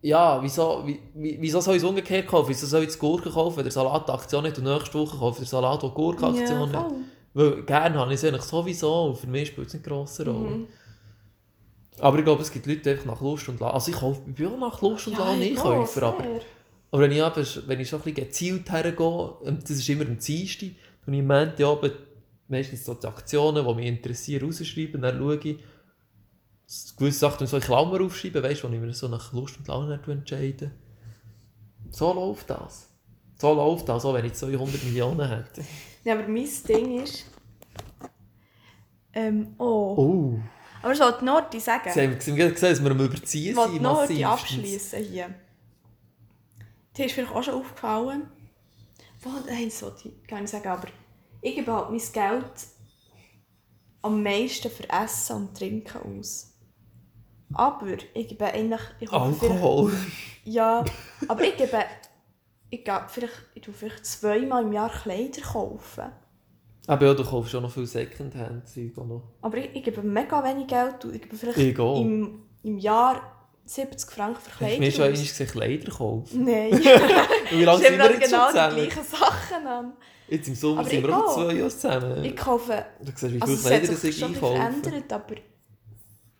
ja, 0.00 0.42
wieso, 0.42 0.82
wie, 0.86 1.00
wie- 1.14 1.36
wieso 1.40 1.60
soll 1.60 1.76
ich 1.76 1.82
es 1.82 1.88
umgekehrt 1.88 2.26
kaufen? 2.26 2.48
Wieso 2.48 2.66
soll 2.66 2.82
ich 2.82 2.88
das 2.88 2.98
Gurken 2.98 3.32
kaufen, 3.32 3.56
wenn 3.58 3.64
der 3.64 3.72
Salataktion 3.72 4.44
nicht 4.44 4.58
und 4.58 4.64
nächste 4.64 4.98
Woche 4.98 5.18
kaufe 5.18 5.42
ich 5.42 5.48
Salat, 5.48 5.82
der 5.82 5.90
Gurkaktion 5.90 6.72
ja, 6.72 6.78
hat? 6.78 6.92
Weil 7.34 7.62
gerne 7.64 7.98
habe 7.98 8.12
ich 8.12 8.18
es 8.18 8.24
eigentlich 8.24 8.42
sowieso 8.42 9.04
und 9.06 9.18
für 9.18 9.26
mich 9.26 9.48
spielt 9.48 9.68
es 9.68 9.74
eine 9.74 9.82
grosse 9.82 10.24
Rolle. 10.24 10.50
Mhm. 10.56 10.66
Aber 12.00 12.18
ich 12.18 12.24
glaube, 12.24 12.42
es 12.42 12.50
gibt 12.50 12.66
Leute 12.66 12.80
die 12.80 12.90
einfach 12.90 13.04
nach 13.06 13.20
Lust 13.20 13.48
und 13.48 13.60
Laune. 13.60 13.74
Also 13.74 13.90
ich 13.90 13.98
kaufe 13.98 14.20
ich 14.26 14.34
bin 14.34 14.46
auch 14.48 14.58
nach 14.58 14.80
Lust 14.80 15.06
und 15.08 15.18
Laune 15.18 15.44
ich 15.44 15.56
Einkäufer, 15.56 16.08
auch, 16.08 16.18
aber, 16.18 16.40
aber 16.90 17.02
wenn 17.02 17.12
ich, 17.12 17.22
aber, 17.22 17.44
wenn 17.66 17.80
ich 17.80 17.88
so 17.88 17.96
ein 17.96 18.02
bisschen 18.02 18.26
gezielt 18.26 18.70
hergehe, 18.70 19.06
und 19.06 19.62
das 19.62 19.70
ist 19.70 19.88
immer 19.88 20.06
am 20.06 20.18
Dienstag, 20.18 20.70
und 21.06 21.14
ich 21.14 21.22
meinte 21.22 21.62
ja, 21.62 21.78
meistens 22.48 22.84
so 22.84 22.94
die 22.94 23.06
Aktionen, 23.06 23.66
die 23.66 23.74
mich 23.74 23.86
interessieren, 23.86 24.46
rausschreiben, 24.46 25.00
dann 25.00 25.18
schaue 25.18 25.36
ich, 25.42 25.58
gewisse 26.96 27.18
Sachen 27.18 27.46
so 27.46 27.56
in 27.56 27.62
Klammer 27.62 28.00
aufschreiben, 28.00 28.42
weißt 28.42 28.62
du, 28.62 28.68
wo 28.68 28.72
ich 28.72 28.80
mir 28.80 28.92
so 28.92 29.08
nach 29.08 29.32
Lust 29.32 29.58
und 29.58 29.68
Laune 29.68 30.00
entscheide. 30.06 30.70
So 31.90 32.12
läuft 32.12 32.50
das. 32.50 32.88
So 33.40 33.54
läuft 33.54 33.88
das, 33.88 34.04
auch 34.04 34.14
wenn 34.14 34.24
ich 34.24 34.34
200 34.34 34.84
Millionen 34.84 35.28
hätte. 35.28 35.64
Ja, 36.04 36.14
aber 36.14 36.28
mein 36.28 36.48
Ding 36.68 37.02
ist. 37.02 37.24
Ähm, 39.12 39.54
oh. 39.58 39.94
Oh. 39.96 40.40
Aber 40.82 40.92
ich 40.92 41.00
wollte 41.00 41.24
Nordi 41.24 41.60
sagen. 41.60 41.90
Sie 41.92 42.00
haben 42.00 42.14
gesehen, 42.14 42.36
gesehen, 42.36 42.70
dass 42.70 42.82
wir 42.82 42.90
am 42.90 43.00
Überziehen 43.00 43.50
Ich 43.50 43.56
wollte 43.56 43.72
sind, 43.72 43.82
Nordi 43.82 44.20
massivstens. 44.20 44.26
abschließen 44.26 45.04
hier. 45.04 45.34
Dir 46.96 47.06
ist 47.06 47.12
vielleicht 47.12 47.32
auch 47.32 47.42
schon 47.42 47.54
aufgefallen. 47.54 48.30
Wo, 49.20 49.30
nein, 49.46 49.64
das 49.68 49.82
wollte 49.82 50.08
ich 50.08 50.28
gar 50.28 50.40
nicht 50.40 50.50
sagen, 50.50 50.68
aber 50.68 50.88
ich 51.40 51.54
gebe 51.56 51.72
halt 51.72 51.90
mein 51.90 52.12
Geld 52.12 52.52
am 54.02 54.22
meisten 54.22 54.70
für 54.70 54.88
Essen 54.88 55.36
und 55.36 55.56
Trinken 55.56 56.20
aus. 56.20 56.54
Aber 57.54 57.86
ich 58.14 58.28
gebe 58.28 58.44
eigentlich... 58.44 58.80
Ich 59.00 59.12
Alkohol. 59.12 59.92
Ja, 60.44 60.84
aber 61.26 61.42
ich 61.42 61.56
gebe... 61.56 61.84
Ich, 62.70 62.84
gebe 62.84 63.06
vielleicht, 63.08 63.46
ich 63.54 63.62
tue 63.62 63.72
vielleicht 63.72 64.04
zweimal 64.04 64.62
im 64.62 64.72
Jahr 64.72 64.90
Kleider 64.90 65.40
kaufen. 65.40 66.12
Aber 66.88 67.04
ja, 67.04 67.14
du 67.14 67.22
kaufst 67.22 67.52
schon 67.52 67.62
noch 67.62 67.70
viel 67.70 67.86
Secondhand-Zeug. 67.86 68.92
Aber 69.42 69.56
ich, 69.58 69.74
ich 69.74 69.82
gebe 69.82 70.02
mega 70.02 70.42
wenig 70.42 70.66
Geld. 70.66 70.94
Ich 71.12 71.20
gebe 71.20 71.36
vielleicht 71.36 71.58
Ich 71.58 71.78
im, 71.78 72.44
im 72.62 72.78
Jahr 72.78 73.20
70 73.66 74.10
Franken 74.10 74.40
für 74.40 74.50
Hast 74.52 74.60
du 74.60 74.64
Kleider 74.64 74.80
mir 74.80 74.90
schon 74.90 75.10
gesehen, 75.10 75.46
Kleider 75.48 75.90
kaufen? 75.90 76.44
Nein. 76.46 76.72
Wie 77.50 77.64
lange 77.64 77.82
sind 77.84 77.98
wir 77.98 78.10
jetzt 78.10 78.30
genau 78.30 78.44
schon 78.44 78.54
die 78.54 78.58
zusammen? 78.58 78.74
gleichen 78.74 79.04
Sachen 79.04 79.66
an. 79.66 79.92
Jetzt 80.28 80.48
im 80.48 80.54
Sommer 80.54 80.80
Aber 80.80 80.88
sind 80.88 81.06
wir 81.06 81.16
auch 81.18 81.34
zwei 81.34 81.52
Jahre 81.52 81.68
zusammen. 81.68 82.24
Ich 82.24 82.36
kaufe... 82.36 82.86
Du 83.00 83.12
siehst, 83.14 83.34
wie 83.34 83.42
Also 83.42 83.56
viele 83.56 83.58
es 83.58 83.66
Kleider 83.66 83.94
sich 83.94 84.10
ich 84.10 84.18
schon 84.18 84.34
verändert, 84.34 85.12
aber... 85.12 85.34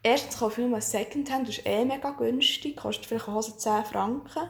Erstens 0.03 0.39
kaufe 0.39 0.63
ich 0.63 0.69
nur 0.69 0.81
Secondhand, 0.81 1.49
das 1.49 1.59
ist 1.59 1.67
eh 1.67 1.85
mega 1.85 2.11
günstig, 2.13 2.77
kostet 2.77 3.05
vielleicht 3.05 3.29
eine 3.29 3.37
Hose 3.37 3.59
10 3.59 3.85
Franken. 3.85 4.49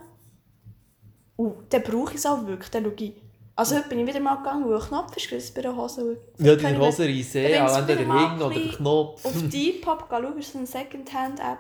Und 1.35 1.73
dann 1.73 1.83
brauche 1.83 2.13
ich 2.13 2.19
es 2.19 2.27
auch 2.27 2.47
wirklich, 2.47 2.71
dann 2.71 2.85
schaue 2.85 2.95
ich... 3.01 3.15
Also 3.59 3.75
heute 3.75 3.89
bin 3.89 3.99
ich 3.99 4.07
wieder 4.07 4.21
mal 4.21 4.37
gegangen, 4.37 4.69
weil 4.71 4.77
ein 4.77 4.87
Knopf 4.87 5.17
ist 5.17 5.29
gerissen 5.29 5.53
bei 5.53 5.63
der 5.63 5.75
Hose. 5.75 6.17
Ja, 6.39 6.55
deine 6.55 6.79
Hose 6.79 7.03
reissen 7.09 7.45
auch 7.61 7.77
entweder 7.77 8.01
wieder 8.03 8.15
der 8.15 8.31
Ring 8.31 8.41
oder 8.41 8.55
der 8.55 8.73
Knopf. 8.77 9.25
Auf 9.25 9.35
Depop 9.53 10.05
schauen, 10.09 10.39
ist 10.39 10.55
eine 10.55 10.65
Secondhand-App. 10.65 11.59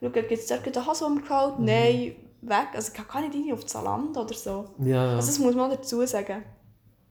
Schauen, 0.00 0.12
gibt 0.12 0.30
es 0.30 0.46
dort 0.46 0.64
eine 0.76 0.86
Hose, 0.86 1.04
die 1.04 1.14
mir 1.14 1.20
gefällt? 1.20 1.58
Nein, 1.58 2.14
weg. 2.42 2.68
Also 2.74 2.92
ich 2.96 3.08
kann 3.08 3.28
nicht 3.28 3.34
rein 3.34 3.52
auf 3.54 3.66
Zalando 3.66 4.20
oder 4.20 4.34
so. 4.34 4.66
Ja. 4.84 5.16
Also 5.16 5.26
das 5.26 5.38
muss 5.40 5.56
man 5.56 5.70
dazu 5.70 6.06
sagen. 6.06 6.44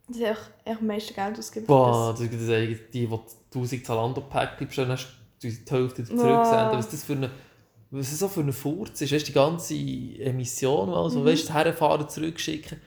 Das 0.08 0.16
ist 0.16 0.24
echt, 0.24 0.52
echt 0.64 0.80
am 0.80 0.88
meisten 0.88 1.14
Geld 1.14 1.38
ausgeben. 1.38 1.66
für 1.66 1.72
Boah, 1.74 2.16
das 2.18 2.22
eigentlich 2.22 2.80
die, 2.94 3.08
die 3.08 3.20
1000 3.54 3.86
Zalando-Päckchen 3.86 4.68
bestellen, 4.68 4.92
hast 4.92 5.10
du 5.42 5.50
die 5.50 5.58
Hälfte 5.70 6.06
zurücksenden. 6.06 6.72
Was 6.72 6.86
ist 6.86 6.94
das 6.94 7.04
für 7.04 7.14
eine 7.14 7.32
was 7.94 8.18
so 8.18 8.30
für 8.30 8.40
ein 8.40 8.54
Furz 8.54 9.02
ist, 9.02 9.12
weißt, 9.12 9.28
die 9.28 9.34
ganze 9.34 9.74
Emission, 9.76 10.90
also, 10.94 11.20
Mhm. 11.20 11.26
weißt, 11.26 11.50
das 11.50 11.54
Herfahren, 11.54 12.08
zurückschicken. 12.08 12.80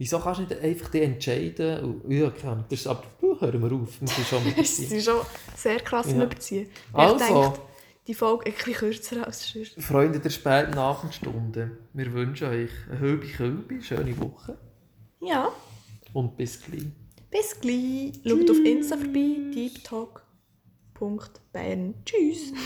Wieso 0.00 0.18
kannst 0.18 0.40
du 0.40 0.44
nicht 0.44 0.58
einfach 0.62 0.88
die 0.88 1.02
entscheiden? 1.02 1.84
Und, 1.84 2.10
ja, 2.10 2.30
keine 2.30 2.52
Ahnung, 2.52 2.64
das 2.70 2.80
ist, 2.80 2.86
aber 2.86 3.02
uh, 3.22 3.38
hören 3.38 3.62
wir 3.62 3.70
auf, 3.72 4.00
wir 4.00 4.08
sind 4.08 4.26
schon 4.26 4.42
Es 4.56 4.78
ist 4.78 5.04
schon 5.04 5.20
sehr 5.54 5.78
krass 5.80 6.06
Ja. 6.10 6.22
Überziehen. 6.24 6.70
Ich 6.90 6.94
Also. 6.98 7.18
denke, 7.18 7.52
die 8.06 8.14
Folge 8.14 8.46
ein 8.46 8.54
bisschen 8.54 8.72
kürzer 8.74 9.26
als 9.26 9.46
sonst. 9.46 9.78
Freunde 9.82 10.18
der 10.18 10.30
späten 10.30 10.78
Abendstunden, 10.78 11.76
wir 11.92 12.12
wünschen 12.14 12.48
euch 12.48 12.70
eine 12.88 12.98
hölbe, 12.98 13.26
Kölbe, 13.26 13.82
schöne 13.82 14.18
Woche 14.18 14.56
Ja, 15.20 15.52
und 16.14 16.34
bis 16.34 16.62
gleich. 16.62 16.86
bis 17.30 17.60
gleich. 17.60 18.12
Schaut 18.26 18.50
auf 18.50 18.58
Insta 18.64 18.96
vorbei, 18.96 19.36
deeptalk.bern. 19.54 21.94
Tschüss. 22.06 22.54